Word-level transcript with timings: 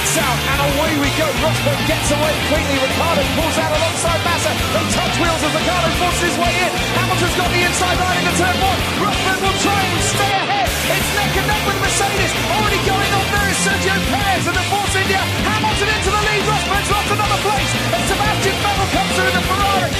Lights 0.00 0.16
out 0.16 0.40
and 0.48 0.60
away 0.64 0.92
we 0.96 1.12
go. 1.20 1.28
Rosberg 1.44 1.76
gets 1.84 2.08
away 2.08 2.32
quickly. 2.48 2.76
Ricardo 2.80 3.20
pulls 3.36 3.56
out 3.60 3.68
alongside 3.68 4.20
Massa. 4.24 4.48
They 4.72 4.84
touch 4.96 5.14
wheels 5.20 5.42
as 5.44 5.52
Ricardo 5.52 5.88
forces 6.00 6.24
his 6.24 6.36
way 6.40 6.52
in. 6.56 6.72
Hamilton's 6.96 7.36
got 7.36 7.50
the 7.52 7.60
inside 7.68 7.98
line 8.00 8.16
into 8.24 8.32
turn 8.40 8.56
one. 8.64 8.80
Rosberg 8.96 9.40
will 9.44 9.58
try 9.60 9.76
and 9.76 10.00
stay 10.00 10.32
ahead. 10.40 10.68
It's 10.72 11.10
neck 11.20 11.32
and 11.36 11.46
neck 11.52 11.62
with 11.68 11.78
Mercedes. 11.84 12.32
Already 12.48 12.80
going 12.88 13.12
on 13.12 13.26
there 13.28 13.48
is 13.52 13.58
Sergio 13.60 13.96
Perez 14.08 14.44
and 14.48 14.56
the 14.56 14.66
Force 14.72 14.94
India. 15.04 15.20
Hamilton 15.20 15.88
into 15.92 16.10
the 16.16 16.22
lead. 16.32 16.42
Rosberg's 16.48 16.90
lost 16.96 17.10
another 17.12 17.40
place. 17.44 17.72
And 17.92 18.02
Sebastian 18.08 18.56
Vettel 18.64 18.88
comes 18.96 19.12
through 19.20 19.32
the 19.36 19.44
Ferrari. 19.52 19.92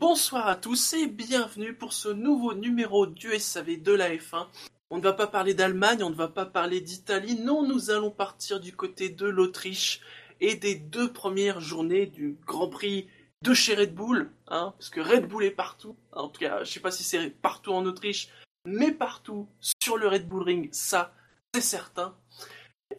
Bonsoir 0.00 0.48
à 0.48 0.56
tous 0.56 0.94
et 0.94 1.06
bienvenue 1.06 1.74
pour 1.74 1.92
ce 1.92 2.08
nouveau 2.08 2.54
numéro 2.54 3.06
du 3.06 3.28
SAV 3.38 3.76
de 3.76 3.92
la 3.92 4.08
F1. 4.08 4.48
On 4.90 4.98
ne 4.98 5.02
va 5.02 5.12
pas 5.12 5.26
parler 5.26 5.52
d'Allemagne, 5.52 6.02
on 6.04 6.10
ne 6.10 6.14
va 6.14 6.28
pas 6.28 6.46
parler 6.46 6.80
d'Italie, 6.80 7.40
non, 7.40 7.66
nous 7.66 7.90
allons 7.90 8.10
partir 8.10 8.60
du 8.60 8.72
côté 8.72 9.08
de 9.08 9.26
l'Autriche 9.26 10.00
et 10.40 10.54
des 10.54 10.76
deux 10.76 11.12
premières 11.12 11.60
journées 11.60 12.06
du 12.06 12.38
Grand 12.46 12.68
Prix 12.68 13.08
de 13.42 13.52
chez 13.52 13.74
Red 13.74 13.94
Bull, 13.94 14.30
hein, 14.48 14.74
parce 14.78 14.90
que 14.90 15.00
Red 15.00 15.26
Bull 15.26 15.44
est 15.44 15.50
partout. 15.50 15.96
En 16.12 16.28
tout 16.28 16.40
cas, 16.40 16.62
je 16.62 16.70
sais 16.70 16.80
pas 16.80 16.92
si 16.92 17.02
c'est 17.02 17.30
partout 17.30 17.72
en 17.72 17.84
Autriche, 17.84 18.28
mais 18.64 18.92
partout 18.92 19.48
sur 19.80 19.96
le 19.96 20.06
Red 20.06 20.28
Bull 20.28 20.42
Ring, 20.42 20.68
ça, 20.72 21.12
c'est 21.52 21.60
certain. 21.60 22.14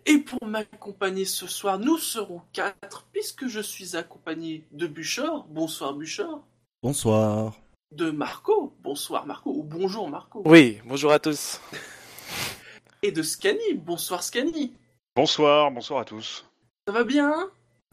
Et 0.06 0.18
pour 0.18 0.46
m'accompagner 0.46 1.26
ce 1.26 1.48
soir, 1.48 1.80
nous 1.80 1.98
serons 1.98 2.42
quatre, 2.52 3.08
puisque 3.14 3.48
je 3.48 3.62
suis 3.62 3.96
accompagné 3.96 4.68
de 4.72 4.88
Buchor. 4.88 5.46
Bonsoir 5.50 5.94
Buchor. 5.94 6.46
Bonsoir. 6.84 7.58
De 7.92 8.12
Marco. 8.12 8.74
Bonsoir 8.84 9.26
Marco. 9.26 9.52
Ou 9.52 9.64
bonjour 9.64 10.10
Marco. 10.10 10.42
Oui, 10.46 10.80
bonjour 10.86 11.12
à 11.12 11.20
tous. 11.20 11.62
Et 13.04 13.12
de 13.12 13.24
Scani. 13.24 13.74
Bonsoir 13.76 14.24
Scani. 14.24 14.74
Bonsoir, 15.16 15.72
bonsoir 15.72 16.02
à 16.02 16.06
tous. 16.06 16.46
Ça 16.86 16.94
va 16.94 17.04
bien? 17.04 17.34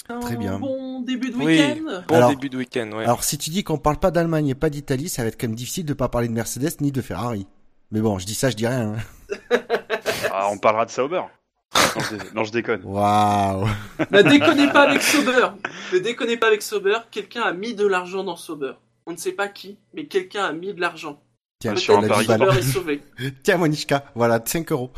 Un 0.09 0.21
Très 0.21 0.37
bien. 0.37 0.59
Bon 0.59 1.01
début 1.01 1.31
de 1.31 1.37
Oui. 1.37 1.45
week-end? 1.47 2.03
Bon 2.09 2.15
Alors- 2.17 2.31
début 2.31 2.51
de 2.51 2.59
week-end, 2.59 2.91
ouais. 2.93 3.05
Alors 3.05 3.25
si 3.25 3.39
tu 3.39 3.51
dis 3.51 3.63
qu'on 3.65 3.79
parle 3.79 3.99
pas 3.99 4.11
d'Allemagne 4.11 4.49
et 4.49 4.55
pas 4.55 4.69
d'Italie, 4.69 5.09
ça 5.09 5.23
va 5.23 5.29
être 5.29 5.41
quand 5.41 5.47
même 5.47 5.57
difficile 5.57 5.87
de 5.87 5.95
pas 5.95 6.09
parler 6.09 6.29
de 6.29 6.33
Mercedes 6.35 6.81
ni 6.81 6.91
de 6.93 7.01
Ferrari. 7.01 7.47
Mais 7.91 8.01
bon, 8.01 8.19
je 8.19 8.27
dis 8.27 8.35
ça, 8.35 8.51
je 8.51 8.57
dis 8.57 8.67
rien. 8.67 8.95
hein. 8.97 9.59
Ah, 10.37 10.49
on 10.51 10.59
parlera 10.59 10.85
de 10.85 10.91
Sauber. 10.91 11.23
Non, 11.77 12.03
je, 12.11 12.17
dé- 12.17 12.25
non, 12.35 12.43
je 12.43 12.51
déconne. 12.51 12.83
Waouh. 12.85 13.69
Ne 14.11 14.23
déconnez 14.23 14.67
pas 14.73 14.89
avec 14.89 15.01
Sauber. 15.01 15.47
Ne 15.93 15.99
déconnez 16.01 16.37
pas 16.37 16.49
avec 16.49 16.61
Sauber. 16.61 16.99
Quelqu'un 17.13 17.43
a 17.43 17.53
mis 17.53 17.75
de 17.77 17.87
l'argent 17.87 18.25
dans 18.25 18.35
Sauber. 18.35 18.73
On 19.07 19.13
ne 19.13 19.17
sait 19.17 19.33
pas 19.33 19.49
qui, 19.49 19.79
mais 19.93 20.07
quelqu'un 20.07 20.45
a 20.45 20.53
mis 20.53 20.73
de 20.73 20.81
l'argent. 20.81 21.23
Tiens, 21.61 21.77
sur 21.77 21.99
un 21.99 22.09
pari. 22.09 22.27
est 22.59 22.63
sauvé. 22.63 23.03
Tiens, 23.43 23.59
Monishka, 23.59 24.05
voilà, 24.15 24.43
5 24.45 24.73
euros. 24.73 24.91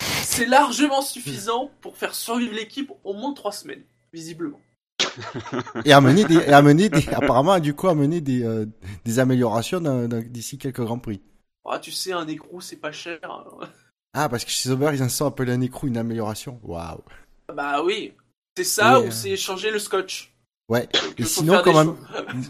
C'est 0.00 0.46
largement 0.46 1.02
suffisant 1.02 1.70
pour 1.80 1.96
faire 1.96 2.14
survivre 2.14 2.54
l'équipe 2.54 2.90
au 3.04 3.12
moins 3.14 3.34
trois 3.34 3.52
semaines, 3.52 3.84
visiblement. 4.12 4.60
Et 5.84 5.92
amener 5.92 6.24
des, 6.24 6.36
et 6.36 6.52
amener 6.52 6.88
des, 6.88 7.08
apparemment, 7.10 7.58
du 7.58 7.74
coup, 7.74 7.88
amener 7.88 8.20
des, 8.20 8.44
euh, 8.44 8.66
des 9.04 9.18
améliorations 9.18 9.80
d'ici 10.08 10.58
quelques 10.58 10.80
grands 10.80 10.98
prix. 10.98 11.20
Ah, 11.68 11.78
tu 11.78 11.90
sais, 11.90 12.12
un 12.12 12.26
écrou, 12.26 12.60
c'est 12.60 12.76
pas 12.76 12.92
cher. 12.92 13.18
Ah, 14.14 14.28
parce 14.28 14.44
que 14.44 14.50
chez 14.50 14.68
Sauber, 14.68 14.90
ils 14.94 15.02
en 15.02 15.08
sont 15.08 15.26
appelés 15.26 15.52
un 15.52 15.60
écrou, 15.60 15.86
une 15.86 15.96
amélioration. 15.96 16.60
Waouh. 16.62 17.02
Bah 17.54 17.82
oui. 17.82 18.14
C'est 18.56 18.64
ça 18.64 19.00
ou 19.00 19.04
euh. 19.04 19.10
c'est 19.10 19.36
changer 19.36 19.70
le 19.70 19.78
scotch? 19.78 20.31
Ouais. 20.68 20.88
Et 21.18 21.24
sinon, 21.24 21.60
quand 21.64 21.74
même, 21.74 21.96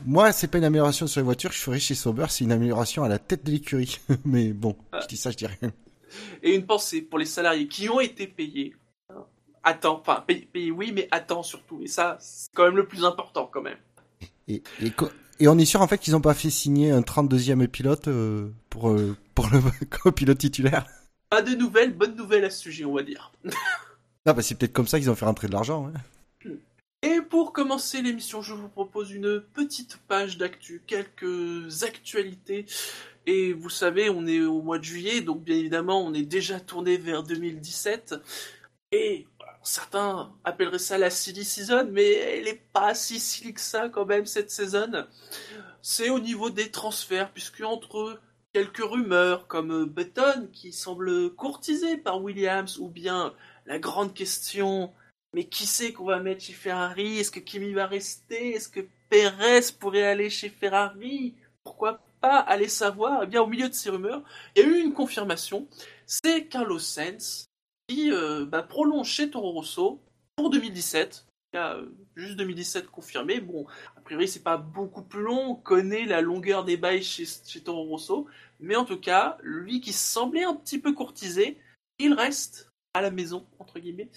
moi, 0.06 0.32
c'est 0.32 0.48
pas 0.48 0.58
une 0.58 0.64
amélioration 0.64 1.06
sur 1.06 1.20
les 1.20 1.24
voitures, 1.24 1.52
je 1.52 1.58
ferais 1.58 1.78
chez 1.78 1.94
Sauber, 1.94 2.26
c'est 2.28 2.44
une 2.44 2.52
amélioration 2.52 3.04
à 3.04 3.08
la 3.08 3.18
tête 3.18 3.44
de 3.44 3.50
l'écurie. 3.50 3.98
Mais 4.24 4.52
bon, 4.52 4.76
je 5.00 5.06
dis 5.06 5.16
ça, 5.16 5.30
je 5.30 5.36
dis 5.36 5.46
rien. 5.46 5.72
Et 6.42 6.54
une 6.54 6.66
pensée 6.66 7.02
pour 7.02 7.18
les 7.18 7.24
salariés 7.24 7.68
qui 7.68 7.88
ont 7.88 8.00
été 8.00 8.26
payés. 8.26 8.74
temps, 9.80 10.00
enfin 10.00 10.22
payés, 10.26 10.48
payés, 10.52 10.70
oui, 10.70 10.92
mais 10.92 11.08
temps 11.26 11.42
surtout. 11.42 11.80
Et 11.82 11.86
ça, 11.86 12.18
c'est 12.20 12.50
quand 12.54 12.64
même 12.64 12.76
le 12.76 12.86
plus 12.86 13.04
important 13.04 13.48
quand 13.50 13.62
même. 13.62 13.78
Et, 14.46 14.62
et, 14.82 14.92
et 15.40 15.48
on 15.48 15.56
est 15.58 15.64
sûr 15.64 15.80
en 15.80 15.88
fait 15.88 15.98
qu'ils 15.98 16.12
n'ont 16.12 16.20
pas 16.20 16.34
fait 16.34 16.50
signer 16.50 16.90
un 16.90 17.00
32e 17.00 17.66
pilote 17.66 18.08
euh, 18.08 18.50
pour, 18.68 18.90
euh, 18.90 19.16
pour 19.34 19.48
le 19.48 19.60
comme 20.02 20.12
pilote 20.12 20.38
titulaire. 20.38 20.84
Pas 21.30 21.40
de 21.40 21.54
nouvelles, 21.54 21.94
bonnes 21.96 22.14
nouvelles 22.14 22.44
à 22.44 22.50
ce 22.50 22.60
sujet, 22.60 22.84
on 22.84 22.94
va 22.94 23.02
dire. 23.02 23.32
Non, 24.24 24.34
bah 24.34 24.42
c'est 24.42 24.54
peut-être 24.54 24.72
comme 24.72 24.86
ça 24.86 25.00
qu'ils 25.00 25.10
ont 25.10 25.16
fait 25.16 25.24
rentrer 25.24 25.48
de 25.48 25.52
l'argent. 25.52 25.88
hein. 25.88 25.98
Et 27.04 27.20
pour 27.20 27.52
commencer 27.52 28.00
l'émission, 28.00 28.42
je 28.42 28.54
vous 28.54 28.68
propose 28.68 29.10
une 29.10 29.40
petite 29.40 29.96
page 30.06 30.38
d'actu, 30.38 30.82
quelques 30.86 31.82
actualités. 31.82 32.64
Et 33.26 33.52
vous 33.52 33.70
savez, 33.70 34.08
on 34.08 34.24
est 34.26 34.40
au 34.40 34.62
mois 34.62 34.78
de 34.78 34.84
juillet, 34.84 35.20
donc 35.20 35.42
bien 35.42 35.56
évidemment, 35.56 36.04
on 36.04 36.14
est 36.14 36.22
déjà 36.22 36.60
tourné 36.60 36.96
vers 36.98 37.24
2017. 37.24 38.14
Et 38.92 39.26
certains 39.64 40.32
appelleraient 40.44 40.78
ça 40.78 40.96
la 40.96 41.10
silly 41.10 41.44
season, 41.44 41.88
mais 41.90 42.12
elle 42.12 42.44
n'est 42.44 42.62
pas 42.72 42.94
si 42.94 43.18
silly 43.18 43.52
que 43.52 43.60
ça 43.60 43.88
quand 43.88 44.06
même 44.06 44.26
cette 44.26 44.52
saison. 44.52 45.04
C'est 45.82 46.08
au 46.08 46.20
niveau 46.20 46.50
des 46.50 46.70
transferts, 46.70 47.32
puisque 47.32 47.62
entre 47.62 48.20
quelques 48.52 48.84
rumeurs 48.84 49.48
comme 49.48 49.86
Button 49.86 50.48
qui 50.52 50.72
semble 50.72 51.34
courtisé 51.34 51.96
par 51.96 52.22
Williams, 52.22 52.78
ou 52.78 52.88
bien 52.88 53.34
la 53.66 53.80
grande 53.80 54.14
question 54.14 54.92
mais 55.34 55.44
qui 55.44 55.66
c'est 55.66 55.92
qu'on 55.92 56.04
va 56.04 56.20
mettre 56.20 56.42
chez 56.42 56.52
Ferrari? 56.52 57.18
Est-ce 57.18 57.30
que 57.30 57.40
Kimi 57.40 57.72
va 57.72 57.86
rester? 57.86 58.52
Est-ce 58.52 58.68
que 58.68 58.86
Perez 59.08 59.72
pourrait 59.78 60.06
aller 60.06 60.30
chez 60.30 60.48
Ferrari? 60.48 61.34
Pourquoi 61.64 62.00
pas 62.20 62.38
Allez 62.38 62.68
savoir? 62.68 63.22
Eh 63.22 63.26
bien, 63.26 63.42
au 63.42 63.46
milieu 63.46 63.68
de 63.68 63.74
ces 63.74 63.90
rumeurs, 63.90 64.22
il 64.54 64.62
y 64.62 64.64
a 64.64 64.68
eu 64.68 64.80
une 64.80 64.92
confirmation. 64.92 65.68
C'est 66.06 66.46
Carlos 66.46 66.78
Sainz 66.78 67.46
qui 67.88 68.12
euh, 68.12 68.46
bah, 68.46 68.62
prolonge 68.62 69.08
chez 69.08 69.30
Toro 69.30 69.52
Rosso 69.52 70.00
pour 70.36 70.50
2017. 70.50 71.26
Il 71.52 71.56
y 71.56 71.58
a 71.58 71.74
euh, 71.74 71.90
juste 72.16 72.36
2017 72.36 72.86
confirmé. 72.86 73.40
Bon, 73.40 73.66
a 73.96 74.00
priori, 74.00 74.28
c'est 74.28 74.42
pas 74.42 74.56
beaucoup 74.56 75.02
plus 75.02 75.22
long. 75.22 75.50
On 75.50 75.54
connaît 75.54 76.06
la 76.06 76.20
longueur 76.20 76.64
des 76.64 76.76
bails 76.76 77.02
chez, 77.02 77.24
chez 77.26 77.62
Toro 77.62 77.84
Rosso. 77.84 78.26
Mais 78.60 78.76
en 78.76 78.84
tout 78.84 78.98
cas, 78.98 79.36
lui 79.42 79.80
qui 79.80 79.92
semblait 79.92 80.44
un 80.44 80.54
petit 80.54 80.78
peu 80.78 80.92
courtisé, 80.92 81.58
il 81.98 82.14
reste 82.14 82.70
à 82.94 83.00
la 83.00 83.10
maison, 83.10 83.46
entre 83.58 83.78
guillemets, 83.78 84.10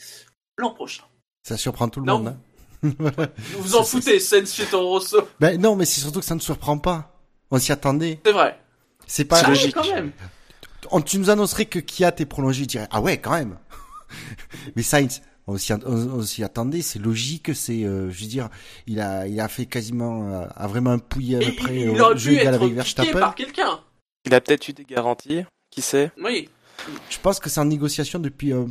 l'an 0.57 0.71
prochain. 0.71 1.03
Ça 1.43 1.57
surprend 1.57 1.89
tout 1.89 1.99
le 1.99 2.05
Non. 2.07 2.19
monde. 2.19 2.27
hein. 2.29 2.37
Vous 2.83 3.61
vous 3.61 3.75
en 3.75 3.83
foutez, 3.83 4.19
Sens 4.19 4.53
chez 4.53 4.65
Toro 4.65 4.89
Rosso. 4.89 5.17
ben 5.39 5.59
non, 5.59 5.75
mais 5.75 5.85
c'est 5.85 6.01
surtout 6.01 6.19
que 6.19 6.25
ça 6.25 6.35
ne 6.35 6.39
surprend 6.39 6.77
pas. 6.77 7.19
On 7.51 7.57
s'y 7.57 7.71
attendait. 7.71 8.19
C'est 8.25 8.31
vrai. 8.31 8.59
C'est 9.07 9.25
pas. 9.25 9.41
Ah 9.43 9.49
logique. 9.49 9.73
quand 9.75 9.87
même. 9.87 10.11
On, 10.91 11.01
tu 11.01 11.17
nous 11.17 11.29
annoncerais 11.31 11.65
que 11.65 11.79
Kiat 11.79 12.13
est 12.19 12.25
prolongé, 12.25 12.63
je 12.63 12.67
dirais 12.67 12.87
ah 12.91 13.01
ouais 13.01 13.17
quand 13.19 13.31
même. 13.31 13.57
mais 14.75 14.83
Sainz, 14.83 15.21
on 15.47 15.57
s'y, 15.57 15.73
on, 15.73 15.79
on 15.85 16.21
s'y 16.21 16.43
attendait, 16.43 16.81
c'est 16.83 16.99
logique, 16.99 17.55
c'est, 17.55 17.83
euh, 17.85 18.11
je 18.11 18.21
veux 18.21 18.29
dire, 18.29 18.49
il 18.85 18.99
a, 18.99 19.25
il 19.27 19.39
a 19.39 19.47
fait 19.47 19.65
quasiment, 19.65 20.29
euh, 20.31 20.45
a 20.55 20.67
vraiment 20.67 20.91
un 20.91 20.99
pouillé 20.99 21.37
à 21.37 21.39
peu 21.39 21.55
près 21.55 21.75
il, 21.79 21.89
au 21.89 21.95
il 21.95 22.01
aurait 22.01 22.17
jeu 22.17 22.31
pu 22.31 22.37
égal 22.39 22.47
être 22.55 22.61
avec 22.61 22.61
piqué 22.69 22.75
Verstappen. 22.75 23.19
par 23.19 23.33
quelqu'un. 23.35 23.79
Il 24.25 24.33
a 24.35 24.41
peut-être 24.41 24.67
eu 24.67 24.73
des 24.73 24.83
garanties, 24.85 25.43
qui 25.71 25.81
sait? 25.81 26.11
Oui. 26.23 26.49
Je 27.09 27.17
pense 27.19 27.39
que 27.39 27.49
c'est 27.49 27.59
en 27.59 27.65
négociation 27.65 28.19
depuis. 28.19 28.53
euh, 28.53 28.65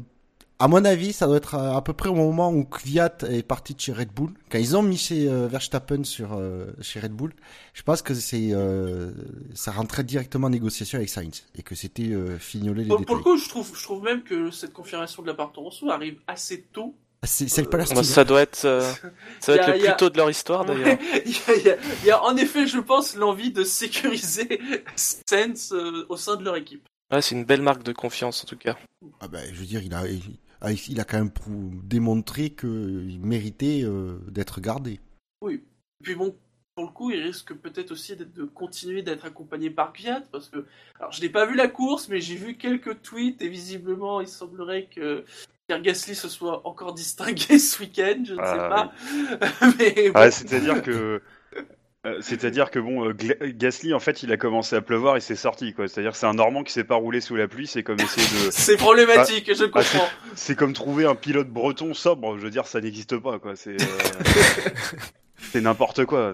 à 0.58 0.68
mon 0.68 0.84
avis, 0.84 1.12
ça 1.12 1.26
doit 1.26 1.36
être 1.36 1.54
à, 1.56 1.76
à 1.76 1.82
peu 1.82 1.92
près 1.92 2.08
au 2.08 2.14
moment 2.14 2.50
où 2.50 2.64
Kvyat 2.64 3.18
est 3.28 3.42
parti 3.42 3.74
de 3.74 3.80
chez 3.80 3.92
Red 3.92 4.10
Bull. 4.12 4.30
Quand 4.50 4.58
ils 4.58 4.76
ont 4.76 4.82
mis 4.82 4.96
chez 4.96 5.28
euh, 5.28 5.46
Verstappen 5.48 6.04
sur 6.04 6.34
euh, 6.34 6.66
chez 6.80 7.00
Red 7.00 7.12
Bull, 7.12 7.32
je 7.72 7.82
pense 7.82 8.02
que 8.02 8.14
c'est 8.14 8.50
euh, 8.52 9.10
ça 9.54 9.72
rentrait 9.72 10.04
directement 10.04 10.46
en 10.46 10.50
négociation 10.50 10.96
avec 10.98 11.08
Sainz 11.08 11.44
et 11.58 11.62
que 11.62 11.74
c'était 11.74 12.10
euh, 12.12 12.38
fignolé 12.38 12.82
les 12.84 12.88
Pour, 12.88 12.98
pour 12.98 13.04
détails. 13.06 13.16
le 13.16 13.22
coup, 13.22 13.36
je 13.36 13.48
trouve, 13.48 13.72
je 13.76 13.82
trouve 13.82 14.02
même 14.04 14.22
que 14.22 14.50
cette 14.50 14.72
confirmation 14.72 15.22
de 15.22 15.26
la 15.28 15.34
part 15.34 15.48
de 15.48 15.54
Toro 15.54 15.70
Rosso 15.70 15.90
arrive 15.90 16.18
assez 16.26 16.62
tôt. 16.72 16.94
C'est 17.26 17.70
pas 17.70 17.78
leur. 17.78 18.04
Ça 18.04 18.24
doit 18.24 18.42
être, 18.42 18.64
euh, 18.66 18.82
ça 19.40 19.54
doit 19.56 19.64
a- 19.64 19.68
être 19.70 19.80
le 19.82 19.88
a- 19.88 19.92
plus 19.92 19.96
tôt 19.98 20.10
de 20.10 20.16
leur 20.18 20.30
histoire 20.30 20.64
d'ailleurs. 20.66 20.98
il, 21.26 21.32
y 21.64 21.70
a, 21.70 21.76
il 22.02 22.06
y 22.08 22.12
en 22.12 22.36
effet, 22.36 22.66
je 22.66 22.78
pense, 22.78 23.16
l'envie 23.16 23.50
de 23.50 23.64
sécuriser 23.64 24.60
euh, 25.32 26.04
au 26.08 26.16
sein 26.16 26.36
de 26.36 26.44
leur 26.44 26.56
équipe. 26.56 26.86
Ouais, 27.10 27.22
c'est 27.22 27.34
une 27.34 27.44
belle 27.44 27.62
marque 27.62 27.82
de 27.82 27.92
confiance 27.92 28.44
en 28.44 28.46
tout 28.46 28.56
cas. 28.56 28.76
Ah 29.20 29.28
ben, 29.28 29.42
je 29.52 29.58
veux 29.60 29.66
dire, 29.66 29.82
il 29.82 29.94
a 29.94 30.06
il, 30.06 30.18
a- 30.18 30.22
il 30.72 31.00
a 31.00 31.04
quand 31.04 31.18
même 31.18 31.30
démontré 31.84 32.50
qu'il 32.50 33.20
méritait 33.22 33.82
euh, 33.84 34.18
d'être 34.28 34.60
gardé. 34.60 35.00
Oui. 35.40 35.62
Et 36.00 36.04
puis 36.04 36.14
bon, 36.14 36.34
pour 36.74 36.86
le 36.86 36.90
coup, 36.90 37.10
il 37.10 37.22
risque 37.22 37.54
peut-être 37.54 37.92
aussi 37.92 38.16
de 38.16 38.44
continuer 38.44 39.02
d'être 39.02 39.24
accompagné 39.24 39.70
par 39.70 39.92
Kvyat, 39.92 40.22
parce 40.32 40.48
que, 40.48 40.64
alors 40.98 41.12
je 41.12 41.20
n'ai 41.20 41.28
pas 41.28 41.46
vu 41.46 41.54
la 41.54 41.68
course, 41.68 42.08
mais 42.08 42.20
j'ai 42.20 42.36
vu 42.36 42.56
quelques 42.56 43.02
tweets, 43.02 43.40
et 43.42 43.48
visiblement, 43.48 44.20
il 44.20 44.28
semblerait 44.28 44.88
que 44.94 45.24
Pierre 45.66 45.80
Gasly 45.80 46.14
se 46.14 46.28
soit 46.28 46.66
encore 46.66 46.94
distingué 46.94 47.58
ce 47.58 47.80
week-end, 47.80 48.22
je 48.24 48.34
ne 48.34 48.38
sais 48.38 48.42
Ah, 48.42 48.92
pas. 49.40 49.68
mais 49.78 50.10
bon. 50.10 50.20
Ouais, 50.20 50.30
c'est-à-dire 50.30 50.82
que. 50.82 51.22
Euh, 52.06 52.18
C'est-à-dire 52.20 52.70
que 52.70 52.78
bon, 52.78 53.08
euh, 53.08 53.14
Gasly 53.42 53.94
en 53.94 53.98
fait 54.00 54.22
il 54.22 54.30
a 54.32 54.36
commencé 54.36 54.76
à 54.76 54.80
pleuvoir, 54.82 55.16
il 55.16 55.22
s'est 55.22 55.36
sorti 55.36 55.72
quoi. 55.72 55.88
C'est-à-dire 55.88 56.12
que 56.12 56.18
c'est 56.18 56.26
un 56.26 56.34
Normand 56.34 56.62
qui 56.64 56.72
s'est 56.72 56.84
pas 56.84 56.96
roulé 56.96 57.20
sous 57.20 57.36
la 57.36 57.48
pluie, 57.48 57.66
c'est 57.66 57.82
comme 57.82 58.00
essayer 58.00 58.26
de, 58.46 58.50
C'est 58.52 58.76
problématique, 58.76 59.54
je 59.54 59.64
Ah, 59.64 59.68
comprends. 59.68 60.08
c'est 60.34 60.56
comme 60.56 60.72
trouver 60.72 61.06
un 61.06 61.14
pilote 61.14 61.48
breton 61.48 61.94
sobre. 61.94 62.36
Je 62.38 62.42
veux 62.44 62.50
dire 62.50 62.66
ça 62.66 62.80
n'existe 62.80 63.16
pas 63.18 63.38
quoi. 63.38 63.56
C'est 63.56 63.76
euh, 63.80 65.60
n'importe 65.60 66.04
quoi. 66.04 66.32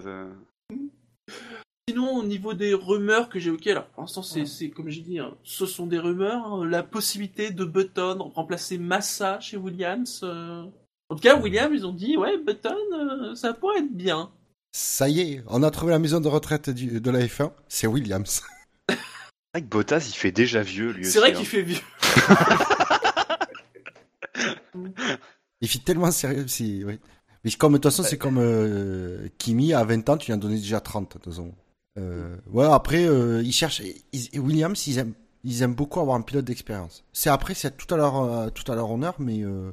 Sinon, 1.89 2.15
au 2.17 2.23
niveau 2.23 2.53
des 2.53 2.73
rumeurs 2.73 3.27
que 3.27 3.39
j'ai 3.39 3.49
évoquées, 3.49 3.71
alors 3.71 3.85
pour 3.87 4.03
l'instant, 4.03 4.21
c'est, 4.23 4.45
c'est 4.45 4.69
comme 4.69 4.89
j'ai 4.89 5.01
dit, 5.01 5.19
hein, 5.19 5.33
ce 5.43 5.65
sont 5.65 5.87
des 5.87 5.97
rumeurs. 5.99 6.45
hein, 6.45 6.65
la 6.65 6.83
possibilité 6.83 7.51
de 7.51 7.65
Button 7.65 8.17
remplacer 8.35 8.77
Massa 8.77 9.39
chez 9.39 9.57
Williams. 9.57 10.21
euh, 10.23 10.63
En 11.09 11.15
tout 11.15 11.21
cas, 11.21 11.35
Williams, 11.35 11.71
ils 11.73 11.85
ont 11.85 11.91
dit, 11.91 12.15
ouais, 12.17 12.37
Button, 12.37 12.75
euh, 12.93 13.35
ça 13.35 13.53
pourrait 13.53 13.79
être 13.79 13.91
bien. 13.93 14.29
Ça 14.73 15.09
y 15.09 15.19
est, 15.19 15.43
on 15.47 15.63
a 15.63 15.71
trouvé 15.71 15.91
la 15.91 15.99
maison 15.99 16.19
de 16.21 16.27
retraite 16.27 16.69
du- 16.69 17.01
de 17.01 17.11
la 17.11 17.19
F1, 17.25 17.51
c'est 17.67 17.87
Williams. 17.87 18.41
C'est 18.89 18.95
vrai 19.53 19.61
que 19.63 19.67
Bottas, 19.67 20.05
il 20.07 20.13
fait 20.15 20.31
déjà 20.31 20.61
vieux, 20.63 20.91
lui 20.91 21.03
C'est 21.05 21.19
vrai 21.19 21.31
hein. 21.31 21.35
qu'il 21.37 21.45
fait 21.45 21.61
vieux. 21.61 21.77
Il 25.61 25.67
fait 25.67 25.79
tellement 25.79 26.11
sérieux, 26.11 26.47
si, 26.47 26.83
oui. 26.85 26.99
Mais 27.43 27.51
comme, 27.51 27.73
de 27.73 27.77
toute 27.77 27.91
façon, 27.91 28.03
c'est 28.03 28.17
comme 28.17 28.37
euh, 28.39 29.27
Kimi, 29.37 29.73
à 29.73 29.83
20 29.83 30.07
ans, 30.09 30.17
tu 30.17 30.27
lui 30.27 30.33
en 30.33 30.37
donnais 30.37 30.55
déjà 30.57 30.79
30, 30.79 31.07
de 31.07 31.13
toute 31.13 31.25
façon. 31.25 31.53
Euh, 31.99 32.37
ouais, 32.51 32.65
après, 32.65 33.05
euh, 33.05 33.41
ils 33.43 33.51
cherchent, 33.51 33.81
ils- 34.13 34.39
Williams, 34.39 34.87
ils 34.87 34.99
aiment, 34.99 35.13
ils 35.43 35.61
aiment 35.63 35.73
beaucoup 35.75 35.99
avoir 35.99 36.15
un 36.15 36.21
pilote 36.21 36.45
d'expérience. 36.45 37.03
C'est 37.13 37.29
après, 37.29 37.53
c'est 37.55 37.75
tout 37.75 37.93
à 37.93 37.97
leur, 37.97 38.53
tout 38.53 38.71
à 38.71 38.75
leur 38.75 38.89
honneur, 38.91 39.15
mais 39.19 39.41
euh, 39.43 39.71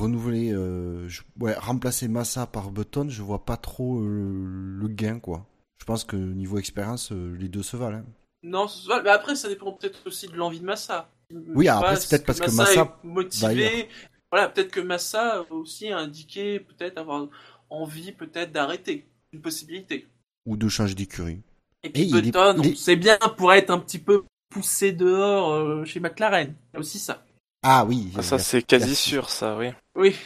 renouveler, 0.00 0.52
euh, 0.52 1.08
je- 1.08 1.22
ouais, 1.38 1.54
remplacer 1.54 2.08
Massa 2.08 2.46
par 2.46 2.70
Button, 2.70 3.08
je 3.08 3.22
vois 3.22 3.44
pas 3.44 3.56
trop 3.56 4.00
euh, 4.00 4.44
le 4.78 4.88
gain, 4.88 5.18
quoi. 5.20 5.46
Je 5.80 5.84
pense 5.84 6.04
que 6.04 6.16
niveau 6.16 6.58
expérience, 6.58 7.12
euh, 7.12 7.34
les 7.38 7.48
deux 7.48 7.62
se 7.62 7.76
valent. 7.76 7.98
hein. 7.98 8.04
Non, 8.42 8.68
ce- 8.68 8.88
ouais, 8.88 9.02
mais 9.02 9.10
après, 9.10 9.34
ça 9.36 9.48
dépend 9.48 9.72
peut-être 9.72 10.06
aussi 10.06 10.26
de 10.28 10.34
l'envie 10.36 10.60
de 10.60 10.64
Massa. 10.64 11.08
Oui, 11.54 11.66
Je 11.66 11.70
après, 11.70 11.96
c'est 11.96 12.08
peut-être 12.10 12.26
parce 12.26 12.40
que 12.40 12.50
est 12.50 12.54
Massa 12.56 12.84
va 12.84 12.98
motivé. 13.04 13.88
Voilà, 14.32 14.48
peut-être 14.48 14.70
que 14.70 14.80
Massa 14.80 15.40
a 15.40 15.52
aussi 15.52 15.90
indiqué 15.92 16.60
peut-être 16.60 16.98
avoir 16.98 17.26
envie 17.68 18.12
peut-être 18.12 18.52
d'arrêter. 18.52 19.06
Une 19.32 19.40
possibilité. 19.40 20.06
Ou 20.46 20.56
de 20.56 20.68
changer 20.68 20.94
d'écurie. 20.94 21.40
Et 21.82 21.90
puis 21.90 22.02
Et 22.02 22.08
est- 22.18 22.22
Button, 22.22 22.62
est- 22.62 22.74
sait 22.74 22.96
bien, 22.96 23.16
pourrait 23.36 23.58
être 23.58 23.70
un 23.70 23.78
petit 23.78 23.98
peu 23.98 24.24
poussé 24.50 24.92
dehors 24.92 25.84
chez 25.86 26.00
McLaren. 26.00 26.48
Il 26.72 26.74
y 26.74 26.76
a 26.76 26.80
aussi 26.80 26.98
ça. 26.98 27.24
Ah 27.62 27.84
oui. 27.86 28.10
Ah, 28.16 28.22
ça, 28.22 28.36
il 28.36 28.38
y 28.38 28.40
a- 28.40 28.44
c'est 28.44 28.62
quasi 28.62 28.94
sûr, 28.94 29.28
ça, 29.30 29.56
oui. 29.56 29.70
Oui. 29.94 30.16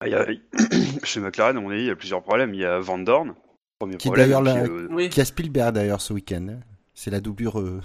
Ah, 0.00 0.06
il 0.06 0.12
y 0.12 0.14
a- 0.14 0.26
Chez 1.04 1.20
McLaren, 1.20 1.56
à 1.56 1.60
mon 1.60 1.70
avis, 1.70 1.82
il 1.82 1.86
y 1.86 1.90
a 1.90 1.96
plusieurs 1.96 2.22
problèmes. 2.22 2.54
Il 2.54 2.60
y 2.60 2.64
a 2.64 2.78
Van 2.78 2.98
Dorn, 2.98 3.34
premier 3.78 3.96
Qui 3.96 4.08
est 4.08 4.10
problème. 4.10 4.26
d'ailleurs 4.28 4.42
la- 4.42 4.62
euh, 4.64 4.88
Oui. 4.90 5.08
Qui 5.10 5.20
a 5.20 5.24
Spielberg 5.24 5.74
d'ailleurs 5.74 6.00
ce 6.00 6.12
week-end. 6.12 6.46
hein. 6.50 6.60
C'est 6.94 7.10
la 7.10 7.20
doublure. 7.20 7.58
euh, 7.60 7.80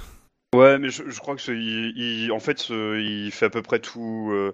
Ouais, 0.56 0.78
mais 0.78 0.90
je, 0.90 1.10
je 1.10 1.20
crois 1.20 1.36
que 1.36 1.42
c'est- 1.42 1.52
il, 1.56 1.94
il- 1.98 2.32
en 2.32 2.40
fait, 2.40 2.60
ce- 2.60 3.00
il 3.00 3.32
fait 3.32 3.48
à 3.48 3.50
peu 3.50 3.62
près 3.62 3.80
tout, 3.80 4.30
euh, 4.32 4.54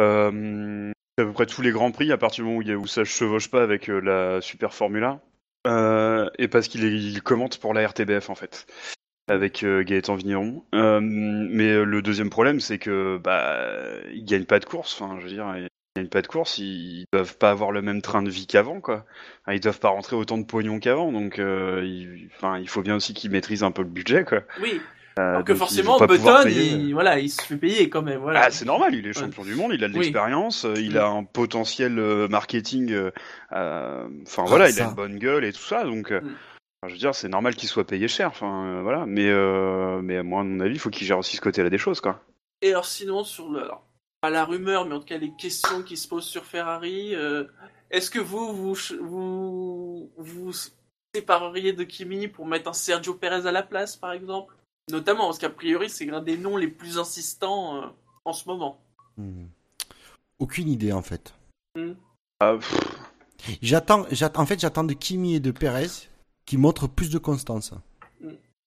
euh, 0.00 0.92
à 1.18 1.24
peu 1.24 1.32
près 1.32 1.46
tous 1.46 1.62
les 1.62 1.70
grands 1.72 1.90
prix 1.92 2.12
à 2.12 2.18
partir 2.18 2.44
du 2.44 2.48
moment 2.48 2.58
où, 2.58 2.62
il 2.62 2.68
y 2.68 2.72
a- 2.72 2.76
où 2.78 2.86
ça 2.86 3.04
chevauche 3.04 3.48
pas 3.50 3.62
avec 3.62 3.88
euh, 3.88 4.00
la 4.00 4.40
Super 4.40 4.72
Formula, 4.74 5.20
euh, 5.66 6.28
et 6.38 6.46
parce 6.48 6.68
qu'il 6.68 6.84
est- 6.84 6.92
il 6.96 7.22
commente 7.22 7.58
pour 7.58 7.74
la 7.74 7.82
RTBF 7.88 8.30
en 8.30 8.34
fait, 8.34 8.66
avec 9.28 9.62
euh, 9.62 9.82
Gaëtan 9.82 10.16
Vigneron. 10.16 10.64
Euh, 10.74 11.00
mais 11.02 11.68
euh, 11.68 11.84
le 11.84 12.02
deuxième 12.02 12.30
problème, 12.30 12.60
c'est 12.60 12.78
que 12.78 13.18
bah, 13.18 13.66
ils 14.12 14.24
gagnent 14.24 14.44
pas 14.44 14.58
de 14.58 14.64
course. 14.64 15.00
Enfin, 15.00 15.16
je 15.18 15.24
veux 15.24 15.32
dire, 15.32 15.46
ils 15.56 15.68
gagnent 15.96 16.08
pas 16.08 16.22
de 16.22 16.26
course, 16.26 16.58
ils, 16.58 17.00
ils 17.00 17.04
doivent 17.12 17.38
pas 17.38 17.50
avoir 17.50 17.72
le 17.72 17.82
même 17.82 18.02
train 18.02 18.22
de 18.22 18.30
vie 18.30 18.46
qu'avant, 18.46 18.80
quoi. 18.80 19.04
Enfin, 19.42 19.54
ils 19.54 19.60
doivent 19.60 19.80
pas 19.80 19.88
rentrer 19.88 20.16
autant 20.16 20.38
de 20.38 20.44
pognon 20.44 20.78
qu'avant, 20.78 21.12
donc, 21.12 21.38
euh, 21.38 21.82
il, 21.84 22.28
enfin, 22.36 22.58
il 22.58 22.68
faut 22.68 22.82
bien 22.82 22.96
aussi 22.96 23.14
qu'ils 23.14 23.30
maîtrisent 23.30 23.62
un 23.62 23.70
peu 23.70 23.82
le 23.82 23.88
budget, 23.88 24.24
quoi. 24.24 24.40
Oui. 24.60 24.80
Euh, 25.16 25.22
Alors 25.22 25.44
que 25.44 25.52
donc, 25.52 25.58
forcément, 25.58 25.96
Button, 25.96 26.42
il, 26.48 26.92
voilà, 26.92 27.20
il 27.20 27.28
se 27.28 27.40
fait 27.40 27.56
payer 27.56 27.88
quand 27.88 28.02
même. 28.02 28.18
Voilà. 28.18 28.46
Ah, 28.46 28.50
c'est 28.50 28.64
normal, 28.64 28.96
il 28.96 29.06
est 29.06 29.12
champion 29.12 29.44
du 29.44 29.54
monde, 29.54 29.70
il 29.72 29.84
a 29.84 29.88
de 29.88 29.94
l'expérience, 29.94 30.66
il 30.76 30.98
a 30.98 31.06
un 31.06 31.22
potentiel 31.22 31.92
marketing, 32.28 32.90
euh, 32.90 33.10
enfin 33.52 34.42
Ah, 34.44 34.48
voilà, 34.48 34.70
il 34.70 34.80
a 34.80 34.86
une 34.86 34.94
bonne 34.94 35.18
gueule 35.18 35.44
et 35.44 35.52
tout 35.52 35.62
ça, 35.62 35.84
donc 35.84 36.10
Mm. 36.10 36.34
Enfin, 36.84 36.88
je 36.88 36.94
veux 36.94 36.98
dire, 36.98 37.14
c'est 37.14 37.28
normal 37.28 37.56
qu'il 37.56 37.68
soit 37.68 37.86
payé 37.86 38.08
cher, 38.08 38.28
enfin 38.28 38.66
euh, 38.66 38.82
voilà, 38.82 39.06
mais 39.06 39.28
euh, 39.28 40.00
mais 40.02 40.22
moi 40.22 40.40
à 40.40 40.44
mon 40.44 40.60
avis, 40.60 40.74
il 40.74 40.78
faut 40.78 40.90
qu'il 40.90 41.06
gère 41.06 41.18
aussi 41.18 41.36
ce 41.36 41.40
côté-là 41.40 41.70
des 41.70 41.78
choses, 41.78 42.00
quoi. 42.00 42.20
Et 42.62 42.70
alors 42.70 42.84
sinon, 42.84 43.24
sur 43.24 43.48
le, 43.50 43.62
alors, 43.62 43.86
pas 44.20 44.30
la 44.30 44.44
rumeur, 44.44 44.84
mais 44.86 44.94
en 44.94 45.00
tout 45.00 45.06
cas 45.06 45.18
les 45.18 45.32
questions 45.34 45.82
qui 45.82 45.96
se 45.96 46.08
posent 46.08 46.26
sur 46.26 46.44
Ferrari, 46.44 47.14
euh, 47.14 47.44
est-ce 47.90 48.10
que 48.10 48.18
vous 48.18 48.52
vous, 48.52 48.76
vous 49.00 50.10
vous 50.16 50.52
sépareriez 51.14 51.72
de 51.72 51.84
Kimi 51.84 52.28
pour 52.28 52.46
mettre 52.46 52.68
un 52.68 52.74
Sergio 52.74 53.14
Perez 53.14 53.46
à 53.46 53.52
la 53.52 53.62
place, 53.62 53.96
par 53.96 54.12
exemple? 54.12 54.54
Notamment, 54.90 55.24
parce 55.26 55.38
qu'a 55.38 55.50
priori, 55.50 55.88
c'est 55.88 56.04
l'un 56.04 56.20
des 56.20 56.36
noms 56.36 56.58
les 56.58 56.68
plus 56.68 56.98
insistants 56.98 57.82
euh, 57.82 57.86
en 58.24 58.32
ce 58.32 58.46
moment. 58.48 58.80
hmm. 59.16 59.46
Aucune 60.38 60.68
idée 60.68 60.92
en 60.92 61.00
fait. 61.00 61.32
Ah, 62.40 62.56
pff, 62.58 62.74
J'attends, 63.62 64.06
j'attends, 64.10 64.42
en 64.42 64.46
fait, 64.46 64.60
j'attends 64.60 64.84
de 64.84 64.94
Kimi 64.94 65.34
et 65.34 65.40
de 65.40 65.50
Perez 65.50 66.08
qui 66.46 66.56
montrent 66.56 66.88
plus 66.88 67.10
de 67.10 67.18
constance. 67.18 67.72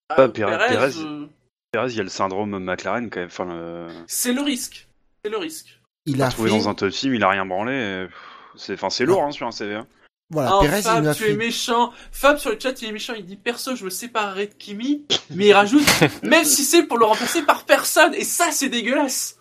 Ah, 0.10 0.28
Perez- 0.28 0.58
Perez. 0.70 0.98
euh, 1.00 1.26
Perez, 1.72 1.92
il 1.92 1.98
y 1.98 2.00
a 2.00 2.04
le 2.04 2.10
syndrome 2.10 2.58
McLaren 2.60 3.10
quand 3.10 3.20
même, 3.20 3.28
enfin 3.28 3.46
le... 3.46 3.88
c'est 4.08 4.34
le 4.34 4.42
risque. 4.42 4.88
C'est 5.24 5.32
le 5.32 5.38
risque. 5.38 5.80
Il 6.06 6.22
a 6.22 6.30
trouvé 6.30 6.50
fait, 6.50 6.58
dans 6.58 6.70
un 6.70 6.74
top 6.76 6.92
team, 6.92 7.14
il 7.14 7.24
a 7.24 7.30
rien 7.30 7.46
branlé, 7.46 7.74
et, 7.74 8.06
pff, 8.08 8.16
c'est 8.56 8.74
enfin 8.76 8.90
c'est 8.90 9.06
lourd 9.06 9.24
hein, 9.24 9.32
sur 9.32 9.46
un 9.48 9.52
CV. 9.52 9.76
hein. 9.76 9.88
voilà, 10.30 10.56
Oh, 10.56 10.62
Perez, 10.62 10.82
Fab, 10.82 10.98
il 11.00 11.02
nous 11.04 11.10
a 11.10 11.14
tu 11.16 11.24
fait. 11.24 11.32
es 11.32 11.36
méchant. 11.36 11.92
Fab 12.14 12.38
sur 12.38 12.52
le 12.52 12.60
chat, 12.60 12.82
il 12.82 12.88
est 12.88 12.92
méchant. 12.94 13.14
Il 13.16 13.26
dit 13.26 13.36
perso, 13.36 13.76
je 13.76 13.84
me 13.84 13.90
séparerai 13.90 14.48
de 14.48 14.54
Kimi, 14.54 15.06
mais 15.32 15.48
il 15.48 15.54
rajoute 15.54 15.84
même 16.24 16.46
si 16.46 16.64
c'est 16.64 16.84
pour 16.84 16.98
le 16.98 17.06
remplacer 17.06 17.44
par 17.44 17.66
personne. 17.66 18.14
Et 18.14 18.24
ça, 18.24 18.52
c'est 18.52 18.70
dégueulasse. 18.70 19.38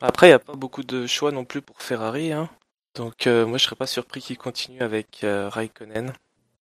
Après, 0.00 0.26
il 0.26 0.30
n'y 0.30 0.34
a 0.34 0.38
pas 0.38 0.52
beaucoup 0.54 0.82
de 0.82 1.06
choix 1.06 1.32
non 1.32 1.44
plus 1.46 1.62
pour 1.62 1.80
Ferrari. 1.82 2.32
Hein. 2.32 2.50
Donc, 2.94 3.26
euh, 3.26 3.46
moi, 3.46 3.56
je 3.58 3.64
serais 3.64 3.76
pas 3.76 3.86
surpris 3.86 4.20
qu'il 4.20 4.36
continue 4.38 4.80
avec 4.82 5.24
euh, 5.24 5.48
Raikkonen. 5.48 6.12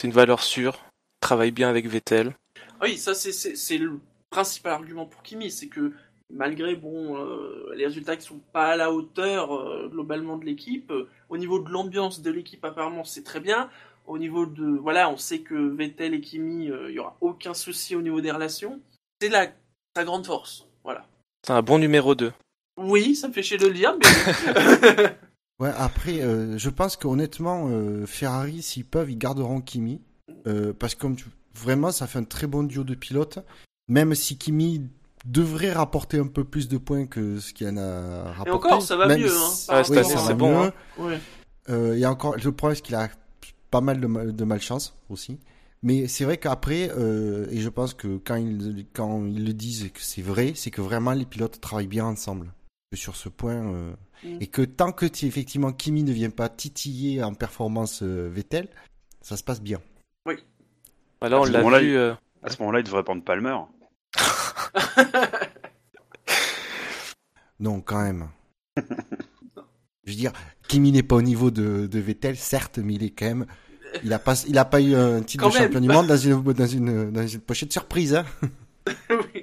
C'est 0.02 0.08
une 0.08 0.14
valeur 0.14 0.42
sûre. 0.42 0.80
Il 0.84 1.20
travaille 1.28 1.52
bien 1.52 1.70
avec 1.70 1.86
Vettel. 1.86 2.36
Oui, 2.82 2.98
ça 2.98 3.14
c'est 3.14 3.78
le 3.78 4.00
principal 4.32 4.74
argument 4.74 5.06
pour 5.06 5.22
Kimi, 5.22 5.52
c'est 5.52 5.68
que 5.68 5.94
malgré 6.34 6.76
bon 6.76 7.18
euh, 7.18 7.72
les 7.76 7.86
résultats 7.86 8.18
qui 8.18 8.26
sont 8.26 8.42
pas 8.52 8.70
à 8.70 8.76
la 8.76 8.92
hauteur 8.92 9.54
euh, 9.54 9.90
globalement 9.92 10.38
de 10.38 10.46
l'équipe, 10.46 10.90
euh, 10.90 11.08
au 11.30 11.38
niveau 11.38 11.60
de 11.60 11.70
l'ambiance 11.70 12.24
de 12.24 12.32
l'équipe 12.32 12.66
apparemment 12.66 13.04
c'est 13.04 13.22
très 13.22 13.40
bien. 13.40 13.70
Au 14.08 14.18
niveau 14.18 14.48
de 14.48 14.66
voilà, 14.66 15.08
on 15.08 15.18
sait 15.18 15.42
que 15.42 15.54
Vettel 15.54 16.16
et 16.16 16.22
Kimi, 16.22 16.72
il 16.90 16.96
y 16.96 16.98
aura 16.98 17.16
aucun 17.22 17.54
souci 17.54 17.96
au 17.96 18.02
niveau 18.02 18.22
des 18.22 18.32
relations. 18.32 18.80
C'est 19.22 19.30
la 19.30 19.52
sa 19.96 20.04
grande 20.04 20.26
force, 20.26 20.66
voilà. 20.84 21.06
C'est 21.46 21.54
un 21.54 21.62
bon 21.62 21.78
numéro 21.78 22.16
2. 22.16 22.34
Oui, 22.78 23.14
ça 23.14 23.28
me 23.28 23.34
fait 23.34 23.44
chier 23.44 23.60
de 23.60 23.68
le 23.68 23.74
dire, 23.74 23.96
mais 24.00 24.08
Ouais, 25.62 25.72
après, 25.78 26.22
euh, 26.22 26.58
je 26.58 26.70
pense 26.70 26.98
qu'honnêtement, 26.98 27.68
euh, 27.70 28.06
Ferrari, 28.08 28.62
s'ils 28.64 28.84
peuvent, 28.86 29.12
ils 29.12 29.18
garderont 29.18 29.62
Kimi. 29.62 30.02
Euh, 30.48 30.74
parce 30.78 30.96
que 30.96 31.02
comme 31.02 31.16
tu- 31.16 31.26
vraiment, 31.54 31.92
ça 31.92 32.08
fait 32.08 32.18
un 32.20 32.24
très 32.24 32.48
bon 32.48 32.64
duo 32.64 32.84
de 32.84 32.96
pilotes. 32.96 33.40
Même 33.88 34.16
si 34.16 34.38
Kimi 34.38 34.90
devrait 35.26 35.72
rapporter 35.72 36.18
un 36.18 36.26
peu 36.28 36.44
plus 36.44 36.68
de 36.68 36.78
points 36.78 37.06
que 37.06 37.40
ce 37.40 37.54
qu'il 37.54 37.68
en 37.68 37.78
a 37.78 38.24
rapporté. 38.32 38.50
et 38.50 38.54
encore 38.54 38.82
ça 38.82 38.98
va 38.98 39.06
même 39.08 39.22
mieux. 39.22 39.28
si- 39.30 39.68
Hein, 39.70 39.84
Ouais, 39.90 40.00
Oui, 40.04 40.04
c'est 40.28 40.34
bon, 40.34 40.50
mieux. 40.50 40.56
hein. 40.68 40.74
Ouais. 40.98 41.20
Euh, 41.70 41.92
Il 41.96 42.00
y 42.00 42.06
a 42.06 42.12
encore 42.12 42.36
le 42.44 42.52
problème, 42.52 42.76
c'est 42.76 42.82
qu'il 42.82 42.96
a 42.96 43.10
pas 43.70 43.82
mal 43.82 44.00
de, 44.02 44.08
mal- 44.08 44.36
de 44.36 44.44
malchance 44.44 44.96
aussi. 45.10 45.38
Mais 45.84 46.08
c'est 46.08 46.26
vrai 46.26 46.38
qu'après, 46.38 46.92
euh, 46.98 47.46
et 47.52 47.60
je 47.60 47.70
pense 47.70 47.94
que 47.94 48.18
quand 48.18 48.36
ils, 48.36 48.86
quand 48.94 49.26
ils 49.28 49.46
le 49.46 49.54
disent 49.54 49.84
et 49.86 49.90
que 49.90 50.02
c'est 50.02 50.22
vrai, 50.24 50.54
c'est 50.56 50.72
que 50.72 50.82
vraiment 50.82 51.12
les 51.12 51.26
pilotes 51.26 51.60
travaillent 51.62 51.88
bien 51.88 52.06
ensemble. 52.06 52.52
Sur 52.94 53.16
ce 53.16 53.30
point, 53.30 53.54
euh, 53.74 53.94
Mm. 54.24 54.38
et 54.42 54.48
que 54.48 54.62
tant 54.64 54.92
que 54.92 55.06
tu- 55.06 55.26
effectivement 55.26 55.72
Kimi 55.72 56.04
ne 56.04 56.12
vient 56.12 56.30
pas 56.30 56.50
titiller 56.50 57.24
en 57.24 57.34
performance 57.34 58.04
euh, 58.04 58.30
Vettel, 58.30 58.68
ça 59.22 59.38
se 59.38 59.44
passe 59.44 59.62
bien. 59.62 59.80
Bah 60.26 61.30
là, 61.30 61.40
on 61.40 61.44
À 61.44 61.48
ce 61.48 61.52
l'a 61.52 61.60
moment-là, 61.60 61.80
vu. 61.80 61.88
il- 61.92 61.96
euh, 61.96 62.14
À 62.44 62.50
ce 62.50 62.58
moment-là, 62.60 62.80
il 62.80 62.84
devrait 62.84 63.04
prendre 63.04 63.24
Palmer. 63.24 63.56
Non, 67.60 67.80
quand 67.82 68.02
même. 68.02 68.28
je 68.78 70.12
veux 70.12 70.16
dire, 70.18 70.32
Kimi 70.68 70.92
n'est 70.92 71.04
pas 71.04 71.16
au 71.16 71.22
niveau 71.22 71.52
de, 71.52 71.86
de 71.86 72.00
Vettel, 72.00 72.36
certes, 72.36 72.80
mais 72.80 72.96
il 72.96 73.04
est 73.04 73.12
quand 73.12 73.26
même. 73.28 73.46
Il 74.04 74.12
a 74.14 74.20
pas, 74.20 74.34
il 74.48 74.58
a 74.58 74.66
pas 74.66 74.82
eu 74.82 74.96
un 74.96 75.22
titre 75.22 75.44
Quand 75.44 75.50
de 75.50 75.54
même. 75.56 75.64
champion 75.66 75.80
du 75.82 75.88
monde 75.88 76.08
dans 76.08 76.18
une, 76.18 76.42
dans 76.42 76.66
une, 76.66 77.12
dans 77.12 77.28
une 77.28 77.42
pochette 77.42 77.72
surprise. 77.72 78.16
Hein. 78.16 78.26
Oui. 79.12 79.41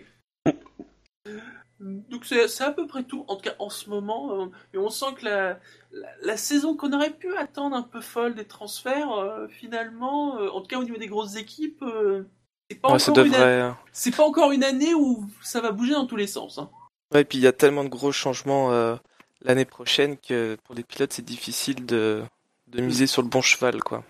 Donc 1.80 2.24
c'est 2.24 2.48
c'est 2.48 2.64
à 2.64 2.72
peu 2.72 2.86
près 2.86 3.04
tout, 3.04 3.24
en 3.28 3.36
tout 3.36 3.42
cas 3.42 3.54
en 3.60 3.70
ce 3.70 3.88
moment. 3.88 4.42
euh, 4.42 4.46
et 4.74 4.78
on 4.78 4.90
sent 4.90 5.14
que 5.16 5.24
la, 5.24 5.58
la, 5.92 6.08
la 6.22 6.36
saison 6.36 6.76
qu'on 6.76 6.92
aurait 6.92 7.12
pu 7.12 7.36
attendre 7.36 7.76
un 7.76 7.82
peu 7.82 8.00
folle 8.00 8.34
des 8.34 8.44
transferts, 8.46 9.12
euh, 9.12 9.46
finalement, 9.48 10.38
euh, 10.38 10.48
en 10.50 10.60
tout 10.60 10.66
cas 10.66 10.78
au 10.78 10.84
niveau 10.84 10.96
des 10.96 11.06
grosses 11.06 11.36
équipes, 11.36 11.82
euh, 11.82 12.24
c'est 12.70 12.76
pas, 12.80 12.88
ouais, 12.88 12.98
encore 13.12 13.24
une 13.26 13.34
année- 13.34 13.62
c'est 13.92 14.14
pas 14.16 14.24
encore 14.24 14.50
une 14.52 14.64
année 14.64 14.92
où 14.94 15.24
ça 15.42 15.60
va 15.60 15.70
bouger 15.70 15.92
dans 15.94 16.06
tous 16.06 16.16
les 16.16 16.26
sens. 16.26 16.58
hein. 16.58 16.68
Ouais, 17.14 17.20
et 17.22 17.24
puis 17.24 17.38
il 17.38 17.42
y 17.42 17.46
a 17.46 17.52
tellement 17.52 17.84
de 17.84 17.88
gros 17.88 18.12
changements 18.12 18.72
euh, 18.72 18.96
l'année 19.42 19.64
prochaine 19.64 20.16
que 20.18 20.56
pour 20.64 20.74
les 20.74 20.82
pilotes, 20.82 21.12
c'est 21.12 21.24
difficile 21.24 21.86
de, 21.86 22.24
de 22.66 22.82
miser 22.82 23.06
sur 23.06 23.22
le 23.22 23.28
bon 23.28 23.40
cheval, 23.40 23.82
quoi. 23.82 24.04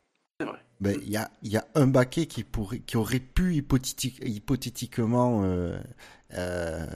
Ben, 0.81 0.97
il 1.03 1.11
y 1.11 1.17
a, 1.17 1.29
il 1.43 1.51
y 1.53 1.57
a 1.57 1.67
un 1.75 1.89
baquet 1.89 2.27
qui 2.27 2.45
pourrait, 2.45 2.79
qui 2.79 2.97
aurait 2.97 3.19
pu 3.19 3.55
hypothétique- 3.57 4.21
hypothétiquement 4.25 5.43
euh, 6.35 6.87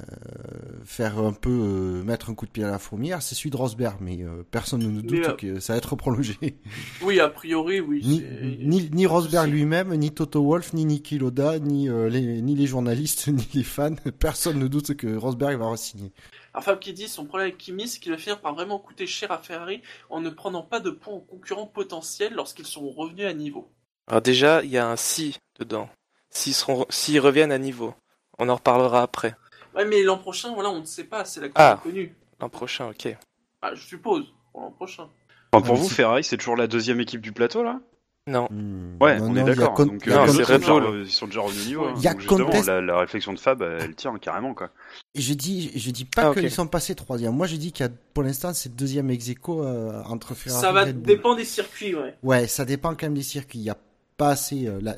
faire 0.85 1.19
un 1.19 1.33
peu 1.33 1.51
euh, 1.51 2.03
mettre 2.05 2.31
un 2.31 2.35
coup 2.35 2.47
de 2.47 2.51
pied 2.51 2.65
à 2.65 2.71
la 2.71 2.79
fourmière, 2.79 3.23
c'est 3.23 3.35
celui 3.35 3.51
de 3.51 3.57
Rosberg, 3.57 3.97
mais 4.01 4.23
euh, 4.23 4.43
personne 4.51 4.81
ne 4.83 4.89
nous 4.89 5.03
doute 5.03 5.27
Mais, 5.27 5.37
que 5.37 5.61
ça 5.61 5.73
va 5.73 5.79
être 5.79 5.97
prolongé. 5.97 6.37
Oui, 7.03 7.19
a 7.21 7.29
priori, 7.29 7.81
oui. 7.81 8.03
ni, 8.05 8.21
c'est- 8.21 8.59
ni, 8.61 8.91
ni 8.93 9.07
Rosberg 9.07 9.51
lui-même, 9.51 9.95
ni 9.95 10.11
Toto 10.13 10.43
Wolff, 10.43 10.73
ni 10.75 10.85
Niki 10.85 11.19
Loda, 11.19 11.59
ni, 11.59 11.89
euh, 11.89 12.09
les, 12.09 12.43
ni 12.43 12.55
les 12.55 12.67
journalistes, 12.67 13.27
ni 13.29 13.47
les 13.55 13.63
fans, 13.65 13.95
personne 14.19 14.59
ne 14.59 14.69
doute 14.69 14.95
que 14.97 15.17
Rosberg 15.17 15.59
va 15.59 15.69
re-signer. 15.69 16.13
Alors 16.55 16.65
Fab 16.65 16.79
qui 16.79 16.93
dit 16.93 17.09
son 17.09 17.25
problème 17.25 17.49
avec 17.49 17.59
Kimi, 17.59 17.89
c'est 17.89 17.99
qu'il 18.01 18.13
va 18.13 18.19
finir 18.19 18.41
par 18.41 18.55
vraiment 18.55 18.79
coûter 18.79 19.07
cher 19.07 19.33
à 19.33 19.39
Ferrari 19.39 19.81
en 20.11 20.21
ne 20.21 20.29
prenant 20.29 20.63
pas 20.63 20.81
de 20.81 20.91
points 20.91 21.15
aux 21.15 21.21
concurrents 21.21 21.67
potentiels 21.67 22.35
lorsqu'ils 22.35 22.67
sont 22.67 22.91
revenus 22.91 23.25
à 23.27 23.33
niveau. 23.33 23.71
Alors 24.07 24.21
déjà, 24.21 24.63
il 24.63 24.71
y 24.71 24.77
a 24.77 24.87
un 24.87 24.97
si 24.97 25.39
dedans. 25.59 25.89
S'ils 26.29 26.53
seront, 26.55 26.85
s'ils 26.91 27.21
reviennent 27.21 27.53
à 27.53 27.59
niveau. 27.59 27.95
On 28.39 28.49
en 28.49 28.55
reparlera 28.57 29.03
après. 29.03 29.35
Ouais, 29.77 29.85
mais 29.85 30.03
l'an 30.03 30.19
prochain, 30.19 30.53
voilà, 30.55 30.71
on 30.71 30.81
ne 30.81 30.85
sait 30.85 31.05
pas, 31.05 31.25
c'est 31.25 31.41
la 31.41 31.49
Ah. 31.55 31.81
connue. 31.83 32.15
L'an 32.41 32.49
prochain, 32.49 32.89
ok. 32.91 33.17
Ah, 33.63 33.75
je 33.75 33.83
suppose, 33.83 34.25
pour 34.53 34.63
l'an 34.63 34.71
prochain. 34.71 35.09
Enfin, 35.53 35.67
pour 35.67 35.77
vous, 35.77 35.89
Ferrari, 35.89 36.25
c'est 36.25 36.37
toujours 36.37 36.57
la 36.57 36.67
deuxième 36.67 37.01
équipe 37.01 37.21
du 37.21 37.33
plateau 37.33 37.63
là? 37.63 37.81
Non. 38.29 38.47
Hmm. 38.51 38.97
Ouais, 39.01 39.19
Non, 39.19 39.27
on 39.27 39.33
non, 39.33 39.41
est 39.47 39.55
d'accord. 39.55 39.75
Con- 39.75 39.87
Donc, 39.87 40.07
Non, 40.07 40.15
euh, 40.29 40.45
Red 40.45 40.63
Bull. 40.63 41.03
Ils 41.05 41.11
sont 41.11 41.27
déjà 41.27 41.41
revenus 41.41 41.65
au 41.65 41.69
niveau. 41.69 41.85
hein. 41.87 41.95
Il 41.97 42.03
y 42.03 42.07
a 42.07 42.13
Donc, 42.13 42.21
justement, 42.21 42.45
Contest- 42.51 42.69
la, 42.69 42.81
la 42.81 42.99
réflexion 43.01 43.33
de 43.33 43.39
Fab, 43.41 43.63
elle 43.63 43.95
tient 43.97 44.17
carrément 44.19 44.55
quoi. 44.55 44.71
Je 45.17 45.35
dis, 45.35 45.73
je 45.75 45.91
dis 45.91 46.05
pas 46.05 46.23
Ah, 46.27 46.31
ok. 46.31 46.39
qu'ils 46.39 46.51
sont 46.53 46.69
passés 46.69 46.95
troisième. 46.95 47.35
Moi, 47.35 47.49
je 47.49 47.57
dis 47.57 47.73
qu'il 47.73 47.85
y 47.85 47.89
a, 47.89 47.93
pour 48.15 48.23
l'instant, 48.23 48.55
c'est 48.55 48.75
deuxième 48.77 49.11
ex 49.11 49.29
aequo, 49.29 49.65
euh, 49.65 50.03
entre 50.05 50.35
Ferrari 50.35 50.61
ça 50.63 50.73
va 50.73 50.83
et 50.83 50.87
Red 50.87 50.97
Bull. 50.99 51.07
dépendre 51.07 51.37
des 51.37 51.45
circuits, 51.45 51.95
ouais. 51.97 52.15
Ouais, 52.23 52.47
ça 52.47 52.65
dépend 52.65 52.91
quand 52.91 53.03
même 53.03 53.15
des 53.15 53.23
circuits. 53.25 53.59
Il 53.59 53.65
y 53.65 53.71
a 53.71 53.77
pas 54.17 54.31
assez. 54.31 54.69
euh, 54.69 54.79
la- 54.81 54.95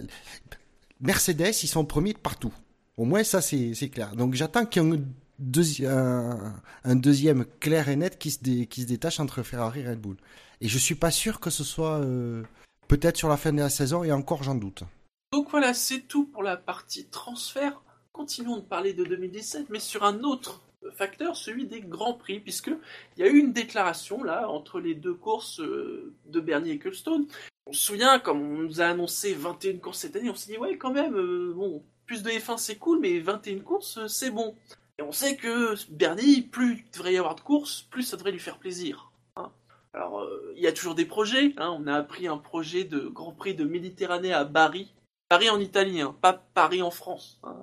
Mercedes, 1.00 1.54
ils 1.62 1.66
sont 1.68 1.84
premiers 1.84 2.14
partout. 2.14 2.52
Au 2.96 3.04
moins, 3.04 3.24
ça, 3.24 3.40
c'est 3.40 3.88
clair. 3.90 4.14
Donc, 4.14 4.34
j'attends 4.34 4.66
qu'il 4.66 4.82
y 4.82 4.86
ait 4.86 4.96
un, 4.96 5.00
deuxi- 5.40 5.86
un, 5.86 6.54
un 6.84 6.96
deuxième 6.96 7.44
clair 7.60 7.88
et 7.88 7.96
net 7.96 8.18
qui 8.18 8.30
se, 8.30 8.38
détache 8.84 9.20
entre 9.20 9.42
Ferrari 9.42 9.80
et 9.80 9.88
Red 9.88 10.00
Bull. 10.00 10.16
Et 10.60 10.68
je 10.68 10.78
suis 10.78 10.94
pas 10.94 11.10
sûr 11.10 11.40
que 11.40 11.50
ce 11.50 11.64
soit 11.64 11.98
euh, 12.00 12.42
peut-être 12.88 13.16
sur 13.16 13.28
la 13.28 13.36
fin 13.36 13.52
de 13.52 13.58
la 13.58 13.70
saison, 13.70 14.04
et 14.04 14.12
encore, 14.12 14.42
j'en 14.42 14.54
doute. 14.54 14.84
Donc 15.32 15.50
voilà, 15.50 15.74
c'est 15.74 16.02
tout 16.02 16.26
pour 16.26 16.42
la 16.44 16.56
partie 16.56 17.06
transfert. 17.06 17.82
Continuons 18.12 18.58
de 18.58 18.62
parler 18.62 18.94
de 18.94 19.04
2017, 19.04 19.66
mais 19.70 19.80
sur 19.80 20.04
un 20.04 20.20
autre 20.22 20.62
facteur, 20.96 21.34
celui 21.34 21.66
des 21.66 21.80
grands 21.80 22.14
prix, 22.14 22.38
puisque 22.38 22.70
il 23.16 23.24
y 23.24 23.26
a 23.26 23.30
eu 23.30 23.38
une 23.38 23.52
déclaration 23.52 24.22
là 24.22 24.48
entre 24.48 24.78
les 24.78 24.94
deux 24.94 25.14
courses 25.14 25.58
euh, 25.60 26.14
de 26.26 26.38
Bernie 26.40 26.70
et 26.70 26.74
Ecclestone. 26.74 27.26
On 27.66 27.72
se 27.72 27.80
souvient, 27.80 28.20
comme 28.20 28.40
on 28.42 28.58
nous 28.58 28.80
a 28.80 28.84
annoncé 28.84 29.34
21 29.34 29.78
courses 29.78 29.98
cette 30.00 30.14
année, 30.14 30.30
on 30.30 30.34
s'est 30.36 30.52
dit 30.52 30.58
ouais 30.58 30.76
quand 30.76 30.92
même, 30.92 31.16
euh, 31.16 31.52
bon, 31.56 31.82
plus 32.06 32.22
de 32.22 32.30
F1 32.30 32.56
c'est 32.58 32.76
cool, 32.76 33.00
mais 33.00 33.18
21 33.20 33.60
courses 33.60 33.98
euh, 33.98 34.08
c'est 34.08 34.30
bon. 34.30 34.54
Et 34.98 35.02
on 35.02 35.12
sait 35.12 35.36
que 35.36 35.74
Bernie, 35.90 36.42
plus 36.42 36.84
il 36.86 36.90
devrait 36.92 37.14
y 37.14 37.18
avoir 37.18 37.34
de 37.34 37.40
courses, 37.40 37.82
plus 37.90 38.02
ça 38.04 38.16
devrait 38.16 38.32
lui 38.32 38.38
faire 38.38 38.58
plaisir. 38.58 39.10
hein. 39.36 39.50
Alors, 39.92 40.20
euh, 40.20 40.52
il 40.56 40.62
y 40.62 40.66
a 40.66 40.72
toujours 40.72 40.94
des 40.94 41.04
projets. 41.06 41.52
hein. 41.58 41.76
On 41.78 41.86
a 41.86 41.94
appris 41.96 42.26
un 42.28 42.38
projet 42.38 42.84
de 42.84 43.00
Grand 43.00 43.32
Prix 43.32 43.54
de 43.54 43.64
Méditerranée 43.64 44.32
à 44.32 44.44
Bari, 44.44 44.92
Paris 45.28 45.50
en 45.50 45.58
Italie, 45.60 46.00
hein, 46.00 46.14
pas 46.20 46.32
Paris 46.54 46.82
en 46.82 46.90
France. 46.92 47.38
hein. 47.44 47.54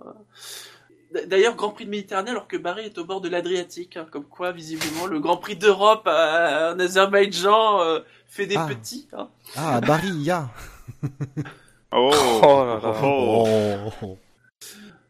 D'ailleurs, 1.27 1.55
Grand 1.57 1.71
Prix 1.71 1.85
de 1.85 1.89
Méditerranée, 1.89 2.31
alors 2.31 2.47
que 2.47 2.55
Paris 2.55 2.85
est 2.85 2.97
au 2.97 3.03
bord 3.03 3.19
de 3.19 3.27
l'Adriatique, 3.27 3.97
hein, 3.97 4.07
comme 4.09 4.23
quoi, 4.23 4.53
visiblement, 4.53 5.07
le 5.07 5.19
Grand 5.19 5.35
Prix 5.35 5.57
d'Europe 5.57 6.07
euh, 6.07 6.73
en 6.73 6.79
Azerbaïdjan 6.79 7.81
euh, 7.81 7.99
fait 8.27 8.45
des 8.47 8.55
Ah. 8.55 8.65
petits. 8.67 9.09
hein. 9.11 9.29
Ah, 9.57 9.75
à 9.77 9.81
Barry, 9.81 10.07
il 10.07 10.23
y 10.23 10.31
a. 10.31 10.49
Oh, 11.93 12.09
Oh 12.43 12.63
là 12.65 12.79
là. 12.81 13.01
oh. 13.03 14.17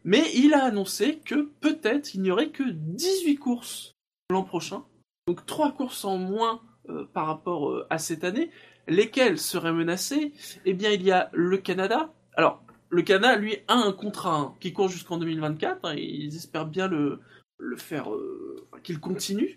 Mais 0.04 0.24
il 0.34 0.54
a 0.54 0.64
annoncé 0.64 1.18
que 1.24 1.50
peut-être 1.60 2.14
il 2.14 2.22
n'y 2.22 2.30
aurait 2.30 2.50
que 2.50 2.64
18 2.64 3.36
courses 3.36 3.92
l'an 4.30 4.42
prochain. 4.42 4.84
Donc 5.26 5.46
3 5.46 5.72
courses 5.72 6.04
en 6.04 6.18
moins 6.18 6.60
euh, 6.88 7.04
par 7.12 7.26
rapport 7.26 7.70
euh, 7.70 7.86
à 7.90 7.98
cette 7.98 8.24
année. 8.24 8.50
Lesquelles 8.88 9.38
seraient 9.38 9.72
menacées? 9.72 10.32
Eh 10.64 10.74
bien, 10.74 10.90
il 10.90 11.02
y 11.02 11.12
a 11.12 11.30
le 11.32 11.56
Canada. 11.58 12.12
Alors, 12.34 12.64
le 12.88 13.02
Canada, 13.02 13.36
lui, 13.36 13.58
a 13.68 13.74
un 13.74 13.92
contrat 13.92 14.36
hein, 14.36 14.54
qui 14.58 14.72
court 14.72 14.88
jusqu'en 14.88 15.18
2024. 15.18 15.84
hein, 15.84 15.94
et 15.96 16.02
ils 16.02 16.34
espèrent 16.34 16.66
bien 16.66 16.88
le, 16.88 17.20
le 17.58 17.76
faire, 17.76 18.12
euh, 18.12 18.66
qu'il 18.82 18.98
continue. 18.98 19.56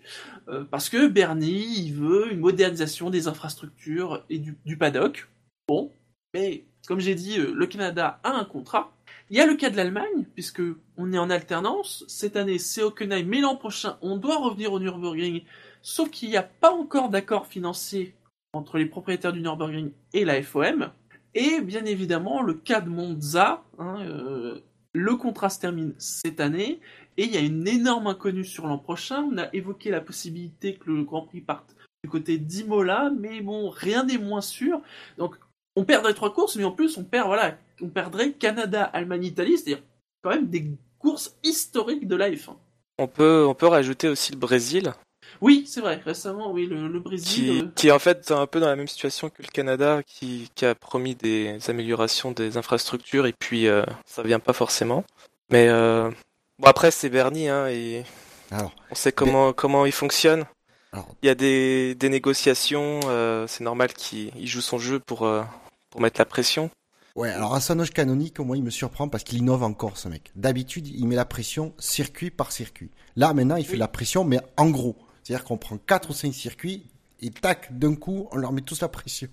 parce 0.70 0.88
que 0.88 1.08
Bernie, 1.08 1.80
il 1.80 1.94
veut 1.94 2.32
une 2.32 2.38
modernisation 2.38 3.10
des 3.10 3.26
infrastructures 3.26 4.24
et 4.30 4.38
du, 4.38 4.56
du 4.64 4.78
paddock. 4.78 5.28
Bon, 5.66 5.90
mais 6.34 6.64
comme 6.86 7.00
j'ai 7.00 7.14
dit, 7.14 7.38
euh, 7.38 7.52
le 7.54 7.66
Canada 7.66 8.20
a 8.22 8.32
un 8.32 8.44
contrat. 8.44 8.92
Il 9.28 9.36
y 9.36 9.40
a 9.40 9.46
le 9.46 9.56
cas 9.56 9.70
de 9.70 9.76
l'Allemagne, 9.76 10.26
puisque 10.34 10.62
on 10.96 11.12
est 11.12 11.18
en 11.18 11.30
alternance. 11.30 12.04
Cette 12.06 12.36
année, 12.36 12.58
c'est 12.58 12.82
Hockenheim, 12.82 13.26
mais 13.26 13.40
l'an 13.40 13.56
prochain, 13.56 13.98
on 14.02 14.16
doit 14.16 14.38
revenir 14.38 14.72
au 14.72 14.78
Nürburgring. 14.78 15.42
Sauf 15.82 16.10
qu'il 16.10 16.30
n'y 16.30 16.36
a 16.36 16.44
pas 16.44 16.72
encore 16.72 17.08
d'accord 17.08 17.46
financier 17.46 18.14
entre 18.52 18.78
les 18.78 18.86
propriétaires 18.86 19.32
du 19.32 19.40
Nürburgring 19.40 19.90
et 20.12 20.24
la 20.24 20.42
FOM. 20.42 20.90
Et 21.34 21.60
bien 21.60 21.84
évidemment, 21.84 22.42
le 22.42 22.54
cas 22.54 22.80
de 22.80 22.88
Monza, 22.88 23.64
hein, 23.78 23.98
euh, 24.00 24.60
le 24.92 25.16
contrat 25.16 25.50
se 25.50 25.60
termine 25.60 25.94
cette 25.98 26.40
année, 26.40 26.80
et 27.16 27.24
il 27.24 27.34
y 27.34 27.36
a 27.36 27.40
une 27.40 27.66
énorme 27.66 28.06
inconnue 28.06 28.44
sur 28.44 28.66
l'an 28.66 28.78
prochain. 28.78 29.28
On 29.30 29.38
a 29.38 29.52
évoqué 29.54 29.90
la 29.90 30.00
possibilité 30.00 30.76
que 30.76 30.90
le 30.90 31.02
Grand 31.04 31.22
Prix 31.22 31.40
parte 31.40 31.76
du 32.04 32.10
côté 32.10 32.38
d'Imola, 32.38 33.10
mais 33.18 33.40
bon, 33.40 33.68
rien 33.68 34.04
n'est 34.04 34.18
moins 34.18 34.40
sûr. 34.40 34.80
Donc, 35.18 35.36
on 35.76 35.84
perdrait 35.84 36.14
trois 36.14 36.32
courses, 36.32 36.56
mais 36.56 36.64
en 36.64 36.72
plus, 36.72 36.96
on 36.98 37.04
perd, 37.04 37.26
voilà, 37.26 37.56
on 37.82 37.88
perdrait 37.88 38.32
Canada, 38.32 38.84
Allemagne, 38.84 39.24
Italie, 39.24 39.58
c'est-à-dire 39.58 39.82
quand 40.22 40.30
même 40.30 40.48
des 40.48 40.66
courses 40.98 41.36
historiques 41.44 42.08
de 42.08 42.16
la 42.16 42.30
F1. 42.30 42.54
On 42.98 43.06
peut, 43.06 43.44
on 43.46 43.54
peut 43.54 43.66
rajouter 43.66 44.08
aussi 44.08 44.32
le 44.32 44.38
Brésil, 44.38 44.92
Oui, 45.42 45.64
c'est 45.68 45.80
vrai, 45.82 46.00
récemment, 46.04 46.50
oui, 46.50 46.66
le, 46.66 46.88
le 46.88 46.98
Brésil. 47.00 47.28
qui, 47.28 47.60
euh, 47.60 47.68
qui 47.74 47.88
est 47.88 47.92
en 47.92 47.98
fait 47.98 48.30
un 48.30 48.46
peu 48.46 48.58
dans 48.58 48.68
la 48.68 48.76
même 48.76 48.88
situation 48.88 49.28
que 49.28 49.42
le 49.42 49.48
Canada, 49.48 50.02
qui, 50.06 50.50
qui 50.54 50.64
a 50.64 50.74
promis 50.74 51.14
des 51.14 51.58
améliorations 51.68 52.32
des 52.32 52.56
infrastructures 52.56 53.26
et 53.26 53.34
puis 53.38 53.66
euh, 53.68 53.84
ça 54.06 54.22
vient 54.22 54.38
pas 54.40 54.54
forcément. 54.54 55.04
Mais 55.50 55.68
euh, 55.68 56.10
bon 56.58 56.68
après 56.68 56.90
c'est 56.90 57.10
Bernie, 57.10 57.48
hein, 57.48 57.66
et 57.68 58.04
Alors, 58.50 58.72
on 58.90 58.94
sait 58.94 59.12
comment 59.12 59.52
comment 59.52 59.84
il 59.84 59.92
fonctionne. 59.92 60.46
alors, 60.92 61.06
Il 61.22 61.26
y 61.26 61.30
a 61.30 61.34
des, 61.34 61.94
des 61.96 62.08
négociations, 62.08 63.00
euh, 63.04 63.46
c'est 63.46 63.62
normal 63.64 63.92
qu'il 63.92 64.32
il 64.36 64.46
joue 64.46 64.62
son 64.62 64.78
jeu 64.78 65.00
pour 65.00 65.26
euh, 65.26 65.42
pour 65.96 66.02
mettre 66.02 66.20
la 66.20 66.26
pression. 66.26 66.68
Ouais, 67.14 67.30
alors 67.30 67.54
âge 67.54 67.90
canonique, 67.94 68.38
moi, 68.40 68.58
il 68.58 68.62
me 68.62 68.68
surprend 68.68 69.08
parce 69.08 69.24
qu'il 69.24 69.38
innove 69.38 69.62
encore, 69.62 69.96
ce 69.96 70.08
mec. 70.08 70.30
D'habitude, 70.36 70.86
il 70.88 71.06
met 71.08 71.14
la 71.16 71.24
pression 71.24 71.72
circuit 71.78 72.30
par 72.30 72.52
circuit. 72.52 72.90
Là, 73.16 73.32
maintenant, 73.32 73.56
il 73.56 73.64
fait 73.64 73.72
Oui. 73.72 73.78
la 73.78 73.88
pression, 73.88 74.22
mais 74.22 74.38
en 74.58 74.68
gros. 74.68 74.94
C'est-à-dire 75.24 75.44
qu'on 75.46 75.56
prend 75.56 75.78
quatre 75.78 76.10
ou 76.10 76.12
cinq 76.12 76.34
circuits 76.34 76.84
et 77.20 77.30
tac, 77.30 77.76
d'un 77.78 77.94
coup, 77.94 78.28
on 78.30 78.36
leur 78.36 78.52
met 78.52 78.60
tous 78.60 78.82
la 78.82 78.88
pression. 78.88 79.30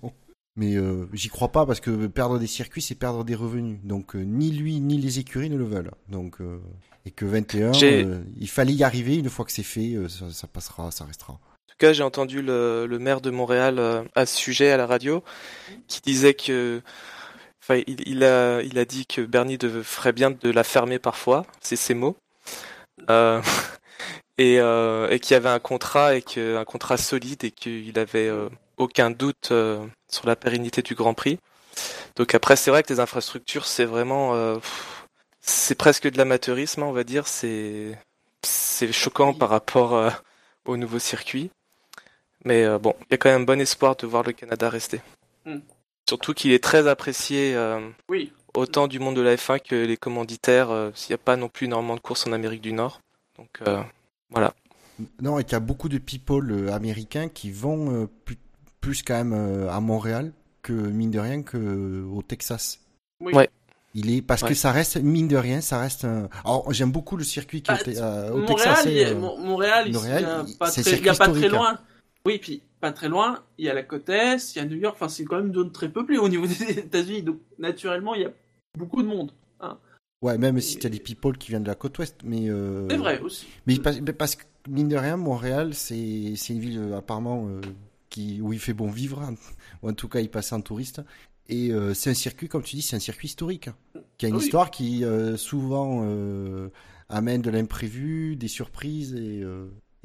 Mais 0.56 0.74
euh, 0.76 1.06
j'y 1.12 1.28
crois 1.28 1.52
pas 1.52 1.66
parce 1.66 1.80
que 1.80 2.06
perdre 2.06 2.38
des 2.38 2.46
circuits, 2.46 2.80
c'est 2.80 2.94
perdre 2.94 3.24
des 3.24 3.34
revenus. 3.34 3.78
Donc, 3.84 4.16
euh, 4.16 4.22
ni 4.22 4.50
lui, 4.50 4.80
ni 4.80 4.96
les 4.96 5.18
écuries 5.18 5.50
ne 5.50 5.56
le 5.56 5.64
veulent. 5.64 5.90
Donc, 6.08 6.40
euh, 6.40 6.60
et 7.04 7.10
que 7.10 7.26
21, 7.26 7.74
J'ai- 7.74 8.04
euh, 8.06 8.22
il 8.40 8.48
fallait 8.48 8.72
y 8.72 8.82
arriver. 8.84 9.16
Une 9.16 9.28
fois 9.28 9.44
que 9.44 9.52
c'est 9.52 9.62
fait, 9.62 9.98
ça, 10.08 10.30
ça 10.30 10.46
passera, 10.46 10.90
ça 10.90 11.04
restera. 11.04 11.38
En 11.74 11.76
tout 11.76 11.86
cas, 11.88 11.92
j'ai 11.92 12.04
entendu 12.04 12.40
le, 12.40 12.86
le 12.86 12.98
maire 13.00 13.20
de 13.20 13.30
Montréal 13.30 13.80
euh, 13.80 14.04
à 14.14 14.26
ce 14.26 14.36
sujet 14.36 14.70
à 14.70 14.76
la 14.76 14.86
radio, 14.86 15.24
qui 15.88 16.00
disait 16.02 16.34
que, 16.34 16.80
enfin, 17.60 17.82
il, 17.88 18.08
il 18.08 18.22
a, 18.22 18.62
il 18.62 18.78
a 18.78 18.84
dit 18.84 19.06
que 19.06 19.22
Bernie 19.22 19.58
de, 19.58 19.82
ferait 19.82 20.12
bien 20.12 20.30
de 20.30 20.50
la 20.50 20.62
fermer 20.62 21.00
parfois, 21.00 21.44
c'est 21.60 21.74
ses 21.74 21.94
mots, 21.94 22.16
euh, 23.10 23.42
et, 24.38 24.60
euh, 24.60 25.08
et 25.10 25.18
qu'il 25.18 25.34
y 25.34 25.36
avait 25.36 25.48
un 25.48 25.58
contrat 25.58 26.14
et 26.14 26.22
que 26.22 26.56
un 26.56 26.64
contrat 26.64 26.96
solide 26.96 27.42
et 27.42 27.50
qu'il 27.50 27.98
avait 27.98 28.28
euh, 28.28 28.48
aucun 28.76 29.10
doute 29.10 29.52
sur 30.08 30.26
la 30.26 30.36
pérennité 30.36 30.80
du 30.80 30.94
Grand 30.94 31.14
Prix. 31.14 31.40
Donc 32.14 32.36
après, 32.36 32.54
c'est 32.54 32.70
vrai 32.70 32.84
que 32.84 32.92
les 32.92 33.00
infrastructures, 33.00 33.66
c'est 33.66 33.84
vraiment, 33.84 34.60
c'est 35.40 35.74
presque 35.76 36.08
de 36.08 36.18
l'amateurisme, 36.18 36.84
on 36.84 36.92
va 36.92 37.02
dire. 37.02 37.26
C'est, 37.26 37.98
c'est 38.42 38.92
choquant 38.92 39.34
par 39.34 39.48
rapport 39.50 40.12
au 40.66 40.76
nouveau 40.76 41.00
circuit. 41.00 41.50
Mais 42.44 42.64
euh, 42.64 42.78
bon, 42.78 42.94
il 43.02 43.06
y 43.10 43.14
a 43.14 43.18
quand 43.18 43.30
même 43.30 43.46
bon 43.46 43.60
espoir 43.60 43.96
de 43.96 44.06
voir 44.06 44.22
le 44.22 44.32
Canada 44.32 44.68
rester. 44.68 45.00
Hmm. 45.46 45.58
Surtout 46.08 46.34
qu'il 46.34 46.52
est 46.52 46.62
très 46.62 46.86
apprécié 46.86 47.54
euh, 47.54 47.80
Oui, 48.10 48.32
autant 48.54 48.86
du 48.88 48.98
monde 48.98 49.16
de 49.16 49.22
la 49.22 49.36
F1 49.36 49.60
que 49.60 49.74
les 49.74 49.96
commanditaires, 49.96 50.70
euh, 50.70 50.90
s'il 50.94 51.10
n'y 51.12 51.14
a 51.14 51.18
pas 51.24 51.36
non 51.36 51.48
plus 51.48 51.66
énormément 51.66 51.94
de 51.94 52.00
courses 52.00 52.26
en 52.26 52.32
Amérique 52.32 52.60
du 52.60 52.72
Nord. 52.72 53.00
Donc 53.38 53.48
euh, 53.66 53.82
voilà. 54.30 54.52
Non, 55.22 55.38
et 55.38 55.44
qu'il 55.44 55.52
y 55.52 55.56
a 55.56 55.60
beaucoup 55.60 55.88
de 55.88 55.98
people 55.98 56.68
américains 56.72 57.28
qui 57.28 57.50
vont 57.50 58.02
euh, 58.02 58.06
plus, 58.24 58.36
plus 58.80 59.02
quand 59.02 59.14
même 59.14 59.32
euh, 59.32 59.70
à 59.70 59.80
Montréal 59.80 60.32
que 60.62 60.72
mine 60.72 61.10
de 61.10 61.18
rien 61.18 61.42
que 61.42 62.04
au 62.12 62.22
Texas. 62.22 62.80
oui. 63.20 63.32
Ouais. 63.34 63.48
Il 63.96 64.10
est 64.12 64.22
parce 64.22 64.42
Ouais. 64.42 64.48
que 64.48 64.54
ça 64.56 64.72
reste 64.72 64.96
mine 64.96 65.28
de 65.28 65.36
rien, 65.36 65.60
ça 65.60 65.78
reste. 65.78 66.04
Un... 66.04 66.28
Alors 66.44 66.72
j'aime 66.72 66.90
beaucoup 66.90 67.16
le 67.16 67.22
circuit 67.22 67.62
qui 67.62 67.70
Ah, 67.70 67.76
est 67.76 67.80
au, 67.80 67.92
Te- 67.92 67.98
euh, 68.00 68.30
au 68.32 68.36
Montréal, 68.38 68.56
Texas. 68.74 68.84
il 68.86 68.92
y 68.92 69.04
a- 69.04 69.08
euh, 69.10 69.14
Montréal, 69.14 69.84
il 69.86 69.92
Montréal, 69.94 70.24
a 70.24 70.44
il- 70.48 70.56
pas 70.58 70.66
c'est 70.68 70.82
très, 70.82 70.90
il 70.98 71.04
y 71.04 71.08
a 71.08 71.14
circuit 71.14 71.18
pas 71.18 71.24
très 71.38 71.46
historique, 71.46 71.60
hein. 71.64 71.78
Oui, 72.26 72.38
puis 72.38 72.62
pas 72.80 72.92
très 72.92 73.08
loin, 73.08 73.42
il 73.58 73.66
y 73.66 73.68
a 73.68 73.74
la 73.74 73.82
côte 73.82 74.08
Est, 74.08 74.54
il 74.54 74.58
y 74.58 74.60
a 74.60 74.64
New 74.64 74.76
York, 74.76 74.96
enfin 74.96 75.08
c'est 75.08 75.24
quand 75.24 75.36
même 75.36 75.48
une 75.48 75.54
zone 75.54 75.72
très 75.72 75.88
peuplée 75.88 76.18
au 76.18 76.28
niveau 76.28 76.46
des 76.46 76.78
États-Unis, 76.78 77.22
donc 77.22 77.38
naturellement 77.58 78.14
il 78.14 78.22
y 78.22 78.24
a 78.24 78.32
beaucoup 78.78 79.02
de 79.02 79.08
monde. 79.08 79.32
Ouais, 80.24 80.38
même 80.38 80.58
si 80.58 80.78
t'as 80.78 80.88
des 80.88 81.00
people 81.00 81.36
qui 81.36 81.50
viennent 81.50 81.64
de 81.64 81.68
la 81.68 81.74
côte 81.74 81.98
ouest, 81.98 82.16
mais. 82.24 82.48
Euh... 82.48 82.88
C'est 82.88 82.96
vrai 82.96 83.20
aussi. 83.20 83.46
Mais 83.66 83.76
parce, 83.78 84.36
que, 84.36 84.44
mine 84.70 84.88
de 84.88 84.96
rien, 84.96 85.18
Montréal, 85.18 85.74
c'est 85.74 86.32
une 86.48 86.60
ville 86.60 86.78
euh, 86.78 86.96
apparemment 86.96 87.46
euh, 87.46 87.60
qui, 88.08 88.40
où 88.40 88.54
il 88.54 88.58
fait 88.58 88.72
bon 88.72 88.88
vivre, 88.88 89.20
hein. 89.20 89.34
ou 89.82 89.90
en 89.90 89.92
tout 89.92 90.08
cas, 90.08 90.20
il 90.20 90.30
passe 90.30 90.50
en 90.54 90.62
touriste. 90.62 91.02
Et 91.50 91.72
euh, 91.72 91.92
c'est 91.92 92.08
un 92.08 92.14
circuit, 92.14 92.48
comme 92.48 92.62
tu 92.62 92.76
dis, 92.76 92.80
c'est 92.80 92.96
un 92.96 93.00
circuit 93.00 93.28
historique, 93.28 93.68
hein, 93.68 93.76
qui 94.16 94.24
a 94.24 94.30
une 94.30 94.36
Oui. 94.36 94.44
histoire 94.44 94.70
qui 94.70 95.04
souvent 95.36 96.02
amène 97.10 97.42
de 97.42 97.50
l'imprévu, 97.50 98.36
des 98.36 98.48
surprises 98.48 99.14
et, 99.14 99.44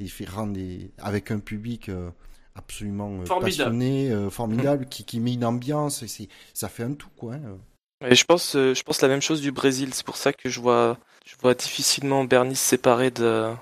et 0.00 0.06
fait 0.08 0.28
rendre 0.28 0.54
des, 0.54 0.90
avec 0.98 1.30
un 1.30 1.38
public 1.38 1.88
euh, 1.88 2.10
absolument 2.54 3.20
euh, 3.20 3.26
Formidable. 3.26 3.44
passionné, 3.70 4.10
euh, 4.10 4.30
formidable, 4.30 4.86
qui, 4.86 5.04
qui 5.04 5.20
met 5.20 5.34
une 5.34 5.44
ambiance. 5.44 6.02
Et 6.02 6.28
ça 6.54 6.68
fait 6.68 6.82
un 6.82 6.94
tout, 6.94 7.10
quoi. 7.16 7.34
hein. 7.34 7.58
Et 8.06 8.14
je 8.14 8.24
pense, 8.24 8.54
je 8.54 8.82
pense 8.82 9.02
la 9.02 9.08
même 9.08 9.20
chose 9.20 9.42
du 9.42 9.52
Brésil. 9.52 9.92
C'est 9.92 10.06
pour 10.06 10.16
ça 10.16 10.32
que 10.32 10.48
je 10.48 10.58
vois, 10.58 10.96
je 11.26 11.36
vois 11.42 11.52
difficilement 11.54 12.24
Bernie 12.24 12.56
se 12.56 12.64
séparer 12.64 13.10
de, 13.10 13.52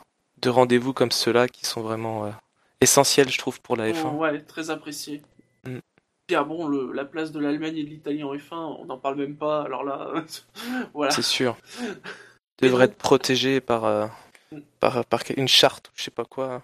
de 0.40 0.48
rendez-vous 0.48 0.92
comme 0.92 1.10
ceux-là 1.10 1.48
qui 1.48 1.66
sont 1.66 1.80
vraiment 1.80 2.24
euh, 2.26 2.30
essentiels, 2.80 3.28
je 3.30 3.38
trouve, 3.38 3.60
pour 3.60 3.76
la 3.76 3.90
F1. 3.90 4.12
Oh, 4.14 4.18
ouais, 4.18 4.40
très 4.42 4.70
apprécié. 4.70 5.22
Mm. 5.66 5.78
Ah 6.36 6.44
bon, 6.44 6.68
le- 6.68 6.92
la 6.92 7.04
place 7.04 7.32
de 7.32 7.40
l'Allemagne 7.40 7.78
et 7.78 7.82
de 7.82 7.88
l'Italie 7.88 8.22
en 8.22 8.32
F1, 8.32 8.54
on 8.78 8.84
n'en 8.84 8.98
parle 8.98 9.16
même 9.16 9.34
pas. 9.34 9.62
Alors 9.62 9.82
là, 9.82 10.12
voilà. 10.94 11.10
C'est 11.10 11.22
sûr. 11.22 11.56
Devrait 12.62 12.84
être 12.84 12.96
protégé 12.96 13.60
par, 13.60 13.84
euh, 13.86 14.06
par, 14.80 15.04
par 15.06 15.22
une 15.36 15.48
charte 15.48 15.88
ou 15.88 15.92
je 15.96 16.04
sais 16.04 16.10
pas 16.10 16.24
quoi. 16.24 16.62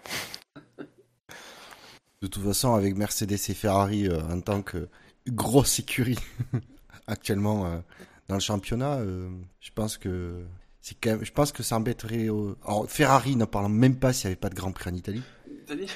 De 2.21 2.27
toute 2.27 2.43
façon, 2.43 2.73
avec 2.73 2.95
Mercedes 2.95 3.33
et 3.33 3.53
Ferrari 3.53 4.07
euh, 4.07 4.21
en 4.29 4.39
tant 4.41 4.61
que 4.61 4.87
grosse 5.27 5.79
écurie 5.79 6.17
actuellement 7.07 7.65
euh, 7.67 7.79
dans 8.27 8.35
le 8.35 8.41
championnat, 8.41 8.95
euh, 8.95 9.29
je 9.59 9.69
pense 9.75 9.97
que 9.97 10.43
c'est 10.81 10.95
quand 10.95 11.11
même, 11.11 11.25
je 11.25 11.31
pense 11.31 11.51
que 11.51 11.61
ça 11.63 11.77
embêterait. 11.77 12.23
Alors 12.65 12.85
Ferrari, 12.89 13.35
ne 13.35 13.45
parlant 13.45 13.69
même 13.69 13.97
pas 13.97 14.13
s'il 14.13 14.27
n'y 14.27 14.31
avait 14.33 14.39
pas 14.39 14.49
de 14.49 14.55
Grand 14.55 14.71
Prix 14.71 14.89
en 14.89 14.95
Italie. 14.95 15.23
Italie? 15.63 15.87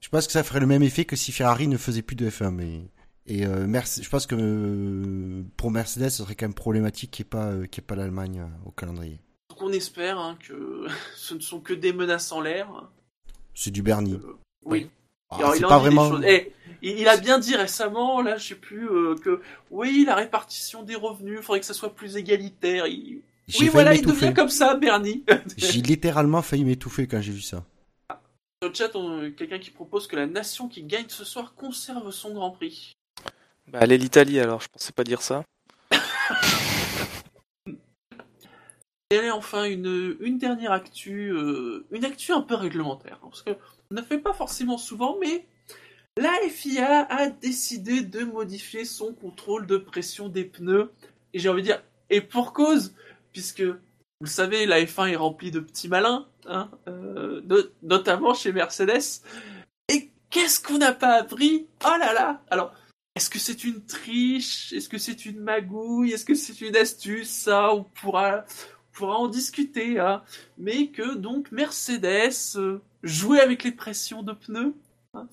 Je 0.00 0.08
pense 0.08 0.26
que 0.26 0.32
ça 0.32 0.42
ferait 0.42 0.60
le 0.60 0.66
même 0.66 0.82
effet 0.82 1.04
que 1.04 1.16
si 1.16 1.32
Ferrari 1.32 1.68
ne 1.68 1.76
faisait 1.78 2.02
plus 2.02 2.16
de 2.16 2.28
F1. 2.28 2.50
Mais 2.50 2.82
et 3.26 3.44
euh, 3.46 3.66
Merce- 3.66 4.00
je 4.02 4.08
pense 4.08 4.26
que 4.26 4.36
euh, 4.38 5.42
pour 5.56 5.70
Mercedes, 5.70 6.10
ce 6.10 6.22
serait 6.22 6.34
quand 6.34 6.46
même 6.46 6.54
problématique 6.54 7.10
qu'il 7.10 7.24
n'y 7.24 7.28
ait 7.28 7.30
pas 7.30 7.46
euh, 7.46 7.66
y 7.66 7.78
ait 7.78 7.82
pas 7.82 7.96
l'Allemagne 7.96 8.40
euh, 8.40 8.68
au 8.68 8.70
calendrier. 8.70 9.20
Donc 9.58 9.68
on 9.68 9.72
espère 9.72 10.18
hein, 10.18 10.36
que 10.40 10.86
ce 11.16 11.34
ne 11.34 11.40
sont 11.40 11.60
que 11.60 11.72
des 11.72 11.92
menaces 11.92 12.30
en 12.32 12.40
l'air. 12.40 12.68
C'est 13.54 13.70
du 13.70 13.82
Bernie. 13.82 14.14
Euh, 14.14 14.36
oui. 14.64 14.90
Ah, 15.30 15.36
Alors, 15.38 15.56
il 15.56 15.62
pas 15.62 15.78
vraiment. 15.78 16.20
Eh, 16.22 16.52
il, 16.82 16.98
il 17.00 17.08
a 17.08 17.16
bien 17.16 17.38
dit 17.38 17.56
récemment, 17.56 18.20
là, 18.20 18.36
je 18.36 18.48
sais 18.48 18.54
plus, 18.54 18.88
euh, 18.88 19.16
que 19.16 19.40
oui, 19.70 20.04
la 20.06 20.14
répartition 20.14 20.82
des 20.82 20.94
revenus, 20.94 21.40
faudrait 21.40 21.60
que 21.60 21.66
ça 21.66 21.74
soit 21.74 21.94
plus 21.94 22.16
égalitaire. 22.16 22.86
Il- 22.86 23.22
Oui, 23.58 23.68
voilà, 23.68 23.94
il 23.94 24.04
devient 24.04 24.34
comme 24.34 24.48
ça, 24.50 24.74
Bernie. 24.74 25.24
J'ai 25.56 25.80
littéralement 25.80 26.42
failli 26.42 26.64
m'étouffer 26.64 27.06
quand 27.06 27.20
j'ai 27.22 27.32
vu 27.32 27.40
ça. 27.40 27.64
Dans 28.60 28.68
le 28.68 28.74
chat, 28.74 28.94
on- 28.94 29.30
quelqu'un 29.32 29.58
qui 29.58 29.70
propose 29.70 30.06
que 30.06 30.16
la 30.16 30.26
nation 30.26 30.68
qui 30.68 30.82
gagne 30.82 31.06
ce 31.08 31.24
soir 31.24 31.54
conserve 31.54 32.10
son 32.10 32.34
Grand 32.34 32.50
Prix. 32.50 32.92
Bah, 33.68 33.78
allez 33.80 33.96
l'Italie 33.98 34.38
alors, 34.38 34.60
je 34.60 34.68
pensais 34.68 34.92
pas 34.92 35.04
dire 35.04 35.22
ça. 35.22 35.44
Et 39.10 39.18
allez, 39.18 39.30
enfin, 39.30 39.64
une, 39.64 40.38
dernière 40.38 40.72
actu, 40.72 41.32
euh, 41.32 41.86
une 41.92 42.04
actu 42.04 42.32
un 42.32 42.40
peu 42.40 42.54
réglementaire. 42.54 43.18
hein, 43.22 43.28
parce 43.30 43.42
que 43.42 43.52
on 43.90 43.94
ne 43.94 44.02
fait 44.02 44.18
pas 44.18 44.32
forcément 44.32 44.78
souvent, 44.78 45.16
mais 45.20 45.46
la 46.16 46.32
FIA 46.48 47.02
a 47.08 47.28
décidé 47.28 48.00
de 48.00 48.24
modifier 48.24 48.84
son 48.84 49.12
contrôle 49.14 49.66
de 49.66 49.76
pression 49.76 50.28
des 50.28 50.44
pneus. 50.44 50.90
Et 51.32 51.38
j'ai 51.38 51.48
envie 51.48 51.62
de 51.62 51.66
dire, 51.68 51.82
et 52.10 52.20
pour 52.20 52.52
cause, 52.52 52.94
puisque, 53.32 53.62
vous 53.62 53.76
le 54.22 54.26
savez, 54.28 54.66
la 54.66 54.80
F1 54.80 55.06
est 55.12 55.16
remplie 55.16 55.52
de 55.52 55.60
petits 55.60 55.88
malins, 55.88 56.26
hein, 56.46 56.68
euh, 56.88 57.42
no- 57.44 57.62
notamment 57.82 58.34
chez 58.34 58.50
Mercedes. 58.52 59.22
Et 59.88 60.10
qu'est-ce 60.30 60.60
qu'on 60.60 60.78
n'a 60.78 60.92
pas 60.92 61.14
appris? 61.20 61.68
Oh 61.84 61.96
là 62.00 62.12
là 62.12 62.42
Alors, 62.50 62.74
est-ce 63.14 63.30
que 63.30 63.38
c'est 63.38 63.62
une 63.62 63.84
triche? 63.84 64.72
Est-ce 64.72 64.88
que 64.88 64.98
c'est 64.98 65.26
une 65.26 65.38
magouille? 65.40 66.12
Est-ce 66.12 66.24
que 66.24 66.34
c'est 66.34 66.60
une 66.60 66.76
astuce? 66.76 67.30
Ça, 67.30 67.72
on 67.72 67.84
pourra 67.84 68.44
pourra 68.96 69.18
en 69.18 69.28
discuter, 69.28 69.98
hein. 69.98 70.22
mais 70.58 70.88
que 70.88 71.14
donc 71.14 71.52
Mercedes 71.52 72.56
euh, 72.56 72.80
jouait 73.02 73.40
avec 73.40 73.62
les 73.62 73.72
pressions 73.72 74.22
de 74.22 74.32
pneus. 74.32 74.74
hein. 75.14 75.28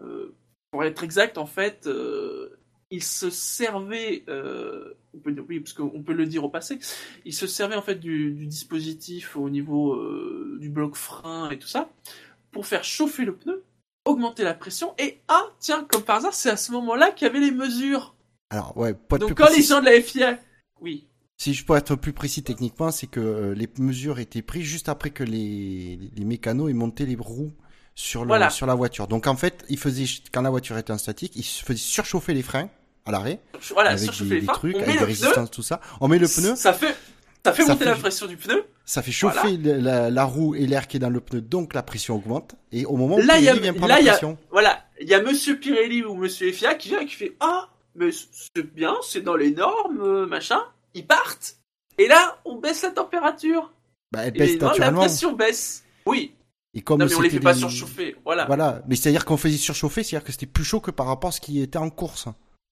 Euh, 0.00 0.34
pour 0.70 0.84
être 0.84 1.02
exact, 1.02 1.38
en 1.38 1.46
fait, 1.46 1.86
euh, 1.86 2.58
il 2.90 3.02
se 3.02 3.30
servait, 3.30 4.24
on 4.28 5.18
peut, 5.18 5.34
oui, 5.48 5.60
parce 5.60 5.72
qu'on 5.72 6.02
peut 6.02 6.12
le 6.12 6.26
dire 6.26 6.44
au 6.44 6.48
passé, 6.48 6.78
il 7.24 7.32
se 7.32 7.46
servait 7.46 7.74
en 7.74 7.82
fait 7.82 7.96
du, 7.96 8.32
du 8.32 8.46
dispositif 8.46 9.36
au 9.36 9.48
niveau 9.48 9.98
du 10.58 10.68
bloc 10.68 10.94
frein 10.94 11.50
et 11.50 11.58
tout 11.58 11.66
ça 11.66 11.90
pour 12.52 12.66
faire 12.66 12.84
chauffer 12.84 13.24
le 13.24 13.34
pneu, 13.34 13.64
augmenter 14.04 14.44
la 14.44 14.54
pression. 14.54 14.94
Et 14.98 15.20
ah, 15.28 15.44
tiens, 15.58 15.84
comme 15.84 16.02
par 16.02 16.16
hasard, 16.16 16.34
c'est 16.34 16.50
à 16.50 16.56
ce 16.56 16.72
moment-là 16.72 17.10
qu'il 17.10 17.26
y 17.26 17.30
avait 17.30 17.40
les 17.40 17.50
mesures. 17.50 18.14
Alors 18.50 18.76
ouais, 18.76 18.94
pas 18.94 19.18
de 19.18 19.26
Donc 19.26 19.36
quand 19.36 19.50
les 19.54 19.62
gens 19.62 19.80
de 19.80 19.86
la 19.86 20.00
FIA, 20.00 20.38
oui, 20.80 21.06
Si 21.38 21.52
je 21.52 21.64
peux 21.64 21.76
être 21.76 21.96
plus 21.96 22.12
précis 22.12 22.42
techniquement, 22.42 22.90
c'est 22.90 23.06
que 23.06 23.20
euh, 23.20 23.54
les 23.54 23.68
mesures 23.78 24.18
étaient 24.18 24.40
prises 24.42 24.64
juste 24.64 24.88
après 24.88 25.10
que 25.10 25.22
les, 25.22 25.98
les 26.16 26.24
mécanos 26.24 26.70
aient 26.70 26.74
monté 26.74 27.04
les 27.04 27.14
roues 27.18 27.52
sur, 27.94 28.22
le, 28.22 28.28
Voilà. 28.28 28.48
sur 28.50 28.66
la 28.66 28.74
voiture. 28.74 29.06
Donc 29.06 29.26
en 29.26 29.36
fait, 29.36 29.64
ils 29.68 29.78
faisaient, 29.78 30.06
quand 30.32 30.40
la 30.42 30.50
voiture 30.50 30.78
était 30.78 30.92
en 30.94 30.98
statique, 30.98 31.32
ils 31.36 31.42
se 31.44 31.62
faisaient 31.62 31.78
surchauffer 31.78 32.32
les 32.32 32.42
freins 32.42 32.70
à 33.04 33.12
l'arrêt, 33.12 33.40
voilà, 33.72 33.90
avec 33.90 34.10
des, 34.18 34.24
les 34.24 34.40
des 34.40 34.46
freins, 34.46 34.54
trucs, 34.54 34.76
on 34.76 34.78
avec 34.78 34.90
des 34.92 34.96
pneu, 34.96 35.06
résistances, 35.06 35.50
tout 35.50 35.62
ça. 35.62 35.80
On 36.00 36.08
met 36.08 36.18
le 36.18 36.26
pneu, 36.26 36.56
Ça 36.56 36.72
fait, 36.72 36.96
ça 37.44 37.52
fait 37.52 37.62
Ça 37.62 37.72
monter 37.72 37.84
fait 37.84 37.90
la 37.90 37.96
pression 37.96 38.26
du 38.26 38.36
pneu. 38.38 38.64
ça 38.86 39.02
fait 39.02 39.12
chauffer 39.12 39.56
la, 39.58 40.10
la 40.10 40.24
roue 40.24 40.54
et 40.56 40.66
l'air 40.66 40.88
qui 40.88 40.96
est 40.96 41.00
dans 41.00 41.10
le 41.10 41.20
pneu, 41.20 41.40
donc 41.42 41.74
la 41.74 41.82
pression 41.82 42.16
augmente. 42.16 42.56
Et 42.72 42.84
au 42.86 42.96
moment 42.96 43.16
où 43.16 43.20
Là, 43.20 43.38
il 43.38 43.44
y 43.44 43.48
a- 43.48 43.52
Pirelli 43.52 43.60
vient 43.62 43.72
prendre 43.74 43.88
là, 43.88 43.94
la 43.96 44.00
il 44.00 44.04
y 44.06 44.08
a- 44.08 44.12
pression, 44.12 44.38
Voilà, 44.50 44.84
il 45.00 45.06
y 45.08 45.14
a 45.14 45.20
Monsieur 45.22 45.56
Pirelli 45.60 46.02
ou 46.02 46.14
Monsieur 46.14 46.50
FIA 46.50 46.74
qui 46.74 46.88
vient 46.88 47.00
et 47.00 47.06
qui 47.06 47.14
fait 47.14 47.36
Ah, 47.40 47.68
mais 47.94 48.08
c'est 48.10 48.74
bien, 48.74 48.94
c'est 49.06 49.20
dans 49.20 49.36
les 49.36 49.50
normes, 49.52 50.24
machin. 50.26 50.60
Ils 50.96 51.06
partent. 51.06 51.58
Et 51.98 52.08
là, 52.08 52.40
on 52.44 52.56
baisse 52.56 52.82
la 52.82 52.90
température. 52.90 53.72
bah, 54.12 54.22
elle 54.24 54.34
Et 54.36 54.38
baisse 54.38 54.52
non, 54.54 54.60
la 54.60 54.66
naturellement. 54.68 55.00
pression 55.00 55.32
baisse. 55.34 55.84
Oui. 56.06 56.34
Et 56.74 56.80
comme 56.82 56.98
non, 57.00 57.06
mais 57.06 57.14
on 57.14 57.20
les 57.20 57.30
fait 57.30 57.40
pas 57.40 57.54
surchauffer. 57.54 58.16
Voilà. 58.24 58.46
Voilà, 58.46 58.82
mais 58.88 58.96
c'est-à-dire 58.96 59.24
qu'on 59.24 59.36
faisait 59.36 59.56
surchauffer, 59.56 60.02
c'est-à-dire 60.02 60.26
que 60.26 60.32
c'était 60.32 60.46
plus 60.46 60.64
chaud 60.64 60.80
que 60.80 60.90
par 60.90 61.06
rapport 61.06 61.28
à 61.28 61.32
ce 61.32 61.40
qui 61.40 61.60
était 61.60 61.78
en 61.78 61.90
course. 61.90 62.26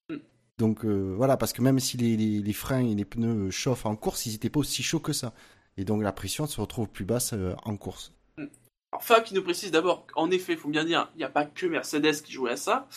Mm. 0.09 0.15
Donc 0.57 0.85
euh, 0.85 1.13
voilà, 1.15 1.37
parce 1.37 1.53
que 1.53 1.61
même 1.61 1.79
si 1.79 1.97
les, 1.97 2.15
les, 2.17 2.39
les 2.39 2.53
freins 2.53 2.85
et 2.85 2.93
les 2.95 3.05
pneus 3.05 3.49
chauffent 3.51 3.85
en 3.85 3.95
course, 3.95 4.25
ils 4.25 4.33
n'étaient 4.33 4.49
pas 4.49 4.59
aussi 4.59 4.83
chauds 4.83 4.99
que 4.99 5.13
ça. 5.13 5.33
Et 5.77 5.85
donc 5.85 6.01
la 6.03 6.11
pression 6.11 6.45
se 6.47 6.59
retrouve 6.61 6.87
plus 6.87 7.05
basse 7.05 7.33
euh, 7.33 7.53
en 7.63 7.77
course. 7.77 8.11
Alors, 8.91 9.03
Fab 9.03 9.23
qui 9.23 9.33
nous 9.33 9.43
précise 9.43 9.71
d'abord 9.71 10.05
qu'en 10.07 10.29
effet, 10.31 10.53
il 10.53 10.59
faut 10.59 10.69
bien 10.69 10.85
dire, 10.85 11.09
il 11.15 11.17
n'y 11.19 11.23
a 11.23 11.29
pas 11.29 11.45
que 11.45 11.65
Mercedes 11.65 12.21
qui 12.23 12.31
jouait 12.31 12.51
à 12.51 12.57
ça. 12.57 12.87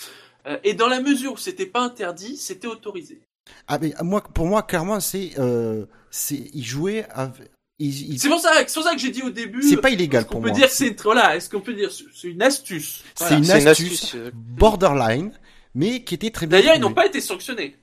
Euh, 0.46 0.58
et 0.62 0.74
dans 0.74 0.88
la 0.88 1.00
mesure 1.00 1.32
où 1.32 1.36
c'était 1.36 1.66
pas 1.66 1.80
interdit, 1.80 2.36
c'était 2.36 2.68
autorisé. 2.68 3.20
Ah 3.66 3.78
mais 3.80 3.92
moi, 4.02 4.22
pour 4.22 4.46
moi, 4.46 4.62
clairement, 4.62 5.00
c'est, 5.00 5.32
euh, 5.38 5.86
c'est, 6.10 6.50
ils 6.54 6.64
jouaient, 6.64 7.06
avec, 7.10 7.50
C'est 7.80 8.28
pour 8.28 8.40
ça, 8.40 8.52
c'est 8.66 8.74
pour 8.74 8.82
ça 8.82 8.92
que 8.94 8.98
j'ai 9.00 9.10
dit 9.10 9.22
au 9.22 9.30
début. 9.30 9.62
c'est 9.62 9.76
pas 9.76 9.90
illégal 9.90 10.20
Est-ce 10.22 10.28
qu'on 10.28 10.32
pour 10.34 10.42
peut 10.42 10.48
moi. 10.48 10.58
dire 10.58 10.68
que 10.68 10.74
c'est 10.74 11.00
voilà, 11.02 11.36
est-ce 11.36 11.48
qu'on 11.50 11.60
peut 11.60 11.74
dire 11.74 11.90
c'est 11.92 12.28
une 12.28 12.42
astuce. 12.42 13.04
C'est 13.14 13.24
Voilà. 13.24 13.36
une 13.38 13.44
C'est 13.44 13.60
une 13.60 13.68
astuce, 13.68 13.92
astuce, 13.92 14.14
euh, 14.16 14.30
borderline, 14.34 15.32
mais 15.74 16.02
qui 16.02 16.14
était 16.14 16.30
très 16.30 16.46
bien. 16.46 16.58
D'ailleurs, 16.58 16.76
ils 16.76 16.80
n'ont 16.80 16.92
pas 16.94 17.06
été 17.06 17.20
sanctionnés. 17.20 17.76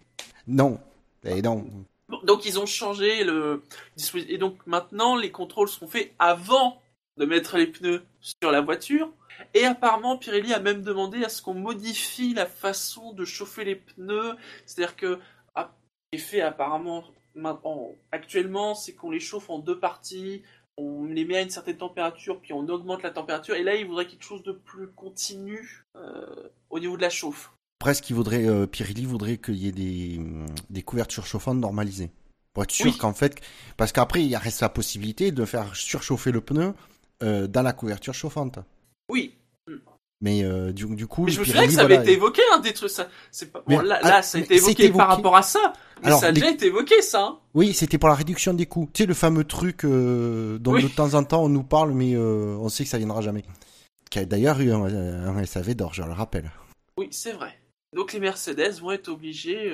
Non, 0.47 0.79
et 1.23 1.41
non. 1.41 1.65
Bon, 2.09 2.19
Donc 2.23 2.45
ils 2.45 2.59
ont 2.59 2.65
changé 2.67 3.23
le 3.23 3.63
dispositif. 3.97 4.33
Et 4.33 4.37
donc 4.37 4.57
maintenant, 4.67 5.15
les 5.15 5.31
contrôles 5.31 5.69
seront 5.69 5.87
faits 5.87 6.11
avant 6.19 6.81
de 7.17 7.25
mettre 7.25 7.57
les 7.57 7.67
pneus 7.67 8.03
sur 8.21 8.51
la 8.51 8.61
voiture. 8.61 9.09
Et 9.53 9.65
apparemment, 9.65 10.17
Pirelli 10.17 10.53
a 10.53 10.59
même 10.59 10.81
demandé 10.81 11.23
à 11.23 11.29
ce 11.29 11.41
qu'on 11.41 11.53
modifie 11.53 12.33
la 12.33 12.45
façon 12.45 13.11
de 13.13 13.25
chauffer 13.25 13.63
les 13.65 13.75
pneus. 13.75 14.35
C'est-à-dire 14.65 14.95
que 14.95 15.19
ah, 16.15 16.19
ce 16.19 16.23
qui 16.23 16.37
est 16.37 16.39
fait 16.39 16.41
apparemment 16.41 17.03
maintenant, 17.35 17.91
actuellement, 18.11 18.75
c'est 18.75 18.93
qu'on 18.93 19.11
les 19.11 19.19
chauffe 19.19 19.49
en 19.49 19.59
deux 19.59 19.79
parties. 19.79 20.43
On 20.77 21.05
les 21.05 21.23
met 21.25 21.37
à 21.37 21.41
une 21.41 21.49
certaine 21.49 21.77
température, 21.77 22.41
puis 22.41 22.51
on 22.53 22.67
augmente 22.67 23.01
la 23.03 23.11
température. 23.11 23.55
Et 23.55 23.63
là, 23.63 23.75
il 23.75 23.85
voudrait 23.85 24.07
quelque 24.07 24.23
chose 24.25 24.43
de 24.43 24.51
plus 24.51 24.87
continu 24.89 25.85
euh, 25.95 26.49
au 26.69 26.79
niveau 26.79 26.97
de 26.97 27.01
la 27.01 27.09
chauffe. 27.09 27.51
Presque, 27.79 28.09
il 28.09 28.13
voudrait, 28.13 28.45
euh, 28.45 28.65
Pirelli 28.67 29.05
voudrait 29.05 29.37
qu'il 29.37 29.55
y 29.55 29.67
ait 29.67 29.71
des, 29.71 30.17
hum, 30.17 30.45
des 30.69 30.81
couvertures 30.81 31.25
chauffantes 31.25 31.59
normalisées. 31.59 32.11
Pour 32.53 32.63
être 32.63 32.71
sûr 32.71 32.85
Oui. 32.87 32.97
qu'en 32.97 33.13
fait, 33.13 33.41
parce 33.77 33.91
qu'après, 33.91 34.23
il 34.23 34.35
reste 34.35 34.61
la 34.61 34.69
possibilité 34.69 35.31
de 35.31 35.45
faire 35.45 35.75
surchauffer 35.75 36.31
le 36.31 36.41
pneu 36.41 36.73
euh, 37.23 37.47
dans 37.47 37.61
la 37.61 37.73
couverture 37.73 38.13
chauffante. 38.13 38.59
Oui, 39.09 39.35
Mais 40.25 40.43
euh, 40.43 40.71
du, 40.71 40.87
du 40.95 41.05
coup, 41.05 41.25
Mais 41.25 41.31
je 41.31 41.39
me 41.39 41.45
souviens 41.45 41.67
que 41.67 41.71
ça 41.73 41.81
avait 41.83 41.97
été 41.97 42.13
évoqué, 42.13 42.41
hein, 42.51 42.57
des 42.57 42.73
trucs, 42.73 42.89
ça. 42.89 43.07
C'est 43.29 43.51
pas, 43.51 43.59
bon, 43.67 43.77
Mais, 43.77 43.83
là, 43.87 43.99
ah, 44.01 44.09
là, 44.09 44.21
ça 44.23 44.39
a 44.39 44.41
été 44.41 44.55
évoqué, 44.55 44.89
par 44.89 45.07
rapport 45.09 45.35
à 45.35 45.43
ça. 45.43 45.73
Mais 46.01 46.07
Alors, 46.07 46.19
ça 46.19 46.25
a 46.25 46.31
les- 46.31 46.41
déjà 46.41 46.51
été 46.51 46.65
évoqué, 46.65 46.99
ça, 47.03 47.25
hein. 47.25 47.39
Oui, 47.53 47.75
c'était 47.75 47.99
pour 47.99 48.09
la 48.09 48.15
réduction 48.15 48.55
des 48.55 48.65
coûts. 48.65 48.89
Tu 48.91 49.03
sais, 49.03 49.07
le 49.07 49.13
fameux 49.13 49.43
truc 49.43 49.85
euh, 49.85 50.57
dont 50.57 50.73
Oui. 50.73 50.81
de 50.83 50.87
temps 50.87 51.13
en 51.13 51.23
temps 51.23 51.43
on 51.43 51.49
nous 51.49 51.61
parle, 51.61 51.91
mais 51.91 52.15
euh, 52.15 52.57
on 52.59 52.69
sait 52.69 52.83
que 52.85 52.89
ça 52.89 52.97
viendra 52.97 53.21
jamais. 53.21 53.43
Qui 54.09 54.17
a 54.17 54.25
d'ailleurs 54.25 54.59
eu 54.61 54.71
un, 54.71 54.83
un 54.83 55.45
SAV 55.45 55.75
d'or, 55.75 55.93
je 55.93 56.01
le 56.01 56.11
rappelle. 56.11 56.49
Oui, 56.97 57.07
c'est 57.11 57.33
vrai. 57.33 57.53
Donc 57.95 58.11
les 58.11 58.19
Mercedes 58.19 58.79
vont 58.81 58.91
être 58.93 59.09
obligés 59.09 59.71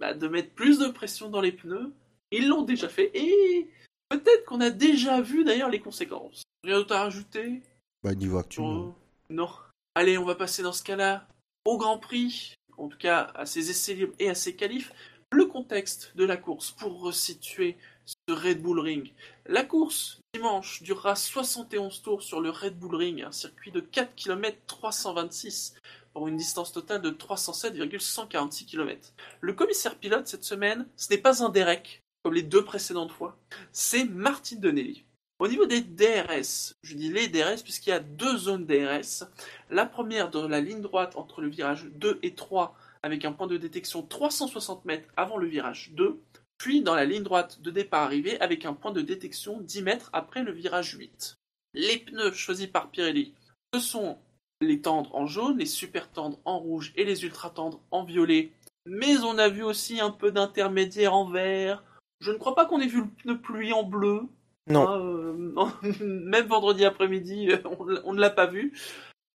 bah, 0.00 0.14
de 0.14 0.28
mettre 0.28 0.48
plus 0.54 0.78
de 0.78 0.88
pression 0.88 1.28
dans 1.28 1.42
les 1.42 1.52
pneus 1.52 1.92
Ils 2.32 2.48
l'ont 2.48 2.62
déjà 2.62 2.88
fait 2.88 3.10
et 3.14 3.68
peut-être 4.08 4.46
qu'on 4.46 4.62
a 4.62 4.70
déjà 4.70 5.20
vu 5.20 5.44
d'ailleurs 5.44 5.68
les 5.70 5.80
conséquences. 5.80 6.42
Rien 6.64 6.76
d'autre 6.78 6.94
à 6.96 7.02
rajouter 7.02 7.60
Bah, 8.02 8.14
niveau 8.14 8.38
actu. 8.38 8.54
sur- 8.56 8.94
non. 9.30 9.48
Allez, 9.96 10.18
on 10.18 10.24
va 10.24 10.34
passer 10.34 10.64
dans 10.64 10.72
ce 10.72 10.82
cas-là 10.82 11.24
au 11.64 11.78
Grand 11.78 11.98
Prix, 11.98 12.54
en 12.78 12.88
tout 12.88 12.98
cas 12.98 13.30
à 13.36 13.46
ses 13.46 13.70
essais 13.70 13.94
libres 13.94 14.14
et 14.18 14.28
à 14.28 14.34
ses 14.34 14.56
qualifs. 14.56 14.92
Le 15.32 15.46
contexte 15.46 16.16
de 16.16 16.24
la 16.24 16.36
course 16.36 16.72
pour 16.72 17.00
resituer 17.00 17.76
ce 18.04 18.32
Red 18.32 18.60
Bull 18.60 18.80
Ring. 18.80 19.12
La 19.46 19.62
course 19.62 20.20
dimanche 20.34 20.82
durera 20.82 21.14
71 21.14 22.02
tours 22.02 22.24
sur 22.24 22.40
le 22.40 22.50
Red 22.50 22.76
Bull 22.76 22.96
Ring, 22.96 23.22
un 23.22 23.30
circuit 23.30 23.70
de 23.70 23.78
4 23.78 24.16
km 24.16 24.58
326 24.66 25.74
pour 26.12 26.26
une 26.26 26.36
distance 26.36 26.72
totale 26.72 27.00
de 27.00 27.10
307,146 27.10 28.66
km. 28.66 29.12
Le 29.40 29.52
commissaire 29.52 29.96
pilote 29.96 30.26
cette 30.26 30.44
semaine, 30.44 30.88
ce 30.96 31.10
n'est 31.10 31.18
pas 31.18 31.44
un 31.44 31.50
Derek 31.50 32.02
comme 32.24 32.34
les 32.34 32.42
deux 32.42 32.64
précédentes 32.64 33.12
fois, 33.12 33.38
c'est 33.70 34.04
Martin 34.04 34.56
Donnelly. 34.56 35.04
Au 35.40 35.48
niveau 35.48 35.66
des 35.66 35.80
DRS, 35.80 36.74
je 36.82 36.94
dis 36.94 37.12
les 37.12 37.26
DRS 37.26 37.62
puisqu'il 37.62 37.90
y 37.90 37.92
a 37.92 38.00
deux 38.00 38.36
zones 38.36 38.66
DRS. 38.66 39.24
La 39.68 39.84
première 39.84 40.30
dans 40.30 40.46
la 40.46 40.60
ligne 40.60 40.80
droite 40.80 41.16
entre 41.16 41.40
le 41.40 41.48
virage 41.48 41.86
2 41.86 42.20
et 42.22 42.34
3 42.34 42.76
avec 43.02 43.24
un 43.24 43.32
point 43.32 43.48
de 43.48 43.56
détection 43.56 44.02
360 44.02 44.84
mètres 44.84 45.08
avant 45.16 45.36
le 45.36 45.46
virage 45.46 45.90
2, 45.92 46.20
puis 46.56 46.82
dans 46.82 46.94
la 46.94 47.04
ligne 47.04 47.24
droite 47.24 47.60
de 47.60 47.70
départ 47.70 48.04
arrivée 48.04 48.40
avec 48.40 48.64
un 48.64 48.74
point 48.74 48.92
de 48.92 49.02
détection 49.02 49.60
10 49.60 49.82
mètres 49.82 50.10
après 50.12 50.42
le 50.42 50.52
virage 50.52 50.94
8. 50.94 51.36
Les 51.74 51.98
pneus 51.98 52.32
choisis 52.32 52.68
par 52.68 52.90
Pirelli, 52.90 53.34
ce 53.74 53.80
sont 53.80 54.18
les 54.60 54.80
tendres 54.80 55.14
en 55.14 55.26
jaune, 55.26 55.58
les 55.58 55.66
super 55.66 56.10
tendres 56.10 56.38
en 56.44 56.58
rouge 56.58 56.92
et 56.96 57.04
les 57.04 57.24
ultra 57.24 57.50
tendres 57.50 57.82
en 57.90 58.04
violet. 58.04 58.52
Mais 58.86 59.18
on 59.18 59.36
a 59.36 59.48
vu 59.48 59.64
aussi 59.64 60.00
un 60.00 60.10
peu 60.10 60.30
d'intermédiaire 60.30 61.12
en 61.12 61.28
vert. 61.28 61.82
Je 62.20 62.30
ne 62.30 62.38
crois 62.38 62.54
pas 62.54 62.66
qu'on 62.66 62.80
ait 62.80 62.86
vu 62.86 63.00
le 63.00 63.10
pneu 63.10 63.40
pluie 63.40 63.72
en 63.72 63.82
bleu. 63.82 64.22
Non. 64.68 64.88
Hein, 64.88 65.00
euh, 65.00 65.94
même 66.00 66.46
vendredi 66.46 66.84
après-midi, 66.84 67.48
euh, 67.50 67.58
on, 67.78 67.88
l- 67.88 68.00
on 68.04 68.12
ne 68.14 68.20
l'a 68.20 68.30
pas 68.30 68.46
vu. 68.46 68.72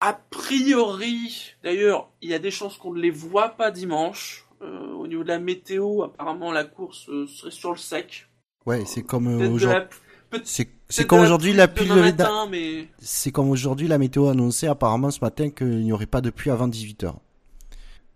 A 0.01 0.13
priori, 0.13 1.53
d'ailleurs, 1.63 2.09
il 2.21 2.29
y 2.29 2.33
a 2.33 2.39
des 2.39 2.51
chances 2.51 2.77
qu'on 2.77 2.93
ne 2.93 2.99
les 3.01 3.11
voit 3.11 3.49
pas 3.49 3.71
dimanche. 3.71 4.45
Euh, 4.61 4.91
au 4.93 5.07
niveau 5.07 5.23
de 5.23 5.29
la 5.29 5.39
météo, 5.39 6.03
apparemment 6.03 6.51
la 6.51 6.65
course 6.65 7.07
euh, 7.09 7.25
serait 7.27 7.51
sur 7.51 7.71
le 7.71 7.77
sec. 7.77 8.27
Ouais, 8.65 8.83
c'est 8.85 9.03
comme 9.03 9.27
euh, 9.27 9.37
aujourd'hui. 9.49 9.97
comme 11.05 11.23
la 11.53 11.67
pluie 11.69 11.85
levée 11.95 12.11
mais 12.49 12.87
C'est 12.99 13.31
comme 13.31 13.49
aujourd'hui 13.49 13.87
la 13.87 13.97
météo 13.97 14.27
annonçait 14.27 14.67
apparemment 14.67 15.11
ce 15.11 15.21
matin 15.21 15.49
qu'il 15.49 15.79
n'y 15.79 15.93
aurait 15.93 16.05
pas 16.07 16.19
de 16.21 16.29
pluie 16.29 16.51
avant 16.51 16.67
18h. 16.67 17.13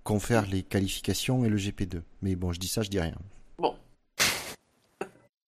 Confère 0.04 0.46
les 0.48 0.64
qualifications 0.64 1.46
et 1.46 1.50
le 1.50 1.56
GP2. 1.58 2.02
Mais 2.22 2.36
bon, 2.36 2.52
je 2.52 2.60
dis 2.60 2.68
ça, 2.68 2.82
je 2.82 2.90
dis 2.90 3.00
rien. 3.00 3.16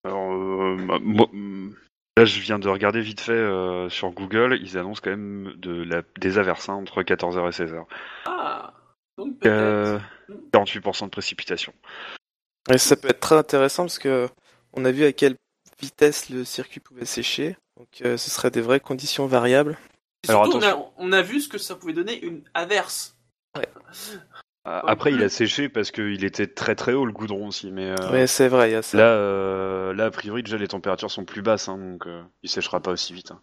Alors, 0.05 0.33
euh, 0.33 0.77
bah, 0.87 0.99
moi, 1.01 1.27
là, 2.17 2.25
je 2.25 2.39
viens 2.39 2.59
de 2.59 2.69
regarder 2.69 3.01
vite 3.01 3.21
fait 3.21 3.31
euh, 3.31 3.89
sur 3.89 4.11
Google, 4.11 4.59
ils 4.61 4.77
annoncent 4.77 5.01
quand 5.03 5.09
même 5.09 5.53
de 5.57 5.83
la, 5.83 6.03
des 6.19 6.37
averses 6.37 6.69
hein, 6.69 6.75
entre 6.75 7.01
14h 7.01 7.47
et 7.47 7.65
16h. 7.65 7.85
ah, 8.25 8.73
donc 9.17 9.39
peut-être. 9.39 9.53
Euh, 9.53 9.99
48% 10.53 11.05
de 11.05 11.09
précipitation. 11.09 11.73
Et 12.69 12.77
ça 12.77 12.95
peut 12.95 13.09
être 13.09 13.19
très 13.19 13.35
intéressant 13.35 13.83
parce 13.83 13.99
que 13.99 14.27
on 14.73 14.85
a 14.85 14.91
vu 14.91 15.05
à 15.05 15.13
quelle 15.13 15.35
vitesse 15.79 16.29
le 16.29 16.43
circuit 16.43 16.79
pouvait 16.79 17.05
sécher. 17.05 17.57
Donc 17.77 18.01
euh, 18.03 18.17
ce 18.17 18.29
serait 18.29 18.51
des 18.51 18.61
vraies 18.61 18.79
conditions 18.79 19.27
variables. 19.27 19.77
Et 20.27 20.31
alors, 20.31 20.45
surtout, 20.45 20.65
on, 20.65 20.67
a, 20.67 20.91
on 20.97 21.11
a 21.11 21.21
vu 21.21 21.41
ce 21.41 21.47
que 21.49 21.57
ça 21.57 21.75
pouvait 21.75 21.93
donner 21.93 22.19
une 22.23 22.43
averse. 22.53 23.17
Euh, 23.57 23.61
Après, 24.65 25.11
il 25.13 25.21
a 25.21 25.29
séché 25.29 25.69
parce 25.69 25.91
qu'il 25.91 26.23
était 26.23 26.47
très 26.47 26.75
très 26.75 26.93
haut 26.93 27.05
le 27.05 27.11
goudron 27.11 27.47
aussi, 27.47 27.71
mais 27.71 27.91
euh, 27.91 28.11
Mais 28.11 28.25
c'est 28.25 28.47
vrai, 28.47 28.69
il 28.69 28.73
y 28.73 28.75
a 28.75 28.81
ça. 28.81 28.97
là, 28.97 29.09
euh, 29.09 29.93
là, 29.93 30.05
a 30.05 30.11
priori, 30.11 30.41
déjà 30.41 30.57
les 30.57 30.67
températures 30.67 31.11
sont 31.11 31.23
plus 31.23 31.43
basses, 31.43 31.69
hein, 31.69 31.77
donc 31.77 32.07
euh, 32.07 32.23
il 32.41 32.49
séchera 32.49 32.79
pas 32.79 32.91
aussi 32.91 33.13
vite. 33.13 33.31
hein. 33.31 33.41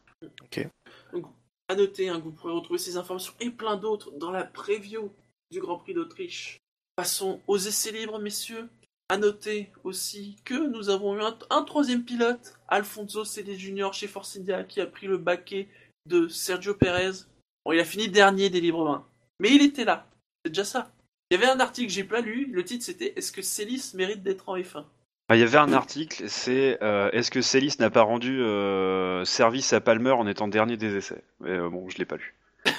À 1.68 1.74
noter 1.74 2.08
hein, 2.08 2.20
vous 2.22 2.32
pourrez 2.32 2.52
retrouver 2.52 2.78
ces 2.78 2.96
informations 2.96 3.32
et 3.40 3.50
plein 3.50 3.76
d'autres 3.76 4.10
dans 4.18 4.30
la 4.30 4.44
preview 4.44 5.10
du 5.50 5.60
Grand 5.60 5.78
Prix 5.78 5.94
d'Autriche. 5.94 6.58
Passons 6.96 7.40
aux 7.46 7.56
essais 7.56 7.92
libres, 7.92 8.18
messieurs. 8.18 8.68
À 9.08 9.16
noter 9.16 9.70
aussi 9.84 10.36
que 10.44 10.54
nous 10.54 10.88
avons 10.90 11.16
eu 11.16 11.22
un, 11.22 11.36
un 11.50 11.62
troisième 11.62 12.02
pilote, 12.04 12.58
Alfonso 12.68 13.24
Célé 13.24 13.56
Junior 13.56 13.94
chez 13.94 14.06
Force 14.06 14.36
India, 14.36 14.64
qui 14.64 14.80
a 14.80 14.86
pris 14.86 15.06
le 15.06 15.18
baquet 15.18 15.68
de 16.08 16.28
Sergio 16.28 16.74
Perez. 16.74 17.24
Bon, 17.64 17.72
il 17.72 17.80
a 17.80 17.84
fini 17.84 18.08
dernier 18.08 18.50
des 18.50 18.60
libres 18.60 18.88
1. 18.90 19.06
Mais 19.40 19.50
il 19.50 19.62
était 19.62 19.84
là. 19.84 20.06
C'est 20.44 20.50
déjà 20.50 20.64
ça. 20.64 20.90
Il 21.32 21.40
y 21.40 21.42
avait 21.42 21.50
un 21.50 21.60
article 21.60 21.86
que 21.86 21.94
j'ai 21.94 22.04
pas 22.04 22.20
lu. 22.20 22.50
Le 22.52 22.62
titre 22.62 22.84
c'était 22.84 23.14
Est-ce 23.16 23.32
que 23.32 23.40
Célis 23.40 23.92
mérite 23.94 24.22
d'être 24.22 24.50
en 24.50 24.58
F1 24.58 24.84
Ah, 25.30 25.36
Il 25.36 25.40
y 25.40 25.42
avait 25.42 25.56
un 25.56 25.72
article, 25.72 26.24
c'est 26.28 26.76
euh, 26.82 27.08
est-ce 27.12 27.30
que 27.30 27.40
Célis 27.40 27.76
n'a 27.78 27.88
pas 27.88 28.02
rendu 28.02 28.42
euh, 28.42 29.24
service 29.24 29.72
à 29.72 29.80
Palmer 29.80 30.10
en 30.10 30.26
étant 30.26 30.46
dernier 30.46 30.76
des 30.76 30.94
essais? 30.94 31.24
Mais 31.40 31.52
euh, 31.52 31.70
bon, 31.70 31.88
je 31.88 31.96
l'ai 31.96 32.04
pas 32.04 32.16
lu. 32.16 32.34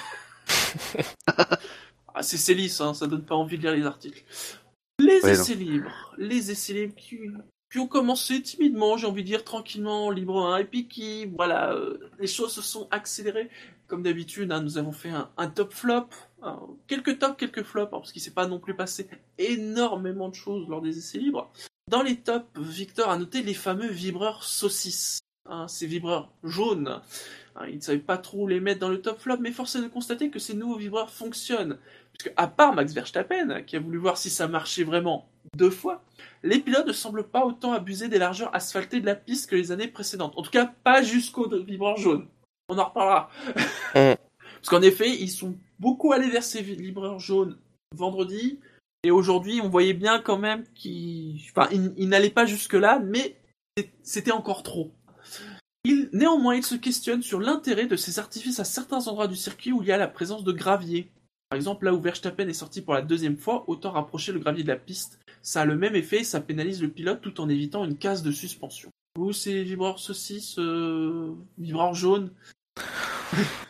Ah, 2.16 2.22
c'est 2.22 2.36
Célis, 2.36 2.76
hein, 2.78 2.94
ça 2.94 3.08
donne 3.08 3.24
pas 3.24 3.34
envie 3.34 3.58
de 3.58 3.62
lire 3.62 3.72
les 3.72 3.84
articles. 3.86 4.22
Les 5.00 5.20
Ouais, 5.24 5.32
essais 5.32 5.56
libres, 5.56 6.14
les 6.16 6.52
essais 6.52 6.72
libres 6.72 6.94
qui, 6.94 7.18
qui 7.72 7.80
ont 7.80 7.88
commencé 7.88 8.40
timidement, 8.40 8.96
j'ai 8.96 9.08
envie 9.08 9.22
de 9.22 9.26
dire 9.26 9.42
tranquillement, 9.42 10.12
libre 10.12 10.46
1, 10.46 10.58
et 10.58 10.64
puis 10.64 10.86
qui, 10.86 11.26
voilà, 11.26 11.72
euh, 11.72 11.98
les 12.20 12.28
choses 12.28 12.52
se 12.52 12.62
sont 12.62 12.86
accélérées. 12.92 13.50
Comme 13.88 14.04
d'habitude, 14.04 14.52
hein, 14.52 14.60
nous 14.60 14.78
avons 14.78 14.92
fait 14.92 15.08
un, 15.08 15.28
un 15.36 15.48
top 15.48 15.72
flop, 15.72 16.06
quelques 16.86 17.18
tops, 17.18 17.36
quelques 17.36 17.62
flops, 17.62 17.92
hein, 17.92 17.98
parce 17.98 18.12
qu'il 18.12 18.22
s'est 18.22 18.32
pas 18.32 18.46
non 18.46 18.58
plus 18.58 18.74
passé 18.74 19.08
énormément 19.38 20.28
de 20.28 20.34
choses 20.34 20.68
lors 20.68 20.82
des 20.82 20.98
essais 20.98 21.18
libres. 21.18 21.50
Dans 21.90 22.02
les 22.02 22.16
tops, 22.16 22.46
Victor 22.56 23.10
a 23.10 23.18
noté 23.18 23.42
les 23.42 23.54
fameux 23.54 23.88
vibreurs 23.88 24.42
saucisses, 24.42 25.20
hein, 25.48 25.68
ces 25.68 25.86
vibreurs 25.86 26.30
jaunes. 26.42 27.00
Hein, 27.56 27.66
il 27.68 27.76
ne 27.76 27.80
savait 27.80 27.98
pas 27.98 28.18
trop 28.18 28.48
les 28.48 28.60
mettre 28.60 28.80
dans 28.80 28.88
le 28.88 29.00
top 29.00 29.20
flop, 29.20 29.36
mais 29.40 29.52
force 29.52 29.76
est 29.76 29.82
de 29.82 29.88
constater 29.88 30.30
que 30.30 30.38
ces 30.38 30.54
nouveaux 30.54 30.78
vibreurs 30.78 31.10
fonctionnent. 31.10 31.78
Puisque, 32.12 32.32
à 32.36 32.46
part 32.46 32.74
Max 32.74 32.92
Verstappen, 32.92 33.62
qui 33.62 33.76
a 33.76 33.80
voulu 33.80 33.98
voir 33.98 34.16
si 34.16 34.30
ça 34.30 34.48
marchait 34.48 34.84
vraiment 34.84 35.28
deux 35.56 35.70
fois, 35.70 36.02
les 36.42 36.58
pilotes 36.58 36.86
ne 36.86 36.92
semblent 36.92 37.28
pas 37.28 37.44
autant 37.44 37.72
abuser 37.72 38.08
des 38.08 38.18
largeurs 38.18 38.54
asphaltées 38.54 39.00
de 39.00 39.06
la 39.06 39.14
piste 39.14 39.50
que 39.50 39.56
les 39.56 39.72
années 39.72 39.88
précédentes. 39.88 40.34
En 40.36 40.42
tout 40.42 40.50
cas, 40.50 40.72
pas 40.84 41.02
jusqu'au 41.02 41.48
vibreur 41.48 41.96
jaune. 41.96 42.26
On 42.68 42.78
en 42.78 42.84
reparlera. 42.84 43.30
Parce 44.64 44.80
qu'en 44.80 44.82
effet, 44.82 45.10
ils 45.10 45.30
sont 45.30 45.58
beaucoup 45.78 46.14
allés 46.14 46.30
vers 46.30 46.42
ces 46.42 46.62
vibreurs 46.62 47.20
jaunes 47.20 47.58
vendredi. 47.94 48.60
Et 49.02 49.10
aujourd'hui, 49.10 49.60
on 49.62 49.68
voyait 49.68 49.92
bien 49.92 50.22
quand 50.22 50.38
même 50.38 50.64
qu'ils 50.74 51.38
enfin, 51.50 51.68
ils, 51.70 52.08
n'allaient 52.08 52.30
pas 52.30 52.46
jusque-là, 52.46 52.98
mais 52.98 53.36
c'était 54.02 54.32
encore 54.32 54.62
trop. 54.62 54.90
Néanmoins, 56.14 56.54
il 56.54 56.64
se 56.64 56.76
questionne 56.76 57.20
sur 57.20 57.40
l'intérêt 57.40 57.84
de 57.84 57.96
ces 57.96 58.18
artifices 58.18 58.58
à 58.58 58.64
certains 58.64 59.06
endroits 59.06 59.28
du 59.28 59.36
circuit 59.36 59.70
où 59.70 59.82
il 59.82 59.88
y 59.88 59.92
a 59.92 59.98
la 59.98 60.08
présence 60.08 60.44
de 60.44 60.52
gravier. 60.52 61.10
Par 61.50 61.58
exemple, 61.58 61.84
là 61.84 61.92
où 61.92 62.00
Verstappen 62.00 62.48
est 62.48 62.54
sorti 62.54 62.80
pour 62.80 62.94
la 62.94 63.02
deuxième 63.02 63.36
fois, 63.36 63.64
autant 63.66 63.90
rapprocher 63.90 64.32
le 64.32 64.38
gravier 64.38 64.62
de 64.62 64.68
la 64.68 64.76
piste. 64.76 65.18
Ça 65.42 65.60
a 65.60 65.64
le 65.66 65.76
même 65.76 65.94
effet 65.94 66.20
et 66.20 66.24
ça 66.24 66.40
pénalise 66.40 66.80
le 66.80 66.88
pilote 66.88 67.20
tout 67.20 67.38
en 67.42 67.50
évitant 67.50 67.84
une 67.84 67.98
case 67.98 68.22
de 68.22 68.32
suspension. 68.32 68.88
Vous, 69.16 69.34
ces 69.34 69.62
vibreurs 69.62 69.98
saucisses, 69.98 70.58
euh, 70.58 71.34
vibreurs 71.58 71.94
jaunes, 71.94 72.30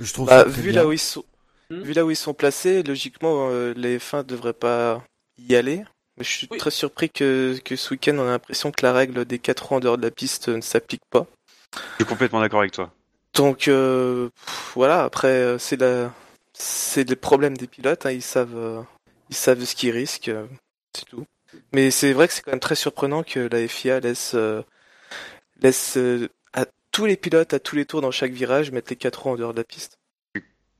Je 0.00 0.12
trouve 0.12 0.28
Bah, 0.28 0.44
ça 0.44 0.48
vu 0.48 0.70
bien. 0.70 0.82
là 0.82 0.86
où 0.88 0.92
ils 0.92 0.98
sont, 0.98 1.24
Hmm. 1.70 1.80
vu 1.80 1.92
là 1.94 2.04
où 2.04 2.10
ils 2.10 2.16
sont 2.16 2.34
placés, 2.34 2.82
logiquement 2.82 3.48
euh, 3.50 3.72
les 3.74 3.98
F1 3.98 4.22
devraient 4.22 4.52
pas 4.52 5.02
y 5.38 5.54
aller. 5.56 5.82
Mais 6.18 6.24
je 6.24 6.30
suis 6.30 6.48
Oui. 6.50 6.58
très 6.58 6.70
surpris 6.70 7.08
que, 7.10 7.58
que 7.64 7.74
ce 7.74 7.90
week-end 7.94 8.16
on 8.18 8.22
a 8.28 8.30
l'impression 8.32 8.70
que 8.70 8.84
la 8.84 8.92
règle 8.92 9.24
des 9.24 9.38
4 9.38 9.66
roues 9.66 9.76
en 9.76 9.80
dehors 9.80 9.96
de 9.98 10.02
la 10.02 10.10
piste 10.10 10.48
ne 10.48 10.60
s'applique 10.60 11.02
pas. 11.10 11.26
Je 11.74 12.04
suis 12.04 12.04
complètement 12.04 12.40
d'accord 12.40 12.60
avec 12.60 12.72
toi. 12.72 12.92
Donc 13.34 13.66
euh, 13.68 14.28
voilà, 14.74 15.04
après 15.04 15.28
euh, 15.28 15.58
c'est 15.58 15.76
la 15.80 16.12
c'est 16.52 17.08
le 17.08 17.16
problème 17.16 17.56
des 17.56 17.66
pilotes, 17.66 18.06
hein, 18.06 18.12
ils 18.12 18.22
savent 18.22 18.56
euh, 18.56 18.82
ils 19.30 19.34
savent 19.34 19.64
ce 19.64 19.74
qu'ils 19.74 19.90
risquent, 19.90 20.28
euh, 20.28 20.46
c'est 20.94 21.06
tout. 21.06 21.24
Mais 21.72 21.90
c'est 21.90 22.12
vrai 22.12 22.28
que 22.28 22.34
c'est 22.34 22.42
quand 22.42 22.52
même 22.52 22.60
très 22.60 22.76
surprenant 22.76 23.22
que 23.24 23.40
la 23.40 23.66
FIA 23.66 23.98
laisse 24.00 24.32
euh, 24.34 24.62
laisse 25.60 25.96
euh, 25.96 26.28
tous 26.94 27.06
les 27.06 27.16
pilotes 27.16 27.52
à 27.52 27.58
tous 27.58 27.74
les 27.76 27.84
tours 27.84 28.00
dans 28.00 28.10
chaque 28.12 28.32
virage 28.32 28.70
mettre 28.70 28.90
les 28.90 28.96
4 28.96 29.22
roues 29.22 29.30
en 29.30 29.36
dehors 29.36 29.52
de 29.52 29.58
la 29.58 29.64
piste. 29.64 29.98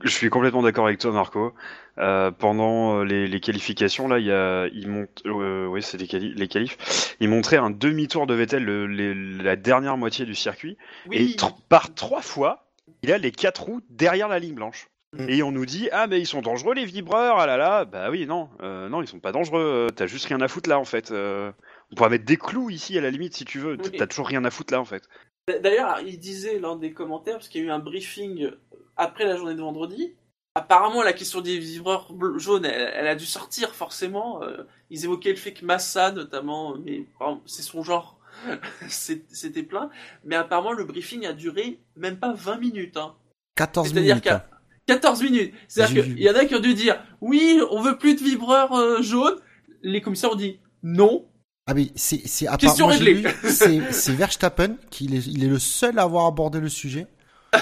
Je 0.02 0.10
suis 0.10 0.28
complètement 0.28 0.62
d'accord 0.62 0.86
avec 0.86 0.98
toi, 0.98 1.12
Marco. 1.12 1.54
Euh, 1.98 2.30
pendant 2.30 2.98
euh, 3.00 3.04
les, 3.04 3.26
les 3.26 3.40
qualifications, 3.40 4.06
là, 4.06 4.18
il 4.18 4.26
y 4.26 4.32
a, 4.32 4.66
il 4.68 4.88
monte, 4.88 5.22
euh, 5.26 5.66
oui, 5.66 5.82
c'est 5.82 5.96
les, 5.98 6.06
quali- 6.06 6.34
les 6.34 6.48
qualifs. 6.48 7.16
Il 7.20 7.28
montrait 7.30 7.56
un 7.56 7.70
demi-tour 7.70 8.26
de 8.26 8.34
Vettel, 8.34 8.64
le- 8.64 8.86
les- 8.86 9.14
la 9.14 9.56
dernière 9.56 9.96
moitié 9.96 10.24
du 10.26 10.34
circuit, 10.34 10.76
et 11.10 11.24
tr- 11.36 11.54
par 11.68 11.94
trois 11.94 12.22
fois, 12.22 12.66
il 13.02 13.12
a 13.12 13.18
les 13.18 13.32
quatre 13.32 13.62
roues 13.62 13.80
derrière 13.90 14.28
la 14.28 14.38
ligne 14.38 14.54
blanche. 14.54 14.88
Mm. 15.16 15.28
Et 15.28 15.42
on 15.42 15.52
nous 15.52 15.64
dit 15.66 15.88
ah 15.92 16.06
mais 16.08 16.20
ils 16.20 16.26
sont 16.26 16.42
dangereux 16.42 16.74
les 16.74 16.84
vibreurs 16.84 17.38
ah 17.38 17.46
là 17.46 17.56
là 17.56 17.84
bah 17.84 18.10
oui 18.10 18.26
non 18.26 18.48
euh, 18.62 18.88
non 18.88 19.00
ils 19.00 19.06
sont 19.06 19.20
pas 19.20 19.30
dangereux 19.30 19.86
t'as 19.94 20.08
juste 20.08 20.26
rien 20.26 20.40
à 20.40 20.48
foutre 20.48 20.68
là 20.68 20.76
en 20.80 20.84
fait 20.84 21.12
euh, 21.12 21.52
on 21.92 21.94
pourrait 21.94 22.10
mettre 22.10 22.24
des 22.24 22.36
clous 22.36 22.68
ici 22.68 22.98
à 22.98 23.00
la 23.00 23.10
limite 23.12 23.32
si 23.36 23.44
tu 23.44 23.60
veux 23.60 23.76
Oui. 23.80 23.92
t'as 23.96 24.08
toujours 24.08 24.26
rien 24.26 24.44
à 24.44 24.50
foutre 24.50 24.72
là 24.74 24.80
en 24.80 24.84
fait 24.84 25.04
D'ailleurs, 25.48 26.00
il 26.00 26.18
disait 26.18 26.58
lors 26.58 26.76
des 26.78 26.92
commentaires, 26.92 27.34
parce 27.34 27.48
qu'il 27.48 27.60
y 27.60 27.64
a 27.64 27.66
eu 27.68 27.70
un 27.70 27.78
briefing 27.78 28.50
après 28.96 29.24
la 29.26 29.36
journée 29.36 29.54
de 29.54 29.60
vendredi, 29.60 30.14
apparemment 30.54 31.02
la 31.02 31.12
question 31.12 31.40
des 31.40 31.58
vibreurs 31.58 32.12
jaunes, 32.38 32.64
elle, 32.64 32.90
elle 32.94 33.06
a 33.08 33.14
dû 33.14 33.26
sortir 33.26 33.74
forcément. 33.74 34.42
euh, 34.42 34.64
ils 34.90 35.04
évoquaient 35.04 35.30
le 35.30 35.36
fait 35.36 35.52
que 35.52 35.64
Massa, 35.64 36.12
notamment, 36.12 36.76
mais 36.78 37.04
par 37.18 37.28
exemple, 37.28 37.42
c'est 37.46 37.62
son 37.62 37.82
genre, 37.82 38.18
c'était 38.88 39.62
plein. 39.62 39.90
Mais 40.24 40.36
apparemment, 40.36 40.72
le 40.72 40.84
briefing 40.84 41.26
a 41.26 41.32
duré 41.32 41.78
même 41.96 42.18
pas 42.18 42.32
20 42.32 42.58
minutes. 42.58 42.96
Hein. 42.96 43.14
14 43.56 43.88
C'est-à-dire 43.88 44.14
minutes. 44.14 44.24
qu'à 44.24 44.48
14 44.86 45.22
minutes. 45.22 45.54
C'est-à-dire 45.68 46.04
qu'il 46.04 46.20
y 46.20 46.30
en 46.30 46.34
a 46.34 46.44
qui 46.44 46.54
ont 46.54 46.60
dû 46.60 46.74
dire 46.74 47.02
oui, 47.20 47.60
on 47.70 47.80
veut 47.82 47.98
plus 47.98 48.14
de 48.14 48.20
vibreurs 48.20 48.72
euh, 48.74 49.02
jaunes. 49.02 49.38
Les 49.82 50.00
commissaires 50.00 50.32
ont 50.32 50.36
dit 50.36 50.58
non. 50.82 51.26
Ah 51.66 51.74
mais 51.74 51.90
c'est 51.96 52.26
c'est 52.26 52.46
à 52.46 52.56
Question 52.56 52.86
réglée. 52.88 53.24
c'est 53.42 54.12
Verstappen 54.12 54.76
qui 54.90 55.06
est, 55.06 55.26
il 55.26 55.44
est 55.44 55.48
le 55.48 55.58
seul 55.58 55.98
à 55.98 56.02
avoir 56.02 56.26
abordé 56.26 56.60
le 56.60 56.68
sujet. 56.68 57.06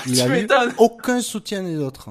Il 0.07 0.15
tu 0.15 0.21
a 0.21 0.41
eu 0.41 0.49
aucun 0.79 1.21
soutien 1.21 1.62
des 1.62 1.77
autres. 1.77 2.11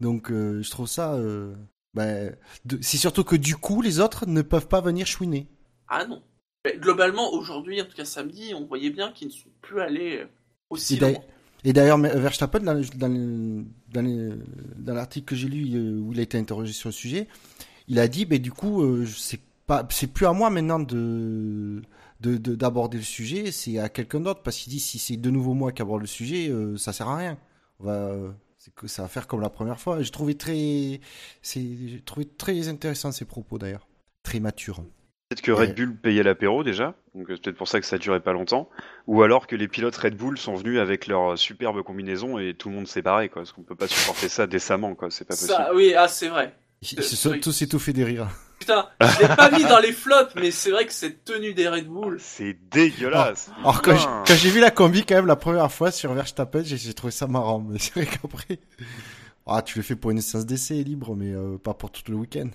Donc 0.00 0.30
euh, 0.30 0.62
je 0.62 0.70
trouve 0.70 0.86
ça 0.86 1.14
euh, 1.14 1.54
ben, 1.94 2.34
c'est 2.80 2.96
surtout 2.96 3.24
que 3.24 3.36
du 3.36 3.56
coup 3.56 3.82
les 3.82 3.98
autres 4.00 4.26
ne 4.26 4.42
peuvent 4.42 4.68
pas 4.68 4.80
venir 4.80 5.06
chouiner. 5.06 5.46
Ah 5.88 6.06
non. 6.06 6.22
Mais 6.64 6.76
globalement, 6.78 7.32
aujourd'hui, 7.32 7.82
en 7.82 7.86
tout 7.86 7.96
cas 7.96 8.04
samedi, 8.04 8.52
on 8.54 8.64
voyait 8.66 8.90
bien 8.90 9.10
qu'ils 9.10 9.28
ne 9.28 9.32
sont 9.32 9.48
plus 9.62 9.80
allés 9.80 10.18
euh, 10.18 10.26
aussi 10.70 10.96
loin. 10.96 11.14
Et 11.64 11.72
d'ailleurs 11.72 11.98
mais 11.98 12.08
Verstappen 12.16 12.60
dans 12.60 12.80
dans 12.96 13.64
dans 13.92 14.02
le- 14.02 14.38
dans 14.76 14.94
l'article 14.94 15.26
que 15.26 15.34
j'ai 15.36 15.48
lu 15.48 15.76
euh, 15.76 15.98
où 16.00 16.12
il 16.12 16.18
a 16.20 16.22
été 16.22 16.38
interrogé 16.38 16.72
sur 16.72 16.88
le 16.88 16.92
sujet, 16.92 17.26
il 17.88 17.98
a 17.98 18.06
dit 18.06 18.26
ben 18.26 18.38
du 18.40 18.52
coup 18.52 18.82
euh, 18.82 19.06
c'est 19.06 19.40
pas 19.72 19.86
c'est 19.90 20.06
plus 20.12 20.26
à 20.26 20.32
moi 20.32 20.50
maintenant 20.50 20.78
de 20.78 21.82
de- 22.20 22.36
de- 22.36 22.54
d'aborder 22.54 22.98
le 22.98 23.02
sujet, 23.04 23.50
c'est 23.52 23.78
à 23.78 23.88
quelqu'un 23.88 24.20
d'autre 24.20 24.42
parce 24.42 24.56
qu'il 24.58 24.70
dit 24.72 24.80
si 24.80 24.98
c'est 24.98 25.16
de 25.16 25.30
nouveau 25.30 25.54
moi 25.54 25.72
qui 25.72 25.82
aborde 25.82 26.02
le 26.02 26.06
sujet, 26.06 26.48
euh, 26.48 26.76
ça 26.76 26.92
sert 26.92 27.08
à 27.08 27.16
rien. 27.16 27.38
On 27.80 27.84
va 27.84 27.92
euh, 27.92 28.30
c'est 28.58 28.72
que 28.74 28.86
ça 28.86 29.02
va 29.02 29.08
faire 29.08 29.26
comme 29.26 29.40
la 29.40 29.50
première 29.50 29.80
fois. 29.80 30.02
J'ai 30.02 30.10
trouvé 30.10 30.34
très 30.36 31.00
c'est 31.40 31.64
j'ai 31.88 32.00
trouvé 32.04 32.26
très 32.26 32.68
intéressant 32.68 33.10
ces 33.12 33.24
propos 33.24 33.58
d'ailleurs, 33.58 33.88
très 34.22 34.40
mature. 34.40 34.82
Peut-être 35.30 35.42
que. 35.42 35.52
Red 35.52 35.74
Bull 35.74 35.96
payait 35.96 36.22
l'apéro 36.22 36.62
déjà, 36.62 36.94
donc 37.14 37.30
euh, 37.30 37.36
c'est 37.36 37.42
peut-être 37.44 37.56
pour 37.56 37.66
ça 37.66 37.80
que 37.80 37.86
ça 37.86 37.96
durait 37.96 38.20
pas 38.20 38.34
longtemps. 38.34 38.68
Ou 39.06 39.22
alors 39.22 39.46
que 39.46 39.56
les 39.56 39.66
pilotes 39.66 39.96
Red 39.96 40.14
Bull 40.16 40.36
sont 40.36 40.54
venus 40.54 40.78
avec 40.78 41.06
leur 41.06 41.38
superbe 41.38 41.82
combinaison 41.82 42.38
et 42.38 42.52
tout 42.52 42.68
le 42.68 42.74
monde 42.74 42.86
s'est 42.86 43.00
barré, 43.00 43.30
quoi. 43.30 43.40
Parce 43.40 43.52
qu'on 43.52 43.62
peut 43.62 43.74
pas 43.74 43.88
supporter 43.88 44.28
ça 44.28 44.46
décemment, 44.46 44.94
quoi. 44.94 45.10
C'est 45.10 45.24
pas 45.24 45.32
possible. 45.34 45.48
Ça, 45.52 45.74
oui, 45.74 45.94
ah, 45.96 46.06
c'est 46.06 46.28
vrai. 46.28 46.54
Ils 46.82 47.02
se 47.02 47.16
sont 47.16 47.38
tous 47.38 47.62
étouffés 47.62 47.92
des 47.92 48.04
rires. 48.04 48.28
Putain, 48.58 48.88
je 49.00 49.22
l'ai 49.22 49.36
pas 49.36 49.50
mis 49.50 49.64
dans 49.64 49.78
les 49.78 49.92
flops, 49.92 50.34
mais 50.36 50.50
c'est 50.50 50.70
vrai 50.70 50.86
que 50.86 50.92
cette 50.92 51.24
tenue 51.24 51.54
des 51.54 51.68
Red 51.68 51.86
Bull, 51.86 52.18
C'est 52.20 52.56
dégueulasse. 52.70 53.50
Alors 53.60 53.82
quand 53.82 53.96
j'ai, 54.26 54.50
vu 54.50 54.60
la 54.60 54.70
combi 54.70 55.04
quand 55.04 55.14
même 55.14 55.26
la 55.26 55.36
première 55.36 55.70
fois 55.70 55.90
sur 55.90 56.12
Verstappen, 56.12 56.62
j'ai, 56.62 56.76
j'ai 56.76 56.94
trouvé 56.94 57.12
ça 57.12 57.26
marrant. 57.26 57.60
Mais 57.60 57.78
c'est 57.78 57.94
vrai 57.94 58.06
qu'après, 58.06 58.58
ah 59.46 59.62
tu 59.62 59.78
le 59.78 59.82
fais 59.82 59.96
pour 59.96 60.10
une 60.10 60.20
séance 60.20 60.46
d'essai 60.46 60.74
libre, 60.82 61.14
mais 61.16 61.32
euh, 61.32 61.56
pas 61.56 61.74
pour 61.74 61.90
tout 61.90 62.02
le 62.10 62.16
week-end. 62.16 62.50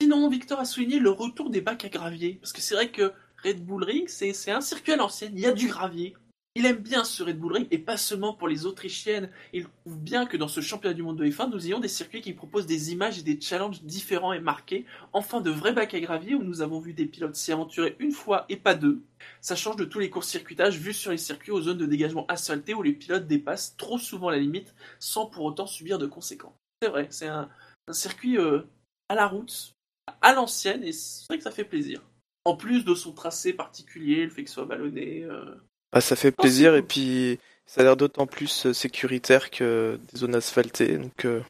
Sinon, 0.00 0.28
Victor 0.28 0.60
a 0.60 0.64
souligné 0.64 0.98
le 0.98 1.10
retour 1.10 1.50
des 1.50 1.60
bacs 1.60 1.84
à 1.84 1.88
gravier. 1.88 2.38
Parce 2.40 2.52
que 2.52 2.60
c'est 2.60 2.74
vrai 2.74 2.90
que 2.90 3.12
Red 3.44 3.64
Bull 3.64 3.84
Ring, 3.84 4.08
c'est 4.08 4.32
c'est 4.32 4.50
un 4.50 4.60
circuit 4.60 4.92
à 4.92 4.96
l'ancienne, 4.96 5.32
il 5.34 5.40
y 5.40 5.46
a 5.46 5.52
du 5.52 5.68
gravier. 5.68 6.14
Il 6.54 6.66
aime 6.66 6.76
bien 6.76 7.02
ce 7.02 7.22
Red 7.22 7.38
Bull 7.38 7.54
Ring, 7.54 7.66
et 7.70 7.78
pas 7.78 7.96
seulement 7.96 8.34
pour 8.34 8.46
les 8.46 8.66
Autrichiennes. 8.66 9.30
Il 9.54 9.64
trouve 9.64 9.98
bien 9.98 10.26
que 10.26 10.36
dans 10.36 10.48
ce 10.48 10.60
championnat 10.60 10.92
du 10.92 11.02
monde 11.02 11.16
de 11.16 11.24
F1, 11.24 11.50
nous 11.50 11.66
ayons 11.66 11.80
des 11.80 11.88
circuits 11.88 12.20
qui 12.20 12.34
proposent 12.34 12.66
des 12.66 12.92
images 12.92 13.18
et 13.18 13.22
des 13.22 13.40
challenges 13.40 13.82
différents 13.82 14.34
et 14.34 14.40
marqués. 14.40 14.84
Enfin, 15.14 15.40
de 15.40 15.50
vrais 15.50 15.72
bacs 15.72 15.94
à 15.94 16.00
gravier 16.00 16.34
où 16.34 16.42
nous 16.42 16.60
avons 16.60 16.78
vu 16.78 16.92
des 16.92 17.06
pilotes 17.06 17.36
s'y 17.36 17.52
aventurer 17.52 17.96
une 18.00 18.12
fois 18.12 18.44
et 18.50 18.58
pas 18.58 18.74
deux. 18.74 19.02
Ça 19.40 19.56
change 19.56 19.76
de 19.76 19.86
tous 19.86 19.98
les 19.98 20.10
courts-circuitages 20.10 20.78
vus 20.78 20.92
sur 20.92 21.10
les 21.10 21.16
circuits 21.16 21.52
aux 21.52 21.62
zones 21.62 21.78
de 21.78 21.86
dégagement 21.86 22.26
asphaltées 22.26 22.74
où 22.74 22.82
les 22.82 22.92
pilotes 22.92 23.26
dépassent 23.26 23.74
trop 23.78 23.98
souvent 23.98 24.28
la 24.28 24.38
limite 24.38 24.74
sans 24.98 25.24
pour 25.24 25.46
autant 25.46 25.66
subir 25.66 25.98
de 25.98 26.06
conséquences. 26.06 26.58
C'est 26.82 26.90
vrai, 26.90 27.06
c'est 27.10 27.28
un, 27.28 27.48
circuit 27.92 28.36
euh, 28.36 28.60
à 29.08 29.14
la 29.14 29.26
route, 29.26 29.72
à 30.20 30.34
l'ancienne, 30.34 30.84
et 30.84 30.92
c'est 30.92 31.26
vrai 31.28 31.38
que 31.38 31.44
ça 31.44 31.50
fait 31.50 31.64
plaisir. 31.64 32.02
En 32.44 32.56
plus 32.56 32.84
de 32.84 32.94
son 32.94 33.12
tracé 33.12 33.54
particulier, 33.54 34.24
le 34.24 34.30
fait 34.30 34.44
que 34.44 34.50
ce 34.50 34.54
soit 34.54 34.66
ballonné. 34.66 35.22
euh, 35.24 35.54
Bah, 35.92 36.00
ça 36.00 36.16
fait 36.16 36.30
plaisir 36.32 36.74
et 36.74 36.82
puis 36.82 37.38
ça 37.66 37.80
a 37.80 37.84
l'air 37.84 37.96
d'autant 37.96 38.26
plus 38.26 38.66
euh, 38.66 38.72
sécuritaire 38.72 39.50
que 39.50 39.98
des 40.12 40.18
zones 40.18 40.34
asphaltées. 40.34 40.96
Donc, 40.98 41.24
euh, 41.24 41.40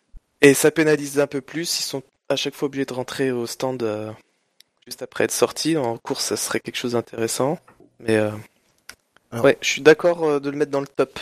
Et 0.40 0.54
ça 0.54 0.70
pénalise 0.70 1.20
un 1.20 1.26
peu 1.26 1.40
plus. 1.40 1.80
Ils 1.80 1.84
sont 1.84 2.02
à 2.28 2.36
chaque 2.36 2.54
fois 2.54 2.66
obligés 2.66 2.84
de 2.84 2.92
rentrer 2.92 3.30
au 3.30 3.46
stand 3.46 3.82
euh, 3.82 4.10
juste 4.86 5.02
après 5.02 5.24
être 5.24 5.32
sortis. 5.32 5.76
En 5.76 5.96
course, 5.98 6.24
ça 6.24 6.36
serait 6.36 6.60
quelque 6.60 6.76
chose 6.76 6.92
d'intéressant. 6.92 7.58
Mais 8.00 8.16
euh, 8.16 8.30
Alors- 9.30 9.44
ouais, 9.44 9.58
je 9.60 9.68
suis 9.68 9.82
d'accord 9.82 10.24
euh, 10.24 10.40
de 10.40 10.50
le 10.50 10.56
mettre 10.56 10.70
dans 10.72 10.80
le 10.80 10.86
top. 10.88 11.18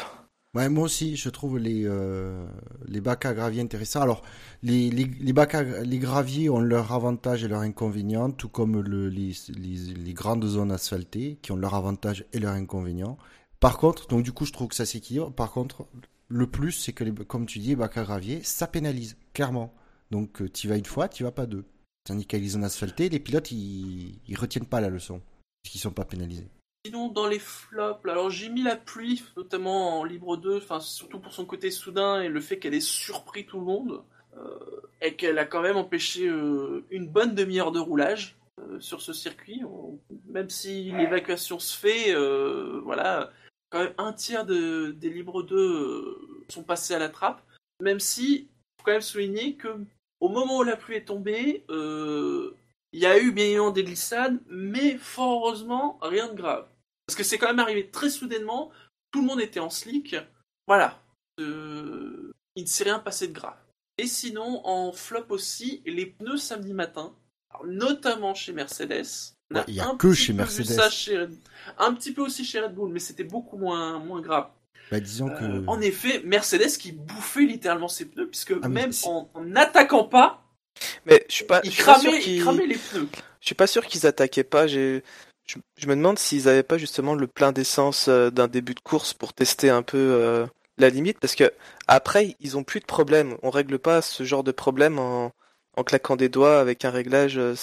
Ouais, 0.53 0.69
moi 0.69 0.85
aussi, 0.85 1.17
je 1.17 1.29
trouve 1.29 1.59
les 1.59 1.85
euh, 1.85 2.45
les 2.89 3.01
bacs 3.01 3.25
à 3.25 3.35
gravier 3.35 3.63
intéressants. 3.63 4.01
Alors, 4.01 4.23
les 4.65 4.91
les, 4.91 5.05
les 5.05 5.33
bacs 5.33 5.55
à 5.55 5.63
les 5.63 5.99
graviers 5.99 6.51
ont 6.51 6.59
leurs 6.59 6.91
avantages 6.93 7.45
et 7.45 7.49
leurs 7.49 7.61
inconvénients, 7.61 8.33
tout 8.33 8.49
comme 8.49 8.81
le, 8.81 9.09
les, 9.09 9.33
les 9.49 10.13
grandes 10.13 10.45
zones 10.45 10.73
asphaltées 10.73 11.39
qui 11.41 11.53
ont 11.53 11.57
leurs 11.57 11.75
avantages 11.75 12.25
et 12.33 12.41
leurs 12.41 12.55
inconvénients. 12.55 13.17
Par 13.61 13.79
contre, 13.79 14.09
donc 14.09 14.25
du 14.25 14.33
coup, 14.33 14.45
je 14.45 14.53
trouve 14.53 14.69
que 14.69 14.75
ça 14.75 14.87
s'équilibre. 14.87 15.31
Par 15.33 15.53
contre, 15.53 15.87
le 16.29 16.49
plus, 16.49 16.73
c'est 16.73 16.93
que 16.93 17.05
les, 17.05 17.13
comme 17.13 17.47
tu 17.47 17.61
dis, 17.61 17.69
les 17.69 17.77
bacs 17.77 17.99
à 17.99 18.03
gravier, 18.03 18.43
ça 18.43 18.67
pénalise 18.67 19.17
clairement. 19.33 19.73
Donc, 20.11 20.43
tu 20.53 20.67
vas 20.67 20.77
une 20.77 20.85
fois, 20.85 21.09
tu 21.09 21.23
vas 21.23 21.31
pas 21.31 21.47
deux. 21.47 21.65
Tandis 22.05 22.27
qu'avec 22.27 22.43
les 22.43 22.51
zones 22.51 22.65
asphaltées, 22.65 23.09
les 23.09 23.21
pilotes, 23.21 23.53
ils, 23.53 24.19
ils 24.27 24.37
retiennent 24.37 24.67
pas 24.67 24.81
la 24.81 24.89
leçon, 24.89 25.21
parce 25.63 25.73
qu'ils 25.73 25.81
sont 25.81 25.93
pas 25.93 26.05
pénalisés. 26.05 26.49
Sinon, 26.85 27.09
dans 27.09 27.27
les 27.27 27.39
flops, 27.39 28.07
alors 28.07 28.31
j'ai 28.31 28.49
mis 28.49 28.63
la 28.63 28.77
pluie, 28.77 29.23
notamment 29.37 30.01
en 30.01 30.05
libre 30.05 30.37
2, 30.37 30.57
enfin 30.57 30.81
surtout 30.81 31.21
pour 31.21 31.33
son 31.33 31.45
côté 31.45 31.71
soudain 31.71 32.23
et 32.23 32.29
le 32.29 32.41
fait 32.41 32.59
qu'elle 32.59 32.75
ait 32.75 32.81
surpris 32.81 33.45
tout 33.45 33.59
le 33.59 33.67
monde, 33.67 34.03
euh, 34.37 34.81
et 35.03 35.15
qu'elle 35.15 35.39
a 35.39 35.45
quand 35.45 35.61
même 35.61 35.77
empêché 35.77 36.27
euh, 36.27 36.85
une 36.91 37.07
bonne 37.07 37.35
demi-heure 37.35 37.73
de 37.73 37.81
roulage 37.81 38.39
euh, 38.59 38.81
sur 38.81 39.03
ce 39.03 39.13
circuit. 39.13 39.63
Même 40.29 40.49
si 40.49 40.91
l'évacuation 40.93 41.59
se 41.59 41.77
fait, 41.77 42.15
voilà, 42.83 43.31
quand 43.71 43.85
même 43.85 43.95
un 43.99 44.13
tiers 44.13 44.45
de, 44.45 44.91
des 44.91 45.11
libres 45.11 45.43
2 45.43 45.57
euh, 45.57 46.45
sont 46.49 46.65
passés 46.65 46.95
à 46.95 46.99
la 46.99 47.09
trappe, 47.09 47.43
même 47.81 48.01
si, 48.01 48.49
faut 48.79 48.85
quand 48.85 48.93
même 48.93 49.01
souligner 49.01 49.55
que 49.55 49.69
au 50.21 50.29
moment 50.29 50.59
où 50.59 50.63
la 50.63 50.77
pluie 50.77 50.97
est 50.97 51.07
tombée, 51.07 51.65
euh, 51.71 52.55
il 52.93 53.01
y 53.01 53.07
a 53.07 53.19
eu 53.19 53.33
bien 53.33 53.45
évidemment 53.45 53.71
des 53.71 53.85
glissades, 53.85 54.41
mais 54.49 54.97
fort 54.99 55.41
heureusement, 55.45 55.99
rien 56.03 56.29
de 56.29 56.35
grave. 56.35 56.67
Parce 57.07 57.17
que 57.17 57.25
c'est 57.25 57.39
quand 57.39 57.49
même 57.49 57.59
arrivé 57.59 57.91
très 57.91 58.11
soudainement, 58.11 58.71
tout 59.11 59.21
le 59.21 59.27
monde 59.27 59.41
était 59.41 59.61
en 59.61 59.71
slick. 59.71 60.17
Voilà. 60.67 61.03
Euh, 61.41 62.33
il 62.57 62.65
ne 62.65 62.69
s'est 62.69 62.85
rien 62.85 62.99
passé 62.99 63.29
de 63.29 63.33
grave. 63.33 63.57
Et 63.99 64.07
sinon, 64.07 64.67
en 64.67 64.93
flop 64.93 65.27
aussi, 65.31 65.83
les 65.85 66.07
pneus 66.07 66.39
samedi 66.39 66.73
matin, 66.73 67.15
alors, 67.51 67.67
notamment 67.67 68.35
chez 68.35 68.53
Mercedes. 68.53 69.35
Ouais, 69.53 69.65
il 69.67 69.75
y 69.75 69.81
a 69.81 69.89
un 69.89 69.97
que 69.97 70.13
chez 70.13 70.33
Mercedes. 70.33 70.91
chez 70.91 71.27
Un 71.79 71.93
petit 71.95 72.13
peu 72.13 72.23
aussi 72.23 72.45
chez 72.45 72.61
Red 72.61 72.75
Bull, 72.75 72.91
mais 72.93 73.01
c'était 73.01 73.25
beaucoup 73.25 73.57
moins, 73.57 73.99
moins 73.99 74.21
grave. 74.21 74.49
Bah, 74.91 75.01
disons 75.01 75.29
que. 75.29 75.45
Euh, 75.45 75.65
en 75.67 75.81
effet, 75.81 76.23
Mercedes 76.25 76.77
qui 76.79 76.93
bouffait 76.93 77.45
littéralement 77.45 77.89
ses 77.89 78.07
pneus, 78.07 78.29
puisque 78.29 78.55
Ah, 78.63 78.69
même 78.69 78.93
en 79.05 79.29
n'attaquant 79.45 80.05
pas, 80.05 80.45
Mais 81.07 81.25
je 81.29 81.35
suis 81.35 81.45
pas, 81.45 81.61
il 81.65 81.71
je 81.71 81.75
suis 81.77 81.85
pas 81.85 81.95
sûr 81.99 82.03
cramait, 82.11 82.19
il 82.19 82.25
qu'ils- 82.25 82.43
cramait 82.43 82.67
les 82.67 82.77
pneus. 82.77 83.09
je 83.41 83.47
suis 83.47 83.55
pas 83.55 83.67
sûr 83.67 83.87
qu'ils 83.87 84.07
attaquaient 84.07 84.45
pas. 84.45 84.67
J'ai, 84.67 85.03
je, 85.47 85.57
je 85.77 85.87
me 85.87 85.97
demande 85.97 86.19
s'ils 86.19 86.49
avaient 86.49 86.63
pas 86.63 86.79
justement 86.79 87.15
le 87.15 87.27
plein 87.27 87.53
d'essence 87.53 88.07
euh, 88.09 88.31
d'un 88.31 88.49
début 88.49 88.75
de 88.75 88.81
course 88.81 89.15
pour 89.15 89.33
tester 89.33 89.71
un 89.71 89.83
peu 89.83 89.97
euh, 89.99 90.47
la 90.79 90.91
limite, 90.91 91.19
parce 91.19 91.35
que 91.35 91.53
après 91.89 92.37
ils 92.41 92.57
ont 92.57 92.65
plus 92.65 92.81
de 92.81 92.87
problème. 92.87 93.37
On 93.43 93.51
règle 93.51 93.79
pas 93.79 94.03
ce 94.03 94.23
genre 94.25 94.45
de 94.45 94.53
problème 94.53 94.99
en, 94.99 95.33
en 95.77 95.85
claquant 95.85 96.17
des 96.17 96.29
doigts 96.29 96.61
avec 96.61 96.85
un 96.85 96.91
réglage. 96.91 97.39
euh, 97.39 97.55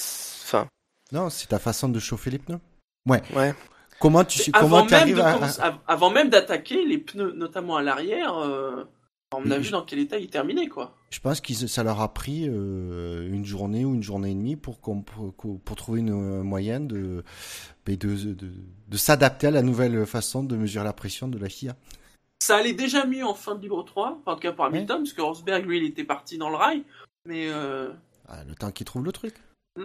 Enfin, 0.44 0.68
Non, 1.12 1.30
c'est 1.30 1.48
ta 1.48 1.60
façon 1.60 1.90
de 1.90 2.00
chauffer 2.00 2.30
les 2.32 2.40
pneus. 2.40 2.60
Ouais. 3.06 3.22
ouais. 3.36 3.54
Comment 4.00 4.24
tu 4.24 4.52
comment 4.52 4.78
avant, 4.78 4.86
tu 4.86 4.92
même 4.94 5.02
arrives 5.02 5.16
de 5.18 5.22
à, 5.62 5.80
avant 5.88 6.10
même 6.12 6.30
d'attaquer, 6.30 6.86
les 6.86 7.00
pneus, 7.00 7.34
notamment 7.36 7.78
à 7.78 7.82
l'arrière, 7.82 8.38
euh, 8.38 8.84
on 9.34 9.52
a 9.52 9.58
vu 9.58 9.72
dans 9.72 9.84
quel 9.84 10.00
état 10.00 10.18
ils 10.18 10.30
terminaient, 10.30 10.68
quoi. 10.68 10.96
Je 11.10 11.20
pense 11.20 11.42
que 11.42 11.54
ça 11.54 11.84
leur 11.84 12.02
a 12.02 12.14
pris 12.14 12.48
euh, 12.48 13.28
une 13.32 13.46
journée 13.46 13.86
ou 13.86 13.94
une 13.94 14.04
journée 14.04 14.32
et 14.32 14.36
demie 14.36 14.56
pour, 14.56 14.80
pour, 14.80 15.76
trouver 15.76 16.00
une 16.02 16.12
euh, 16.12 16.44
moyenne 16.44 16.88
de, 16.88 17.24
ben, 17.86 17.96
de, 17.96 18.16
de, 18.16 18.52
de 18.88 18.98
s'adapter 18.98 19.48
à 19.48 19.52
la 19.52 19.62
nouvelle 19.62 20.06
façon 20.06 20.44
de 20.44 20.56
mesurer 20.56 20.86
la 20.86 20.94
pression 20.94 21.28
de 21.28 21.38
la 21.38 21.50
FIA. 21.50 21.76
Ça 22.40 22.58
allait 22.58 22.74
déjà 22.74 23.06
mieux 23.06 23.26
en 23.26 23.34
fin 23.34 23.56
de 23.56 23.62
libre 23.62 23.84
3, 23.84 24.20
enfin, 24.22 24.32
en 24.32 24.36
tout 24.36 24.42
cas 24.42 24.52
pour 24.52 24.66
Hamilton, 24.66 24.98
parce 25.00 25.14
que 25.14 25.22
Rosberg, 25.22 25.66
lui, 25.66 25.78
il 25.80 25.86
était 25.86 26.04
parti 26.04 26.38
dans 26.38 26.50
le 26.50 26.56
rail. 26.56 26.84
Mais 27.26 27.48
euh, 27.50 27.90
Ah, 28.28 28.44
le 28.48 28.56
temps 28.56 28.72
qu'ils 28.72 28.86
trouvent 28.86 29.04
le 29.06 29.12
truc. 29.12 29.36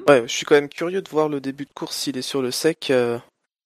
Ouais, 0.09 0.23
je 0.23 0.33
suis 0.33 0.45
quand 0.47 0.55
même 0.55 0.69
curieux 0.69 1.03
de 1.03 1.09
voir 1.09 1.29
le 1.29 1.41
début 1.41 1.65
de 1.65 1.73
course 1.75 1.97
s'il 1.97 2.17
est 2.17 2.23
sur 2.23 2.41
le 2.41 2.51
sec, 2.51 2.91
euh, 2.91 3.19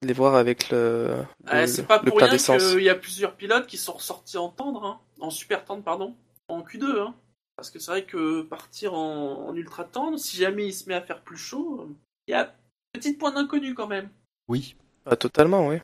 les 0.03 0.13
voir 0.13 0.35
avec 0.35 0.71
le, 0.71 1.25
ah, 1.47 1.67
c'est 1.67 1.87
pas 1.87 1.99
le 1.99 2.09
pour 2.11 2.17
plein 2.17 2.27
rien 2.27 2.35
d'essence. 2.35 2.73
qu'il 2.73 2.83
y 2.83 2.89
a 2.89 2.95
plusieurs 2.97 3.35
pilotes 3.37 3.67
qui 3.67 3.77
sont 3.77 3.93
ressortis 3.93 4.37
en 4.37 4.49
tendre, 4.49 4.85
hein, 4.85 5.01
en 5.21 5.31
super 5.31 5.65
tendre, 5.65 5.83
pardon, 5.83 6.15
en 6.49 6.63
Q2. 6.63 7.01
Hein. 7.01 7.15
Parce 7.57 7.71
que 7.71 7.79
c'est 7.79 7.91
vrai 7.91 8.05
que 8.05 8.43
partir 8.43 8.95
en, 8.95 9.49
en 9.49 9.57
ultra 9.57 9.85
tendre, 9.85 10.19
si 10.19 10.37
jamais 10.37 10.67
il 10.67 10.75
se 10.75 10.89
met 10.89 10.95
à 10.95 11.01
faire 11.03 11.23
plus 11.23 11.39
chaud, 11.39 11.81
euh, 11.81 11.95
il 12.29 12.33
y 12.33 12.35
a 12.35 12.55
petit 12.93 13.15
point 13.15 13.33
d'inconnu 13.33 13.75
quand 13.75 13.87
même. 13.87 14.11
Oui. 14.49 14.77
Ah, 15.07 15.17
totalement, 15.17 15.69
oui. 15.69 15.79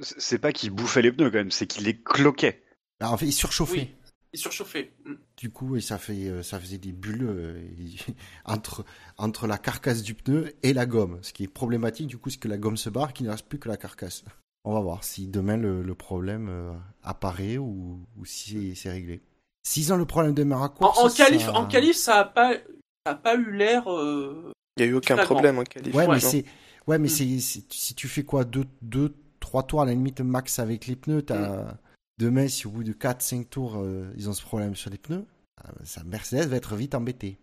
C'est 0.00 0.38
pas 0.38 0.52
qu'il 0.52 0.70
bouffait 0.70 1.02
les 1.02 1.12
pneus 1.12 1.30
quand 1.30 1.38
même, 1.38 1.50
c'est 1.50 1.66
qu'il 1.66 1.84
les 1.84 1.96
cloquait. 1.98 2.62
Alors, 3.00 3.12
en 3.12 3.16
fait, 3.18 3.26
ils 3.26 3.32
surchauffaient. 3.32 3.76
Oui. 3.76 3.94
il 4.32 4.38
surchauffait. 4.38 4.92
Mm. 5.04 5.14
Du 5.36 5.50
coup, 5.50 5.76
et 5.76 5.80
ça 5.82 5.98
fait, 5.98 6.28
euh, 6.28 6.42
ça 6.42 6.58
faisait 6.58 6.78
des 6.78 6.92
bulles 6.92 7.26
euh, 7.28 7.58
et- 7.78 7.96
entre 8.46 8.84
entre 9.18 9.46
la 9.46 9.58
carcasse 9.58 10.02
du 10.02 10.14
pneu 10.14 10.54
et 10.62 10.72
la 10.72 10.86
gomme. 10.86 11.18
Ce 11.22 11.32
qui 11.34 11.44
est 11.44 11.48
problématique, 11.48 12.06
du 12.06 12.16
coup, 12.16 12.30
c'est 12.30 12.38
que 12.38 12.48
la 12.48 12.56
gomme 12.56 12.78
se 12.78 12.88
barre, 12.88 13.12
qu'il 13.12 13.26
ne 13.26 13.30
reste 13.32 13.46
plus 13.46 13.58
que 13.58 13.68
la 13.68 13.76
carcasse. 13.76 14.24
On 14.64 14.72
va 14.72 14.80
voir 14.80 15.04
si 15.04 15.26
demain 15.26 15.56
le, 15.56 15.82
le 15.82 15.94
problème 15.94 16.48
euh, 16.48 16.72
apparaît 17.02 17.58
ou, 17.58 18.00
ou 18.16 18.24
si 18.24 18.74
c'est 18.74 18.90
réglé. 18.90 19.20
S'ils 19.66 19.92
ont 19.92 19.96
le 19.96 20.06
problème 20.06 20.34
de 20.34 20.42
En, 20.42 20.46
Meracourt, 20.46 20.98
en 21.04 21.08
qualif, 21.10 21.48
en 21.48 21.66
qualif, 21.66 21.96
ça 21.96 22.20
a 22.20 22.24
pas, 22.24 22.54
ça 22.54 23.12
a 23.12 23.14
pas 23.14 23.34
eu 23.36 23.50
l'air. 23.52 23.90
euh, 23.92 24.52
Il 24.76 24.84
y 24.84 24.88
a 24.88 24.90
eu 24.90 24.94
aucun 24.94 25.16
problème 25.18 25.58
en 25.58 25.64
qualif. 25.64 25.94
Ouais, 25.94 26.06
mais 26.08 26.20
c'est, 26.20 26.44
ouais, 26.86 26.98
mais 26.98 27.08
Mm. 27.08 27.40
c'est, 27.40 27.64
si 27.70 27.94
tu 27.94 28.08
fais 28.08 28.24
quoi, 28.24 28.44
deux, 28.44 28.64
deux, 28.82 29.14
trois 29.40 29.62
tours 29.62 29.82
à 29.82 29.84
la 29.86 29.92
limite 29.92 30.20
max 30.20 30.58
avec 30.58 30.86
les 30.86 30.96
pneus, 30.96 31.22
t'as 31.22 31.74
demain 32.18 32.48
si 32.48 32.66
au 32.66 32.70
bout 32.70 32.84
de 32.84 32.92
4, 32.92 33.20
5 33.22 33.50
tours 33.50 33.76
euh, 33.76 34.10
ils 34.16 34.28
ont 34.28 34.32
ce 34.32 34.42
problème 34.42 34.74
sur 34.74 34.88
les 34.90 34.98
pneus, 34.98 35.26
euh, 35.64 35.68
ça 35.82 36.02
Mercedes 36.04 36.48
va 36.48 36.56
être 36.56 36.74
vite 36.76 36.94
embêté. 36.94 37.38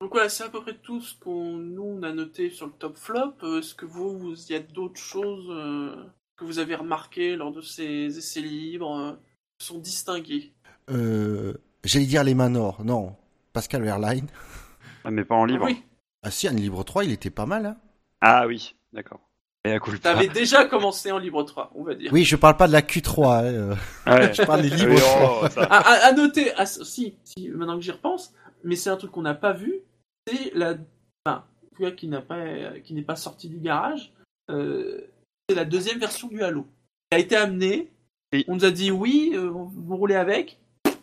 Donc 0.00 0.10
voilà, 0.12 0.28
c'est 0.28 0.44
à 0.44 0.50
peu 0.50 0.60
près 0.60 0.76
tout 0.76 1.00
ce 1.00 1.14
qu'on 1.18 1.52
nous 1.56 1.82
on 1.82 2.02
a 2.02 2.12
noté 2.12 2.50
sur 2.50 2.66
le 2.66 2.72
top 2.72 2.96
flop. 2.98 3.32
Est-ce 3.58 3.74
que 3.74 3.86
vous, 3.86 4.18
vous 4.18 4.34
il 4.34 4.52
y 4.52 4.54
a 4.56 4.60
d'autres 4.60 5.00
choses 5.00 5.48
que 6.36 6.44
vous 6.44 6.58
avez 6.58 6.74
remarquées 6.74 7.36
lors 7.36 7.52
de 7.52 7.60
ces 7.60 8.16
essais 8.18 8.40
libres 8.40 8.94
euh, 8.96 9.12
sont 9.58 9.78
distingués 9.78 10.52
Euh, 10.90 11.54
j'allais 11.84 12.06
dire 12.06 12.24
les 12.24 12.34
Manor, 12.34 12.84
non, 12.84 13.16
Pascal 13.52 13.84
Airline. 13.86 14.26
Ah, 15.04 15.10
mais 15.10 15.24
pas 15.24 15.34
en 15.34 15.44
livre. 15.44 15.64
Oui, 15.64 15.82
Ah 16.22 16.30
si, 16.30 16.48
en 16.48 16.52
libre 16.52 16.82
3, 16.84 17.04
il 17.04 17.12
était 17.12 17.30
pas 17.30 17.46
mal. 17.46 17.66
Hein 17.66 17.76
Ah 18.20 18.46
oui, 18.46 18.74
d'accord. 18.92 19.20
T'avais 20.00 20.28
déjà 20.28 20.64
commencé 20.64 21.10
en 21.10 21.18
libre 21.18 21.42
3, 21.42 21.72
on 21.74 21.82
va 21.82 21.96
dire. 21.96 22.12
oui, 22.12 22.22
je 22.22 22.36
parle 22.36 22.56
pas 22.56 22.68
de 22.68 22.72
la 22.72 22.82
Q3, 22.82 23.26
hein, 23.26 23.44
euh, 23.44 23.74
Ouais. 24.06 24.32
je 24.32 24.42
parle 24.44 24.62
des 24.62 24.70
libres 24.70 24.92
Oui, 24.94 25.00
3. 25.00 25.40
oh, 25.42 25.48
ça. 25.48 25.64
À, 25.64 25.76
à- 25.78 26.06
à 26.08 26.12
noter, 26.12 26.52
ah, 26.56 26.66
si, 26.66 27.16
si, 27.24 27.48
maintenant 27.48 27.74
que 27.76 27.82
j'y 27.82 27.90
repense, 27.90 28.32
mais 28.62 28.76
c'est 28.76 28.90
un 28.90 28.96
truc 28.96 29.10
qu'on 29.10 29.22
n'a 29.22 29.34
pas 29.34 29.52
vu, 29.52 29.80
c'est 30.28 30.52
la, 30.54 30.74
enfin, 31.26 31.44
en 31.64 31.76
tout 31.76 31.82
cas 31.82 31.90
qui 31.90 32.06
n'a 32.06 32.20
pas, 32.22 32.78
qui 32.84 32.94
n'est 32.94 33.02
pas 33.02 33.16
sorti 33.16 33.48
du 33.48 33.58
garage, 33.58 34.12
euh, 34.52 35.00
c'est 35.48 35.54
la 35.56 35.64
deuxième 35.64 35.98
version 35.98 36.28
du 36.28 36.42
Halo. 36.42 36.66
Qui 37.10 37.16
a 37.16 37.18
été 37.18 37.36
amenée, 37.36 37.90
Et- 38.32 38.44
on 38.48 38.56
nous 38.56 38.64
a 38.64 38.70
dit 38.70 38.90
oui, 38.90 39.32
euh, 39.34 39.48
vous 39.50 39.96
roulez 39.96 40.16
avec, 40.16 40.58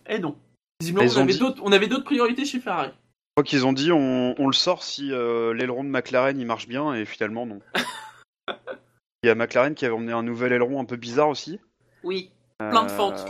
et 0.08 0.19
non. 0.19 0.36
Visiblement, 0.82 1.10
on 1.17 1.25
dit- 1.25 1.39
d'autres, 1.39 1.62
on 1.63 1.71
avait 1.71 1.88
d'autres 1.88 2.03
priorités 2.03 2.45
chez 2.45 2.60
Ferrari. 2.60 2.89
Je 2.89 3.41
crois 3.41 3.43
qu'ils 3.49 3.65
ont 3.65 3.73
dit 3.73 3.91
on, 3.91 4.36
on 4.38 4.47
le 4.47 4.53
sort 4.53 4.84
si 4.84 5.12
euh, 5.12 5.53
l'aileron 5.53 5.84
de 5.84 5.89
McLaren 5.89 6.39
il 6.39 6.45
marche 6.45 6.67
bien 6.67 6.93
et 6.93 7.06
finalement 7.06 7.45
non. 7.45 7.62
Il 9.23 9.27
y 9.27 9.29
a 9.29 9.36
McLaren 9.36 9.73
qui 9.73 9.86
avait 9.86 9.95
emmené 9.95 10.12
un 10.12 10.21
nouvel 10.23 10.51
aileron 10.51 10.82
un 10.82 10.86
peu 10.86 10.97
bizarre 10.97 11.29
aussi. 11.29 11.58
Oui. 12.03 12.29
Plein 12.60 12.84
de 12.86 12.91
Euh, 12.91 12.95
fentes. 12.97 13.25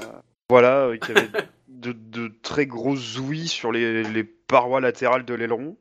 Voilà, 0.49 0.87
euh, 0.87 0.97
qui 0.97 1.11
avait 1.11 1.27
de, 1.67 1.91
de 1.91 2.31
très 2.41 2.65
grosses 2.65 3.19
ouïes 3.19 3.47
sur 3.47 3.71
les, 3.71 4.01
les 4.03 4.23
parois 4.23 4.81
latérales 4.81 5.23
de 5.23 5.35
l'aileron. 5.35 5.77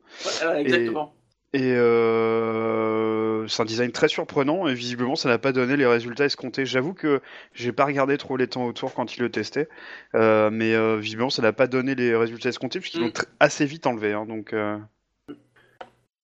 Exactement. 0.55 1.15
Et 1.53 1.73
euh, 1.75 2.92
c'est 3.47 3.61
un 3.61 3.65
design 3.65 3.91
très 3.91 4.07
surprenant 4.07 4.67
et 4.67 4.73
visiblement 4.73 5.15
ça 5.15 5.29
n'a 5.29 5.37
pas 5.37 5.51
donné 5.51 5.77
les 5.77 5.85
résultats 5.85 6.25
escomptés. 6.25 6.65
J'avoue 6.65 6.93
que 6.93 7.21
j'ai 7.53 7.71
pas 7.71 7.85
regardé 7.85 8.17
trop 8.17 8.37
les 8.37 8.47
temps 8.47 8.65
autour 8.65 8.93
quand 8.93 9.15
ils 9.15 9.21
le 9.21 9.31
testaient, 9.31 9.69
euh, 10.15 10.49
mais 10.51 10.73
euh, 10.73 10.97
visiblement 10.97 11.29
ça 11.29 11.41
n'a 11.41 11.53
pas 11.53 11.67
donné 11.67 11.95
les 11.95 12.15
résultats 12.15 12.49
escomptés 12.49 12.79
puisqu'ils 12.79 13.01
Mm. 13.01 13.05
l'ont 13.05 13.09
tr- 13.09 13.25
assez 13.39 13.65
vite 13.65 13.85
enlevé. 13.87 14.13
hein, 14.13 14.25
donc 14.25 14.53
euh, 14.53 14.77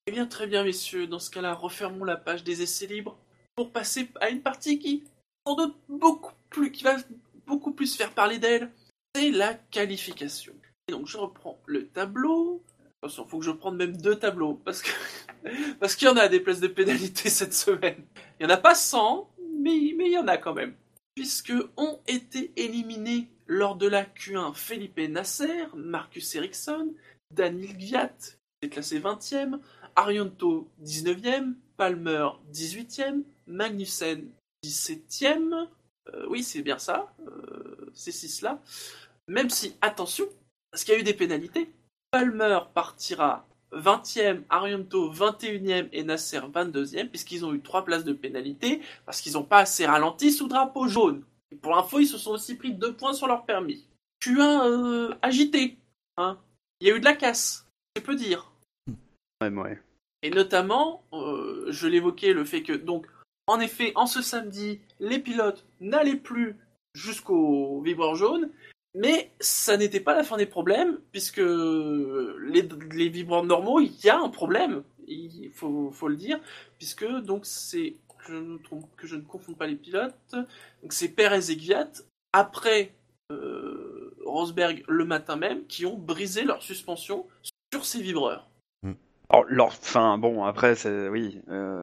Eh 0.08 0.12
bien, 0.12 0.26
très 0.26 0.48
bien, 0.48 0.64
messieurs. 0.64 1.06
Dans 1.08 1.20
ce 1.20 1.30
cas-là, 1.30 1.54
refermons 1.54 2.04
la 2.04 2.16
page 2.18 2.44
des 2.44 2.62
essais 2.64 2.88
libres 2.88 3.18
pour 3.56 3.72
passer 3.72 4.10
à 4.22 4.30
une 4.30 4.42
partie 4.42 4.80
qui, 4.80 5.04
sans 5.46 5.56
doute, 5.56 5.76
beaucoup 5.88 6.32
plus, 6.50 6.72
qui 6.72 6.84
va 6.84 6.96
beaucoup 7.46 7.72
plus 7.72 7.96
faire 7.96 8.12
parler 8.12 8.40
d'elle. 8.40 8.72
C'est 9.16 9.30
la 9.32 9.54
qualification. 9.54 10.54
Et 10.88 10.94
donc, 10.94 11.06
je 11.08 11.18
reprends 11.18 11.60
le 11.68 11.86
tableau. 11.88 12.64
Attention, 13.02 13.26
faut 13.26 13.40
que 13.40 13.46
je 13.46 13.52
prenne 13.52 13.76
même 13.76 13.96
deux 13.96 14.16
tableaux 14.16 14.56
parce 14.66 14.82
que 14.82 14.90
parce 15.80 15.96
qu'il 15.96 16.08
y 16.08 16.12
en 16.12 16.18
a 16.18 16.28
des 16.28 16.42
places 16.42 16.60
de 16.60 16.68
pénalité 16.68 17.30
cette 17.30 17.54
semaine. 17.54 18.04
Il 18.40 18.44
y 18.44 18.46
en 18.46 18.50
a 18.50 18.58
pas 18.58 18.76
100, 18.76 19.30
mais 19.60 19.94
mais 19.96 20.08
il 20.08 20.12
y 20.12 20.18
en 20.18 20.28
a 20.28 20.38
quand 20.38 20.54
même. 20.54 20.76
Puisque 21.16 21.54
ont 21.78 22.00
été 22.08 22.52
éliminés 22.56 23.30
lors 23.48 23.76
de 23.76 23.88
la 23.88 24.04
Q1 24.04 24.54
Felipe 24.54 25.00
Nasser, 25.00 25.68
Marcus 25.76 26.36
Ericsson, 26.36 26.94
Daniel 27.34 27.78
Gviat, 27.78 28.16
qui 28.18 28.68
est 28.68 28.70
classé 28.70 29.00
20e, 29.00 29.60
Arianto 29.96 30.70
19e, 30.84 31.54
Palmer 31.78 32.30
18e, 32.54 33.24
Magnussen 33.48 34.30
17e. 34.66 35.68
Euh, 36.14 36.26
oui, 36.30 36.44
c'est 36.44 36.62
bien 36.62 36.78
ça, 36.78 37.14
euh, 37.28 37.92
ces 37.94 38.12
six-là. 38.12 38.62
Même 39.28 39.50
si, 39.50 39.76
attention, 39.82 40.26
parce 40.72 40.84
qu'il 40.84 40.94
y 40.94 40.98
a 40.98 41.00
eu 41.00 41.04
des 41.04 41.14
pénalités, 41.14 41.70
Palmer 42.12 42.60
partira 42.74 43.48
20e, 43.72 44.43
Arianto 44.50 45.12
21e 45.13 45.89
et 45.91 46.04
Nasser 46.04 46.39
22e, 46.39 47.10
puisqu'ils 47.10 47.45
ont 47.45 47.54
eu 47.54 47.62
trois 47.62 47.86
places 47.86 48.04
de 48.04 48.13
pénalité, 48.13 48.82
parce 49.06 49.22
qu'ils 49.22 49.34
n'ont 49.34 49.43
pas 49.43 49.60
assez 49.60 49.86
ralenti 49.86 50.32
sous 50.32 50.48
drapeau 50.48 50.88
jaune. 50.88 51.24
Et 51.52 51.56
pour 51.56 51.76
l'info, 51.76 52.00
ils 52.00 52.08
se 52.08 52.17
sont 52.17 52.32
aussi 52.32 52.56
pris 52.56 52.74
deux 52.74 52.93
points 52.93 53.13
sur 53.13 53.28
leur 53.28 53.45
permis. 53.45 53.88
Q1 54.22 54.65
euh, 54.65 55.15
agité, 55.22 55.78
hein. 56.17 56.39
Il 56.82 56.88
y 56.88 56.91
a 56.91 56.95
eu 56.95 57.00
de 57.00 57.06
la 57.06 57.15
casse, 57.15 57.67
c'est 57.95 58.04
peu 58.04 58.15
dire. 58.15 58.52
ouais, 59.41 59.50
ouais. 59.50 59.82
Et 60.24 60.30
notamment, 60.30 61.04
euh, 61.13 61.65
je 61.69 61.88
l'évoquais, 61.88 62.34
le 62.34 62.45
fait 62.45 62.63
que, 62.63 62.74
donc, 62.74 63.06
en 63.48 63.60
effet, 63.60 63.91
en 63.95 64.06
ce 64.06 64.22
samedi, 64.22 64.80
les 65.00 65.19
pilotes 65.19 65.65
n'allaient 65.80 66.15
plus 66.15 66.56
jusqu'au 66.93 67.82
vibreur 67.82 68.15
jaune, 68.15 68.50
mais 69.00 69.32
ça 69.40 69.78
n'était 69.78 70.00
pas 70.02 70.14
la 70.14 70.24
fin 70.24 70.38
des 70.38 70.46
problèmes, 70.46 70.98
puisque 71.12 71.38
les, 71.38 72.68
les 72.92 73.10
vibreurs 73.10 73.46
normaux, 73.46 73.80
il 73.80 73.94
y 74.04 74.10
a 74.10 74.20
un 74.20 74.30
problème, 74.30 74.84
il 75.08 75.50
faut, 75.54 75.90
faut 75.92 76.10
le 76.10 76.16
dire, 76.18 76.40
puisque 76.78 77.08
donc 77.22 77.46
c'est 77.46 77.96
que 78.26 78.34
je 78.34 78.38
ne 78.38 78.58
trompe, 78.58 78.86
que 78.98 79.08
je 79.08 79.16
ne 79.16 79.22
confonde 79.22 79.58
pas 79.58 79.68
les 79.68 79.76
pilotes, 79.76 80.14
donc 80.34 80.92
c'est 80.92 81.10
Perez 81.10 81.50
et 81.50 81.56
Gviat, 81.56 81.90
après 82.34 82.94
euh, 83.32 84.16
Rosberg 84.26 84.84
le 84.88 85.06
matin 85.06 85.38
même, 85.38 85.66
qui 85.68 85.86
ont 85.86 85.98
brisé 85.98 86.44
leur 86.44 86.62
suspension 86.62 87.26
sur 87.74 87.86
ces 87.86 88.02
vibreurs. 88.02 88.48
Alors, 89.32 89.46
leur, 89.48 89.68
enfin, 89.68 90.18
bon, 90.18 90.44
après, 90.44 90.76
c'est, 90.76 91.08
oui, 91.08 91.40
euh, 91.50 91.80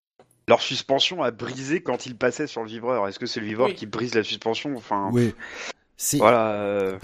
leur 0.48 0.61
suspension 0.61 1.22
a 1.22 1.31
brisé 1.31 1.81
quand 1.81 2.05
ils 2.07 2.16
passaient 2.16 2.48
sur 2.48 2.62
le 2.62 2.68
vibreur. 2.68 3.07
Est-ce 3.07 3.20
que 3.20 3.26
c'est 3.26 3.38
le 3.38 3.46
vibreur 3.46 3.68
Oui. 3.68 3.74
qui 3.74 3.87
brise 3.87 4.14
la 4.16 4.24
suspension? 4.24 4.74
Enfin, 4.76 5.11
Oui. 5.12 5.33
C'est, 5.96 6.18
voilà. 6.18 6.50
euh, 6.52 6.98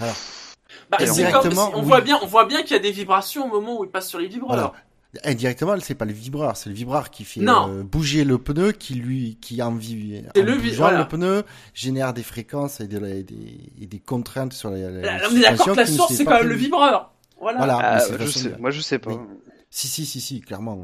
Bah, 0.89 0.97
comme- 0.99 1.57
on 1.73 1.79
oui. 1.79 1.85
voit 1.85 2.01
bien, 2.01 2.19
on 2.21 2.27
voit 2.27 2.45
bien 2.45 2.61
qu'il 2.63 2.71
y 2.73 2.79
a 2.79 2.81
des 2.81 2.91
vibrations 2.91 3.45
au 3.45 3.47
moment 3.49 3.79
où 3.79 3.83
il 3.83 3.89
passe 3.89 4.07
sur 4.09 4.19
les 4.19 4.27
vibreurs. 4.27 4.49
Voilà. 4.55 4.73
Indirectement, 5.23 5.75
c'est 5.79 5.93
pas 5.93 6.05
le 6.05 6.13
vibreur, 6.13 6.57
c'est 6.57 6.69
le 6.69 6.75
vibreur 6.75 7.11
qui 7.11 7.23
fait 7.23 7.39
euh, 7.69 7.83
bouger 7.83 8.23
le 8.23 8.39
pneu, 8.39 8.71
qui 8.71 8.95
lui, 8.95 9.37
qui 9.39 9.61
en, 9.61 9.75
vi- 9.75 10.23
C'est 10.35 10.41
en 10.41 10.45
le 10.45 10.55
bougeant 10.57 10.75
voilà. 10.85 10.99
le 10.99 11.07
pneu 11.07 11.43
génère 11.75 12.13
des 12.13 12.23
fréquences 12.23 12.79
et 12.81 12.87
des, 12.87 12.97
et 13.19 13.23
des, 13.23 13.59
et 13.81 13.85
des 13.85 13.99
contraintes 13.99 14.53
sur 14.53 14.71
la, 14.71 14.89
la, 14.89 15.17
la 15.19 15.29
on 15.29 15.35
est 15.35 15.41
d'accord 15.41 15.67
que 15.67 15.71
la 15.81 15.85
source 15.85 16.13
c'est 16.13 16.25
quand 16.25 16.39
même 16.39 16.47
le 16.47 16.55
vibreur. 16.55 17.11
Voilà. 17.39 17.57
Voilà. 17.59 17.77
ah, 17.79 17.95
mais 18.11 18.17
je 18.17 18.25
façon 18.25 18.39
sais, 18.39 18.55
moi, 18.59 18.71
je 18.71 18.81
sais 18.81 18.97
pas. 18.97 19.11
Oui. 19.11 19.17
Si, 19.69 19.87
si, 19.87 20.05
si, 20.07 20.19
si, 20.19 20.41
clairement. 20.41 20.83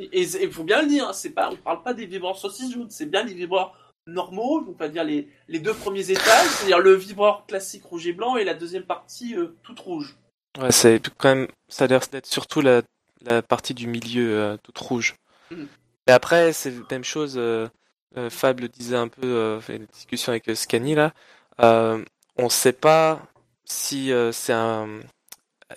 euh. 0.00 0.04
Et 0.12 0.22
il 0.22 0.50
faut 0.50 0.64
bien 0.64 0.82
le 0.82 0.88
dire, 0.88 1.06
hein, 1.08 1.12
c'est 1.12 1.30
pas, 1.30 1.50
on 1.52 1.56
parle 1.56 1.82
pas 1.82 1.94
des 1.94 2.06
vibreurs 2.06 2.38
saucisses 2.38 2.74
c'est 2.88 3.06
bien 3.08 3.22
les 3.22 3.34
vibreurs 3.34 3.72
normaux, 4.06 4.64
on 4.68 4.72
va 4.72 4.88
dire 4.88 5.04
les, 5.04 5.28
les 5.48 5.58
deux 5.58 5.74
premiers 5.74 6.10
étages, 6.10 6.48
c'est-à-dire 6.48 6.78
le 6.80 6.94
vibreur 6.94 7.46
classique 7.46 7.84
rouge 7.84 8.06
et 8.06 8.12
blanc 8.12 8.36
et 8.36 8.44
la 8.44 8.54
deuxième 8.54 8.84
partie 8.84 9.36
euh, 9.36 9.56
toute 9.62 9.78
rouge. 9.80 10.16
Ouais, 10.60 10.72
c'est 10.72 11.00
quand 11.18 11.34
même, 11.34 11.48
ça 11.68 11.84
a 11.84 11.86
l'air 11.86 12.00
d'être 12.10 12.26
surtout 12.26 12.60
la, 12.60 12.82
la 13.22 13.42
partie 13.42 13.74
du 13.74 13.86
milieu 13.86 14.38
euh, 14.38 14.56
toute 14.62 14.78
rouge. 14.78 15.14
Mhm. 15.50 15.68
Et 16.06 16.12
après, 16.12 16.52
c'est 16.52 16.70
la 16.70 16.82
même 16.90 17.04
chose. 17.04 17.34
Euh, 17.36 17.68
euh, 18.16 18.30
Fab 18.30 18.58
le 18.60 18.68
disait 18.68 18.96
un 18.96 19.06
peu, 19.08 19.26
euh, 19.26 19.60
fait 19.60 19.76
une 19.76 19.86
discussion 19.86 20.32
avec 20.32 20.50
Scani 20.56 20.94
là. 20.96 21.12
Euh, 21.60 22.02
on 22.36 22.48
sait 22.48 22.72
pas 22.72 23.22
si 23.64 24.12
euh, 24.12 24.32
c'est 24.32 24.52
un, 24.54 24.88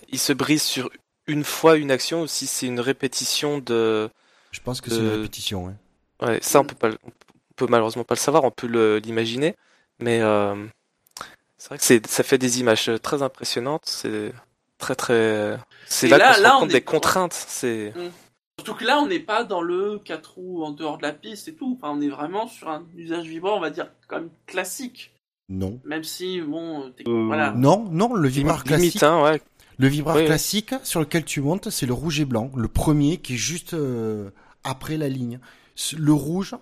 il 0.08 0.18
se 0.18 0.32
brise 0.32 0.62
sur 0.62 0.90
une 1.26 1.44
fois 1.44 1.76
une 1.76 1.90
action 1.92 2.22
ou 2.22 2.26
si 2.26 2.46
c'est 2.46 2.66
une 2.66 2.80
répétition 2.80 3.58
de. 3.58 4.10
Je 4.50 4.60
pense 4.60 4.80
que 4.80 4.90
c'est 4.90 4.96
une 4.96 5.08
répétition. 5.08 5.68
hein. 5.68 5.76
Ouais, 6.20 6.38
ça 6.42 6.60
on 6.60 6.64
peut 6.64 6.74
pas, 6.74 6.88
le- 6.88 6.98
on 7.04 7.10
peut 7.10 7.23
malheureusement 7.62 8.04
pas 8.04 8.14
le 8.14 8.20
savoir, 8.20 8.44
on 8.44 8.50
peut 8.50 8.66
l'imaginer, 8.98 9.54
mais 10.00 10.20
euh, 10.20 10.54
c'est 11.58 11.68
vrai 11.68 11.78
que 11.78 11.84
c'est, 11.84 12.06
ça 12.06 12.22
fait 12.22 12.38
des 12.38 12.60
images 12.60 12.90
très 13.02 13.22
impressionnantes. 13.22 13.82
C'est 13.86 14.32
très 14.78 14.94
très. 14.94 15.58
C'est 15.86 16.08
là, 16.08 16.18
là- 16.18 16.28
qu'on 16.30 16.34
se 16.34 16.42
là, 16.42 16.52
rend 16.52 16.60
compte 16.60 16.70
des 16.70 16.80
contraintes. 16.82 17.32
C'est 17.32 17.92
Surtout 18.58 18.74
que 18.74 18.84
là, 18.84 18.98
on 19.00 19.06
n'est 19.06 19.18
pas 19.20 19.42
dans 19.42 19.60
le 19.62 19.98
4 20.04 20.34
roues 20.34 20.62
en 20.64 20.70
dehors 20.70 20.96
de 20.98 21.02
la 21.02 21.12
piste 21.12 21.48
et 21.48 21.54
tout, 21.54 21.76
enfin, 21.76 21.92
on 21.96 22.00
est 22.00 22.08
vraiment 22.08 22.46
sur 22.46 22.68
un 22.68 22.84
usage 22.96 23.26
vibreur, 23.26 23.56
on 23.56 23.60
va 23.60 23.70
dire, 23.70 23.88
quand 24.06 24.16
même 24.16 24.30
classique. 24.46 25.12
Non. 25.48 25.80
Même 25.84 26.04
si, 26.04 26.40
bon, 26.40 26.92
Euh, 27.06 27.24
voilà. 27.26 27.50
Non, 27.50 27.84
non, 27.90 28.14
le 28.14 28.28
vibreur 28.28 28.62
limite, 28.64 28.68
classique. 28.92 29.02
hein, 29.02 29.22
ouais. 29.24 29.42
Le 29.78 29.88
vibreur 29.88 30.14
Oui, 30.14 30.22
oui. 30.22 30.26
classique 30.28 30.72
sur 30.84 31.00
lequel 31.00 31.24
tu 31.24 31.40
montes, 31.40 31.68
c'est 31.70 31.84
le 31.84 31.92
rouge 31.92 32.20
et 32.20 32.24
blanc. 32.24 32.50
Le 32.54 32.68
premier 32.68 33.16
qui 33.16 33.34
est 33.34 33.38
juste 33.38 33.74
euh, 33.74 34.30
après 34.62 34.96
la 34.96 35.08
ligne. 35.08 35.40
Le 35.98 36.12
rouge, 36.12 36.54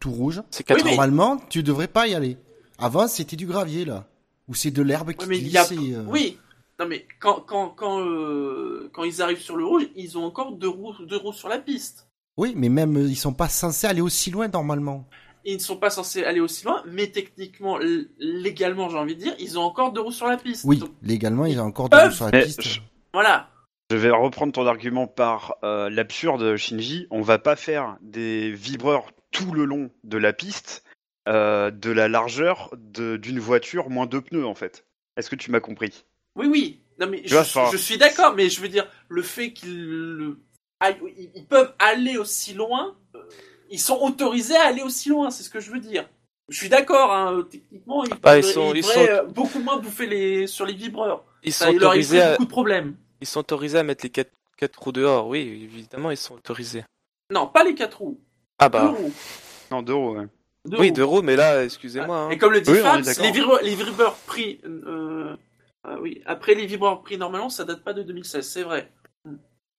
tout 0.00 0.10
rouge. 0.10 0.42
C'est 0.50 0.68
Oui, 0.68 0.76
4 0.76 0.84
mais- 0.84 0.90
Normalement, 0.90 1.36
tu 1.48 1.62
devrais 1.62 1.86
pas 1.88 2.08
y 2.08 2.14
aller. 2.14 2.36
Avant, 2.78 3.06
c'était 3.06 3.36
du 3.36 3.46
gravier, 3.46 3.84
là. 3.84 4.06
Ou 4.48 4.54
c'est 4.54 4.70
de 4.72 4.82
l'herbe 4.82 5.12
qui 5.12 5.26
Ouais, 5.28 5.38
il 5.38 5.48
y 5.48 5.56
a- 5.58 5.64
glisse 5.64 5.80
et, 5.90 5.94
euh, 5.94 6.02
Oui, 6.08 6.38
non 6.80 6.86
mais 6.88 7.06
quand 7.20 7.40
quand 7.46 7.68
quand 7.68 8.00
euh, 8.00 8.90
quand 8.92 9.04
ils 9.04 9.22
arrivent 9.22 9.40
sur 9.40 9.56
le 9.56 9.64
rouge, 9.64 9.86
ils 9.94 10.18
ont 10.18 10.24
encore 10.24 10.52
deux 10.52 10.68
roues 10.68 10.94
deux 11.06 11.18
roues 11.18 11.32
sur 11.32 11.48
la 11.48 11.58
piste. 11.58 12.08
Oui, 12.36 12.54
mais 12.56 12.68
même 12.70 12.96
euh, 12.96 13.06
ils 13.06 13.14
sont 13.16 13.34
pas 13.34 13.48
censés 13.48 13.86
aller 13.86 14.00
aussi 14.00 14.30
loin 14.32 14.48
normalement. 14.48 15.06
Ils 15.44 15.54
ne 15.54 15.60
sont 15.60 15.76
pas 15.76 15.90
censés 15.90 16.24
aller 16.24 16.40
aussi 16.40 16.64
loin, 16.64 16.82
mais 16.86 17.06
techniquement, 17.08 17.78
légalement, 18.18 18.88
j'ai 18.88 18.98
envie 18.98 19.14
de 19.16 19.20
dire, 19.20 19.34
ils 19.38 19.58
ont 19.58 19.62
encore 19.62 19.92
deux 19.92 20.00
roues 20.00 20.10
sur 20.12 20.26
la 20.26 20.36
piste. 20.36 20.64
Oui, 20.66 20.78
Donc, 20.78 20.90
légalement 21.02 21.46
ils 21.46 21.60
ont 21.60 21.64
encore 21.64 21.88
des 21.88 21.96
roues 21.96 22.10
sur 22.10 22.24
la 22.26 22.32
mais 22.32 22.44
piste. 22.44 22.62
je- 22.62 22.80
voilà. 23.12 23.48
Je 23.90 23.96
vais 23.96 24.10
reprendre 24.10 24.52
ton 24.52 24.66
argument 24.66 25.06
par 25.06 25.54
euh, 25.64 25.90
l'absurde, 25.90 26.56
Shinji. 26.56 27.06
On 27.10 27.22
va 27.22 27.38
pas 27.38 27.56
faire 27.56 27.96
des 28.02 28.52
vibreurs 28.52 29.10
tout 29.30 29.52
le 29.52 29.64
long 29.64 29.90
de 30.04 30.18
la 30.18 30.32
piste 30.32 30.84
euh, 31.28 31.70
de 31.70 31.90
la 31.90 32.08
largeur 32.08 32.70
de- 32.76 33.16
d'une 33.16 33.38
voiture 33.38 33.90
moins 33.90 34.06
deux 34.06 34.20
pneus, 34.22 34.46
en 34.46 34.54
fait. 34.54 34.86
Est-ce 35.16 35.28
que 35.30 35.36
tu 35.36 35.50
m'as 35.50 35.60
compris? 35.60 36.04
Oui, 36.36 36.46
oui. 36.46 36.80
Non, 36.98 37.06
mais 37.08 37.22
je, 37.24 37.34
vois, 37.34 37.42
enfin- 37.42 37.68
je 37.72 37.76
suis 37.76 37.98
d'accord, 37.98 38.34
mais 38.34 38.48
je 38.48 38.60
veux 38.60 38.68
dire, 38.68 38.86
le 39.08 39.22
fait 39.22 39.52
qu'ils 39.52 40.34
ils 40.82 41.46
peuvent 41.48 41.74
aller 41.78 42.16
aussi 42.16 42.54
loin, 42.54 42.96
euh, 43.14 43.22
ils 43.70 43.78
sont 43.78 43.98
autorisés 44.00 44.56
à 44.56 44.64
aller 44.64 44.82
aussi 44.82 45.08
loin, 45.10 45.30
c'est 45.30 45.42
ce 45.42 45.50
que 45.50 45.60
je 45.60 45.70
veux 45.70 45.80
dire. 45.80 46.08
Je 46.48 46.56
suis 46.56 46.68
d'accord, 46.68 47.12
hein, 47.12 47.46
techniquement, 47.50 48.02
ils, 48.04 48.10
Bah, 48.20 48.36
ils 48.38 48.40
devraient- 48.40 48.52
sont- 48.54 48.74
ils 48.74 48.78
ils 48.78 48.82
devraient, 48.82 49.06
sont- 49.06 49.12
euh, 49.12 49.24
beaucoup 49.26 49.58
moins 49.60 49.78
bouffer 49.78 50.06
les, 50.06 50.46
sur 50.46 50.66
les 50.66 50.74
vibreurs. 50.74 51.24
Ils 51.42 51.52
Ça 51.52 51.66
sont 51.66 51.72
leur 51.72 51.90
autorisés 51.90 52.20
à, 52.22 52.30
beaucoup 52.32 52.44
de 52.46 52.50
problèmes. 52.50 52.96
ils 53.20 53.26
sont 53.26 53.40
autorisés 53.40 53.78
à 53.78 53.82
mettre 53.82 54.04
les 54.04 54.10
quatre, 54.10 54.32
quatre 54.56 54.82
roues 54.82 54.92
dehors. 54.92 55.28
Oui, 55.28 55.40
évidemment, 55.40 56.10
ils 56.10 56.16
sont 56.16 56.34
autorisés. 56.34 56.84
Non, 57.30 57.46
pas 57.46 57.62
les 57.62 57.74
quatre 57.74 57.98
roues. 58.00 58.20
Ah 58.60 58.68
bah. 58.68 58.94
Non, 59.70 59.82
deux 59.82 59.94
roues, 59.94 60.16
ouais. 60.16 60.26
Deux 60.66 60.78
oui, 60.78 60.92
roues, 60.98 61.22
mais 61.22 61.36
là, 61.36 61.64
excusez-moi. 61.64 62.16
hein. 62.18 62.30
Et 62.30 62.38
comme 62.38 62.52
le 62.52 62.60
dit 62.60 62.70
Oui, 62.70 62.78
est 62.78 62.82
Fabs, 62.82 63.02
les 63.22 63.30
vibreurs, 63.32 63.60
les 63.62 63.74
vibreurs 63.74 64.14
pris, 64.26 64.60
euh, 64.64 65.34
ah 65.84 65.96
oui, 66.00 66.20
après 66.26 66.54
les 66.54 66.66
vibreurs 66.66 67.00
pris 67.02 67.16
normalement, 67.16 67.48
ça 67.48 67.64
date 67.64 67.82
pas 67.82 67.94
de 67.94 68.02
2016, 68.02 68.46
c'est 68.46 68.62
vrai. 68.62 68.92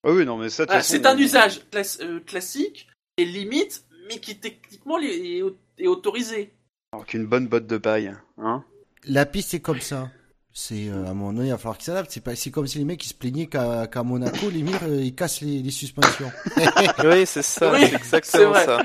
Ah 0.03 0.11
oui, 0.11 0.25
non, 0.25 0.37
mais 0.37 0.49
ça, 0.49 0.65
c'est 0.81 1.05
un 1.05 1.17
usage 1.17 1.61
class- 1.69 1.99
euh, 2.01 2.19
classique 2.21 2.87
et 3.17 3.25
limite, 3.25 3.85
mais 4.07 4.17
qui 4.19 4.39
techniquement 4.39 4.97
est, 4.99 5.43
au- 5.43 5.55
est 5.77 5.87
autorisé. 5.87 6.51
Alors 6.93 7.05
qu'une 7.05 7.27
bonne 7.27 7.47
botte 7.47 7.67
de 7.67 7.77
paille, 7.77 8.11
hein 8.39 8.63
La 9.03 9.27
piste 9.27 9.51
c'est 9.51 9.59
comme 9.59 9.79
ça. 9.81 10.09
C'est 10.53 10.89
euh, 10.89 11.05
à 11.05 11.09
un 11.11 11.13
moment 11.13 11.31
donné, 11.33 11.47
il 11.47 11.51
va 11.51 11.57
falloir 11.57 11.77
qu'ils 11.77 11.85
s'adaptent. 11.85 12.11
C'est 12.11 12.19
pas, 12.21 12.35
c'est 12.35 12.51
comme 12.51 12.67
si 12.67 12.77
les 12.77 12.83
mecs 12.83 13.03
ils 13.05 13.09
se 13.09 13.13
plaignaient 13.13 13.47
qu'à 13.47 13.87
qu'à 13.87 14.03
Monaco, 14.03 14.49
les 14.49 14.63
murs 14.63 14.79
euh, 14.83 15.01
ils 15.01 15.15
cassent 15.15 15.41
les, 15.41 15.61
les 15.61 15.71
suspensions. 15.71 16.31
Oui, 17.03 17.25
c'est 17.25 17.41
ça, 17.41 17.71
Oui, 17.71 17.79
c'est 17.87 17.95
exactement 17.95 18.53
c'est 18.55 18.65
vrai. 18.65 18.65
ça. 18.65 18.81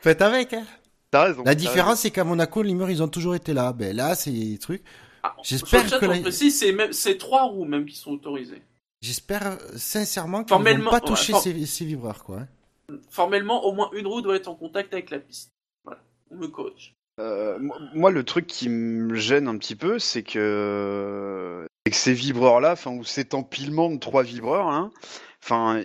Faites 0.00 0.22
avec. 0.22 0.52
Hein. 0.54 0.64
T'as 1.10 1.24
raison. 1.24 1.42
La 1.44 1.50
t'as 1.52 1.54
différence 1.56 2.00
c'est 2.00 2.10
qu'à 2.10 2.24
Monaco, 2.24 2.62
les 2.62 2.74
murs 2.74 2.90
ils 2.90 3.02
ont 3.02 3.08
toujours 3.08 3.34
été 3.34 3.52
là. 3.52 3.72
Ben 3.72 3.94
là, 3.94 4.14
c'est 4.14 4.30
des 4.30 4.58
trucs. 4.58 4.82
Ah, 5.22 5.36
J'espère 5.42 5.86
chat, 5.88 5.98
que 5.98 6.06
la- 6.06 6.20
précise, 6.20 6.58
c'est 6.58 6.72
même 6.72 6.92
c'est 6.92 7.18
trois 7.18 7.42
roues 7.44 7.64
même 7.66 7.84
qui 7.84 7.96
sont 7.96 8.12
autorisées. 8.12 8.62
J'espère 9.02 9.46
euh, 9.46 9.56
sincèrement 9.76 10.38
qu'ils 10.40 10.48
Formellement- 10.48 10.84
vont 10.84 10.90
pas 10.90 11.00
toucher 11.00 11.34
ouais, 11.34 11.40
ces, 11.40 11.66
ces 11.66 11.84
vibreurs 11.84 12.24
quoi. 12.24 12.38
hein. 12.40 12.96
Formellement, 13.10 13.64
au 13.66 13.72
moins 13.72 13.90
une 13.92 14.06
roue 14.06 14.22
doit 14.22 14.36
être 14.36 14.48
en 14.48 14.54
contact 14.54 14.94
avec 14.94 15.10
la 15.10 15.18
piste. 15.18 15.50
Voilà, 15.84 16.00
on 16.30 16.36
me 16.36 16.46
corrige. 16.48 16.94
Euh, 17.18 17.58
moi- 17.94 18.10
le 18.10 18.24
truc 18.24 18.46
qui 18.46 18.68
me 18.68 19.14
gêne 19.14 19.48
un 19.48 19.56
petit 19.56 19.76
peu, 19.76 19.98
c'est 19.98 20.22
que, 20.22 21.66
ces 21.90 22.12
vibreurs-là, 22.12 22.72
enfin, 22.72 22.90
ou 22.92 23.04
cet 23.04 23.32
empilement 23.34 23.90
de 23.90 23.98
trois 23.98 24.22
vibreurs, 24.22 24.68
hein, 24.68 24.90
enfin, 25.42 25.82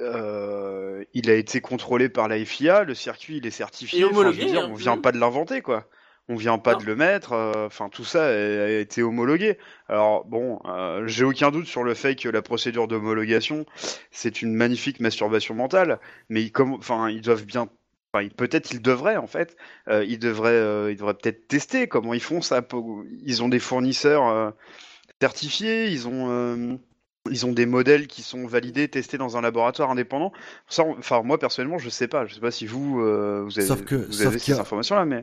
euh, 0.00 1.04
il 1.14 1.30
a 1.30 1.34
été 1.34 1.60
contrôlé 1.60 2.08
par 2.08 2.26
la 2.26 2.44
FIA, 2.44 2.82
le 2.84 2.94
circuit, 2.94 3.36
il 3.36 3.46
est 3.46 3.50
certifié. 3.52 4.04
Homologué, 4.04 4.40
je 4.40 4.46
veux 4.46 4.50
dire, 4.52 4.64
hein. 4.64 4.68
on 4.72 4.74
vient 4.74 4.96
pas 4.98 5.12
de 5.12 5.18
l'inventer, 5.18 5.60
quoi. 5.62 5.88
On 6.28 6.36
vient 6.36 6.58
pas 6.58 6.72
Non. 6.74 6.78
de 6.78 6.84
le 6.86 6.96
mettre. 6.96 7.32
euh, 7.32 7.66
Enfin, 7.66 7.88
tout 7.88 8.04
ça 8.04 8.24
a, 8.24 8.28
a 8.30 8.68
été 8.68 9.02
homologué. 9.02 9.58
Alors 9.88 10.24
bon, 10.24 10.60
j'ai 11.06 11.24
aucun 11.24 11.50
doute 11.50 11.66
sur 11.66 11.82
le 11.82 11.94
fait 11.94 12.14
que 12.14 12.28
la 12.28 12.42
procédure 12.42 12.86
d'homologation, 12.88 13.66
c'est 14.12 14.40
une 14.40 14.54
magnifique 14.54 15.00
masturbation 15.00 15.54
mentale. 15.54 15.98
Mais 16.28 16.42
ils, 16.42 16.52
enfin, 16.78 17.10
ils 17.10 17.20
doivent 17.22 17.44
bien. 17.44 17.68
Enfin, 18.14 18.28
peut-être 18.36 18.72
ils 18.72 18.82
devraient 18.82 19.16
en 19.16 19.26
fait. 19.26 19.56
Euh, 19.88 20.04
ils 20.04 20.18
devraient, 20.18 20.50
euh, 20.50 20.90
ils 20.92 20.96
devraient 20.96 21.14
peut-être 21.14 21.48
tester 21.48 21.86
comment 21.88 22.12
ils 22.14 22.20
font 22.20 22.42
ça. 22.42 22.62
Ils 23.24 23.42
ont 23.42 23.48
des 23.48 23.58
fournisseurs 23.58 24.28
euh, 24.28 24.50
certifiés, 25.20 25.88
ils 25.90 26.08
ont, 26.08 26.78
ils 27.30 27.46
ont 27.46 27.52
des 27.52 27.66
modèles 27.66 28.08
qui 28.08 28.22
sont 28.22 28.46
validés, 28.46 28.88
testés 28.88 29.16
dans 29.16 29.36
un 29.36 29.40
laboratoire 29.40 29.90
indépendant. 29.90 30.32
Ça, 30.68 30.84
enfin, 30.98 31.22
moi 31.22 31.38
personnellement, 31.38 31.78
je 31.78 31.88
sais 31.88 32.08
pas. 32.08 32.26
Je 32.26 32.34
sais 32.34 32.40
pas 32.40 32.50
si 32.50 32.66
vous, 32.66 32.94
vous 32.96 33.58
avez, 33.58 33.66
Sauf 33.66 33.82
que- 33.84 33.94
vous 33.94 34.12
sauf 34.12 34.26
avez 34.26 34.38
qu'il 34.38 34.52
y 34.52 34.54
ces 34.56 34.58
a- 34.58 34.62
informations-là, 34.62 35.04
mais 35.04 35.20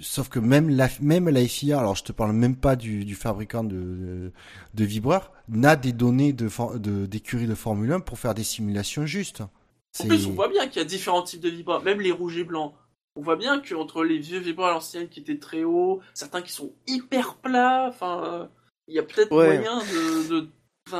Sauf 0.00 0.28
que 0.28 0.38
même 0.38 0.68
la, 0.70 0.88
même 1.00 1.28
la 1.28 1.40
FIA, 1.46 1.78
alors 1.78 1.94
je 1.96 2.04
te 2.04 2.12
parle 2.12 2.32
même 2.32 2.56
pas 2.56 2.76
du, 2.76 3.04
du 3.04 3.14
fabricant 3.14 3.64
de, 3.64 4.32
de, 4.74 4.84
vibreurs, 4.84 5.32
n'a 5.48 5.76
des 5.76 5.92
données 5.92 6.32
de, 6.32 6.48
for- 6.48 6.78
de, 6.78 7.06
d'écurie 7.06 7.46
de 7.46 7.54
Formule 7.54 7.90
1 7.92 8.00
pour 8.00 8.18
faire 8.18 8.34
des 8.34 8.44
simulations 8.44 9.06
justes. 9.06 9.42
En 10.00 10.06
plus, 10.06 10.26
on 10.26 10.32
voit 10.32 10.48
bien 10.48 10.66
qu'il 10.66 10.78
y 10.78 10.84
a 10.84 10.88
différents 10.88 11.22
types 11.22 11.40
de 11.40 11.48
vibreurs, 11.50 11.82
même 11.82 12.00
les 12.00 12.10
rouges 12.12 12.36
et 12.36 12.44
blancs. 12.44 12.74
On 13.16 13.22
voit 13.22 13.36
bien 13.36 13.60
qu'entre 13.60 14.02
les 14.04 14.18
vieux 14.18 14.40
vibreurs 14.40 14.68
à 14.70 14.72
l'ancienne 14.72 15.08
qui 15.08 15.20
étaient 15.20 15.38
très 15.38 15.62
hauts, 15.62 16.00
certains 16.14 16.42
qui 16.42 16.50
sont 16.52 16.72
hyper 16.88 17.36
plats, 17.36 17.86
enfin, 17.88 18.24
euh, 18.24 18.46
il 18.88 18.94
y 18.94 18.98
a 18.98 19.04
peut-être 19.04 19.30
Ouais. 19.30 19.54
moyen 19.58 19.78
de. 19.78 20.28
de 20.28 20.48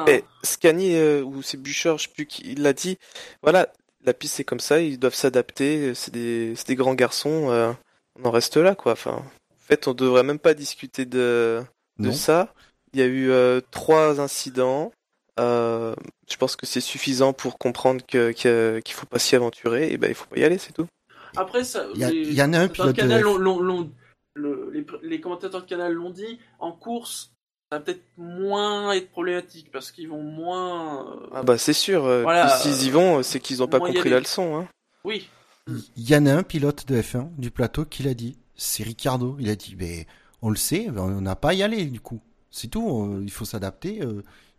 Mais 0.07 0.25
Scani 0.45 0.95
euh, 0.95 1.23
ou 1.25 1.43
c'est 1.43 1.57
Bûcher, 1.61 1.95
je 1.99 2.05
sais 2.05 2.09
plus 2.15 2.27
qui 2.27 2.43
il 2.53 2.63
l'a 2.63 2.73
dit. 2.73 2.99
Voilà, 3.43 3.73
la 4.05 4.15
piste 4.15 4.35
c'est 4.37 4.45
comme 4.45 4.61
ça, 4.61 4.81
ils 4.81 4.99
doivent 4.99 5.15
s'adapter. 5.15 5.93
C'est 5.95 6.13
des, 6.13 6.55
c'est 6.57 6.69
des 6.69 6.77
grands 6.77 6.95
garçons. 6.95 7.51
euh, 7.51 7.73
on 8.21 8.27
en 8.27 8.31
reste 8.31 8.57
là, 8.59 8.77
quoi. 8.77 8.93
Enfin, 8.93 9.17
en 9.17 9.67
fait, 9.67 9.89
on 9.89 9.95
devrait 9.95 10.23
même 10.23 10.39
pas 10.39 10.55
discuter 10.55 11.05
de, 11.05 11.63
de 11.99 12.07
Non. 12.09 12.13
ça. 12.13 12.55
Il 12.93 13.01
y 13.01 13.03
a 13.03 13.07
eu 13.07 13.31
euh, 13.33 13.61
trois 13.73 14.21
incidents. 14.21 14.93
Euh, 15.41 15.95
je 16.30 16.37
pense 16.37 16.57
que 16.57 16.66
c'est 16.66 16.80
suffisant 16.80 17.32
pour 17.32 17.59
comprendre 17.59 18.01
que, 18.07 18.32
que- 18.32 18.80
qu'il 18.85 18.95
faut 18.95 19.07
pas 19.07 19.18
s'y 19.18 19.35
aventurer. 19.37 19.93
Et 19.93 19.97
ben, 19.99 20.09
il 20.09 20.14
faut 20.14 20.26
pas 20.26 20.39
y 20.39 20.45
aller, 20.45 20.59
c'est 20.59 20.72
tout. 20.72 20.87
Après, 21.37 21.64
ça, 21.64 21.87
Il 21.95 22.01
y, 22.32 22.43
en 22.43 22.53
a 22.53 22.61
un 22.61 22.68
pilote 22.68 22.95
canal, 22.95 23.22
de 23.22 23.89
le- 24.37 24.70
les, 24.72 24.87
les 25.03 25.20
commentateurs 25.20 25.62
de 25.62 25.66
canal 25.66 25.93
l'ont 25.93 26.11
dit, 26.11 26.39
en 26.61 26.72
course, 26.72 27.32
ça 27.70 27.78
va 27.78 27.85
peut-être 27.85 28.03
moins 28.16 28.93
être 28.93 29.11
problématique 29.11 29.70
parce 29.72 29.91
qu'ils 29.91 30.09
vont 30.09 30.22
moins. 30.22 31.12
euh, 31.22 31.26
Ah 31.32 31.43
bah 31.43 31.59
c'est 31.59 31.72
sûr. 31.72 32.05
euh, 32.05 32.22
Voilà, 32.22 32.49
s'ils 32.59 32.87
y 32.87 32.91
vont, 32.91 33.22
c'est 33.24 33.41
qu'ils 33.41 33.62
ont 33.62 33.68
pas 33.68 33.80
compris 33.80 34.11
la 34.11 34.20
leçon. 34.20 34.57
Hein. 34.57 34.68
Oui, 35.05 35.28
Il 35.97 36.09
y 36.09 36.14
en 36.16 36.26
a 36.26 36.32
un 36.35 36.43
pilote 36.45 36.87
de 36.87 37.01
F1 37.01 37.30
du 37.39 37.51
plateau 37.51 37.85
qui 37.85 38.03
l'a 38.05 38.14
dit. 38.14 38.37
C'est 38.57 38.85
Ricardo. 38.85 39.37
Il 39.41 39.49
a 39.51 39.57
dit, 39.57 39.74
mais 39.78 40.07
on 40.43 40.51
le 40.51 40.57
sait, 40.57 40.89
on 40.97 41.20
n'a 41.20 41.35
pas 41.37 41.49
à 41.51 41.55
y 41.55 41.62
aller 41.64 41.87
du 41.87 42.01
coup. 42.01 42.20
C'est 42.51 42.68
tout. 42.68 43.18
il 43.22 43.30
faut 43.32 43.45
s'adapter. 43.45 44.01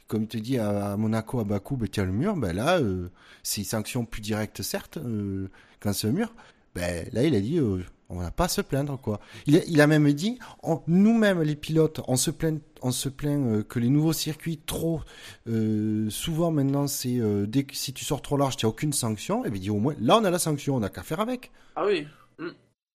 Comme 0.07 0.23
il 0.23 0.27
te 0.27 0.37
dit 0.37 0.57
à, 0.57 0.93
à 0.93 0.97
Monaco, 0.97 1.39
à 1.39 1.43
Bakou, 1.43 1.77
ben, 1.77 1.87
tiens 1.87 2.05
le 2.05 2.11
mur? 2.11 2.35
Ben 2.35 2.55
là, 2.55 2.79
euh, 2.79 3.09
c'est 3.43 3.61
une 3.61 3.65
sanction 3.65 4.05
plus 4.05 4.21
directe 4.21 4.61
certes 4.61 4.97
euh, 4.97 5.49
quand 5.79 5.93
c'est 5.93 6.07
un 6.07 6.11
mur. 6.11 6.33
Ben 6.75 7.07
là, 7.13 7.23
il 7.23 7.33
a 7.35 7.39
dit, 7.41 7.57
euh, 7.57 7.83
on 8.09 8.21
n'a 8.21 8.31
pas 8.31 8.45
à 8.45 8.47
se 8.49 8.61
plaindre 8.61 8.99
quoi. 8.99 9.19
Il 9.47 9.57
a, 9.57 9.61
il 9.67 9.81
a 9.81 9.87
même 9.87 10.11
dit, 10.13 10.37
on- 10.61 10.81
nous-mêmes 10.87 11.41
les 11.41 11.55
pilotes, 11.55 12.01
on 12.07 12.17
se 12.17 12.29
plaint, 12.31 12.61
on 12.81 12.91
se 12.91 13.09
plaint 13.09 13.45
euh, 13.47 13.63
que 13.63 13.79
les 13.79 13.89
nouveaux 13.89 14.13
circuits 14.13 14.59
trop 14.65 15.01
euh, 15.47 16.09
souvent 16.09 16.51
maintenant 16.51 16.87
c'est 16.87 17.17
euh, 17.19 17.45
dès 17.47 17.63
que 17.63 17.75
si 17.75 17.93
tu 17.93 18.05
sors 18.05 18.21
trop 18.21 18.37
large, 18.37 18.57
tu 18.57 18.65
n'as 18.65 18.69
aucune 18.69 18.93
sanction. 18.93 19.43
Et 19.45 19.49
bien 19.49 19.57
il 19.57 19.61
dit 19.61 19.69
au 19.69 19.79
moins 19.79 19.95
là 19.99 20.17
on 20.17 20.23
a 20.23 20.29
la 20.31 20.39
sanction, 20.39 20.75
on 20.75 20.79
n'a 20.81 20.89
qu'à 20.89 21.03
faire 21.03 21.19
avec. 21.19 21.51
ah 21.75 21.85
oui. 21.87 22.07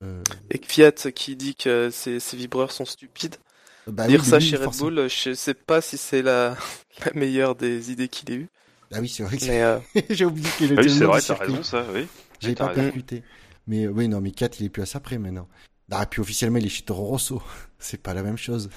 Euh, 0.03 0.23
Et 0.51 0.61
Fiat 0.65 0.93
qui 1.15 1.37
dit 1.37 1.55
que 1.55 1.91
ces, 1.91 2.21
ces 2.21 2.37
vibreurs 2.37 2.73
sont 2.73 2.87
stupides. 2.87 3.37
Bah 3.87 4.07
Dire 4.07 4.21
oui, 4.21 4.27
ça 4.27 4.39
lui, 4.39 4.47
chez 4.47 4.57
Red 4.57 4.65
forcément. 4.65 4.91
Bull, 4.91 5.09
je 5.09 5.35
sais 5.35 5.55
pas 5.55 5.81
si 5.81 5.97
c'est 5.97 6.23
la, 6.23 6.57
la 7.05 7.13
meilleure 7.15 7.55
des 7.55 7.91
idées 7.93 8.09
qu'il 8.09 8.31
ait 8.33 8.37
eues. 8.37 8.49
Ah 8.93 9.01
oui, 9.01 9.09
c'est 9.09 9.23
vrai 9.23 9.37
que 9.39 9.45
Mais 9.47 9.63
euh, 9.63 9.79
j'ai 10.11 10.25
oublié 10.25 10.49
qu'il 10.59 10.71
Ah 10.77 10.83
était 10.83 10.91
oui, 10.91 10.91
c'est 10.91 11.05
vrai, 11.05 11.23
t'as 11.23 11.35
raison, 11.35 11.63
ça, 11.63 11.85
oui. 11.95 12.07
J'avais 12.41 12.55
t'as 12.55 12.69
pas 12.69 12.75
percuté. 12.75 13.23
Mais 13.67 13.87
oui, 13.87 14.09
non, 14.09 14.21
mais 14.21 14.33
4, 14.33 14.61
il 14.61 14.67
est 14.67 14.69
plus 14.69 14.83
à 14.83 14.87
ça 14.87 15.01
près 15.01 15.19
maintenant. 15.19 15.49
Ah, 15.91 16.03
et 16.05 16.07
puis 16.07 16.21
officiellement, 16.21 16.59
il 16.59 16.67
est 16.67 16.71
chez 16.71 16.83
Toro 16.83 17.05
Rosso. 17.05 17.43
C'est 17.79 18.03
pas 18.03 18.15
la 18.15 18.23
même 18.23 18.37
chose. 18.37 18.69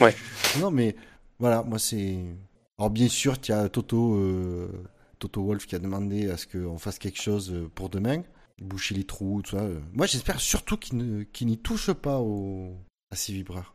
Ouais. 0.00 0.14
Non, 0.60 0.70
mais 0.70 0.94
voilà, 1.38 1.62
moi 1.62 1.78
c'est. 1.78 2.18
Alors 2.78 2.90
bien 2.90 3.08
sûr, 3.08 3.36
il 3.42 3.48
y 3.48 3.52
a 3.52 3.68
Toto, 3.68 4.14
euh, 4.14 4.68
Toto 5.18 5.42
Wolf 5.42 5.66
qui 5.66 5.74
a 5.74 5.78
demandé 5.78 6.30
à 6.30 6.36
ce 6.36 6.46
qu'on 6.46 6.78
fasse 6.78 6.98
quelque 6.98 7.20
chose 7.20 7.50
euh, 7.52 7.68
pour 7.74 7.88
demain, 7.88 8.22
boucher 8.60 8.94
les 8.94 9.04
trous, 9.04 9.42
tout 9.42 9.56
ça. 9.56 9.66
Moi, 9.92 10.06
j'espère 10.06 10.40
surtout 10.40 10.76
qu'il 10.76 10.98
ne, 10.98 11.22
qu'il 11.24 11.46
n'y 11.48 11.58
touche 11.58 11.90
pas 11.92 12.18
au, 12.18 12.76
à 13.10 13.16
ces 13.16 13.32
vibreurs. 13.32 13.74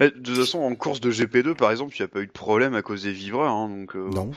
Eh, 0.00 0.04
De 0.06 0.10
toute 0.10 0.36
façon, 0.36 0.60
en 0.60 0.74
course 0.74 1.00
de 1.00 1.10
GP2, 1.10 1.54
par 1.54 1.70
exemple, 1.70 1.94
il 1.96 2.00
n'y 2.02 2.04
a 2.04 2.08
pas 2.08 2.20
eu 2.20 2.26
de 2.26 2.32
problème 2.32 2.74
à 2.74 2.82
cause 2.82 3.02
des 3.04 3.12
vibreurs. 3.12 3.50
hein, 3.52 3.68
donc, 3.68 3.96
euh, 3.96 4.08
Non. 4.10 4.30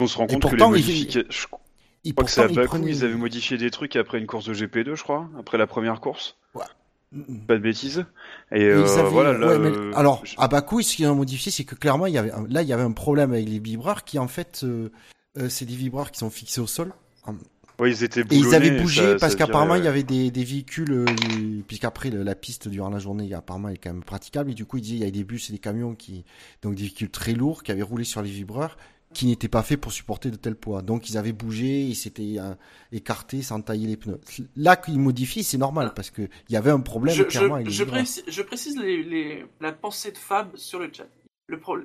on 0.00 0.06
se 0.06 0.16
rend 0.18 0.26
compte 0.26 0.48
que 0.50 0.56
les 0.56 0.66
modifications. 0.66 1.58
Je 2.04 2.12
crois 2.12 2.24
que 2.24 2.30
c'est 2.30 2.42
à 2.42 2.48
Bakou, 2.48 2.76
prenait- 2.78 2.90
ils 2.90 3.04
avaient 3.04 3.14
modifié 3.14 3.58
des 3.58 3.70
trucs 3.70 3.96
après 3.96 4.18
une 4.18 4.26
course 4.26 4.44
de 4.46 4.54
GP2, 4.54 4.94
je 4.94 5.02
crois, 5.02 5.28
après 5.38 5.58
la 5.58 5.66
première 5.66 6.00
course. 6.00 6.36
Mm. 7.12 7.38
Pas 7.46 7.54
de 7.54 7.60
bêtises. 7.60 8.04
Et, 8.52 8.64
euh, 8.64 8.84
avaient- 8.84 9.08
voilà, 9.10 9.32
là, 9.32 9.46
ouais, 9.46 9.58
mais 9.58 9.68
euh, 9.68 9.92
alors, 9.94 10.24
à 10.38 10.48
Bakou, 10.48 10.82
ce 10.82 10.96
qu'ils 10.96 11.06
ont 11.06 11.14
modifié, 11.14 11.52
c'est 11.52 11.64
que 11.64 11.74
clairement, 11.76 12.06
il 12.06 12.14
y 12.14 12.18
avait, 12.18 12.32
un- 12.32 12.46
là, 12.48 12.62
il 12.62 12.68
y 12.68 12.72
avait 12.72 12.82
un 12.82 12.90
problème 12.92 13.32
avec 13.32 13.48
les 13.48 13.60
vibreurs 13.60 14.02
qui, 14.04 14.18
en 14.18 14.26
fait, 14.28 14.62
euh, 14.64 14.88
c'est 15.48 15.66
des 15.66 15.76
vibreurs 15.76 16.10
qui 16.10 16.18
sont 16.18 16.30
fixés 16.30 16.60
au 16.60 16.66
sol. 16.66 16.92
Ouais, 17.78 17.90
ils 17.90 18.04
étaient 18.04 18.22
Et 18.22 18.36
ils 18.36 18.54
avaient 18.54 18.80
bougé 18.80 19.02
ça- 19.02 19.16
parce 19.18 19.34
qu'apparemment 19.34 19.74
il 19.74 19.84
y 19.84 19.88
avait 19.88 20.02
des, 20.02 20.30
des 20.30 20.44
véhicules, 20.44 20.90
euh, 20.92 21.04
puisqu'après 21.68 22.10
la 22.10 22.34
piste 22.34 22.68
durant 22.68 22.88
la 22.88 22.98
journée, 22.98 23.32
apparemment 23.34 23.68
est 23.68 23.76
quand 23.76 23.92
même 23.92 24.02
praticable. 24.04 24.50
Et 24.50 24.54
du 24.54 24.64
coup 24.64 24.78
il 24.78 24.82
disait 24.82 24.96
il 24.96 25.02
y 25.04 25.06
a 25.06 25.10
des 25.10 25.24
bus 25.24 25.50
et 25.50 25.52
des 25.52 25.58
camions 25.58 25.94
qui, 25.94 26.24
donc 26.62 26.74
des 26.74 26.82
véhicules 26.84 27.10
très 27.10 27.32
lourds 27.32 27.62
qui 27.62 27.72
avaient 27.72 27.82
roulé 27.82 28.04
sur 28.04 28.22
les 28.22 28.30
vibreurs, 28.30 28.78
qui 29.12 29.26
n'étaient 29.26 29.48
pas 29.48 29.62
faits 29.62 29.80
pour 29.80 29.92
supporter 29.92 30.30
de 30.30 30.36
tels 30.36 30.56
poids. 30.56 30.80
Donc 30.80 31.10
ils 31.10 31.18
avaient 31.18 31.32
bougé, 31.32 31.82
ils 31.82 31.94
s'étaient 31.94 32.36
euh, 32.38 32.54
écartés 32.92 33.42
sans 33.42 33.60
tailler 33.60 33.86
les 33.88 33.96
pneus. 33.98 34.20
Là 34.56 34.76
qu'ils 34.76 34.98
modifient, 34.98 35.44
c'est 35.44 35.58
normal 35.58 35.92
parce 35.94 36.10
que 36.10 36.22
il 36.48 36.52
y 36.52 36.56
avait 36.56 36.70
un 36.70 36.80
problème 36.80 37.14
Je, 37.14 37.22
clairement 37.24 37.48
je- 37.48 37.54
avec 37.54 37.66
les 37.66 37.72
je 37.72 37.84
vibreurs. 37.84 38.00
précise, 38.02 38.24
je 38.26 38.42
précise 38.42 38.76
les- 38.78 39.02
les- 39.02 39.44
la 39.60 39.72
pensée 39.72 40.12
de 40.12 40.18
Fab 40.18 40.56
sur 40.56 40.78
le 40.78 40.88
chat. 40.92 41.06
Le, 41.48 41.60
pro- 41.60 41.76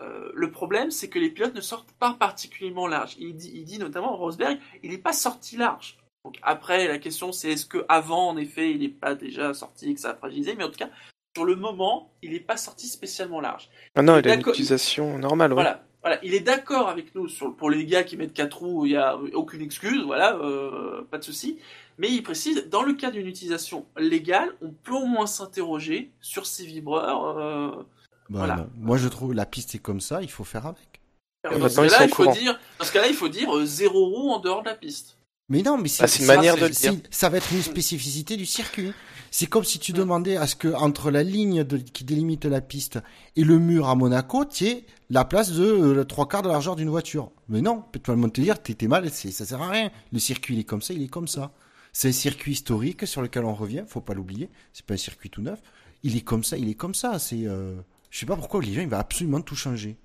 euh, 0.00 0.30
le 0.34 0.50
problème, 0.50 0.90
c'est 0.90 1.08
que 1.08 1.18
les 1.18 1.30
pilotes 1.30 1.54
ne 1.54 1.60
sortent 1.60 1.92
pas 1.92 2.14
particulièrement 2.18 2.86
large. 2.86 3.16
Il 3.18 3.34
dit, 3.34 3.50
il 3.54 3.64
dit 3.64 3.78
notamment 3.78 4.16
Rosberg, 4.16 4.58
il 4.82 4.90
n'est 4.90 4.98
pas 4.98 5.12
sorti 5.12 5.56
large. 5.56 5.98
Donc 6.24 6.38
après, 6.42 6.86
la 6.88 6.98
question 6.98 7.32
c'est 7.32 7.52
est-ce 7.52 7.66
que 7.66 7.84
avant, 7.88 8.28
en 8.28 8.36
effet, 8.36 8.70
il 8.70 8.80
n'est 8.80 8.88
pas 8.88 9.14
déjà 9.14 9.54
sorti 9.54 9.90
et 9.90 9.94
que 9.94 10.00
ça 10.00 10.10
a 10.10 10.14
fragilisé, 10.14 10.54
mais 10.56 10.64
en 10.64 10.68
tout 10.68 10.78
cas, 10.78 10.90
sur 11.36 11.44
le 11.44 11.56
moment, 11.56 12.12
il 12.22 12.32
n'est 12.32 12.40
pas 12.40 12.56
sorti 12.56 12.86
spécialement 12.86 13.40
large. 13.40 13.70
Ah 13.94 14.02
non, 14.02 14.18
il 14.18 14.28
a 14.28 14.34
une 14.34 14.40
utilisation 14.40 15.18
normale, 15.18 15.52
ouais. 15.52 15.62
Voilà. 15.62 15.84
Voilà, 16.02 16.20
il 16.22 16.32
est 16.32 16.40
d'accord 16.40 16.88
avec 16.88 17.12
nous 17.16 17.26
sur, 17.26 17.56
pour 17.56 17.70
les 17.70 17.84
gars 17.84 18.04
qui 18.04 18.16
mettent 18.16 18.32
4 18.32 18.56
roues, 18.56 18.86
il 18.86 18.90
n'y 18.90 18.96
a 18.96 19.16
aucune 19.34 19.60
excuse, 19.60 20.04
voilà, 20.04 20.36
euh, 20.36 21.02
pas 21.10 21.18
de 21.18 21.24
souci. 21.24 21.58
Mais 21.98 22.08
il 22.08 22.22
précise, 22.22 22.68
dans 22.68 22.84
le 22.84 22.92
cas 22.92 23.10
d'une 23.10 23.26
utilisation 23.26 23.84
légale, 23.96 24.54
on 24.62 24.70
peut 24.70 24.94
au 24.94 25.06
moins 25.06 25.26
s'interroger 25.26 26.12
sur 26.20 26.46
ces 26.46 26.64
vibreurs. 26.64 27.36
Euh, 27.36 27.84
Bah, 28.30 28.38
voilà. 28.40 28.56
non. 28.56 28.70
Moi 28.76 28.96
je 28.98 29.08
trouve 29.08 29.32
la 29.34 29.46
piste 29.46 29.74
est 29.74 29.78
comme 29.78 30.00
ça, 30.00 30.22
il 30.22 30.30
faut 30.30 30.44
faire 30.44 30.66
avec. 30.66 31.00
dans 31.44 31.68
ce 31.68 31.76
cas-là, 31.76 32.04
il 32.04 32.10
au 32.10 32.14
faut 32.14 32.32
dire, 32.32 32.58
dans 32.78 32.84
ce 32.84 32.92
cas-là, 32.92 33.08
il 33.08 33.14
faut 33.14 33.28
dire 33.28 33.56
euh, 33.56 33.64
zéro 33.64 34.06
roue 34.06 34.30
en 34.30 34.38
dehors 34.40 34.62
de 34.62 34.68
la 34.68 34.74
piste. 34.74 35.16
Mais 35.50 35.62
non, 35.62 35.78
mais 35.78 35.88
c'est 35.88 36.02
Ah, 36.02 36.08
c'est 36.08 36.20
une 36.20 36.26
ça, 36.26 36.36
manière 36.36 36.56
de 36.56 36.66
le 36.66 36.72
c'est- 36.74 36.90
dire. 36.90 37.00
Ça 37.10 37.30
va 37.30 37.38
être 37.38 37.50
une 37.52 37.62
spécificité 37.62 38.36
du 38.36 38.44
circuit. 38.44 38.92
C'est 39.30 39.46
comme 39.46 39.64
si 39.64 39.78
tu 39.78 39.92
demandais 39.92 40.36
à 40.36 40.46
ce 40.46 40.54
que 40.56 40.68
entre 40.74 41.10
la 41.10 41.22
ligne 41.22 41.64
de- 41.64 41.78
qui 41.78 42.04
délimite 42.04 42.44
la 42.44 42.60
piste 42.60 42.98
et 43.34 43.44
le 43.44 43.58
mur 43.58 43.88
à 43.88 43.94
Monaco, 43.94 44.44
tu 44.44 44.66
aies 44.66 44.84
la 45.08 45.24
place 45.24 45.52
de 45.52 45.64
euh, 45.64 45.94
le 45.94 46.04
trois 46.04 46.28
quarts 46.28 46.42
de 46.42 46.48
la 46.48 46.52
largeur 46.54 46.76
d'une 46.76 46.90
voiture. 46.90 47.30
Mais 47.48 47.62
non, 47.62 47.82
tout 48.02 48.10
le 48.10 48.18
monde 48.18 48.32
te 48.34 48.42
dire, 48.42 48.62
t'es 48.62 48.86
mal, 48.88 49.08
ça 49.10 49.30
sert 49.46 49.62
à 49.62 49.70
rien. 49.70 49.90
Le 50.12 50.18
circuit 50.18 50.54
il 50.54 50.60
est 50.60 50.64
comme 50.64 50.82
ça, 50.82 50.92
il 50.92 51.02
est 51.02 51.08
comme 51.08 51.28
ça. 51.28 51.50
C'est 51.94 52.08
un 52.08 52.12
circuit 52.12 52.52
historique 52.52 53.06
sur 53.06 53.22
lequel 53.22 53.44
on 53.46 53.54
revient, 53.54 53.84
faut 53.88 54.02
pas 54.02 54.12
l'oublier. 54.12 54.50
C'est 54.74 54.84
pas 54.84 54.94
un 54.94 54.98
circuit 54.98 55.30
tout 55.30 55.40
neuf. 55.40 55.60
Il 56.02 56.14
est 56.16 56.20
comme 56.20 56.44
ça, 56.44 56.58
il 56.58 56.68
est 56.68 56.74
comme 56.74 56.94
ça. 56.94 57.18
C'est, 57.18 57.46
euh, 57.46 57.74
je 58.10 58.18
sais 58.18 58.26
pas 58.26 58.36
pourquoi 58.36 58.62
les 58.62 58.72
gens 58.72 58.80
ils 58.82 58.88
vont 58.88 58.96
absolument 58.98 59.40
tout 59.40 59.56
changer. 59.56 59.96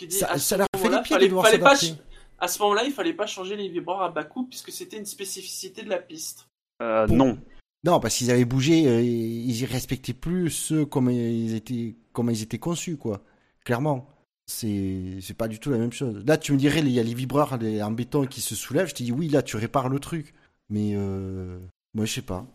Dit, 0.00 0.10
Ça- 0.10 0.30
à 0.30 0.38
ça 0.38 0.38
ce 0.38 0.54
leur 0.56 0.66
fait 0.74 0.78
moment-là, 0.84 0.98
des 0.98 1.02
pieds 1.04 1.14
de 1.16 1.18
fallait- 1.18 1.28
devoir 1.28 1.46
s'adapter. 1.46 1.94
À 2.38 2.48
ce 2.48 2.58
moment-là, 2.60 2.84
il 2.84 2.92
fallait 2.92 3.12
pas 3.12 3.26
changer 3.26 3.54
les 3.56 3.68
vibreurs 3.68 4.00
à 4.00 4.08
bas 4.10 4.24
coût 4.24 4.44
puisque 4.46 4.72
c'était 4.72 4.96
une 4.96 5.04
spécificité 5.04 5.82
de 5.82 5.90
la 5.90 5.98
piste. 5.98 6.46
Euh, 6.82 7.06
non. 7.06 7.38
Non, 7.84 8.00
parce 8.00 8.16
qu'ils 8.16 8.30
avaient 8.30 8.44
bougé, 8.46 8.86
euh, 8.88 9.02
ils 9.02 9.60
y 9.60 9.66
respectaient 9.66 10.14
plus 10.14 10.50
ceux 10.50 10.86
comme 10.86 11.10
ils 11.10 11.54
étaient, 11.54 11.96
comme 12.12 12.30
ils 12.30 12.42
étaient 12.42 12.58
conçus, 12.58 12.96
quoi. 12.96 13.22
Clairement, 13.64 14.08
c'est 14.46 15.18
c'est 15.20 15.34
pas 15.36 15.48
du 15.48 15.58
tout 15.60 15.70
la 15.70 15.78
même 15.78 15.92
chose. 15.92 16.22
Là, 16.26 16.36
tu 16.38 16.52
me 16.52 16.58
dirais, 16.58 16.80
il 16.80 16.88
y 16.90 16.98
a 17.00 17.02
les 17.02 17.14
vibreurs 17.14 17.56
les- 17.58 17.82
en 17.82 17.90
béton 17.90 18.26
qui 18.26 18.40
se 18.40 18.54
soulèvent. 18.54 18.88
Je 18.88 18.94
te 18.94 19.02
dis 19.02 19.12
oui, 19.12 19.28
là, 19.28 19.42
tu 19.42 19.56
répares 19.56 19.88
le 19.90 19.98
truc. 19.98 20.32
Mais 20.70 20.92
euh, 20.94 21.58
moi, 21.94 22.04
je 22.06 22.12
sais 22.12 22.22
pas. 22.22 22.46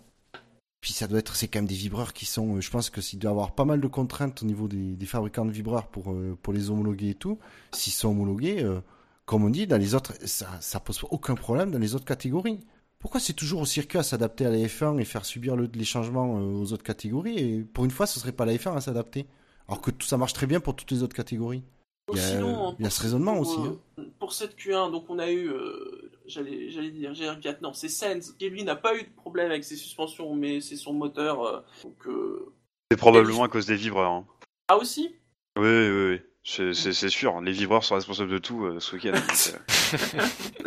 Puis 0.85 0.93
ça 0.93 1.07
doit 1.07 1.17
être, 1.17 1.35
c'est 1.35 1.47
quand 1.47 1.57
même 1.57 1.65
des 1.67 1.73
vibreurs 1.73 2.13
qui 2.13 2.27
sont. 2.27 2.57
euh, 2.57 2.61
Je 2.61 2.69
pense 2.69 2.91
que 2.91 3.01
s'il 3.01 3.17
doit 3.17 3.31
y 3.31 3.33
avoir 3.33 3.55
pas 3.55 3.65
mal 3.65 3.81
de 3.81 3.87
contraintes 3.87 4.43
au 4.43 4.45
niveau 4.45 4.67
des, 4.67 4.95
des 4.95 5.05
fabricants 5.07 5.43
de 5.43 5.49
vibreurs 5.51 5.87
pour 5.87 6.11
euh, 6.11 6.37
pour 6.43 6.53
les 6.53 6.69
homologuer 6.69 7.09
et 7.09 7.15
tout. 7.15 7.39
S'ils 7.71 7.91
sont 7.91 8.09
homologués, 8.09 8.61
euh, 8.63 8.81
comme 9.25 9.43
on 9.43 9.49
dit, 9.49 9.65
dans 9.65 9.79
les 9.79 9.95
autres, 9.95 10.13
ça 10.25 10.47
ça 10.61 10.79
pose 10.79 10.99
aucun 11.09 11.33
problème 11.33 11.71
dans 11.71 11.79
les 11.79 11.95
autres 11.95 12.05
catégories. 12.05 12.59
Pourquoi 12.99 13.19
c'est 13.19 13.33
toujours 13.33 13.61
au 13.61 13.65
circuit 13.65 13.97
à 13.97 14.03
s'adapter 14.03 14.45
à 14.45 14.51
la 14.51 14.57
F1 14.59 14.99
et 14.99 15.05
faire 15.05 15.25
subir 15.25 15.55
le- 15.55 15.71
les 15.73 15.85
changements 15.85 16.35
aux 16.35 16.71
autres 16.71 16.83
catégories 16.83 17.39
Et 17.39 17.61
pour 17.63 17.83
une 17.85 17.89
fois, 17.91 18.05
ce 18.05 18.19
serait 18.19 18.31
pas 18.31 18.45
la 18.45 18.53
F1 18.53 18.75
à 18.75 18.81
s'adapter? 18.81 19.25
Alors 19.67 19.81
que 19.81 19.89
tout 19.89 20.05
ça 20.05 20.17
marche 20.17 20.33
très 20.33 20.45
bien 20.45 20.59
pour 20.59 20.75
toutes 20.75 20.91
les 20.91 21.01
autres 21.01 21.15
catégories. 21.15 21.63
Il 22.11 22.17
y 22.17 22.19
a- 22.19 22.29
Sinon, 22.29 22.75
il 22.77 22.83
y 22.83 22.87
a 22.87 22.91
ce 22.91 23.01
raisonnement 23.01 23.33
pour, 23.33 23.41
aussi, 23.41 23.59
euh, 23.97 24.03
Pour 24.19 24.33
cette 24.33 24.55
Q1, 24.55 24.91
donc 24.91 25.05
on 25.09 25.17
a 25.17 25.31
eu, 25.31 25.49
euh, 25.49 26.11
j'allais, 26.27 26.69
j'allais 26.69 26.91
dire 26.91 27.11
GR4, 27.13 27.61
non, 27.61 27.73
c'est 27.73 27.89
Sens 27.89 28.31
qui 28.33 28.49
lui 28.49 28.63
n'a 28.63 28.75
pas 28.75 28.95
eu 28.95 29.03
de 29.03 29.09
problème 29.15 29.51
avec 29.51 29.63
ses 29.63 29.75
suspensions, 29.75 30.35
mais 30.35 30.61
c'est 30.61 30.75
son 30.75 30.93
moteur. 30.93 31.43
euh, 31.43 31.61
donc, 31.83 32.07
euh, 32.07 32.53
C'est 32.91 32.97
probablement 32.97 33.43
à 33.43 33.47
cause 33.49 33.65
des 33.65 33.75
vibreurs. 33.75 34.11
hein. 34.11 34.27
Ah 34.67 34.77
aussi? 34.77 35.15
Oui, 35.57 35.67
oui, 35.67 36.09
oui. 36.11 36.21
C'est 36.43 36.73
c'est- 36.73 36.93
c'est 36.93 37.09
sûr. 37.09 37.41
Les 37.41 37.51
vibreurs 37.51 37.83
sont 37.83 37.95
responsables 37.95 38.29
de 38.29 38.37
tout 38.37 38.65
euh, 38.65 38.79
ce 38.79 38.95
week-end. 38.95 39.13
donc, 39.13 39.31
euh, 39.49 40.61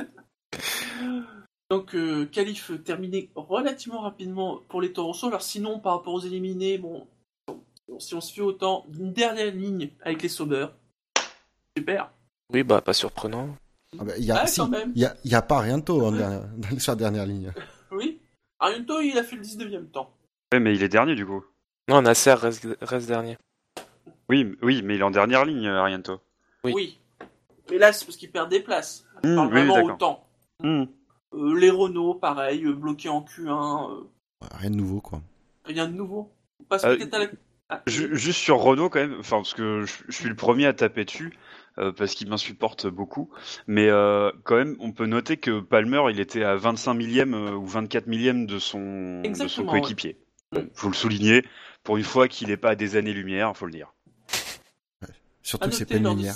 Donc, 1.70 1.94
euh, 1.94 2.78
terminé 2.84 3.30
relativement 3.34 4.00
rapidement 4.00 4.62
pour 4.68 4.80
les 4.80 4.92
Toronto. 4.92 5.26
Alors, 5.26 5.42
sinon, 5.42 5.78
par 5.80 5.96
rapport 5.96 6.14
aux 6.14 6.20
éliminés, 6.20 6.78
bon, 6.78 7.06
bon, 7.46 8.00
si 8.00 8.14
on 8.14 8.20
se 8.20 8.32
fait 8.32 8.40
autant, 8.40 8.86
une 8.98 9.12
dernière 9.12 9.54
ligne 9.54 9.90
avec 10.00 10.22
les 10.22 10.28
Saubers. 10.30 10.74
Super. 11.76 12.10
Oui, 12.52 12.62
bah, 12.62 12.80
pas 12.80 12.94
surprenant. 12.94 13.54
Ah 13.98 14.04
bah, 14.04 14.12
Il 14.18 14.24
y 14.24 14.30
a, 14.32 14.40
Ah, 14.42 14.46
si, 14.46 14.60
il 14.94 15.00
y 15.00 15.04
a, 15.06 15.16
il 15.24 15.30
y 15.30 15.34
a 15.34 15.42
pas 15.42 15.60
Riento 15.60 16.00
en 16.04 16.12
dernière, 16.12 16.42
dans- 16.56 16.78
sur 16.78 16.92
la 16.92 16.96
dernière 16.96 17.26
ligne. 17.26 17.52
Oui. 17.90 18.20
Ariento, 18.60 19.00
il 19.00 19.16
a 19.16 19.22
fait 19.22 19.36
le 19.36 19.42
19ème 19.42 19.86
temps. 19.90 20.12
Ouais, 20.52 20.60
mais 20.60 20.74
il 20.74 20.82
est 20.82 20.88
dernier 20.88 21.14
du 21.14 21.24
coup. 21.24 21.44
Non, 21.88 22.02
Nasser 22.02 22.34
reste, 22.34 22.66
reste 22.82 23.06
dernier. 23.08 23.38
Oui, 24.28 24.56
oui, 24.62 24.82
mais 24.82 24.96
il 24.96 25.00
est 25.00 25.04
en 25.04 25.10
dernière 25.10 25.44
ligne, 25.44 25.66
euh, 25.66 25.80
Ariento. 25.80 26.20
Oui. 26.64 26.72
Oui. 26.74 26.98
Mais 27.70 27.78
là, 27.78 27.92
c'est 27.92 28.04
parce 28.04 28.16
qu'il 28.16 28.30
perd 28.30 28.50
des 28.50 28.60
places. 28.60 29.06
Hmm, 29.24 29.36
Pas 29.36 29.42
oui, 29.46 29.50
vraiment 29.50 29.82
autant. 29.84 30.24
Hmm. 30.62 30.84
Euh, 31.34 31.58
les 31.58 31.70
Renault, 31.70 32.14
pareil, 32.14 32.64
euh, 32.64 32.72
bloqués 32.74 33.08
en 33.08 33.22
Q1. 33.22 33.90
euh, 33.90 34.04
Rien 34.58 34.70
de 34.70 34.76
nouveau, 34.76 35.00
quoi. 35.00 35.20
rien 35.64 35.86
de 35.86 35.92
nouveau. 35.94 36.30
Passe 36.68 36.84
Euh, 36.84 36.96
à 37.12 37.18
la... 37.18 37.26
Ah, 37.70 37.82
Ju- 37.86 38.16
Juste 38.16 38.38
sur 38.40 38.56
Renault 38.58 38.88
quand 38.88 39.00
même, 39.00 39.16
enfin 39.20 39.36
parce 39.36 39.52
que 39.52 39.84
je, 39.84 39.94
je 40.08 40.16
suis 40.16 40.28
le 40.28 40.34
premier 40.34 40.64
à 40.66 40.72
taper 40.72 41.04
dessus 41.04 41.36
euh, 41.78 41.92
parce 41.92 42.14
qu'il 42.14 42.28
m'insupporte 42.28 42.86
beaucoup, 42.86 43.30
mais 43.66 43.88
euh, 43.88 44.30
quand 44.44 44.56
même 44.56 44.76
on 44.80 44.92
peut 44.92 45.06
noter 45.06 45.36
que 45.36 45.60
Palmer 45.60 46.02
il 46.10 46.20
était 46.20 46.42
à 46.44 46.56
25 46.56 46.94
millième 46.94 47.34
euh, 47.34 47.52
ou 47.52 47.66
24 47.66 48.06
millième 48.06 48.46
de 48.46 48.58
son 48.58 48.78
de 48.78 49.22
son 49.22 49.22
Exactement, 49.24 49.72
coéquipier. 49.72 50.18
ouais. 50.52 50.62
Bon, 50.62 50.70
faut 50.74 50.88
le 50.88 50.94
souligner 50.94 51.44
pour 51.84 51.96
une 51.96 52.04
fois 52.04 52.26
qu'il 52.28 52.48
n'est 52.48 52.56
pas 52.56 52.70
à 52.70 52.74
des 52.74 52.96
années-lumière, 52.96 53.56
faut 53.56 53.66
le 53.66 53.72
dire. 53.72 53.92
Surtout 55.42 55.68
que 55.70 55.74
c'est 55.74 55.86
pas 55.86 55.96
une 55.96 56.02
de- 56.04 56.08
lumière. 56.10 56.34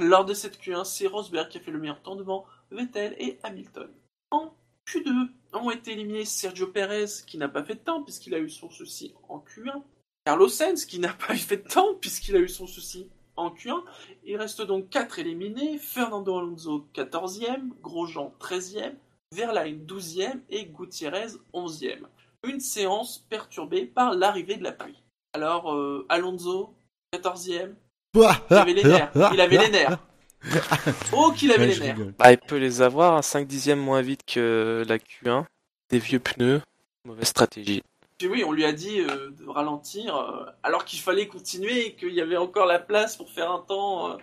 Lors 0.00 0.24
de 0.24 0.34
cette 0.34 0.58
Q1, 0.60 0.84
c'est 0.84 1.06
Rosberg 1.06 1.48
qui 1.48 1.58
a 1.58 1.60
fait 1.60 1.70
le 1.70 1.78
meilleur 1.78 2.00
temps 2.02 2.16
devant 2.16 2.46
Vettel 2.70 3.14
et 3.18 3.38
Hamilton. 3.42 3.88
En 4.30 4.54
Q2 4.88 5.28
ont 5.52 5.70
été 5.70 5.92
éliminés 5.92 6.24
Sergio 6.24 6.66
Perez 6.68 7.06
qui 7.26 7.38
n'a 7.38 7.48
pas 7.48 7.62
fait 7.64 7.74
de 7.74 7.80
temps 7.80 8.02
puisqu'il 8.02 8.34
a 8.34 8.38
eu 8.38 8.48
son 8.50 8.70
souci 8.70 9.14
en 9.28 9.38
Q1. 9.38 9.82
Carlos 10.24 10.48
Sainz 10.48 10.84
qui 10.86 10.98
n'a 10.98 11.12
pas 11.12 11.34
eu 11.34 11.38
fait 11.38 11.58
de 11.58 11.68
temps 11.68 11.94
puisqu'il 12.00 12.36
a 12.36 12.40
eu 12.40 12.48
son 12.48 12.66
souci 12.66 13.08
en 13.36 13.50
Q1. 13.50 13.82
Il 14.24 14.36
reste 14.36 14.62
donc 14.62 14.88
4 14.90 15.18
éliminés. 15.18 15.78
Fernando 15.78 16.38
Alonso 16.38 16.88
14e, 16.94 17.70
Grosjean 17.82 18.32
13e, 18.40 18.94
Verlaine 19.34 19.84
12e 19.86 20.40
et 20.50 20.66
Gutiérrez 20.66 21.28
11e. 21.54 22.00
Une 22.46 22.60
séance 22.60 23.18
perturbée 23.28 23.86
par 23.86 24.14
l'arrivée 24.14 24.56
de 24.56 24.64
la 24.64 24.72
pluie. 24.72 25.02
Alors 25.32 25.74
euh, 25.74 26.06
Alonso 26.08 26.74
14e, 27.14 27.74
il 28.50 28.56
avait 28.56 28.72
les 28.72 28.84
nerfs. 28.84 29.10
Il 29.32 29.40
avait 29.40 29.58
les 29.58 29.70
nerfs. 29.70 29.98
Oh, 31.12 31.32
qu'il 31.34 31.50
avait 31.50 31.66
Ouais, 31.66 31.74
les 31.74 31.80
nerfs. 31.80 32.12
Bah, 32.18 32.30
il 32.30 32.38
peut 32.38 32.58
les 32.58 32.80
avoir 32.80 33.16
à 33.16 33.22
5 33.22 33.46
dixièmes 33.46 33.80
moins 33.80 34.00
vite 34.02 34.20
que 34.26 34.84
la 34.86 34.98
Q1. 34.98 35.44
Des 35.90 35.98
vieux 35.98 36.20
pneus. 36.20 36.60
Mauvaise 37.04 37.28
stratégie. 37.28 37.82
Puis 38.18 38.28
oui, 38.28 38.44
on 38.44 38.52
lui 38.52 38.64
a 38.64 38.72
dit 38.72 39.00
euh, 39.00 39.30
de 39.30 39.46
ralentir, 39.46 40.16
euh, 40.16 40.46
alors 40.62 40.84
qu'il 40.84 41.00
fallait 41.00 41.28
continuer 41.28 41.88
et 41.88 41.94
qu'il 41.94 42.14
y 42.14 42.20
avait 42.20 42.36
encore 42.38 42.66
la 42.66 42.78
place 42.78 43.16
pour 43.16 43.30
faire 43.30 43.50
un 43.50 43.60
temps. 43.60 44.12
euh. 44.12 44.16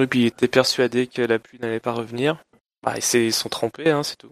Et 0.00 0.06
puis 0.06 0.20
il 0.20 0.26
était 0.26 0.48
persuadé 0.48 1.06
que 1.06 1.22
la 1.22 1.38
pluie 1.38 1.58
n'allait 1.58 1.80
pas 1.80 1.92
revenir. 1.92 2.42
Bah, 2.82 2.94
ils 2.96 3.32
sont 3.32 3.48
trompés, 3.48 3.90
hein, 3.90 4.02
c'est 4.02 4.16
tout. 4.16 4.30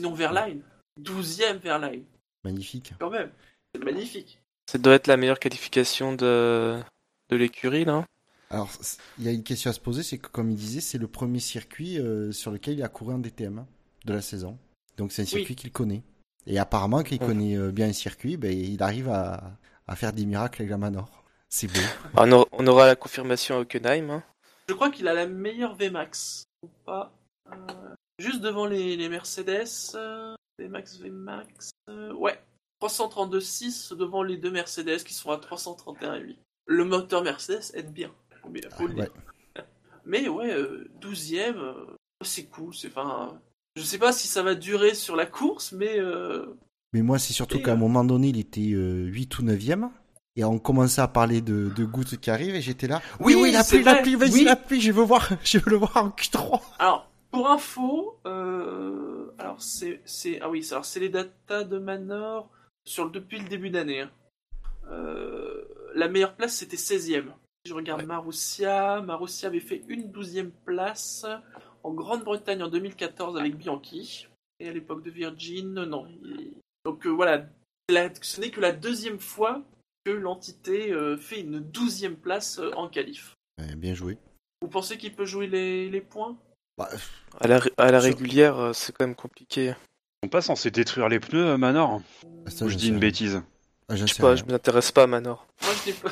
Sinon, 0.00 0.14
Verline. 0.14 0.62
12ème 1.00 1.58
Verline. 1.58 2.04
Magnifique. 2.42 2.92
Quand 2.98 3.10
même. 3.10 3.30
C'est 3.74 3.84
magnifique. 3.84 4.40
Ça 4.70 4.78
doit 4.78 4.94
être 4.94 5.06
la 5.06 5.16
meilleure 5.16 5.38
qualification 5.38 6.14
de, 6.14 6.80
de 7.28 7.36
l'écurie, 7.36 7.84
là. 7.84 8.04
Alors, 8.50 8.70
il 9.18 9.24
y 9.24 9.28
a 9.28 9.32
une 9.32 9.42
question 9.42 9.70
à 9.70 9.72
se 9.72 9.80
poser, 9.80 10.02
c'est 10.02 10.18
que 10.18 10.28
comme 10.28 10.50
il 10.50 10.56
disait, 10.56 10.80
c'est 10.80 10.98
le 10.98 11.08
premier 11.08 11.40
circuit 11.40 11.98
euh, 11.98 12.32
sur 12.32 12.50
lequel 12.50 12.74
il 12.74 12.82
a 12.82 12.88
couru 12.88 13.14
en 13.14 13.18
DTM 13.18 13.58
hein, 13.58 13.66
de 14.04 14.12
la 14.12 14.20
saison. 14.22 14.58
Donc 14.96 15.12
c'est 15.12 15.22
un 15.22 15.26
circuit 15.26 15.56
qu'il 15.56 15.72
connaît. 15.72 16.02
Et 16.46 16.58
apparemment, 16.58 17.02
qu'il 17.02 17.18
connaît 17.18 17.56
euh, 17.56 17.70
bien 17.72 17.88
un 17.88 17.92
circuit, 17.92 18.36
ben, 18.36 18.52
il 18.52 18.82
arrive 18.82 19.08
à, 19.08 19.42
à 19.86 19.96
faire 19.96 20.12
des 20.12 20.26
miracles 20.26 20.62
avec 20.62 20.70
la 20.70 20.76
Manor. 20.78 21.24
C'est 21.48 21.68
beau. 21.68 21.80
On, 22.16 22.30
aura- 22.32 22.48
on 22.52 22.66
aura 22.66 22.86
la 22.86 22.96
confirmation 22.96 23.56
à 23.56 23.60
Hockenheim. 23.60 24.10
hein. 24.10 24.22
Je 24.68 24.74
crois 24.74 24.90
qu'il 24.90 25.08
a 25.08 25.14
la 25.14 25.26
meilleure 25.26 25.74
VMAX. 25.76 26.44
Ou 26.62 26.68
pas. 26.84 27.12
Euh, 27.52 27.54
juste 28.18 28.40
devant 28.40 28.66
les, 28.66 28.96
les 28.96 29.08
Mercedes. 29.08 29.68
euh, 29.94 30.34
VMAX, 30.58 30.98
VMAX. 30.98 31.70
euh, 31.90 32.12
ouais. 32.14 32.38
332.6 32.82 33.94
devant 33.96 34.22
les 34.22 34.36
deux 34.36 34.50
Mercedes 34.50 35.02
qui 35.04 35.14
sont 35.14 35.30
à 35.30 35.36
331.8. 35.38 36.36
Le 36.66 36.84
moteur 36.84 37.22
Mercedes 37.22 37.70
aide 37.74 37.92
bien. 37.92 38.10
Le 38.52 38.60
dire. 38.60 38.70
Ouais. 38.80 39.10
Mais 40.06 40.28
ouais, 40.28 40.52
euh, 40.52 40.86
12ème, 41.00 41.56
euh, 41.56 41.96
c'est 42.22 42.44
cool. 42.46 42.74
C'est 42.74 42.88
enfin, 42.88 43.40
Je 43.76 43.82
sais 43.82 43.98
pas 43.98 44.12
si 44.12 44.28
ça 44.28 44.42
va 44.42 44.54
durer 44.54 44.94
sur 44.94 45.16
la 45.16 45.26
course, 45.26 45.72
mais 45.72 45.98
euh, 45.98 46.46
Mais 46.92 47.02
moi, 47.02 47.18
c'est 47.18 47.32
surtout 47.32 47.60
qu'à 47.60 47.72
un 47.72 47.74
euh, 47.74 47.78
moment 47.78 48.04
donné, 48.04 48.28
il 48.28 48.38
était 48.38 48.72
euh, 48.72 49.04
8 49.06 49.38
ou 49.38 49.42
9e. 49.42 49.90
Et 50.36 50.44
on 50.44 50.58
commençait 50.58 51.00
à 51.00 51.06
parler 51.08 51.40
de, 51.40 51.70
de 51.76 51.84
gouttes 51.84 52.16
qui 52.18 52.28
arrivent 52.30 52.56
et 52.56 52.60
j'étais 52.60 52.88
là. 52.88 53.00
Oui, 53.20 53.34
Oui, 53.36 53.52
la 53.52 53.62
pluie, 53.62 53.82
la 53.84 53.94
pluie, 53.96 54.16
vas-y, 54.16 54.32
oui. 54.32 54.44
la 54.44 54.56
pluie, 54.56 54.80
je 54.80 54.90
veux 54.90 55.04
voir, 55.04 55.28
je 55.44 55.58
veux 55.58 55.70
le 55.70 55.76
voir 55.76 55.96
en 55.96 56.08
Q3. 56.10 56.60
alors 56.80 57.08
pour 57.30 57.48
info, 57.50 58.20
euh, 58.26 59.26
alors 59.38 59.60
c'est 59.60 60.00
c'est 60.04 60.40
ah 60.40 60.48
oui, 60.48 60.62
c'est- 60.62 60.72
alors 60.74 60.84
c'est 60.84 61.00
les 61.00 61.08
datas 61.08 61.64
de 61.64 61.78
Manor 61.78 62.48
sur 62.84 63.10
depuis 63.10 63.38
le 63.40 63.48
début 63.48 63.70
d'année. 63.70 64.02
hein. 64.02 64.10
Euh, 64.90 65.64
la 65.96 66.08
meilleure 66.08 66.34
place 66.34 66.54
c'était 66.56 66.76
16e. 66.76 67.26
Si 67.64 67.70
je 67.70 67.74
regarde 67.74 68.04
Marussia, 68.04 69.00
Marussia 69.02 69.48
avait 69.48 69.58
fait 69.60 69.82
une 69.88 70.10
12e 70.12 70.50
place 70.64 71.26
en 71.84 71.92
Grande-Bretagne 71.92 72.62
en 72.62 72.68
2014 72.68 73.36
avec 73.38 73.56
Bianchi 73.56 74.26
et 74.60 74.68
à 74.68 74.72
l'époque 74.72 75.02
de 75.02 75.10
Virgin, 75.10 75.72
non. 75.84 76.06
Donc 76.84 77.06
euh, 77.06 77.10
voilà, 77.10 77.46
la- 77.88 78.10
ce 78.20 78.40
n'est 78.40 78.50
que 78.50 78.60
la 78.60 78.72
deuxième 78.72 79.18
fois 79.20 79.62
que 80.04 80.10
l'entité 80.10 80.92
euh, 80.92 81.16
fait 81.16 81.40
une 81.40 81.60
12e 81.60 82.16
place 82.16 82.58
euh, 82.58 82.70
en 82.74 82.88
qualif. 82.88 83.34
Ouais, 83.58 83.74
bien 83.76 83.94
joué. 83.94 84.18
Vous 84.62 84.68
pensez 84.68 84.98
qu'il 84.98 85.14
peut 85.14 85.24
jouer 85.26 85.46
les, 85.46 85.88
les 85.90 86.00
points? 86.00 86.36
Bah, 86.76 86.88
À 87.40 87.46
la, 87.46 87.60
à 87.78 87.90
la 87.92 88.00
Sur- 88.00 88.10
régulière, 88.10 88.70
c'est 88.74 88.92
quand 88.96 89.06
même 89.06 89.14
compliqué. 89.14 89.74
Ils 90.22 90.26
sont 90.26 90.30
pas 90.30 90.40
censés 90.42 90.70
détruire 90.70 91.08
les 91.08 91.20
pneus, 91.20 91.56
Manor 91.56 92.00
ça, 92.46 92.64
Ou 92.64 92.68
je 92.68 92.76
dis 92.76 92.88
une 92.88 92.98
bêtise 92.98 93.42
Ah, 93.88 93.96
Je 93.96 94.06
sais 94.06 94.14
sais 94.14 94.22
pas, 94.22 94.28
rien. 94.34 94.36
je 94.36 94.44
m'intéresse 94.50 94.90
pas 94.92 95.02
à 95.04 95.06
Manor. 95.06 95.46
Moi 95.62 95.72
je 95.84 95.90
n'ai 95.90 95.96
pas. 95.96 96.10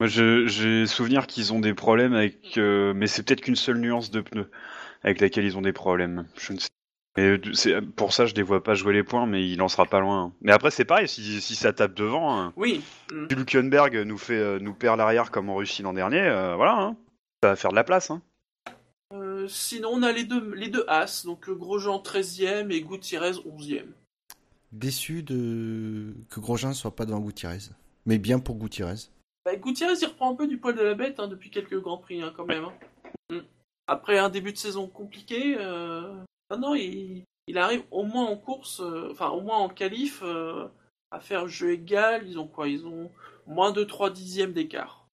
Moi, 0.00 0.08
je- 0.08 0.46
j'ai 0.46 0.86
souvenir 0.86 1.26
qu'ils 1.26 1.52
ont 1.52 1.60
des 1.60 1.72
problèmes 1.74 2.12
avec, 2.14 2.58
euh, 2.58 2.92
mais 2.94 3.06
c'est 3.06 3.22
peut-être 3.22 3.40
qu'une 3.40 3.56
seule 3.56 3.78
nuance 3.78 4.10
de 4.10 4.20
pneus 4.20 4.50
avec 5.02 5.20
laquelle 5.20 5.44
ils 5.44 5.56
ont 5.56 5.62
des 5.62 5.72
problèmes. 5.72 6.26
Je 6.36 6.52
ne 6.52 6.58
sais. 6.58 6.68
Mais 7.16 7.38
euh, 7.68 7.80
pour 7.96 8.12
ça, 8.12 8.26
je 8.26 8.34
les 8.34 8.42
vois 8.42 8.62
pas 8.62 8.74
jouer 8.74 8.92
les 8.92 9.02
points, 9.02 9.24
mais 9.26 9.48
il 9.48 9.62
en 9.62 9.68
sera 9.68 9.86
pas 9.86 10.00
loin. 10.00 10.34
Mais 10.42 10.52
après, 10.52 10.70
c'est 10.70 10.84
pareil, 10.84 11.08
si, 11.08 11.40
si 11.40 11.54
ça 11.54 11.72
tape 11.72 11.94
devant, 11.94 12.38
hein, 12.38 12.52
Oui. 12.56 12.82
si 13.08 13.14
Hülkenberg 13.34 13.96
nous 14.06 14.18
fait, 14.18 14.34
euh, 14.36 14.58
nous 14.58 14.74
perd 14.74 14.98
l'arrière 14.98 15.30
comme 15.30 15.48
en 15.48 15.54
Russie 15.56 15.80
l'an 15.80 15.94
dernier, 15.94 16.20
euh, 16.20 16.56
voilà, 16.56 16.74
hein. 16.78 16.96
ça 17.42 17.48
va 17.50 17.56
faire 17.56 17.70
de 17.70 17.76
la 17.76 17.84
place. 17.84 18.10
Hein. 18.10 18.20
Euh, 19.14 19.48
sinon, 19.48 19.90
on 19.94 20.02
a 20.02 20.12
les 20.12 20.24
deux, 20.24 20.52
les 20.54 20.68
deux 20.68 20.84
As, 20.88 21.24
donc 21.24 21.48
Grosjean 21.48 22.02
13e 22.02 22.70
et 22.70 22.82
Gutiérrez 22.82 23.32
11e. 23.46 23.86
Déçu 24.72 25.22
de 25.22 26.12
que 26.28 26.38
Grosjean 26.40 26.74
soit 26.74 26.94
pas 26.94 27.06
devant 27.06 27.20
Gutiérrez. 27.20 27.70
Mais 28.04 28.18
bien 28.18 28.40
pour 28.40 28.56
Gutiérrez. 28.56 29.08
Bah, 29.46 29.54
Gutiérrez, 29.56 29.94
il 30.02 30.06
reprend 30.06 30.32
un 30.32 30.34
peu 30.34 30.48
du 30.48 30.58
poil 30.58 30.74
de 30.74 30.82
la 30.82 30.94
bête 30.94 31.20
hein, 31.20 31.28
depuis 31.28 31.50
quelques 31.50 31.80
Grands 31.80 31.98
Prix, 31.98 32.20
hein, 32.20 32.32
quand 32.36 32.44
même. 32.44 32.64
hein. 32.64 32.72
Mm. 33.30 33.38
Après 33.86 34.18
un 34.18 34.28
début 34.28 34.52
de 34.52 34.58
saison 34.58 34.88
compliqué, 34.88 35.56
euh... 35.60 36.12
non, 36.50 36.58
non, 36.58 36.74
il, 36.74 37.24
arrive 37.56 37.84
au 37.92 38.02
moins 38.02 38.24
en 38.26 38.36
course, 38.36 38.80
euh, 38.80 39.08
enfin 39.12 39.28
au 39.28 39.40
moins 39.40 39.58
en 39.58 39.68
qualif, 39.68 40.20
euh, 40.24 40.66
à 41.12 41.20
faire 41.20 41.46
jeu 41.46 41.70
égal. 41.70 42.26
Ils 42.26 42.40
ont 42.40 42.48
quoi 42.48 42.66
Ils 42.68 42.84
ont 42.84 43.08
moins 43.46 43.70
de 43.70 43.84
3 43.84 44.10
dixièmes 44.10 44.52
d'écart. 44.52 45.06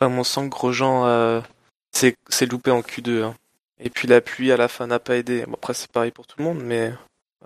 Ouais, 0.00 0.08
mon 0.08 0.24
sang 0.24 0.46
Grosjean 0.46 1.06
euh, 1.06 1.40
c'est 1.92 2.16
c'est 2.28 2.46
loupé 2.50 2.72
en 2.72 2.80
Q2. 2.80 3.22
hein. 3.22 3.34
Et 3.78 3.88
puis 3.90 4.08
la 4.08 4.20
pluie 4.20 4.50
à 4.50 4.56
la 4.56 4.66
fin 4.66 4.88
n'a 4.88 4.98
pas 4.98 5.16
aidé. 5.16 5.44
Après, 5.52 5.74
c'est 5.74 5.90
pareil 5.92 6.10
pour 6.10 6.26
tout 6.26 6.38
le 6.40 6.44
monde, 6.44 6.58
mais 6.60 6.92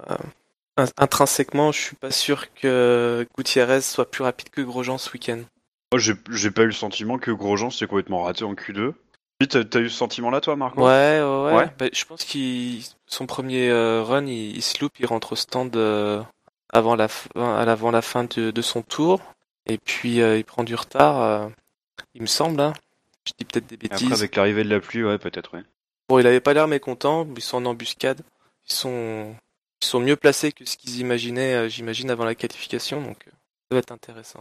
euh, 0.09 0.16
in- 0.78 0.86
intrinsèquement, 0.97 1.72
je 1.72 1.80
suis 1.80 1.97
pas 1.97 2.11
sûr 2.11 2.53
que 2.55 3.26
Gutiérrez 3.36 3.82
soit 3.82 4.11
plus 4.11 4.24
rapide 4.24 4.49
que 4.49 4.62
Grosjean 4.62 4.97
ce 4.97 5.11
week-end. 5.12 5.43
Moi, 5.93 5.99
j'ai 5.99 6.51
pas 6.51 6.62
eu 6.62 6.66
le 6.66 6.72
sentiment 6.72 7.18
que 7.18 7.30
Grosjean 7.30 7.70
s'est 7.70 7.86
complètement 7.86 8.22
raté 8.22 8.45
en 8.45 8.55
Q2. 8.55 8.93
Oui, 9.41 9.49
T'as 9.49 9.64
t'as 9.64 9.80
eu 9.80 9.88
ce 9.88 9.97
sentiment-là, 9.97 10.41
toi, 10.41 10.55
Marco? 10.55 10.86
Ouais, 10.86 11.20
ouais, 11.22 11.55
ouais. 11.57 11.70
Bah, 11.78 11.86
je 11.93 12.05
pense 12.05 12.24
qu'il 12.24 12.82
son 13.07 13.26
premier 13.26 13.70
euh, 13.70 14.03
run, 14.03 14.26
il, 14.26 14.57
il 14.57 14.62
se 14.62 14.78
loupe, 14.80 15.01
il 15.01 15.07
rentre 15.07 15.32
au 15.32 15.36
stand 15.36 15.74
euh, 15.76 16.22
avant 16.72 16.95
la 16.95 17.09
fin, 17.09 17.30
à 17.57 17.64
l'avant 17.64 17.91
la 17.91 18.03
fin 18.03 18.24
de, 18.24 18.51
de 18.51 18.62
son 18.62 18.82
tour, 18.82 19.20
et 19.66 19.78
puis 19.78 20.20
euh, 20.20 20.36
il 20.36 20.45
prend 20.45 20.62
du 20.62 20.74
retard. 20.74 21.20
euh, 21.22 21.49
il 22.14 22.20
me 22.22 22.26
semble. 22.26 22.61
Hein. 22.61 22.72
Je 23.26 23.32
dis 23.38 23.45
peut-être 23.45 23.66
des 23.66 23.76
bêtises. 23.78 24.07
Après, 24.09 24.20
avec 24.20 24.36
l'arrivée 24.36 24.62
de 24.64 24.68
la 24.70 24.80
pluie, 24.80 25.03
ouais, 25.05 25.18
peut-être, 25.18 25.55
ouais. 25.55 25.62
Bon, 26.09 26.18
il 26.18 26.26
avait 26.26 26.41
pas 26.41 26.53
l'air 26.55 26.68
mécontent. 26.68 27.26
Ils 27.36 27.43
sont 27.43 27.59
en 27.59 27.64
embuscade. 27.66 28.20
Ils 28.68 28.72
sont, 28.74 29.34
ils 29.82 29.86
sont 29.86 30.01
mieux 30.01 30.16
placés 30.16 30.53
que 30.53 30.64
ce 30.64 30.76
qu'ils 30.76 30.99
imaginaient, 31.01 31.55
euh, 31.55 31.68
j'imagine, 31.68 32.11
avant 32.11 32.24
la 32.24 32.34
qualification. 32.34 33.01
Donc, 33.01 33.16
euh, 33.26 33.30
ça 33.70 33.74
va 33.76 33.78
être 33.78 33.93
intéressant. 33.93 34.41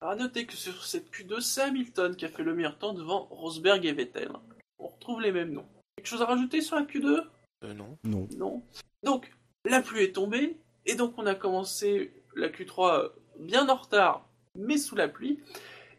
Alors, 0.00 0.12
à 0.12 0.16
noter 0.16 0.46
que 0.46 0.54
sur 0.54 0.84
cette 0.84 1.10
Q2, 1.10 1.40
c'est 1.40 1.62
Hamilton 1.62 2.14
qui 2.14 2.24
a 2.24 2.28
fait 2.28 2.44
le 2.44 2.54
meilleur 2.54 2.78
temps 2.78 2.94
devant 2.94 3.24
Rosberg 3.30 3.84
et 3.84 3.92
Vettel. 3.92 4.30
On 4.78 4.86
retrouve 4.88 5.20
les 5.20 5.32
mêmes 5.32 5.52
noms. 5.52 5.66
Quelque 5.96 6.06
chose 6.06 6.22
à 6.22 6.26
rajouter 6.26 6.60
sur 6.60 6.76
la 6.76 6.82
Q2 6.82 7.24
Euh, 7.64 7.74
non. 7.74 7.98
Non. 8.04 8.28
Non. 8.36 8.62
Donc, 9.02 9.32
la 9.64 9.82
pluie 9.82 10.04
est 10.04 10.12
tombée, 10.14 10.56
et 10.86 10.94
donc 10.94 11.14
on 11.18 11.26
a 11.26 11.34
commencé 11.34 12.12
la 12.36 12.48
Q3 12.48 13.10
bien 13.40 13.68
en 13.68 13.74
retard, 13.74 14.28
mais 14.54 14.78
sous 14.78 14.94
la 14.94 15.08
pluie, 15.08 15.40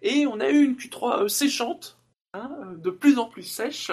et 0.02 0.26
on 0.26 0.40
a 0.40 0.50
eu 0.50 0.64
une 0.64 0.76
Q3 0.76 1.24
euh, 1.24 1.28
séchante, 1.28 1.98
hein, 2.34 2.56
euh, 2.62 2.78
de 2.78 2.90
plus 2.90 3.18
en 3.20 3.26
plus 3.26 3.44
sèche, 3.44 3.92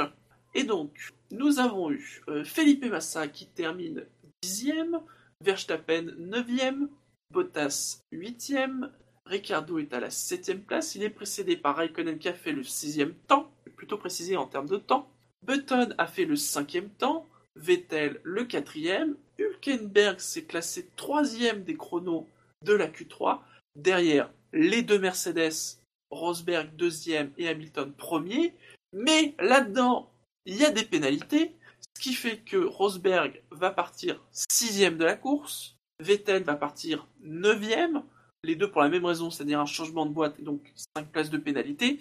et 0.54 0.64
donc 0.64 1.12
nous 1.30 1.58
avons 1.58 1.90
eu 1.90 2.22
euh, 2.28 2.44
Felipe 2.44 2.84
Massa 2.84 3.26
qui 3.28 3.46
termine 3.48 4.06
10ème, 4.44 5.00
Verstappen 5.44 6.14
9ème, 6.18 6.88
Bottas 7.32 8.02
8ème, 8.12 8.90
Ricardo 9.26 9.78
est 9.78 9.92
à 9.92 10.00
la 10.00 10.08
7ème 10.08 10.60
place, 10.60 10.94
il 10.94 11.02
est 11.02 11.10
précédé 11.10 11.56
par 11.56 11.76
Raikkonen 11.76 12.18
qui 12.18 12.28
a 12.28 12.34
fait 12.34 12.52
le 12.52 12.62
6ème 12.62 13.14
temps, 13.26 13.50
plutôt 13.76 13.98
précisé 13.98 14.36
en 14.36 14.46
termes 14.46 14.68
de 14.68 14.76
temps, 14.76 15.08
Button 15.42 15.94
a 15.98 16.06
fait 16.06 16.24
le 16.24 16.36
5ème 16.36 16.88
temps, 16.90 17.26
Vettel 17.56 18.20
le 18.22 18.44
quatrième, 18.44 19.16
Hülkenberg 19.38 20.20
s'est 20.20 20.44
classé 20.44 20.88
troisième 20.96 21.64
des 21.64 21.76
chronos 21.76 22.28
de 22.64 22.72
la 22.72 22.88
Q3, 22.88 23.40
derrière 23.74 24.30
les 24.52 24.82
deux 24.82 24.98
Mercedes, 24.98 25.78
Rosberg 26.10 26.74
deuxième 26.76 27.32
et 27.36 27.48
Hamilton 27.48 27.92
premier, 27.92 28.54
mais 28.92 29.34
là-dedans, 29.40 30.10
il 30.44 30.56
y 30.56 30.64
a 30.64 30.70
des 30.70 30.84
pénalités, 30.84 31.54
ce 31.96 32.02
qui 32.02 32.14
fait 32.14 32.38
que 32.38 32.56
Rosberg 32.56 33.42
va 33.50 33.70
partir 33.70 34.22
sixième 34.30 34.98
de 34.98 35.04
la 35.04 35.16
course, 35.16 35.76
Vettel 36.00 36.44
va 36.44 36.54
partir 36.54 37.06
neuvième, 37.20 38.02
les 38.46 38.56
deux 38.56 38.70
pour 38.70 38.82
la 38.82 38.88
même 38.88 39.04
raison, 39.04 39.30
c'est-à-dire 39.30 39.60
un 39.60 39.66
changement 39.66 40.06
de 40.06 40.12
boîte 40.12 40.38
et 40.38 40.42
donc 40.42 40.60
cinq 40.74 41.06
places 41.12 41.30
de 41.30 41.38
pénalité. 41.38 42.00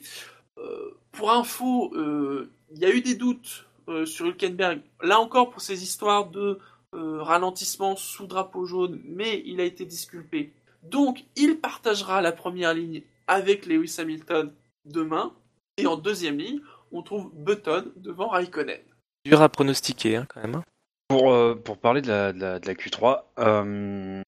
Euh, 0.57 0.91
pour 1.11 1.31
info, 1.31 1.91
euh, 1.95 2.49
il 2.71 2.79
y 2.79 2.85
a 2.85 2.89
eu 2.89 3.01
des 3.01 3.15
doutes 3.15 3.65
euh, 3.89 4.05
sur 4.05 4.25
Hülkenberg, 4.27 4.81
là 5.01 5.19
encore 5.19 5.49
pour 5.49 5.61
ces 5.61 5.83
histoires 5.83 6.27
de 6.29 6.59
euh, 6.93 7.21
ralentissement 7.21 7.95
sous 7.95 8.25
drapeau 8.27 8.65
jaune, 8.65 9.01
mais 9.05 9.43
il 9.45 9.59
a 9.59 9.65
été 9.65 9.85
disculpé. 9.85 10.53
Donc 10.83 11.25
il 11.35 11.59
partagera 11.59 12.21
la 12.21 12.31
première 12.31 12.73
ligne 12.73 13.01
avec 13.27 13.65
Lewis 13.65 13.95
Hamilton 13.99 14.51
demain, 14.85 15.33
et 15.77 15.87
en 15.87 15.97
deuxième 15.97 16.37
ligne, 16.37 16.61
on 16.91 17.01
trouve 17.01 17.31
Button 17.33 17.91
devant 17.97 18.29
Raikkonen. 18.29 18.79
Dur 19.25 19.41
à 19.41 19.49
pronostiquer, 19.49 20.15
hein, 20.17 20.27
quand 20.29 20.41
même. 20.41 20.55
hein. 20.55 20.63
Pour, 21.07 21.33
euh, 21.33 21.55
pour 21.55 21.77
parler 21.77 22.01
de 22.01 22.07
la, 22.07 22.33
de 22.33 22.39
la, 22.39 22.59
de 22.59 22.67
la 22.67 22.73
Q3, 22.73 23.23
euh, 23.39 24.21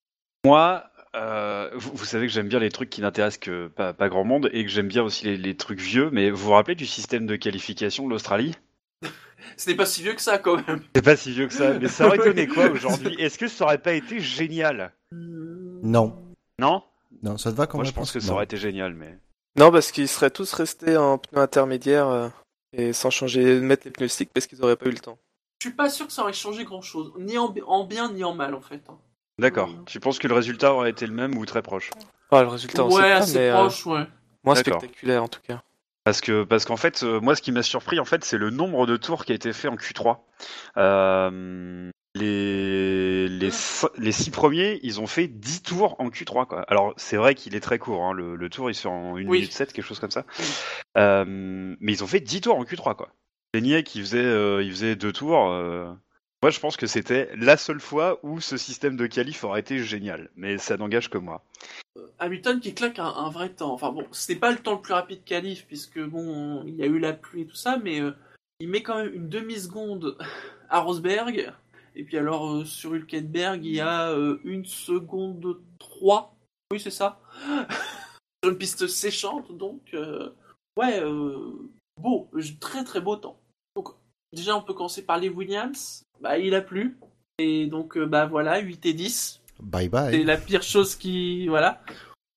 moi, 0.45 0.89
euh, 1.18 1.70
vous, 1.74 1.91
vous 1.93 2.05
savez 2.05 2.28
que 2.28 2.34
j'aime 2.34 2.47
bien 2.47 2.59
les 2.59 2.70
trucs 2.70 2.89
qui 2.89 3.01
n'intéressent 3.01 3.39
que 3.39 3.68
pas, 3.68 3.93
pas 3.93 4.09
grand 4.09 4.24
monde 4.24 4.49
et 4.53 4.63
que 4.63 4.70
j'aime 4.70 4.88
bien 4.88 5.03
aussi 5.03 5.26
les, 5.26 5.38
les 5.38 5.57
trucs 5.57 5.80
vieux, 5.80 6.09
mais 6.11 6.30
vous 6.30 6.38
vous 6.45 6.51
rappelez 6.51 6.76
du 6.76 6.86
système 6.86 7.26
de 7.26 7.36
qualification 7.36 8.05
de 8.05 8.11
l'Australie? 8.11 8.55
Ce 9.57 9.70
n'est 9.70 9.76
pas 9.76 9.86
si 9.86 10.01
vieux 10.03 10.13
que 10.13 10.22
ça 10.22 10.38
quand 10.38 10.65
même. 10.68 10.82
C'est 10.95 11.01
pas 11.01 11.15
si 11.15 11.32
vieux 11.32 11.47
que 11.47 11.53
ça, 11.53 11.74
mais 11.80 11.88
ça 11.88 12.07
aurait 12.07 12.18
donné 12.26 12.47
quoi 12.47 12.70
aujourd'hui? 12.70 13.15
Est-ce 13.20 13.38
que 13.38 13.47
ça 13.47 13.65
aurait 13.65 13.78
pas 13.82 13.93
été 13.93 14.20
génial? 14.20 14.93
Non. 15.11 16.22
Non? 16.59 16.84
Non, 17.24 17.38
ça 17.38 17.51
te 17.51 17.55
va 17.57 17.68
comme 17.68 17.80
Moi 17.80 17.86
je 17.86 17.89
réponse 17.91 18.11
pense 18.11 18.11
que 18.13 18.20
ça 18.20 18.34
aurait 18.34 18.43
été 18.45 18.57
génial, 18.57 18.93
mais. 18.93 19.18
Non, 19.57 19.72
parce 19.72 19.91
qu'ils 19.91 20.07
seraient 20.07 20.30
tous 20.30 20.53
restés 20.53 20.97
en 20.97 21.18
pneus 21.18 21.41
intermédiaires 21.41 22.07
euh, 22.09 22.30
et 22.74 22.93
sans 22.93 23.09
changer, 23.09 23.59
mettre 23.59 23.86
les 23.86 23.91
pneus 23.91 24.07
slicks 24.07 24.32
parce 24.34 24.45
qu'ils 24.45 24.63
auraient 24.63 24.76
pas 24.76 24.88
eu 24.88 24.91
le 24.91 24.99
temps. 24.99 25.18
Je 25.61 25.70
suis 25.70 25.76
pas 25.76 25.89
sûr 25.89 26.05
que 26.05 26.13
ça 26.13 26.22
aurait 26.22 26.34
changé 26.34 26.63
grand 26.63 26.82
chose, 26.84 27.11
ni 27.18 27.38
en, 27.39 27.51
en 27.65 27.86
bien 27.86 28.11
ni 28.11 28.24
en 28.24 28.36
mal 28.36 28.53
en 28.53 28.61
fait. 28.61 28.84
hein. 28.89 28.99
D'accord. 29.39 29.69
Euh. 29.69 29.83
Tu 29.85 29.99
penses 29.99 30.19
que 30.19 30.27
le 30.27 30.33
résultat 30.33 30.73
aurait 30.73 30.89
été 30.89 31.05
le 31.05 31.13
même 31.13 31.38
ou 31.38 31.45
très 31.45 31.61
proche 31.61 31.91
Ah, 32.31 32.41
le 32.41 32.47
résultat, 32.47 32.83
on 32.83 32.88
ouais, 32.88 32.93
sait 32.95 33.01
pas, 33.01 33.15
assez 33.17 33.38
euh, 33.38 33.53
proche, 33.53 33.85
ouais. 33.85 34.03
moins 34.43 34.55
spectaculaire 34.55 35.23
en 35.23 35.27
tout 35.27 35.41
cas. 35.41 35.61
Parce 36.03 36.21
que 36.21 36.43
parce 36.43 36.63
qu'en 36.65 36.77
fait, 36.77 37.03
euh, 37.03 37.19
moi, 37.19 37.35
ce 37.35 37.41
qui 37.41 37.51
m'a 37.51 37.63
surpris, 37.63 37.99
en 37.99 38.05
fait, 38.05 38.23
c'est 38.23 38.38
le 38.38 38.49
nombre 38.49 38.85
de 38.88 38.95
tours 38.95 39.25
qui 39.25 39.33
a 39.33 39.35
été 39.35 39.51
fait 39.51 39.67
en 39.67 39.75
Q3. 39.75 40.19
Euh, 40.77 41.91
les 42.15 43.27
les 43.27 43.49
les 43.97 44.11
six 44.11 44.31
premiers, 44.31 44.79
ils 44.83 45.01
ont 45.01 45.05
fait 45.05 45.27
10 45.27 45.63
tours 45.63 45.95
en 45.99 46.07
Q3, 46.09 46.47
quoi. 46.47 46.61
Alors 46.69 46.93
c'est 46.97 47.17
vrai 47.17 47.35
qu'il 47.35 47.55
est 47.55 47.59
très 47.59 47.77
court, 47.77 48.03
hein, 48.03 48.13
le, 48.13 48.35
le 48.35 48.49
tour 48.49 48.71
il 48.71 48.73
se 48.73 48.83
fait 48.83 48.88
en 48.88 49.11
1 49.17 49.25
Oui. 49.25 49.25
minute 49.25 49.51
7, 49.51 49.73
quelque 49.73 49.85
chose 49.85 49.99
comme 49.99 50.09
ça. 50.11 50.23
Oui. 50.39 50.45
Euh, 50.97 51.25
mais 51.27 51.91
ils 51.91 52.03
ont 52.03 52.07
fait 52.07 52.21
10 52.21 52.41
tours 52.41 52.57
en 52.57 52.63
Q3, 52.63 52.95
quoi. 52.95 53.09
Beignet 53.53 53.83
qui 53.83 53.99
faisait 53.99 54.23
euh, 54.23 54.63
il 54.63 54.71
faisait 54.71 54.95
deux 54.95 55.11
tours. 55.11 55.51
Euh, 56.47 56.51
je 56.51 56.59
pense 56.59 56.77
que 56.77 56.87
c'était 56.87 57.29
la 57.35 57.57
seule 57.57 57.79
fois 57.79 58.19
où 58.23 58.39
ce 58.41 58.57
système 58.57 58.97
de 58.97 59.07
qualif 59.07 59.43
aurait 59.43 59.59
été 59.59 59.79
génial, 59.79 60.29
mais 60.35 60.57
ça 60.57 60.77
n'engage 60.77 61.09
que 61.09 61.17
moi. 61.17 61.43
Hamilton 62.19 62.59
qui 62.59 62.73
claque 62.73 62.99
un, 62.99 63.29
vrai 63.29 63.49
temps. 63.49 63.73
Enfin 63.73 63.91
bon, 63.91 64.05
n'est 64.29 64.35
pas 64.35 64.51
le 64.51 64.57
temps 64.57 64.75
le 64.75 64.81
plus 64.81 64.93
rapide 64.93 65.23
qualif, 65.23 65.65
puisque 65.67 65.99
bon, 65.99 66.63
il 66.65 66.75
y 66.75 66.83
a 66.83 66.87
eu 66.87 66.99
la 66.99 67.13
pluie 67.13 67.41
et 67.41 67.47
tout 67.47 67.55
ça, 67.55 67.77
mais 67.77 68.01
euh, 68.01 68.11
il 68.59 68.69
met 68.69 68.83
quand 68.83 68.97
même 68.97 69.13
une 69.13 69.29
demi-seconde 69.29 70.17
à 70.69 70.79
Rosberg. 70.79 71.53
Et 71.95 72.03
puis 72.03 72.17
alors 72.17 72.47
euh, 72.49 72.65
sur 72.65 72.93
Hülkenberg, 72.93 73.65
il 73.65 73.75
y 73.75 73.79
a 73.79 74.11
euh, 74.11 74.39
une 74.43 74.65
seconde 74.65 75.59
3. 75.79 76.35
Oui, 76.71 76.79
c'est 76.79 76.91
ça. 76.91 77.19
sur 78.43 78.51
une 78.51 78.57
piste 78.57 78.87
séchante, 78.87 79.51
donc 79.51 79.81
euh, 79.93 80.29
ouais, 80.77 80.99
euh, 80.99 81.69
beau, 81.99 82.29
très 82.59 82.83
très 82.83 83.01
beau 83.01 83.15
temps. 83.15 83.39
Donc 83.75 83.89
déjà 84.31 84.55
on 84.55 84.61
peut 84.61 84.73
commencer 84.73 85.05
par 85.05 85.17
les 85.17 85.29
Williams. 85.29 86.03
Bah 86.22 86.38
il 86.38 86.53
a 86.55 86.61
plu. 86.61 86.97
Et 87.39 87.68
donc 87.68 87.97
euh, 87.97 88.05
bah 88.05 88.26
voilà, 88.26 88.59
8 88.59 88.86
et 88.86 88.93
10. 88.93 89.41
Bye 89.59 89.86
C'est 89.86 89.89
bye. 89.89 90.24
la 90.24 90.38
pire 90.38 90.63
chose 90.63 90.95
qui. 90.95 91.47
Voilà. 91.47 91.82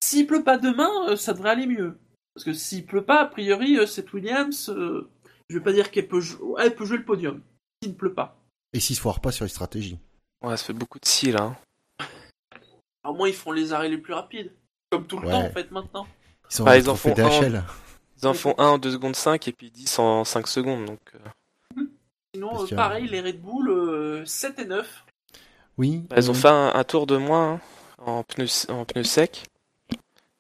S'il 0.03 0.27
pleut 0.27 0.43
pas 0.43 0.57
demain, 0.59 0.91
euh, 1.11 1.17
ça 1.17 1.33
devrait 1.35 1.51
aller 1.51 1.67
mieux. 1.67 1.99
Parce 2.35 2.45
que 2.45 2.53
s'il 2.53 2.87
pleut 2.87 3.05
pas, 3.05 3.21
a 3.21 3.27
priori, 3.27 3.77
euh, 3.79 3.87
cette 3.87 4.13
Williams, 4.13 4.69
euh, 4.71 5.09
je 5.49 5.59
vais 5.59 5.65
pas 5.65 5.73
dire 5.73 5.91
qu'elle 5.91 6.09
peut, 6.09 6.21
jou- 6.21 6.57
elle 6.59 6.75
peut 6.75 6.85
jouer 6.85 6.99
le 6.99 7.05
podium. 7.05 7.43
S'il 7.83 7.93
ne 7.93 7.97
pleut 7.97 8.15
pas. 8.15 8.37
Et 8.73 8.81
s'ils 8.81 8.97
se 8.97 9.01
foirent 9.01 9.21
pas 9.21 9.33
sur 9.33 9.45
les 9.45 9.51
stratégies. 9.51 9.99
Ouais, 10.43 10.57
ça 10.57 10.65
fait 10.65 10.73
beaucoup 10.73 10.99
de 10.99 11.07
si 11.07 11.33
là. 11.33 11.43
hein. 11.43 11.57
Alors 13.05 13.17
moins 13.17 13.29
ils 13.29 13.35
font 13.35 13.53
les 13.53 13.73
arrêts 13.73 13.89
les 13.89 13.99
plus 13.99 14.13
rapides. 14.15 14.53
Comme 14.91 15.07
tout 15.07 15.19
le 15.19 15.27
Ouais. 15.27 15.33
temps 15.33 15.43
en 15.45 15.51
fait 15.51 15.71
maintenant. 15.71 16.07
Ils 16.51 16.55
sont 16.57 16.65
Bah, 16.65 16.79
ils 16.79 16.89
en 16.91 16.97
font 16.97 17.11
un. 17.11 17.15
DHL. 17.15 17.63
Ils 18.23 18.27
en 18.27 18.35
font 18.35 18.55
1 18.59 18.65
en 18.67 18.79
2 18.79 18.91
secondes 18.93 19.17
5 19.17 19.49
et 19.49 19.53
puis 19.53 19.71
10 19.71 19.99
en 19.99 20.25
5 20.25 20.47
secondes. 20.47 20.85
Donc, 20.85 21.01
euh, 21.15 21.19
Sinon, 22.35 22.65
euh, 22.65 22.77
pareil, 22.77 23.09
les 23.09 23.21
Red 23.21 23.41
Bull, 23.41 23.69
euh, 23.71 24.25
7 24.25 24.59
et 24.61 24.65
9. 24.65 25.05
Oui. 25.79 26.05
bah, 26.09 26.17
ils 26.19 26.31
ont 26.31 26.35
fait 26.35 26.49
un, 26.49 26.73
un 26.75 26.85
tour 26.85 27.07
de 27.07 27.17
moins 27.17 27.55
hein, 27.55 27.61
en 27.99 28.23
pneus 28.23 28.67
en 28.69 28.85
pneus 28.85 29.05
secs 29.05 29.45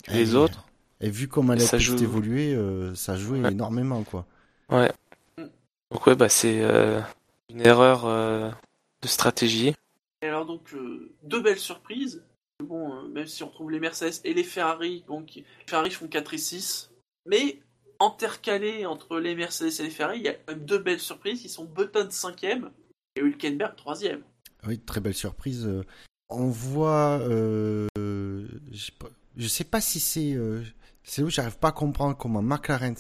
que 0.05 0.13
les 0.13 0.33
Et- 0.33 0.35
autres. 0.35 0.67
Et 1.01 1.09
vu 1.09 1.29
comment 1.29 1.55
elle 1.55 1.63
a 1.63 1.65
Ça 1.65 1.79
pu 1.79 1.83
joue. 1.85 1.99
évoluer, 2.03 2.55
euh, 2.55 2.95
ça 2.95 3.17
jouait 3.17 3.41
Ouais. 3.41 3.51
énormément, 3.53 4.03
quoi. 4.03 4.27
Ouais. 4.69 4.93
Donc 5.91 6.07
ouais, 6.07 6.15
bah 6.15 6.29
c'est 6.29 6.61
euh, 6.61 7.01
une 7.49 7.67
erreur 7.67 8.05
euh, 8.05 8.51
de 9.03 9.09
stratégie. 9.09 9.75
Et 10.23 10.27
alors 10.27 10.45
donc, 10.45 10.75
euh, 10.75 11.11
deux 11.23 11.41
belles 11.41 11.59
surprises. 11.59 12.23
Bon, 12.63 12.95
euh, 12.95 13.09
même 13.09 13.27
si 13.27 13.43
on 13.43 13.49
trouve 13.49 13.71
les 13.71 13.81
Mercedes 13.81 14.21
et 14.25 14.35
les 14.35 14.45
Ferrari, 14.45 15.03
donc 15.09 15.33
les 15.37 15.45
Ferrari 15.67 15.91
font 15.91 16.07
4 16.07 16.35
et 16.35 16.39
6. 16.39 16.91
Mais 17.27 17.61
intercalé 18.01 18.87
entre 18.87 19.19
les 19.19 19.35
Mercedes 19.35 19.81
et 19.81 19.85
les 19.85 19.91
Ferrari, 19.91 20.19
il 20.19 20.25
y 20.25 20.29
a 20.29 20.35
quand 20.35 20.55
même 20.55 20.65
deux 20.65 20.79
belles 20.79 21.01
surprises 21.01 21.41
qui 21.43 21.49
sont 21.49 21.65
Button 21.65 22.09
5ème 22.09 22.71
et 23.17 23.21
Hülkenberg 23.21 23.75
3ème. 23.77 24.21
Oui, 24.67 24.79
très 24.79 25.01
belle 25.01 25.15
surprise. 25.15 25.67
Euh, 25.67 25.85
On 26.33 26.47
voit, 26.47 27.19
euh, 27.23 27.89
je 27.99 28.77
sais 28.79 28.93
pas- 28.97 29.11
je 29.37 29.49
sais 29.49 29.65
pas 29.65 29.81
si 29.81 29.99
c'est, 29.99 30.33
euh, 30.35 30.63
c'est 31.03 31.23
où 31.25 31.29
j'arrive 31.31 31.59
pas 31.59 31.69
à 31.71 31.73
comprendre 31.73 32.17
comment 32.17 32.41
McLaren 32.41 32.95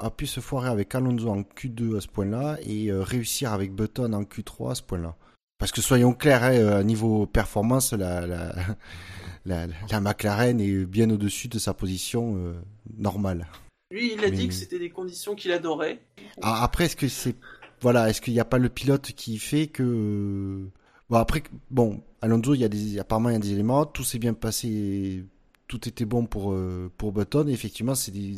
a 0.00 0.10
pu 0.10 0.26
se 0.26 0.40
foirer 0.40 0.68
avec 0.68 0.94
Alonso 0.94 1.30
en 1.30 1.40
Q2 1.44 1.96
à 1.96 2.00
ce 2.02 2.08
point-là 2.08 2.58
et 2.62 2.90
euh, 2.90 3.02
réussir 3.02 3.54
avec 3.54 3.72
Button 3.74 4.12
en 4.12 4.24
Q3 4.24 4.72
à 4.72 4.74
ce 4.74 4.82
point-là. 4.82 5.16
Parce 5.56 5.72
que 5.72 5.80
soyons 5.80 6.12
clairs, 6.12 6.42
hein, 6.42 6.66
à 6.76 6.82
niveau 6.82 7.24
performance, 7.26 7.94
la, 7.94 8.26
la, 8.26 8.54
la, 9.46 9.66
la 9.90 10.00
McLaren 10.00 10.60
est 10.60 10.84
bien 10.84 11.08
au-dessus 11.08 11.48
de 11.48 11.58
sa 11.58 11.72
position 11.72 12.54
normale. 12.98 13.46
Lui, 13.90 14.12
il 14.14 14.18
a 14.24 14.30
Mais- 14.30 14.36
dit 14.36 14.48
que 14.48 14.54
c'était 14.54 14.78
des 14.78 14.90
conditions 14.90 15.34
qu'il 15.34 15.52
adorait. 15.52 16.00
Ah, 16.42 16.62
Après, 16.64 16.86
est-ce 16.86 16.96
que 16.96 17.08
c'est 17.08 17.36
voilà, 17.80 18.08
est-ce 18.08 18.20
qu'il 18.22 18.32
n'y 18.32 18.40
a 18.40 18.44
pas 18.46 18.58
le 18.58 18.68
pilote 18.70 19.12
qui 19.12 19.38
fait 19.38 19.66
que 19.66 20.66
bon 21.10 21.16
après 21.18 21.42
bon 21.70 22.02
Alonso, 22.22 22.54
il 22.54 22.60
y 22.60 22.64
a 22.64 22.68
des 22.68 22.98
apparemment 22.98 23.28
il 23.28 23.34
y 23.34 23.36
a 23.36 23.40
des 23.40 23.52
éléments, 23.52 23.84
tout 23.84 24.04
s'est 24.04 24.18
bien 24.18 24.32
passé, 24.32 25.24
tout 25.68 25.86
était 25.86 26.06
bon 26.06 26.24
pour 26.24 26.52
euh, 26.52 26.90
pour 26.96 27.12
Button. 27.12 27.46
Et 27.48 27.52
effectivement, 27.52 27.94
c'est 27.94 28.10
des 28.12 28.36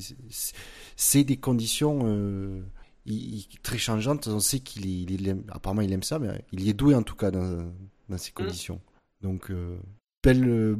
c'est- 0.97 1.23
des 1.25 1.37
conditions 1.37 2.01
euh, 2.05 2.61
il- 3.05 3.37
il- 3.37 3.61
très 3.63 3.79
changeantes. 3.79 4.27
On 4.27 4.41
sait 4.41 4.59
qu'il 4.61 4.87
est, 4.87 5.15
il 5.15 5.29
aime- 5.29 5.45
apparemment 5.51 5.83
il 5.83 5.93
aime 5.93 6.03
ça, 6.03 6.19
mais 6.19 6.45
il 6.53 6.63
y 6.63 6.69
est 6.71 6.75
doué 6.75 6.95
en 6.97 7.03
tout 7.05 7.15
cas 7.17 7.31
dans 7.31 7.73
dans 8.09 8.19
ces 8.19 8.33
conditions. 8.33 8.81
Donc 9.23 9.51
euh, 9.53 9.79
belle 10.25 10.77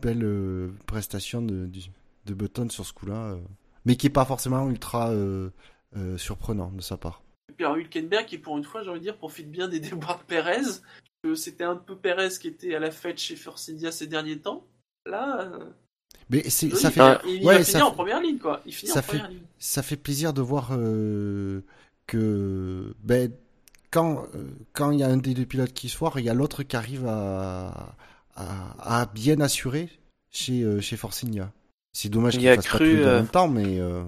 belle 0.00 0.70
prestation 0.86 1.42
de 1.42 1.68
de 2.26 2.34
Button 2.34 2.70
sur 2.70 2.86
ce 2.86 2.94
coup-là, 2.94 3.36
mais 3.84 3.96
qui 3.96 4.06
est 4.06 4.10
pas 4.10 4.24
forcément 4.24 4.68
ultra 4.70 5.10
euh, 5.10 5.50
euh, 5.96 6.16
surprenant 6.18 6.70
de 6.70 6.80
sa 6.82 6.96
part. 6.96 7.22
Et 7.50 7.52
puis 7.52 7.64
alors 7.64 7.76
Hülkenberg, 7.76 8.26
qui 8.26 8.38
pour 8.38 8.56
une 8.58 8.64
fois, 8.64 8.82
j'ai 8.82 8.90
envie 8.90 9.00
de 9.00 9.04
dire, 9.04 9.16
profite 9.16 9.50
bien 9.50 9.68
des 9.68 9.80
déboires 9.80 10.18
de 10.18 10.24
Perez. 10.24 10.62
que 11.22 11.34
C'était 11.34 11.64
un 11.64 11.76
peu 11.76 11.96
Perez 11.96 12.30
qui 12.40 12.48
était 12.48 12.74
à 12.74 12.78
la 12.80 12.90
fête 12.90 13.18
chez 13.18 13.36
Force 13.36 13.68
India 13.68 13.92
ces 13.92 14.06
derniers 14.06 14.38
temps. 14.38 14.66
Là, 15.06 15.40
euh, 15.42 15.70
Mais 16.30 16.48
c'est, 16.48 16.66
oui, 16.72 16.76
ça 16.76 16.88
il, 16.88 16.92
fait, 16.92 17.00
va- 17.00 17.22
il 17.26 17.44
ouais, 17.44 17.58
va 17.58 17.64
ça 17.64 17.72
finir 17.72 17.86
en 17.86 17.92
première 17.92 18.20
ligne, 18.20 18.38
quoi. 18.38 18.60
Il 18.66 18.72
finit 18.74 18.90
ça 18.92 19.00
en 19.00 19.02
fait- 19.02 19.08
première 19.18 19.28
ligne. 19.30 19.42
ça 19.58 19.82
fait 19.82 19.96
plaisir 19.96 20.32
de 20.32 20.40
voir 20.42 20.70
euh, 20.72 21.60
que 22.06 22.94
ben, 23.02 23.30
quand 23.90 24.24
euh, 24.34 24.50
quand 24.72 24.90
il 24.90 25.00
y 25.00 25.02
a 25.02 25.08
un 25.08 25.16
des 25.18 25.34
deux 25.34 25.44
pilotes 25.46 25.72
qui 25.74 25.88
se 25.88 25.96
foire, 25.96 26.18
il 26.18 26.24
y 26.24 26.30
a 26.30 26.34
l'autre 26.34 26.62
qui 26.62 26.74
arrive 26.76 27.06
à, 27.06 27.94
à, 28.34 29.00
à 29.02 29.06
bien 29.06 29.40
assurer 29.40 29.88
chez 30.30 30.62
euh, 30.62 30.80
chez. 30.80 30.96
C'est 31.94 32.10
dommage 32.10 32.34
Il 32.34 32.40
qu'il 32.40 32.48
fasse 32.54 32.66
pas 32.66 32.76
cru, 32.78 32.96
deux 32.96 33.04
en 33.04 33.08
euh, 33.08 33.16
même 33.16 33.28
temps, 33.28 33.48
mais 33.48 33.78
euh, 33.80 34.04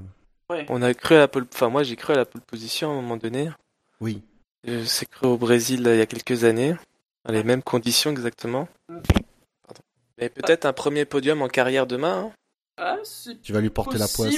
Ouais. 0.50 0.64
On 0.68 0.80
a 0.82 0.94
cru 0.94 1.16
à 1.16 1.18
la 1.18 1.28
pole, 1.28 1.46
enfin 1.52 1.68
moi 1.70 1.82
j'ai 1.82 1.96
cru 1.96 2.12
à 2.12 2.16
la 2.16 2.24
pole 2.24 2.40
position 2.40 2.90
à 2.90 2.92
un 2.92 2.96
moment 2.96 3.16
donné. 3.16 3.50
oui. 4.00 4.22
Je 4.64 4.84
sais 4.84 5.06
cru 5.06 5.28
au 5.28 5.36
Brésil 5.36 5.82
là, 5.82 5.94
il 5.94 5.98
y 5.98 6.00
a 6.00 6.06
quelques 6.06 6.42
années, 6.44 6.74
dans 7.24 7.32
les 7.32 7.44
mêmes 7.44 7.62
conditions 7.62 8.10
exactement. 8.10 8.68
Pardon. 8.88 9.80
Mais 10.18 10.28
peut-être 10.28 10.64
un 10.66 10.72
premier 10.72 11.04
podium 11.04 11.40
en 11.42 11.48
carrière 11.48 11.86
demain. 11.86 12.26
hein. 12.26 12.32
Ah, 12.78 12.98
c'est 13.04 13.40
Tu 13.42 13.52
vas 13.52 13.60
lui 13.60 13.70
porter 13.70 13.98
la 13.98 14.08
poisse. 14.08 14.36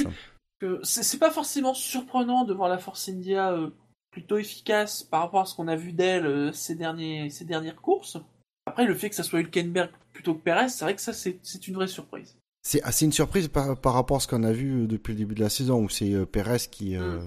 Que 0.61 0.81
c'est 0.83 1.03
c'est 1.03 1.19
pas 1.19 1.31
forcément 1.31 1.73
surprenant 1.75 2.45
de 2.45 2.53
voir 2.53 2.69
la 2.69 2.79
Force 2.79 3.09
India 3.09 3.53
euh, 3.53 3.71
plutôt 4.11 4.39
efficace 4.39 5.03
par 5.03 5.21
rapport 5.21 5.41
à 5.41 5.45
ce 5.47 5.55
qu'on 5.55 5.69
a 5.69 5.77
vu 5.77 5.93
d'elle 5.93 6.27
euh, 6.27 6.53
ces, 6.53 6.75
derniers, 6.75 7.31
ces 7.31 7.45
dernières 7.45 7.81
courses. 7.81 8.19
Après, 8.67 8.85
le 8.85 8.95
fait 8.95 9.09
que 9.09 9.17
ça 9.17 9.23
soit 9.23 9.41
Hülkenberg 9.41 9.91
plutôt 10.13 10.35
que 10.35 10.43
Perez, 10.43 10.69
c'est 10.69 10.85
vrai 10.85 10.95
que 10.95 11.01
ça, 11.01 11.13
c'est 11.13 11.39
c'est 11.43 11.69
une 11.69 11.75
vraie 11.75 11.89
surprise. 11.89 12.37
C'est 12.63 12.83
assez 12.83 13.05
une 13.05 13.13
surprise 13.13 13.49
par, 13.49 13.81
par 13.81 13.95
rapport 13.95 14.19
à 14.19 14.21
ce 14.21 14.27
qu'on 14.29 14.43
a 14.43 14.53
vu 14.53 14.83
euh, 14.85 14.87
depuis 14.87 15.13
le 15.13 15.19
début 15.19 15.35
de 15.35 15.41
la 15.41 15.49
saison 15.49 15.83
où 15.85 15.89
c'est 15.89 16.13
euh, 16.13 16.27
Perez 16.27 16.59
qui 16.71 16.97
euh, 16.97 17.21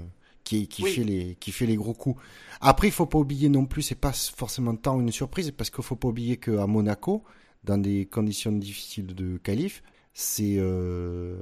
qui, 0.43 0.67
qui 0.67 0.83
Oui. 0.83 0.91
fait 0.91 1.03
les 1.03 1.35
qui 1.35 1.51
fait 1.51 1.65
les 1.65 1.75
gros 1.75 1.93
coups. 1.93 2.21
Après, 2.59 2.87
il 2.87 2.91
faut 2.91 3.05
pas 3.05 3.17
oublier 3.19 3.49
non 3.49 3.65
plus, 3.65 3.81
c'est 3.81 3.95
pas 3.95 4.11
forcément 4.13 4.75
tant 4.75 4.99
une 4.99 5.11
surprise 5.11 5.51
parce 5.51 5.69
qu'il 5.69 5.83
faut 5.83 5.95
pas 5.95 6.09
oublier 6.09 6.37
que 6.37 6.57
à 6.57 6.67
Monaco, 6.67 7.23
dans 7.63 7.77
des 7.77 8.05
conditions 8.05 8.51
difficiles 8.51 9.15
de 9.15 9.37
qualif, 9.37 9.83
c'est 10.13 10.55
euh, 10.59 11.37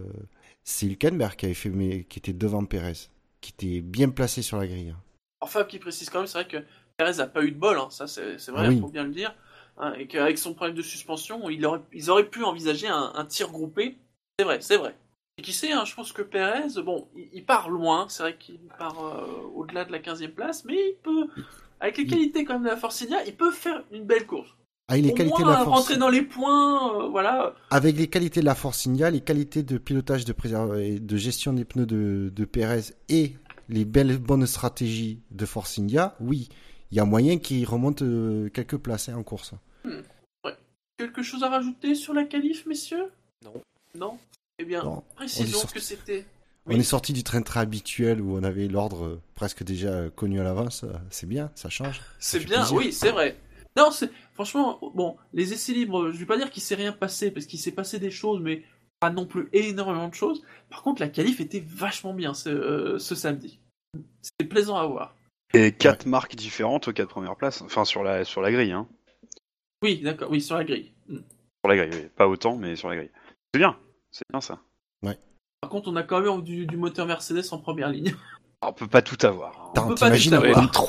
c'est 0.64 0.86
Hülkenberg 0.86 1.36
qui 1.36 1.46
avait 1.46 1.54
fait 1.56 1.70
mais 1.70 2.04
qui 2.06 2.20
était 2.20 2.34
devant 2.34 2.64
Perez, 2.66 2.94
qui 3.42 3.52
était 3.52 3.82
bien 3.82 4.10
placé 4.10 4.42
sur 4.42 4.58
la 4.58 4.68
grille. 4.68 4.96
Enfin, 5.42 5.64
qui 5.64 5.80
précise 5.80 6.10
quand 6.10 6.20
même, 6.20 6.28
c'est 6.28 6.38
vrai 6.44 6.48
que 6.48 6.58
Perez 6.98 7.20
a 7.22 7.28
pas 7.28 7.44
eu 7.44 7.52
de 7.52 7.58
bol, 7.58 7.78
hein, 7.80 7.88
ça 7.90 8.08
c'est 8.08 8.38
c'est 8.40 8.52
vrai, 8.52 8.66
Ah 8.66 8.72
il 8.72 8.76
oui. 8.76 8.80
faut 8.80 8.90
bien 8.90 9.04
le 9.04 9.12
dire. 9.14 9.36
Hein, 9.80 9.94
et 9.98 10.08
qu'avec 10.08 10.38
son 10.38 10.54
problème 10.54 10.76
de 10.76 10.82
suspension, 10.82 11.50
il 11.50 11.66
aurait, 11.66 11.82
ils 11.94 12.10
auraient 12.10 12.30
pu 12.30 12.44
envisager 12.44 12.88
un, 12.88 13.12
un 13.16 13.26
tir 13.26 13.50
groupé. 13.52 13.98
C'est 14.38 14.46
vrai, 14.46 14.62
c'est 14.62 14.78
vrai. 14.78 14.96
Et 15.38 15.42
qui 15.42 15.54
sait, 15.54 15.72
hein, 15.72 15.86
je 15.86 15.96
pense 15.96 16.12
que 16.12 16.22
Perez, 16.22 16.82
bon, 16.84 17.08
il, 17.16 17.30
il 17.34 17.46
part 17.46 17.70
loin, 17.70 18.08
c'est 18.10 18.24
vrai 18.24 18.38
qu'il 18.38 18.60
part 18.78 19.04
euh, 19.04 19.50
au-delà 19.56 19.86
de 19.86 19.92
la 19.92 20.00
15e 20.00 20.30
place, 20.30 20.66
mais 20.66 20.76
il 20.76 20.96
peut, 21.02 21.28
avec 21.80 21.98
les 21.98 22.06
qualités 22.06 22.44
quand 22.44 22.54
même 22.54 22.64
de 22.64 22.68
la 22.68 22.78
Force 22.78 23.02
India, 23.02 23.24
il 23.26 23.36
peut 23.36 23.52
faire 23.52 23.84
une 23.92 24.04
belle 24.04 24.26
course. 24.26 24.50
Ah, 24.90 24.98
et 24.98 25.02
les 25.02 25.12
Au 25.12 25.14
qualités 25.14 25.44
moins, 25.44 25.54
de 25.54 25.58
la 25.58 25.64
force 25.64 25.82
rentrer 25.82 25.98
dans 25.98 26.10
les 26.10 26.24
points, 26.24 27.00
euh, 27.00 27.08
voilà. 27.10 27.54
avec 27.70 27.96
les 27.96 28.08
qualités 28.08 28.40
de 28.40 28.46
la 28.46 28.56
Force 28.56 28.88
India, 28.88 29.12
les 29.12 29.22
qualités 29.22 29.62
de 29.62 29.78
pilotage 29.78 30.26
de 30.26 30.34
et 30.80 31.00
de 31.00 31.18
gestion 31.18 31.54
des 31.54 31.64
pneus 31.64 31.86
de, 31.86 32.32
de 32.36 32.46
Perez 32.46 32.96
et 33.08 33.36
les 33.70 33.86
belles 33.86 34.18
bonnes 34.18 34.48
stratégies 34.48 35.22
de 35.30 35.46
Force 35.46 35.78
India, 35.78 36.16
oui, 36.20 36.50
il 36.92 36.98
y 36.98 37.00
a 37.00 37.06
moyen 37.06 37.38
qu'il 37.38 37.66
remonte 37.68 38.02
euh, 38.02 38.50
quelques 38.50 38.78
places 38.78 39.10
hein, 39.10 39.16
en 39.16 39.22
course. 39.22 39.54
Quelque 40.98 41.24
chose 41.24 41.44
à 41.44 41.50
rajouter 41.50 41.96
sur 41.96 42.14
la 42.14 42.26
qualif, 42.26 42.66
messieurs? 42.66 43.12
Non. 43.46 43.54
Non? 43.96 44.20
Eh 44.58 44.66
bien, 44.66 44.84
précisons 45.16 45.60
sorti- 45.60 45.74
que 45.74 45.80
c'était... 45.80 46.26
On 46.66 46.72
est 46.72 46.84
sorti 46.84 47.14
du 47.14 47.24
train-train 47.24 47.62
habituel 47.62 48.22
où 48.22 48.38
on 48.38 48.44
avait 48.44 48.68
l'ordre 48.68 49.22
presque 49.34 49.64
déjà 49.64 50.10
connu 50.10 50.40
à 50.40 50.44
l'avance. 50.44 50.84
C'est 51.10 51.26
bien, 51.26 51.52
ça 51.56 51.70
change. 51.70 52.02
C'est 52.20 52.40
bien, 52.40 52.60
plaisir. 52.60 52.78
oui, 52.78 52.92
c'est 52.92 53.12
vrai. 53.12 53.40
Non, 53.78 53.92
c'est 53.92 54.12
franchement, 54.34 54.78
bon, 54.94 55.16
les 55.34 55.54
essais 55.54 55.72
libres, 55.72 56.12
je 56.12 56.18
vais 56.18 56.26
pas 56.26 56.38
dire 56.38 56.52
qu'il 56.52 56.62
s'est 56.62 56.76
rien 56.76 56.92
passé, 56.92 57.32
parce 57.32 57.46
qu'il 57.46 57.60
s'est 57.60 57.72
passé 57.72 57.98
des 57.98 58.12
choses, 58.12 58.42
mais 58.42 58.64
pas 59.00 59.10
non 59.10 59.26
plus 59.26 59.48
énormément 59.54 60.10
de 60.10 60.14
choses. 60.14 60.44
Par 60.70 60.84
contre, 60.84 61.02
la 61.02 61.08
qualif 61.08 61.40
était 61.40 61.64
vachement 61.66 62.14
bien 62.14 62.34
ce, 62.34 62.50
euh, 62.50 63.00
ce 63.00 63.16
samedi. 63.16 63.60
C'était 64.22 64.50
plaisant 64.50 64.76
à 64.76 64.86
voir. 64.86 65.16
Et 65.54 65.72
quatre 65.72 66.06
marques 66.06 66.36
différentes 66.36 66.90
aux 66.90 66.94
quatre 66.94 67.10
premières 67.10 67.38
places. 67.38 67.62
Enfin, 67.62 67.86
sur 67.86 68.04
la, 68.04 68.26
sur 68.26 68.42
la 68.42 68.52
grille, 68.52 68.74
hein. 68.74 68.88
Oui, 69.84 70.02
d'accord, 70.02 70.30
oui, 70.32 70.42
sur 70.42 70.56
la 70.58 70.64
grille. 70.64 70.92
Mm. 71.08 71.16
Sur 71.18 71.68
la 71.70 71.76
grille, 71.78 71.90
oui. 71.94 72.10
Pas 72.16 72.28
autant, 72.28 72.56
mais 72.58 72.76
sur 72.76 72.90
la 72.90 72.98
grille. 72.98 73.12
C'est 73.54 73.60
bien. 73.60 73.76
C'est 74.12 74.24
bien 74.32 74.42
ça. 74.42 74.60
Par 75.62 75.70
contre, 75.70 75.90
on 75.90 75.96
a 75.98 76.04
quand 76.04 76.22
même 76.22 76.42
du, 76.42 76.66
du 76.66 76.78
moteur 76.78 77.06
Mercedes 77.06 77.44
en 77.52 77.58
première 77.58 77.90
ligne. 77.90 78.16
Alors, 78.62 78.72
on 78.72 78.74
peut 78.74 78.88
pas 78.88 79.02
tout 79.02 79.18
avoir. 79.26 79.52
hein. 79.58 79.70
Attends, 79.72 79.88
peut 79.90 79.96
pas 79.96 80.06
t'imagines, 80.06 80.32
tout 80.32 80.38
on, 80.38 80.42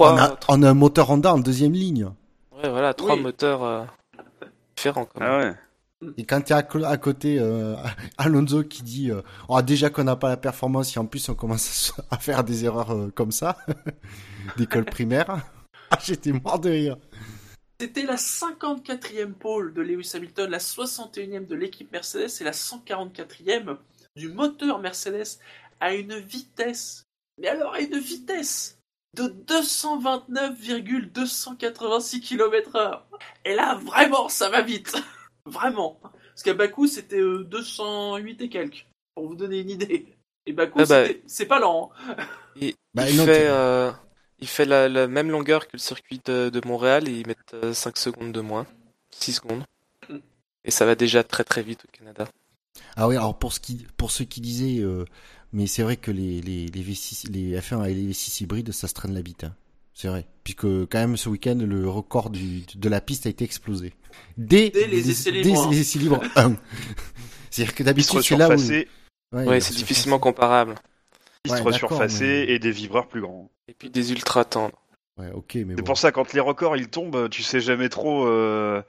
savoir. 0.07 0.39
on 0.49 0.55
a, 0.55 0.61
on 0.61 0.63
a 0.63 0.71
un 0.71 0.75
moteur 0.75 1.11
Honda 1.11 1.35
en 1.35 1.39
deuxième 1.39 1.73
ligne. 1.73 2.05
Ouais, 2.53 2.69
voilà, 2.71 2.95
trois 2.95 3.17
Oui. 3.17 3.21
moteurs 3.23 3.65
euh, 3.65 3.85
différents 4.77 5.07
quand 5.07 5.19
même. 5.21 5.29
Ah 5.29 5.39
ouais. 5.39 6.13
Et 6.17 6.25
quand 6.25 6.41
tu 6.41 6.53
à, 6.53 6.59
à 6.59 6.97
côté 6.99 7.39
euh, 7.41 7.75
Alonso 8.19 8.63
qui 8.63 8.83
dit 8.85 9.11
euh, 9.11 9.23
oh, 9.49 9.61
déjà 9.61 9.91
qu'on 9.91 10.05
n'a 10.05 10.15
pas 10.17 10.29
la 10.29 10.37
performance 10.37 10.97
et 10.97 11.01
en 11.01 11.05
plus 11.07 11.29
on 11.29 11.35
commence 11.35 11.69
à 11.69 11.73
se- 11.73 12.01
à 12.13 12.17
faire 12.19 12.45
des 12.45 12.65
erreurs 12.65 12.93
euh, 12.95 13.11
comme 13.13 13.33
ça 13.33 13.59
d'école 14.57 14.85
primaire. 14.85 15.27
Ah, 15.91 15.99
j'étais 16.03 16.31
mort 16.33 16.61
de 16.61 16.71
rire. 16.71 16.97
C'était 17.81 18.03
la 18.03 18.17
54e 18.17 19.33
pole 19.33 19.73
de 19.73 19.81
Lewis 19.81 20.11
Hamilton, 20.15 20.51
la 20.51 20.59
61e 20.59 21.47
de 21.47 21.55
l'équipe 21.55 21.91
Mercedes 21.93 22.29
et 22.41 22.45
la 22.45 22.51
144e 22.51 23.79
du 24.17 24.29
moteur 24.29 24.81
Mercedes 24.81 25.39
à 25.81 25.95
une 25.95 26.19
vitesse, 26.19 27.05
mais 27.41 27.49
alors 27.49 27.73
à 27.73 27.81
une 27.81 27.99
vitesse 27.99 28.79
de 29.17 29.29
229,286 29.29 32.21
km/h. 32.21 33.01
Et 33.47 33.55
là, 33.55 33.81
vraiment, 33.83 34.29
ça 34.29 34.51
va 34.51 34.61
vite. 34.61 34.95
Vraiment. 35.47 35.99
Parce 36.03 36.43
qu'à 36.43 36.53
Bakou, 36.53 36.87
c'était 36.87 37.19
euh, 37.19 37.45
208 37.45 38.43
et 38.43 38.51
quelques, 38.51 38.87
pour 39.15 39.27
vous 39.27 39.37
donner 39.37 39.61
une 39.61 39.71
idée. 39.71 40.07
Et 40.45 40.53
Bakou, 40.53 40.81
Ah 40.83 40.87
bah. 40.87 41.05
c'est 41.27 41.47
pas 41.47 41.61
lent. 41.61 41.91
hein. 42.09 42.17
Il, 42.57 42.75
Bah, 42.93 43.09
il 43.09 43.19
fait, 43.21 43.47
euh, 43.49 43.91
il 44.41 44.49
fait 44.49 44.65
la, 44.65 44.89
la 44.89 45.07
même 45.07 45.31
longueur 45.31 45.67
que 45.67 45.73
le 45.75 45.79
circuit 45.79 46.21
de, 46.25 46.49
de 46.49 46.61
Montréal 46.67 47.09
et 47.09 47.13
ils 47.21 47.27
mettent 47.27 47.55
euh, 47.55 47.73
5 47.75 47.97
secondes 47.97 48.33
de 48.33 48.41
moins. 48.41 48.67
6 49.11 49.35
secondes. 49.35 49.65
Mm. 50.09 50.17
Et 50.65 50.71
ça 50.71 50.87
va 50.87 50.95
déjà 50.95 51.23
très 51.25 51.45
très 51.45 51.63
vite 51.63 51.85
au 51.85 51.97
Canada. 51.97 52.29
Ah 52.97 53.09
oui, 53.09 53.17
alors 53.17 53.39
pour, 53.39 53.53
ce 53.53 53.61
qui, 53.61 53.87
pour 53.97 54.11
ceux 54.11 54.25
qui 54.25 54.41
disaient, 54.41 54.81
euh, 54.83 55.05
mais 55.53 55.67
c'est 55.67 55.83
vrai 55.83 55.97
que 55.97 56.11
les, 56.11 56.41
les, 56.41 56.67
les, 56.67 56.83
V6, 56.83 57.31
les 57.31 57.59
F1 57.59 57.89
et 57.89 57.95
les 57.95 58.13
V6 58.13 58.43
hybrides, 58.45 58.73
ça 58.73 58.89
se 58.89 58.95
traîne 58.95 59.15
la 59.15 59.23
bite. 59.23 59.45
hein. 59.45 59.55
C'est 59.95 60.09
vrai. 60.09 60.27
Puisque 60.45 60.65
quand 60.65 60.95
même 60.99 61.17
ce 61.17 61.29
week-end, 61.29 61.59
le 61.61 61.89
record 61.89 62.31
du, 62.31 62.63
de 62.75 62.89
la 62.89 63.01
piste 63.01 63.27
a 63.27 63.29
été 63.29 63.45
explosé. 63.45 63.93
Dès, 64.39 64.71
Dès 64.71 64.87
les 64.87 65.11
essais 65.11 65.31
libres, 65.31 65.69
dès 65.69 65.75
les 65.75 65.81
essais 65.81 65.99
libres 65.99 66.23
1. 66.37 66.57
C'est-à-dire 67.51 67.75
que 67.75 67.83
d'habitude, 67.83 68.21
c'est 68.23 68.37
là 68.37 68.49
où... 68.49 69.37
Ouais, 69.37 69.61
c'est 69.61 69.75
difficilement 69.75 70.19
comparable. 70.19 70.75
Pistes 71.43 71.57
Ouais, 71.57 71.63
mais- 72.21 72.45
et 72.53 72.59
des 72.59 72.71
vibreurs 72.71 73.09
plus 73.09 73.21
grands. 73.21 73.51
Et 73.69 73.75
puis 73.75 73.91
des 73.91 74.13
ultra 74.13 74.45
tendres. 74.45 74.77
Ouais, 75.19 75.31
ok, 75.35 75.55
mais 75.57 75.75
C'est 75.75 75.83
bon. 75.83 75.85
pour 75.85 75.99
ça 75.99 76.13
quand 76.13 76.33
les 76.33 76.41
records 76.41 76.77
ils 76.79 76.89
tombent, 76.89 77.29
tu 77.29 77.43
sais 77.43 77.61
jamais 77.61 77.89
trop. 77.91 78.27
euh, 78.27 78.83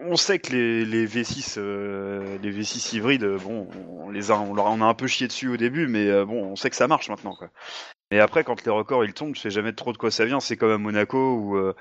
On 0.00 0.16
sait 0.16 0.38
que 0.40 0.50
les, 0.52 0.84
les 0.84 1.06
V6, 1.06 1.54
euh, 1.58 2.36
les 2.42 2.50
V6 2.50 2.96
hybrides, 2.96 3.22
euh, 3.22 3.38
bon, 3.38 3.68
on 4.00 4.10
les 4.10 4.30
a, 4.32 4.38
on 4.40 4.54
leur 4.54 4.66
on 4.66 4.80
a 4.80 4.84
un 4.86 4.94
peu 4.94 5.06
chié 5.06 5.28
dessus 5.28 5.48
au 5.48 5.56
début, 5.56 5.86
mais 5.86 6.08
euh, 6.08 6.24
bon, 6.24 6.42
on 6.44 6.56
sait 6.56 6.68
que 6.70 6.74
ça 6.76 6.88
marche 6.88 7.08
maintenant, 7.08 7.36
quoi. 7.36 7.50
Et 8.10 8.18
après, 8.18 8.42
quand 8.42 8.64
les 8.64 8.72
records 8.72 9.04
ils 9.04 9.14
tombent, 9.14 9.34
tu 9.34 9.40
sais 9.40 9.50
jamais 9.50 9.72
trop 9.72 9.92
de 9.92 9.98
quoi 9.98 10.10
ça 10.10 10.24
vient. 10.24 10.40
C'est 10.40 10.56
comme 10.56 10.70
à 10.72 10.78
Monaco 10.78 11.34
où, 11.36 11.56
euh, 11.56 11.74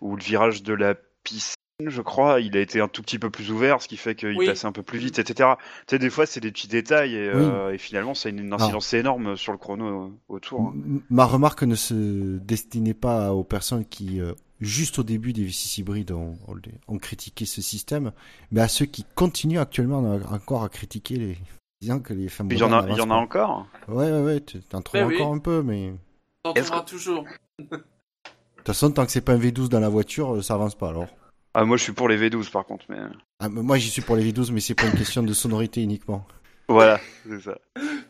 où 0.00 0.16
le 0.16 0.22
virage 0.22 0.62
de 0.64 0.74
la 0.74 0.94
piscine, 1.22 1.54
je 1.88 2.02
crois, 2.02 2.40
il 2.40 2.56
a 2.56 2.60
été 2.60 2.80
un 2.80 2.88
tout 2.88 3.02
petit 3.02 3.18
peu 3.18 3.30
plus 3.30 3.50
ouvert, 3.50 3.80
ce 3.82 3.88
qui 3.88 3.96
fait 3.96 4.14
qu'il 4.14 4.36
Oui. 4.36 4.46
passait 4.46 4.66
un 4.66 4.72
peu 4.72 4.82
plus 4.82 4.98
vite, 4.98 5.18
etc. 5.18 5.50
Tu 5.86 5.94
sais, 5.94 5.98
des 5.98 6.10
fois, 6.10 6.26
c'est 6.26 6.40
des 6.40 6.52
petits 6.52 6.68
détails 6.68 7.14
et, 7.14 7.28
euh, 7.28 7.72
et 7.74 7.78
finalement, 7.78 8.14
ça 8.14 8.28
a 8.28 8.30
une, 8.32 8.40
une 8.40 8.52
incidence 8.52 8.92
énorme 8.94 9.36
sur 9.36 9.52
le 9.52 9.58
chrono 9.58 9.86
euh, 10.06 10.08
autour. 10.28 10.60
hein. 10.60 10.72
M- 10.74 11.00
Ma 11.10 11.24
remarque 11.24 11.62
ne 11.62 11.74
se 11.74 12.38
destinait 12.38 12.94
pas 12.94 13.32
aux 13.32 13.44
personnes 13.44 13.84
qui, 13.84 14.20
euh, 14.20 14.32
juste 14.60 14.98
au 14.98 15.02
début 15.02 15.32
des 15.32 15.44
V6 15.46 15.80
hybrides, 15.80 16.12
ont, 16.12 16.36
critiqué 16.98 17.44
ce 17.46 17.60
système, 17.62 18.12
mais 18.50 18.60
à 18.60 18.68
ceux 18.68 18.86
qui 18.86 19.04
continuent 19.14 19.58
actuellement 19.60 20.18
encore 20.30 20.62
à 20.64 20.68
critiquer 20.68 21.16
les 21.16 21.38
disant 21.80 21.98
que 21.98 22.14
les 22.14 22.28
femmes 22.28 22.46
Il 22.52 22.58
y 22.58 22.62
en 22.62 22.72
a, 22.72 22.86
il 22.88 22.96
y 22.96 23.00
en 23.00 23.10
a 23.10 23.14
encore? 23.14 23.66
Ouais, 23.88 24.10
ouais, 24.10 24.22
ouais, 24.22 24.40
tu- 24.40 24.60
t'en 24.60 24.80
trouves 24.82 25.02
oui. 25.06 25.16
encore 25.16 25.34
un 25.34 25.38
peu, 25.38 25.62
mais 25.62 25.92
T'en 26.44 26.52
trouveras 26.54 26.82
toujours. 26.82 27.24
de 27.58 27.66
toute 27.66 28.66
façon, 28.66 28.92
tant 28.92 29.04
que 29.04 29.10
c'est 29.10 29.20
pas 29.20 29.32
un 29.32 29.38
V12 29.38 29.68
dans 29.68 29.80
la 29.80 29.88
voiture, 29.88 30.42
ça 30.44 30.54
avance 30.54 30.76
pas 30.76 30.90
alors. 30.90 31.08
Ah, 31.54 31.64
moi, 31.64 31.76
je 31.76 31.82
suis 31.82 31.92
pour 31.92 32.08
les 32.08 32.16
V12 32.18 32.50
par 32.50 32.64
contre, 32.64 32.86
mais 32.88 32.98
Ah, 33.38 33.48
mais 33.48 33.62
moi, 33.62 33.76
j'y 33.78 33.90
suis 33.90 34.02
pour 34.02 34.16
les 34.16 34.30
V12, 34.32 34.52
mais 34.52 34.60
c'est 34.60 34.74
pas 34.74 34.86
une 34.86 34.92
question 34.96 35.22
de 35.22 35.32
sonorité 35.34 35.82
uniquement. 35.82 36.26
voilà, 36.68 36.98
c'est 37.28 37.40
ça. 37.40 37.58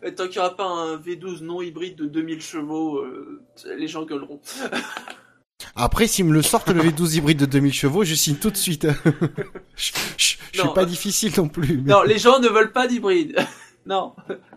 Et 0.05 0.15
Tant 0.15 0.25
qu'il 0.29 0.41
n'y 0.41 0.47
aura 0.47 0.57
pas 0.57 0.67
un 0.67 0.97
V12 0.97 1.43
non 1.43 1.61
hybride 1.63 1.97
de 1.97 2.07
2000 2.07 2.41
chevaux, 2.41 2.99
euh, 2.99 3.43
les 3.77 3.89
gens 3.89 4.05
gueuleront. 4.05 4.41
Après, 5.77 6.07
s'ils 6.09 6.25
me 6.25 6.33
le 6.33 6.43
sortent, 6.43 6.69
le 6.71 6.83
V12 6.83 7.17
hybride 7.17 7.39
de 7.39 7.47
2000 7.47 7.73
chevaux, 7.73 8.05
je 8.05 8.15
signe 8.15 8.37
tout 8.37 8.51
de 8.51 8.57
suite. 8.57 8.87
je, 9.77 9.93
je- 10.19 10.37
je 10.53 10.61
suis 10.61 10.69
pas 10.75 10.85
difficile 10.85 11.33
non 11.37 11.49
plus. 11.49 11.79
mais- 11.79 11.93
Non, 11.93 12.03
les 12.03 12.19
gens 12.19 12.41
ne 12.41 12.49
veulent 12.49 12.73
pas 12.73 12.87
d'hybride. 12.89 13.37
non. 13.87 14.15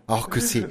Alors 0.08 0.30
que 0.30 0.40
c'est. 0.40 0.68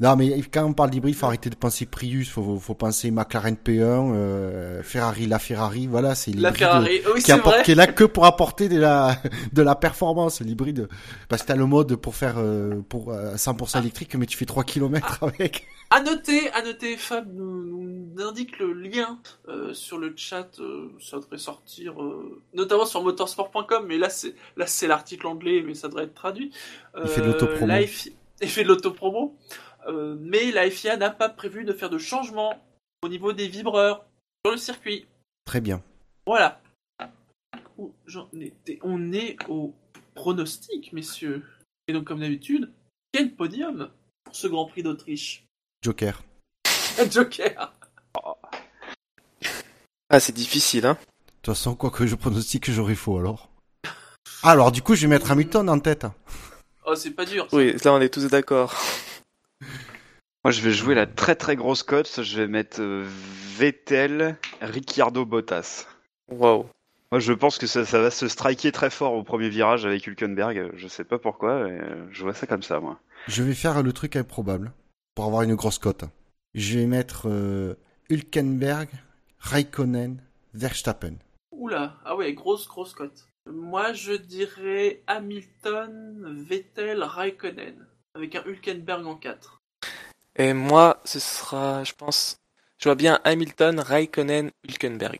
Non, 0.00 0.16
mais 0.16 0.40
quand 0.52 0.64
on 0.64 0.72
parle 0.72 0.90
d'hybride, 0.90 1.14
faut 1.14 1.26
arrêter 1.26 1.50
de 1.50 1.54
penser 1.54 1.86
Prius, 1.86 2.28
faut, 2.28 2.58
faut 2.58 2.74
penser 2.74 3.10
McLaren 3.12 3.54
P1, 3.54 4.12
euh, 4.14 4.82
Ferrari, 4.82 5.26
la 5.26 5.38
Ferrari, 5.38 5.86
voilà, 5.86 6.14
c'est 6.16 6.32
La 6.32 6.50
l'hybride 6.50 6.56
Ferrari, 6.56 7.00
oui, 7.06 7.20
qui, 7.20 7.26
c'est 7.26 7.32
apporte, 7.32 7.54
vrai. 7.56 7.64
qui 7.64 7.70
est 7.72 7.76
là 7.76 7.86
que 7.86 8.04
pour 8.04 8.26
apporter 8.26 8.68
de 8.68 8.78
la, 8.80 9.16
de 9.52 9.62
la 9.62 9.76
performance, 9.76 10.40
l'hybride. 10.40 10.88
Parce 11.28 11.42
que 11.42 11.46
t'as 11.48 11.56
le 11.56 11.66
mode 11.66 11.94
pour 11.96 12.16
faire, 12.16 12.34
euh, 12.38 12.80
pour 12.88 13.12
euh, 13.12 13.36
100% 13.36 13.78
électrique, 13.80 14.14
mais 14.16 14.26
tu 14.26 14.36
fais 14.36 14.46
3 14.46 14.64
km 14.64 15.22
avec. 15.22 15.66
À 15.90 16.00
noter, 16.02 16.50
à 16.50 16.62
noter, 16.62 16.96
Fab 16.96 17.32
nous, 17.32 17.62
nous 17.62 18.22
indique 18.22 18.58
le 18.58 18.72
lien 18.72 19.20
euh, 19.48 19.72
sur 19.74 19.98
le 19.98 20.12
chat. 20.16 20.48
euh, 20.58 20.88
ça 21.00 21.18
devrait 21.18 21.38
sortir, 21.38 22.02
euh, 22.02 22.42
notamment 22.52 22.84
sur 22.86 23.02
motorsport.com, 23.04 23.84
mais 23.86 23.98
là 23.98 24.08
c'est 24.08 24.34
là 24.56 24.66
c'est 24.66 24.88
l'article 24.88 25.26
anglais, 25.28 25.62
mais 25.64 25.74
ça 25.74 25.86
devrait 25.88 26.04
être 26.04 26.14
traduit. 26.14 26.50
Il 27.00 27.08
fait 27.08 27.20
de 27.20 27.26
l'autopromo. 27.26 27.72
Il 28.42 28.48
fait 28.48 28.64
de 28.64 28.68
l'autopromo. 28.68 29.36
Euh, 29.86 30.16
mais 30.20 30.50
la 30.50 30.70
FIA 30.70 30.96
n'a 30.96 31.10
pas 31.10 31.28
prévu 31.28 31.64
de 31.64 31.72
faire 31.72 31.90
de 31.90 31.98
changement 31.98 32.62
au 33.02 33.08
niveau 33.08 33.32
des 33.32 33.48
vibreurs 33.48 34.06
sur 34.44 34.52
le 34.52 34.58
circuit. 34.58 35.06
Très 35.44 35.60
bien. 35.60 35.82
Voilà. 36.26 36.60
Ouh, 37.76 37.92
j'en 38.06 38.28
étais- 38.40 38.78
On 38.82 39.12
est 39.12 39.36
au 39.48 39.74
pronostic, 40.14 40.92
messieurs. 40.92 41.44
Et 41.88 41.92
donc, 41.92 42.04
comme 42.04 42.20
d'habitude, 42.20 42.72
quel 43.12 43.34
podium 43.34 43.90
pour 44.24 44.34
ce 44.34 44.46
Grand 44.46 44.66
Prix 44.66 44.82
d'Autriche? 44.82 45.44
Joker. 45.82 46.22
Joker 47.10 47.72
Ah, 50.08 50.20
c'est 50.20 50.32
difficile, 50.32 50.86
hein. 50.86 50.94
De 50.94 51.32
toute 51.50 51.54
façon, 51.56 51.74
quoi 51.74 51.90
que 51.90 52.06
je 52.06 52.14
pronostique, 52.14 52.70
j'aurai 52.70 52.94
faux 52.94 53.18
alors. 53.18 53.50
Ah, 54.42 54.50
alors 54.52 54.72
du 54.72 54.80
coup, 54.82 54.94
je 54.94 55.02
vais 55.02 55.08
mettre 55.08 55.30
Hamilton 55.30 55.68
en 55.68 55.78
tête. 55.78 56.06
Oh, 56.86 56.94
c'est 56.94 57.10
pas 57.10 57.24
dur. 57.24 57.46
ça. 57.50 57.56
Oui, 57.56 57.74
là 57.84 57.92
on 57.94 58.00
est 58.00 58.08
tous 58.12 58.26
d'accord. 58.28 58.74
Moi, 60.44 60.50
je 60.50 60.60
vais 60.60 60.72
jouer 60.72 60.94
la 60.94 61.06
très 61.06 61.36
très 61.36 61.56
grosse 61.56 61.82
cote. 61.82 62.22
Je 62.22 62.36
vais 62.36 62.48
mettre 62.48 62.80
euh, 62.80 63.06
Vettel, 63.56 64.36
Ricciardo, 64.60 65.24
Bottas. 65.24 65.86
Waouh. 66.30 66.66
Moi, 67.10 67.18
je 67.20 67.32
pense 67.32 67.58
que 67.58 67.66
ça, 67.66 67.84
ça 67.84 68.00
va 68.00 68.10
se 68.10 68.28
striker 68.28 68.72
très 68.72 68.90
fort 68.90 69.14
au 69.14 69.22
premier 69.22 69.48
virage 69.48 69.86
avec 69.86 70.06
Hülkenberg. 70.06 70.72
Je 70.74 70.88
sais 70.88 71.04
pas 71.04 71.18
pourquoi. 71.18 71.52
euh, 71.52 72.06
je 72.10 72.22
vois 72.22 72.34
ça 72.34 72.46
comme 72.46 72.62
ça, 72.62 72.80
moi. 72.80 72.98
Je 73.28 73.42
vais 73.42 73.54
faire 73.54 73.82
le 73.82 73.92
truc 73.92 74.16
improbable 74.16 74.72
pour 75.14 75.24
avoir 75.24 75.42
une 75.42 75.54
grosse 75.54 75.78
cote. 75.78 76.04
Je 76.54 76.78
vais 76.78 76.86
mettre 76.86 77.28
euh, 77.28 77.74
Hülkenberg, 78.10 78.88
Raikkonen, 79.38 80.20
Verstappen. 80.52 81.14
Oula, 81.52 81.96
ah 82.04 82.16
ouais, 82.16 82.34
grosse, 82.34 82.66
grosse 82.68 82.92
cote. 82.94 83.28
Moi, 83.50 83.92
je 83.92 84.12
dirais 84.12 85.02
Hamilton, 85.06 86.44
Vettel, 86.48 87.02
Raikkonen. 87.02 87.86
Avec 88.14 88.34
un 88.36 88.44
Hülkenberg 88.44 89.06
en 89.06 89.16
4. 89.16 89.60
Et 90.36 90.52
moi, 90.52 91.00
ce 91.04 91.20
sera, 91.20 91.84
je 91.84 91.92
pense, 91.92 92.38
je 92.78 92.88
vois 92.88 92.94
bien 92.94 93.20
Hamilton, 93.24 93.80
Raikkonen, 93.80 94.50
Hülkenberg. 94.64 95.18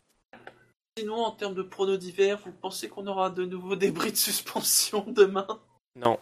Sinon, 0.97 1.25
en 1.25 1.31
termes 1.31 1.55
de 1.55 1.61
pronos 1.61 1.97
d'hiver, 1.97 2.39
vous 2.45 2.53
pensez 2.53 2.87
qu'on 2.87 3.07
aura 3.07 3.29
de 3.29 3.45
nouveau 3.45 3.75
des 3.75 3.91
bris 3.91 4.11
de 4.11 4.17
suspension 4.17 5.05
demain? 5.07 5.47
Non, 5.95 6.19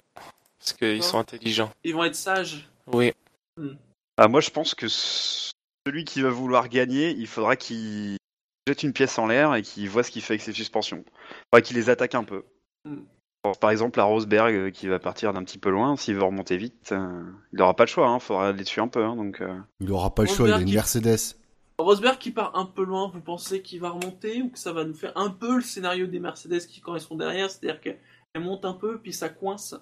parce 0.60 0.74
qu'ils 0.74 1.04
sont 1.04 1.20
intelligents. 1.20 1.72
Ils 1.84 1.94
vont 1.94 2.04
être 2.04 2.16
sages. 2.16 2.70
Oui. 2.88 3.14
Ah, 4.18 4.28
moi, 4.28 4.42
je 4.42 4.50
pense 4.50 4.76
que 4.76 4.88
celui 4.88 6.06
qui 6.06 6.22
va 6.22 6.30
vouloir 6.30 6.70
gagner, 6.70 7.12
il 7.12 7.28
faudra 7.28 7.56
qu'il 7.56 8.18
jette 8.68 8.84
une 8.84 8.94
pièce 8.94 9.18
en 9.20 9.28
l'air 9.28 9.56
et 9.56 9.62
qu'il 9.62 9.90
voit 9.90 10.04
ce 10.04 10.12
qu'il 10.12 10.22
fait 10.22 10.34
avec 10.34 10.42
ses 10.42 10.54
suspensions. 10.54 11.04
Faudra 11.52 11.62
qu'il 11.62 11.78
les 11.78 11.90
attaque 11.90 12.16
un 12.16 12.24
peu. 12.24 12.44
Hmm. 12.86 13.02
Bon, 13.44 13.54
par 13.54 13.72
exemple, 13.72 14.00
la 14.00 14.06
Rosberg 14.06 14.54
euh, 14.56 14.70
qui 14.72 14.88
va 14.88 15.00
partir 15.00 15.34
d'un 15.34 15.44
petit 15.44 15.58
peu 15.58 15.70
loin, 15.70 15.98
s'il 15.98 16.16
veut 16.16 16.24
remonter 16.24 16.56
vite, 16.58 16.92
euh, 16.94 17.24
il 17.52 17.60
n'aura 17.60 17.76
pas 17.76 17.84
le 17.84 17.90
choix. 17.90 18.08
Hein, 18.08 18.20
faudra 18.20 18.52
les 18.54 18.64
tuer 18.64 18.82
un 18.82 18.88
peu. 18.88 19.04
Hein, 19.04 19.16
donc, 19.18 19.42
euh. 19.42 19.60
Il 19.82 19.92
aura 19.92 20.16
pas 20.16 20.24
le 20.24 20.30
choix, 20.30 20.48
il 20.48 20.54
a 20.54 20.56
une 20.60 20.64
Rosberg, 20.64 20.76
Mercedes. 20.76 21.36
Rosberg 21.78 22.18
qui 22.20 22.32
part 22.32 22.56
un 22.56 22.66
peu 22.66 22.86
loin, 22.86 23.10
vous 23.14 23.20
pensez 23.20 23.62
qu'il 23.62 23.82
va 23.82 23.90
remonter 23.90 24.42
ou 24.44 24.50
que 24.50 24.60
ça 24.60 24.72
va 24.72 24.86
nous 24.86 24.94
faire 24.94 25.12
un 25.18 25.30
peu 25.30 25.56
le 25.56 25.62
scénario 25.62 26.08
des 26.08 26.20
Mercedes 26.20 26.66
qui 26.68 26.80
correspond 26.80 27.16
derrière, 27.16 27.50
c'est-à-dire 27.50 27.82
qu'elle 27.82 28.00
monte 28.42 28.64
un 28.64 28.74
peu 28.74 29.00
puis 29.00 29.12
ça 29.12 29.28
coince? 29.28 29.76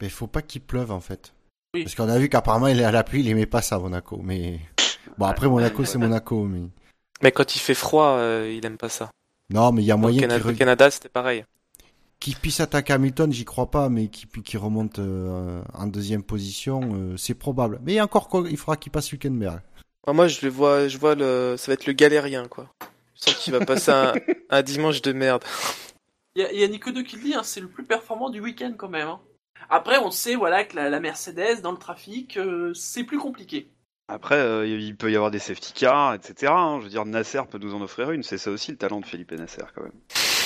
Mais 0.00 0.08
faut 0.08 0.26
pas 0.26 0.42
qu'il 0.42 0.62
pleuve 0.62 0.90
en 0.90 1.00
fait. 1.00 1.34
Oui. 1.74 1.84
Parce 1.84 1.94
qu'on 1.94 2.08
a 2.08 2.18
vu 2.18 2.28
qu'apparemment 2.28 2.66
il 2.66 2.80
est 2.80 2.84
à 2.84 2.90
la 2.90 3.04
pluie, 3.04 3.20
il 3.20 3.28
aimait 3.28 3.46
pas 3.46 3.62
ça 3.62 3.78
Monaco. 3.78 4.20
Mais 4.24 4.58
bon 5.18 5.26
après 5.26 5.48
Monaco 5.48 5.84
c'est 5.84 5.98
Monaco, 5.98 6.44
mais 6.44 6.62
Mais 7.22 7.30
quand 7.30 7.54
il 7.54 7.58
fait 7.60 7.74
froid, 7.74 8.16
euh, 8.16 8.52
il 8.52 8.64
aime 8.66 8.78
pas 8.78 8.88
ça. 8.88 9.10
non 9.50 9.70
mais 9.70 9.82
il 9.82 9.86
y 9.86 9.92
a 9.92 9.94
Au 9.94 9.98
moyen 9.98 10.22
Canada, 10.22 10.40
qu'il 10.40 10.50
au 10.50 10.54
re- 10.54 10.58
Canada, 10.58 10.90
c'était 10.90 11.08
pareil. 11.10 11.44
Qu'il 12.22 12.36
puisse 12.36 12.60
attaquer 12.60 12.92
Hamilton, 12.92 13.32
j'y 13.32 13.44
crois 13.44 13.70
pas, 13.70 13.88
mais 13.88 14.08
qu'il 14.08 14.28
qu'il 14.42 14.58
remonte 14.58 14.98
euh, 14.98 15.62
en 15.74 15.86
deuxième 15.86 16.22
position, 16.22 16.80
euh, 16.94 17.16
c'est 17.16 17.34
probable. 17.34 17.80
Mais 17.82 18.00
encore 18.00 18.28
quoi, 18.28 18.44
il 18.48 18.56
faudra 18.56 18.76
qu'il 18.76 18.92
passe 18.92 19.10
Hülkenberg. 19.12 19.60
Ah, 20.06 20.12
Moi, 20.12 20.28
je 20.28 20.40
le 20.46 20.50
vois, 20.50 20.88
je 20.88 20.98
vois 20.98 21.14
le, 21.14 21.56
ça 21.58 21.66
va 21.70 21.74
être 21.74 21.86
le 21.86 21.92
galérien, 21.92 22.48
quoi. 22.48 22.68
Je 23.16 23.30
sens 23.30 23.34
qu'il 23.36 23.52
va 23.52 23.64
passer 23.64 23.90
un, 23.90 24.12
un 24.50 24.62
dimanche 24.62 25.02
de 25.02 25.12
merde. 25.12 25.44
Il 26.34 26.42
y, 26.42 26.44
a- 26.44 26.52
il 26.52 26.60
y 26.60 26.64
a 26.64 26.68
Nico 26.68 26.90
De 26.92 27.02
qui 27.02 27.16
le 27.16 27.22
dit, 27.22 27.34
hein, 27.34 27.42
c'est 27.44 27.60
le 27.60 27.68
plus 27.68 27.84
performant 27.84 28.30
du 28.30 28.40
week-end 28.40 28.72
quand 28.76 28.88
même. 28.88 29.08
hein. 29.08 29.20
Après, 29.68 29.98
on 29.98 30.10
sait 30.10 30.34
voilà 30.34 30.64
que 30.64 30.74
la, 30.76 30.90
la 30.90 31.00
Mercedes 31.00 31.60
dans 31.62 31.72
le 31.72 31.78
trafic, 31.78 32.36
euh, 32.36 32.72
c'est 32.74 33.04
plus 33.04 33.18
compliqué. 33.18 33.68
Après, 34.08 34.36
euh, 34.36 34.66
il 34.66 34.96
peut 34.96 35.10
y 35.10 35.16
avoir 35.16 35.30
des 35.30 35.38
safety 35.38 35.72
cars, 35.72 36.14
etc. 36.14 36.52
hein. 36.54 36.78
Je 36.80 36.84
veux 36.84 36.90
dire, 36.90 37.04
Nasser 37.06 37.40
peut 37.50 37.58
nous 37.58 37.74
en 37.74 37.80
offrir 37.80 38.10
une. 38.10 38.22
C'est 38.22 38.38
ça 38.38 38.50
aussi 38.50 38.70
le 38.72 38.76
talent 38.76 39.00
de 39.00 39.06
Felipe 39.06 39.32
Nasser, 39.32 39.62
quand 39.74 39.82
même. 39.82 39.92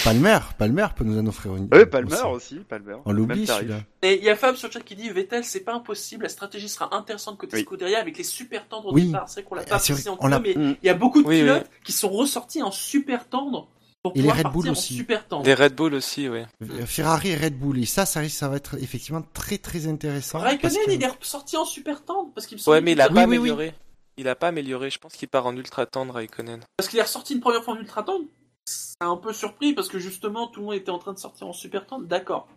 Palmer, 0.07 0.39
Palmer 0.57 0.87
peut 0.95 1.03
nous 1.03 1.19
en 1.19 1.27
offrir 1.27 1.57
une. 1.57 1.69
Oui, 1.73 1.85
Palmer 1.85 2.13
aussi. 2.31 2.55
aussi, 2.55 2.59
Palmer. 2.61 2.95
On 3.07 3.13
l'oublie 3.13 3.45
celui-là. 3.45 3.81
Et 4.03 4.19
il 4.19 4.23
y 4.25 4.31
a 4.31 4.37
Fab 4.37 4.55
sur 4.55 4.69
le 4.69 4.73
chat 4.73 4.79
qui 4.81 4.95
dit 4.95 5.11
Vettel, 5.11 5.43
c'est 5.45 5.61
pas 5.65 5.75
impossible, 5.75 6.23
la 6.23 6.29
stratégie 6.29 6.69
sera 6.69 6.95
intéressante 6.97 7.37
côté 7.39 7.57
Oui. 7.57 7.63
Scuderia 7.65 7.99
avec 7.99 8.17
les 8.17 8.23
super 8.23 8.69
tendres 8.69 8.91
au 8.91 8.95
Oui. 8.95 9.07
départ. 9.07 9.29
C'est 9.29 9.41
vrai 9.41 9.49
qu'on 9.49 9.55
l'a 9.57 9.63
Ah, 9.67 9.71
pas 9.71 9.77
précisé 9.79 10.09
en 10.09 10.17
mais 10.41 10.55
Mm. 10.55 10.77
il 10.81 10.87
y 10.87 10.89
a 10.91 10.95
beaucoup 10.95 11.23
de 11.25 11.27
Oui, 11.27 11.41
pilotes 11.41 11.69
qui 11.85 11.91
sont 11.91 12.09
ressortis 12.09 12.63
en 12.63 12.71
super 12.71 13.29
tendre 13.29 13.67
pour 14.05 14.13
Et 14.15 14.23
les 14.23 14.31
Red 14.31 14.47
Bull 14.53 14.69
aussi. 14.69 14.95
en 14.95 14.97
super 14.99 15.27
tendre. 15.27 15.43
Des 15.43 15.55
Red 15.55 15.75
Bull 15.75 15.95
aussi, 15.95 16.29
oui. 16.29 16.43
Euh, 16.63 16.87
Ferrari 16.87 17.31
et 17.31 17.37
Red 17.37 17.59
Bull. 17.59 17.77
Et 17.83 17.87
ça, 17.87 18.07
ça 18.07 18.21
va 18.49 18.57
être 18.57 18.77
effectivement 18.81 19.25
très 19.35 19.59
très 19.59 19.89
intéressant. 19.89 20.39
Raikkonen, 20.39 20.77
que- 20.87 20.91
il 20.93 21.03
est 21.03 21.07
ressorti 21.09 21.57
en 21.57 21.65
super 21.65 22.05
tendre 22.05 22.31
parce 22.33 22.47
qu'il 22.47 22.57
me 22.59 22.61
Ouais, 22.61 22.77
semble 22.77 22.81
mais 22.85 22.93
il 22.93 23.01
a 23.01 23.09
pas 23.09 23.15
oui, 23.15 23.19
oui. 23.27 23.37
amélioré. 23.39 23.75
Il 24.19 24.29
a 24.29 24.37
pas 24.37 24.49
amélioré. 24.49 24.89
Je 24.89 24.99
pense 25.01 25.15
qu'il 25.15 25.27
part 25.27 25.47
en 25.47 25.57
ultra 25.57 25.85
tendre, 25.85 26.15
Raikkonen. 26.15 26.61
parce 26.77 26.89
qu'il 26.89 27.01
est 27.01 27.03
ressorti 27.03 27.35
une 27.35 27.41
première 27.41 27.65
fois 27.65 27.75
en 27.75 27.79
ultra 27.79 28.05
tendre. 28.05 28.25
Ça 28.67 28.97
a 29.01 29.07
un 29.07 29.17
peu 29.17 29.33
surpris 29.33 29.75
parce 29.75 29.89
que 29.89 29.99
justement 29.99 30.49
tout 30.49 30.61
le 30.61 30.67
monde 30.67 30.75
était 30.75 30.91
en 30.91 30.99
train 30.99 31.13
de 31.13 31.19
sortir 31.19 31.47
en 31.47 31.53
super 31.53 31.87
tendre. 31.87 32.07
D'accord. 32.07 32.49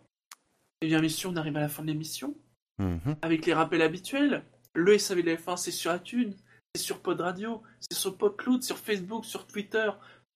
Eh 0.82 0.88
bien, 0.88 1.02
messieurs, 1.02 1.30
on 1.30 1.36
arrive 1.36 1.58
à 1.58 1.62
la 1.62 1.70
fin 1.70 1.84
de 1.84 1.88
l'émission. 1.88 2.36
Mhm. 2.80 3.18
avec 3.22 3.46
les 3.46 3.54
rappels 3.54 3.82
habituels. 3.82 4.44
Le 4.74 4.98
SAV 4.98 5.22
de 5.22 5.32
la 5.32 5.36
F1, 5.36 5.58
c'est 5.58 5.72
sur 5.72 5.94
iTunes, 5.94 6.34
c'est 6.74 6.82
sur 6.82 7.00
Pod 7.00 7.20
Radio, 7.20 7.62
c'est 7.80 7.98
sur 7.98 8.18
PodCloud, 8.18 8.64
sur 8.64 8.78
Facebook, 8.78 9.26
sur 9.26 9.46
Twitter, 9.46 9.90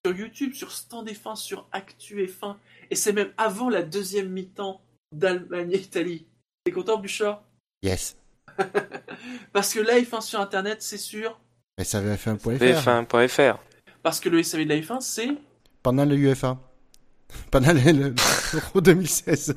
sur 0.05 0.15
YouTube, 0.15 0.53
sur 0.53 0.71
Stand 0.71 1.07
F1, 1.07 1.36
sur 1.36 1.67
Actu 1.71 2.26
F1. 2.26 2.57
Et 2.91 2.95
c'est 2.95 3.13
même 3.13 3.32
avant 3.38 3.69
la 3.69 3.82
deuxième 3.82 4.30
mi-temps 4.30 4.82
d'Allemagne 5.13 5.71
et 5.71 5.80
Italie. 5.80 6.26
T'es 6.65 6.71
content, 6.71 6.97
Bouchard? 6.97 7.43
Yes. 7.82 8.17
Parce 9.53 9.74
que 9.74 9.80
la 9.80 9.99
F1 9.99 10.21
sur 10.21 10.39
Internet, 10.41 10.82
c'est 10.82 10.97
sûr. 10.97 11.39
SAVF1.fr. 11.80 12.57
BF1.fr. 12.57 13.59
Parce 14.01 14.19
que 14.19 14.30
le 14.30 14.43
SAV 14.43 14.65
de 14.65 14.69
la 14.69 14.82
F1, 14.82 14.99
c'est... 15.01 15.30
Pendant 15.84 16.05
le 16.05 16.15
UFA. 16.15 16.57
Pendant 17.51 17.73
le- 17.73 17.91
le- 17.91 18.15
l'Euro 18.53 18.81
2016. 18.81 19.55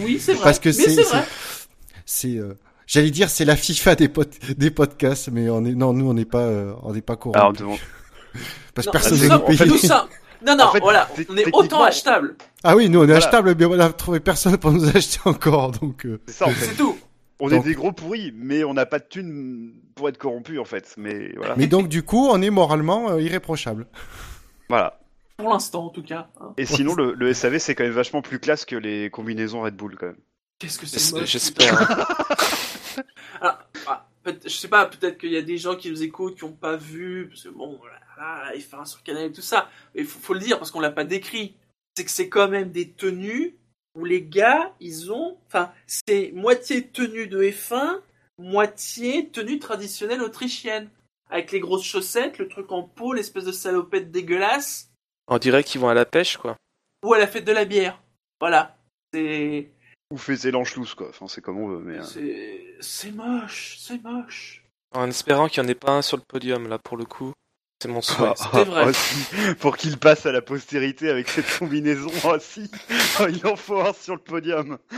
Oui, 0.00 0.18
c'est 0.20 0.34
vrai. 0.34 0.44
Parce 0.44 0.58
que 0.58 0.70
c'est, 0.72 2.36
euh, 2.38 2.54
j'allais 2.86 3.10
dire 3.10 3.28
c'est 3.30 3.44
la 3.44 3.56
FIFA 3.56 3.94
des 3.96 4.08
pod- 4.08 4.28
des 4.56 4.70
podcasts, 4.70 5.28
mais 5.32 5.48
on 5.50 5.64
est, 5.64 5.74
non, 5.74 5.92
nous 5.92 6.08
on 6.08 6.14
n'est 6.14 6.24
pas, 6.24 6.42
euh, 6.44 6.72
on 6.82 6.92
n'est 6.92 7.00
pas 7.02 7.16
courant. 7.16 7.34
Alors, 7.38 7.52
devant- 7.52 7.76
parce 8.74 8.86
que 8.86 8.92
personne 8.92 9.18
nous 9.18 9.24
ne 9.24 9.28
sommes- 9.56 9.68
nous 9.68 9.76
sommes- 9.78 10.08
Non, 10.46 10.54
non, 10.56 10.64
En 10.64 10.72
fait, 10.72 10.80
voilà, 10.80 11.08
on 11.28 11.36
est 11.36 11.46
autant 11.52 11.82
achetable. 11.82 12.36
Ah 12.62 12.76
oui, 12.76 12.88
nous 12.88 13.00
on 13.00 13.02
est 13.02 13.06
Voilà. 13.06 13.18
achetable, 13.26 13.54
mais 13.58 13.64
on 13.64 13.80
a 13.80 13.92
trouvé 13.92 14.20
personne 14.20 14.56
pour 14.58 14.70
nous 14.70 14.86
acheter 14.96 15.18
encore, 15.24 15.72
donc. 15.72 16.04
euh, 16.06 16.20
c'est 16.26 16.34
ça 16.34 16.46
en 16.46 16.50
fait. 16.50 16.66
C'est 16.66 16.76
tout. 16.76 16.96
On 17.40 17.48
Donc- 17.48 17.64
est 17.64 17.68
des 17.70 17.74
gros 17.74 17.92
pourris, 17.92 18.32
mais 18.36 18.62
on 18.62 18.72
n'a 18.74 18.86
pas 18.86 18.98
de 18.98 19.04
thunes 19.08 19.72
pour 19.94 20.08
être 20.08 20.18
corrompus 20.18 20.58
en 20.60 20.64
fait. 20.64 20.94
Mais 20.96 21.32
voilà. 21.36 21.54
Mais 21.56 21.66
donc 21.66 21.88
du 21.88 22.02
coup, 22.02 22.28
on 22.30 22.40
est 22.40 22.50
moralement 22.50 23.10
euh, 23.10 23.20
irréprochable. 23.20 23.86
voilà. 24.68 24.98
Pour 25.36 25.50
l'instant, 25.50 25.86
en 25.86 25.90
tout 25.90 26.02
cas. 26.02 26.28
hein. 26.40 26.54
Et 26.56 26.64
sinon, 26.66 26.94
le, 26.94 27.12
le 27.12 27.34
SAV 27.34 27.58
c'est 27.58 27.74
quand 27.74 27.84
même 27.84 27.92
vachement 27.92 28.22
plus 28.22 28.38
classe 28.38 28.64
que 28.64 28.76
les 28.76 29.10
combinaisons 29.10 29.62
Red 29.62 29.76
Bull 29.76 29.96
quand 29.96 30.06
même. 30.06 30.16
Qu'est-ce 30.58 30.78
que 30.78 30.86
c'est 30.86 31.26
J'espère. 31.26 32.06
Ah, 33.42 33.58
ah, 33.86 34.06
je 34.24 34.48
sais 34.48 34.68
pas, 34.68 34.86
peut-être 34.86 35.18
qu'il 35.18 35.30
y 35.30 35.36
a 35.36 35.42
des 35.42 35.58
gens 35.58 35.76
qui 35.76 35.90
nous 35.90 36.02
écoutent 36.02 36.36
qui 36.36 36.44
ont 36.44 36.52
pas 36.52 36.76
vu, 36.76 37.28
parce 37.28 37.42
que 37.42 37.50
bon, 37.50 37.78
voilà, 37.78 37.98
la 38.50 38.56
F1 38.56 38.86
sur 38.86 39.02
Canal 39.02 39.26
et 39.26 39.32
tout 39.32 39.42
ça. 39.42 39.68
Mais 39.94 40.00
il 40.00 40.06
faut, 40.06 40.18
faut 40.18 40.32
le 40.32 40.40
dire 40.40 40.58
parce 40.58 40.70
qu'on 40.70 40.80
l'a 40.80 40.90
pas 40.90 41.04
décrit. 41.04 41.54
C'est 41.94 42.06
que 42.06 42.10
c'est 42.10 42.30
quand 42.30 42.48
même 42.48 42.70
des 42.70 42.90
tenues 42.90 43.56
où 43.94 44.06
les 44.06 44.22
gars, 44.22 44.72
ils 44.80 45.12
ont, 45.12 45.36
enfin, 45.46 45.70
c'est 45.86 46.32
moitié 46.34 46.86
tenue 46.88 47.26
de 47.26 47.42
F1, 47.42 48.00
moitié 48.38 49.28
tenue 49.28 49.58
traditionnelle 49.58 50.22
autrichienne. 50.22 50.88
Avec 51.28 51.52
les 51.52 51.60
grosses 51.60 51.84
chaussettes, 51.84 52.38
le 52.38 52.48
truc 52.48 52.72
en 52.72 52.84
peau, 52.84 53.12
l'espèce 53.12 53.44
de 53.44 53.52
salopette 53.52 54.10
dégueulasse, 54.10 54.85
On 55.28 55.38
dirait 55.38 55.64
qu'ils 55.64 55.80
vont 55.80 55.88
à 55.88 55.94
la 55.94 56.04
pêche, 56.04 56.36
quoi. 56.36 56.56
ou 57.04 57.12
à 57.14 57.18
la 57.18 57.26
fête 57.26 57.44
de 57.44 57.52
la 57.52 57.64
bière. 57.64 58.00
Voilà. 58.40 58.76
C'est, 59.12 59.70
Ou 60.12 60.18
faiser 60.18 60.50
l'anchelouse 60.50 60.94
quoi. 60.94 61.08
Enfin, 61.08 61.26
c'est 61.28 61.40
comme 61.40 61.58
on 61.58 61.68
veut, 61.68 61.78
mais. 61.84 61.98
euh, 61.98 62.02
c'est, 62.02 62.64
c'est 62.80 63.10
moche, 63.12 63.76
c'est 63.80 64.02
moche. 64.02 64.62
En 64.94 65.08
espérant 65.08 65.48
qu'il 65.48 65.62
n'y 65.62 65.68
en 65.68 65.70
ait 65.70 65.74
pas 65.74 65.92
un 65.92 66.02
sur 66.02 66.16
le 66.16 66.22
podium, 66.26 66.68
là, 66.68 66.78
pour 66.78 66.96
le 66.96 67.04
coup. 67.04 67.32
C'est 67.82 67.88
mon 67.88 68.00
souhait. 68.00 68.32
C'était 68.36 68.64
vrai. 68.64 68.84
aussi, 68.88 69.54
pour 69.60 69.76
qu'il 69.76 69.98
passe 69.98 70.24
à 70.26 70.32
la 70.32 70.40
postérité 70.40 71.10
avec 71.10 71.28
cette 71.28 71.58
combinaison 71.58 72.08
aussi. 72.30 72.70
il 73.28 73.46
en 73.46 73.56
faut 73.56 73.80
un 73.80 73.92
sur 73.92 74.14
le 74.14 74.20
podium. 74.22 74.78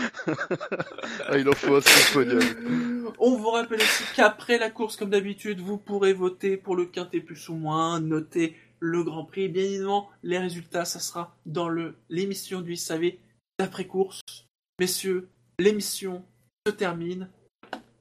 Ah, 1.26 1.36
il 1.36 1.48
en 1.48 1.52
faut 1.52 1.76
un 1.76 1.80
sur 1.80 2.20
le 2.20 2.24
podium. 2.26 3.12
On 3.18 3.36
vous 3.36 3.50
rappelle 3.50 3.80
aussi 3.80 4.04
qu'après 4.14 4.58
la 4.58 4.70
course, 4.70 4.96
comme 4.96 5.10
d'habitude, 5.10 5.60
vous 5.60 5.76
pourrez 5.78 6.12
voter 6.12 6.56
pour 6.56 6.76
le 6.76 6.86
quintet 6.86 7.20
plus 7.20 7.48
ou 7.48 7.54
moins, 7.54 7.98
noter 8.00 8.54
le 8.80 9.02
Grand 9.02 9.24
Prix. 9.24 9.48
Bien 9.48 9.64
évidemment, 9.64 10.08
les 10.22 10.38
résultats, 10.38 10.84
ça 10.84 11.00
sera 11.00 11.36
dans 11.46 11.68
le 11.68 11.96
l'émission 12.08 12.60
du 12.60 12.76
SAV 12.76 13.12
d'après 13.58 13.86
course. 13.86 14.20
Messieurs, 14.78 15.28
l'émission 15.58 16.24
se 16.66 16.72
termine. 16.72 17.28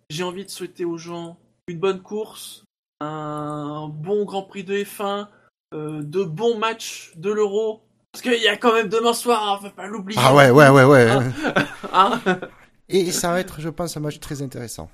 J'ai 0.09 0.23
envie 0.23 0.45
de 0.45 0.49
souhaiter 0.49 0.86
aux 0.86 0.97
gens 0.97 1.38
une 1.67 1.80
bonne 1.80 2.01
course, 2.01 2.63
un 3.01 3.89
bon 3.89 4.25
Grand 4.25 4.43
Prix 4.43 4.63
de 4.63 4.75
F1, 4.75 5.28
euh, 5.73 6.01
de 6.01 6.23
bons 6.23 6.57
matchs 6.57 7.13
de 7.17 7.32
l'Euro. 7.32 7.84
Parce 8.11 8.21
qu'il 8.21 8.41
y 8.41 8.47
a 8.47 8.57
quand 8.57 8.73
même 8.73 8.88
demain 8.88 9.13
soir, 9.13 9.47
hein, 9.47 9.59
faut 9.61 9.75
pas 9.75 9.88
l'oublier. 9.88 10.19
Ah 10.23 10.34
ouais, 10.34 10.49
ouais, 10.49 10.69
ouais, 10.69 10.86
ouais. 10.86 11.07
Hein 11.93 12.21
Et 12.89 13.11
ça 13.11 13.32
va 13.32 13.39
être, 13.39 13.59
je 13.59 13.69
pense, 13.69 13.97
un 13.97 13.99
match 13.99 14.19
très 14.19 14.41
intéressant. 14.41 14.89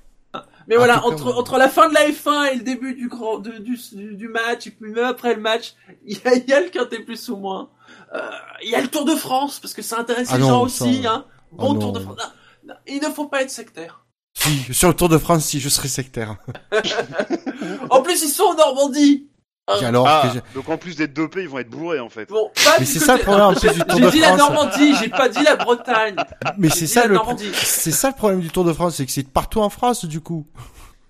Mais 0.68 0.76
En 0.76 0.78
voilà, 0.78 1.04
entre, 1.04 1.32
entre 1.34 1.58
la 1.58 1.68
fin 1.68 1.88
de 1.88 1.94
la 1.94 2.08
F1 2.08 2.52
et 2.52 2.56
le 2.56 2.62
début 2.62 2.94
du, 2.94 3.08
grand, 3.08 3.38
de- 3.38 3.58
du, 3.58 3.78
du, 3.92 4.14
du 4.16 4.28
match, 4.28 4.66
et 4.66 4.70
puis 4.70 4.90
même 4.90 5.04
après 5.04 5.34
le 5.34 5.40
match, 5.40 5.74
il 6.06 6.16
y 6.16 6.26
a, 6.28 6.34
y 6.36 6.52
a 6.52 6.60
le 6.60 6.68
quintet 6.70 7.00
plus 7.00 7.28
ou 7.28 7.36
moins. 7.36 7.70
Euh, 8.14 8.20
Il 8.62 8.70
y 8.70 8.74
a 8.74 8.80
le 8.80 8.88
Tour 8.88 9.04
de 9.04 9.14
France, 9.14 9.58
parce 9.60 9.74
que 9.74 9.82
ça 9.82 9.98
intéresse 9.98 10.28
Ah 10.30 10.36
les 10.36 10.42
non, 10.42 10.48
gens 10.48 10.68
ça- 10.68 10.84
aussi. 10.86 11.06
Hein. 11.06 11.24
Bon 11.52 11.72
Oh 11.74 11.78
Tour 11.78 11.92
de. 11.92 12.00
France. 12.00 12.16
Non, 12.18 12.74
non, 12.74 12.74
il 12.86 13.00
ne 13.02 13.08
faut 13.08 13.26
pas 13.26 13.42
être 13.42 13.50
sectaire. 13.50 14.04
Si, 14.36 14.72
sur 14.74 14.88
le 14.88 14.94
Tour 14.94 15.08
de 15.08 15.18
France, 15.18 15.44
si 15.44 15.60
je 15.60 15.68
serais 15.68 15.88
sectaire. 15.88 16.36
En 17.90 18.02
plus, 18.02 18.22
ils 18.22 18.28
sont 18.28 18.44
en 18.44 18.54
Normandie. 18.54 19.28
Ah. 19.66 19.78
Alors 19.86 20.06
Ah, 20.06 20.22
que 20.28 20.34
j'ai- 20.34 20.54
donc 20.54 20.68
en 20.68 20.76
plus 20.76 20.94
d'être 20.96 21.14
dopés, 21.14 21.42
ils 21.42 21.48
vont 21.48 21.58
être 21.58 21.70
bourrés 21.70 21.98
en 22.00 22.10
fait. 22.10 22.28
Bon, 22.28 22.50
pas 22.54 22.76
Mais 22.78 22.84
c'est 22.84 22.98
côté- 22.98 23.06
ça 23.06 23.16
le 23.16 23.22
problème, 23.22 23.46
en 23.46 23.54
plus, 23.54 23.72
du 23.72 23.78
Tour 23.80 23.98
J'ai 23.98 24.04
de 24.04 24.10
dit 24.10 24.20
la 24.20 24.26
France. 24.36 24.38
Normandie, 24.38 24.94
j'ai 24.96 25.08
pas 25.08 25.28
dit 25.30 25.42
la 25.42 25.56
Bretagne. 25.56 26.16
Mais 26.58 26.68
J'ai 26.68 26.74
c'est 26.74 26.84
dit 26.84 26.90
ça 26.92 27.00
la 27.02 27.06
le, 27.08 27.14
Normandie. 27.14 27.50
c'est 27.54 27.90
ça 27.90 28.08
le 28.10 28.14
problème 28.14 28.40
du 28.40 28.50
Tour 28.50 28.64
de 28.64 28.72
France, 28.74 28.96
c'est 28.96 29.06
que 29.06 29.12
c'est 29.12 29.26
partout 29.26 29.60
en 29.60 29.70
France, 29.70 30.04
du 30.04 30.20
coup. 30.20 30.46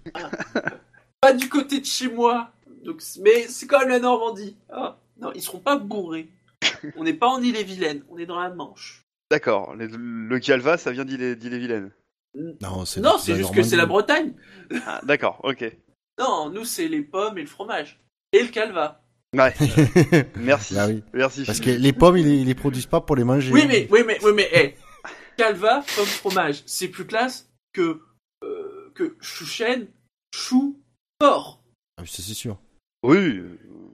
Pas 1.20 1.32
du 1.32 1.48
côté 1.48 1.80
de 1.80 1.86
chez 1.86 2.09
moi. 2.09 2.50
Donc, 2.84 3.02
mais 3.22 3.46
c'est 3.48 3.66
quand 3.66 3.80
même 3.80 3.88
la 3.88 3.98
Normandie. 3.98 4.57
Ah. 4.72 4.98
Non, 5.20 5.32
ils 5.34 5.42
seront 5.42 5.59
pas 5.61 5.76
bourrés. 5.76 6.28
On 6.96 7.05
n'est 7.05 7.14
pas 7.14 7.28
en 7.28 7.40
Ille-et-Vilaine, 7.42 8.02
on 8.11 8.18
est 8.18 8.26
dans 8.26 8.38
la 8.40 8.50
Manche. 8.50 9.02
D'accord. 9.30 9.74
Le, 9.74 9.86
le 9.86 10.38
Calva, 10.38 10.76
ça 10.76 10.90
vient 10.92 11.05
d'Ille- 11.05 11.36
d'Ille-et-Vilaine. 11.36 11.90
Non, 12.61 12.84
c'est 12.84 13.00
Non, 13.00 13.12
la- 13.12 13.18
c'est 13.18 13.36
juste 13.36 13.55
que 13.55 13.62
c'est 13.62 13.76
la. 13.76 13.86
Bretagne. 13.86 14.34
Ah, 14.86 15.00
d'accord, 15.05 15.40
ok. 15.44 15.64
Non, 16.18 16.50
nous 16.50 16.64
c'est 16.64 16.88
les 16.88 17.00
pommes 17.02 17.38
et 17.38 17.42
le 17.42 17.46
fromage. 17.46 18.00
Et 18.35 18.43
le 18.43 18.49
calva. 18.49 19.01
Ouais. 19.35 19.53
Merci. 20.37 20.74
Bah 20.74 20.87
oui. 20.89 21.03
Merci. 21.12 21.45
Parce 21.45 21.61
que 21.61 21.70
les 21.70 21.93
pommes, 21.93 22.16
ils, 22.16 22.24
les- 22.26 22.37
ils 22.39 22.47
les 22.47 22.55
produisent 22.55 22.87
pas 22.87 23.01
pour 23.01 23.16
les 23.16 23.24
manger. 23.24 23.53
Oui 23.53 23.64
mais, 23.66 23.89
oui 23.91 24.01
mais, 24.07 24.18
oui 24.24 24.32
mais, 24.35 24.49
hey. 24.53 24.74
Calva, 25.37 25.82
pomme, 25.97 26.07
fromage. 26.07 26.62
C'est 26.66 26.89
plus 26.89 27.07
classe 27.07 27.49
que, 27.72 28.01
euh, 28.45 28.93
que 28.95 29.16
chouchen, 29.20 29.87
chou, 30.35 30.80
porc. 31.18 31.61
Ah, 31.97 32.03
ça, 32.07 32.22
c'est 32.22 32.35
sûr. 32.35 32.59
Oui. 33.05 33.43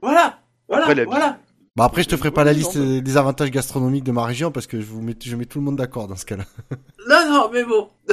Voilà. 0.01 0.39
Voilà, 0.67 0.85
Après, 0.87 1.05
voilà. 1.05 1.39
Bah 1.75 1.85
après, 1.85 2.03
je 2.03 2.09
te 2.09 2.17
ferai 2.17 2.31
pas 2.31 2.43
la 2.43 2.53
liste 2.53 2.77
des 2.77 3.17
avantages 3.17 3.49
gastronomiques 3.51 4.03
de 4.03 4.11
ma 4.11 4.25
région 4.25 4.51
parce 4.51 4.67
que 4.67 4.79
je 4.81 4.85
vous 4.85 5.01
mets, 5.01 5.15
je 5.23 5.35
mets 5.35 5.45
tout 5.45 5.59
le 5.59 5.65
monde 5.65 5.77
d'accord 5.77 6.07
dans 6.07 6.15
ce 6.17 6.25
cas-là. 6.25 6.45
Non, 7.07 7.29
non, 7.29 7.49
mais 7.51 7.63
bon. 7.63 7.89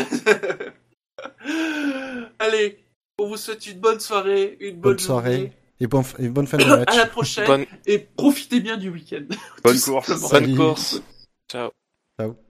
Allez, 2.38 2.78
on 3.18 3.28
vous 3.28 3.36
souhaite 3.36 3.66
une 3.66 3.80
bonne 3.80 4.00
soirée, 4.00 4.56
une 4.60 4.76
bonne, 4.76 4.92
Bonne 4.92 4.98
soirée. 4.98 5.52
Et, 5.80 5.86
bon, 5.86 6.02
et 6.18 6.28
bonne 6.28 6.46
fin 6.46 6.58
de 6.58 6.64
match. 6.68 6.88
À 6.88 6.96
la 6.96 7.06
prochaine. 7.06 7.46
Bonne, 7.46 7.66
Et 7.86 7.98
profitez 7.98 8.60
bien 8.60 8.76
du 8.76 8.90
week-end. 8.90 9.24
Bonne 9.62 9.78
course. 9.84 10.30
bonne 10.30 10.56
course. 10.56 11.02
Ciao. 11.50 11.70
Ciao. 12.18 12.47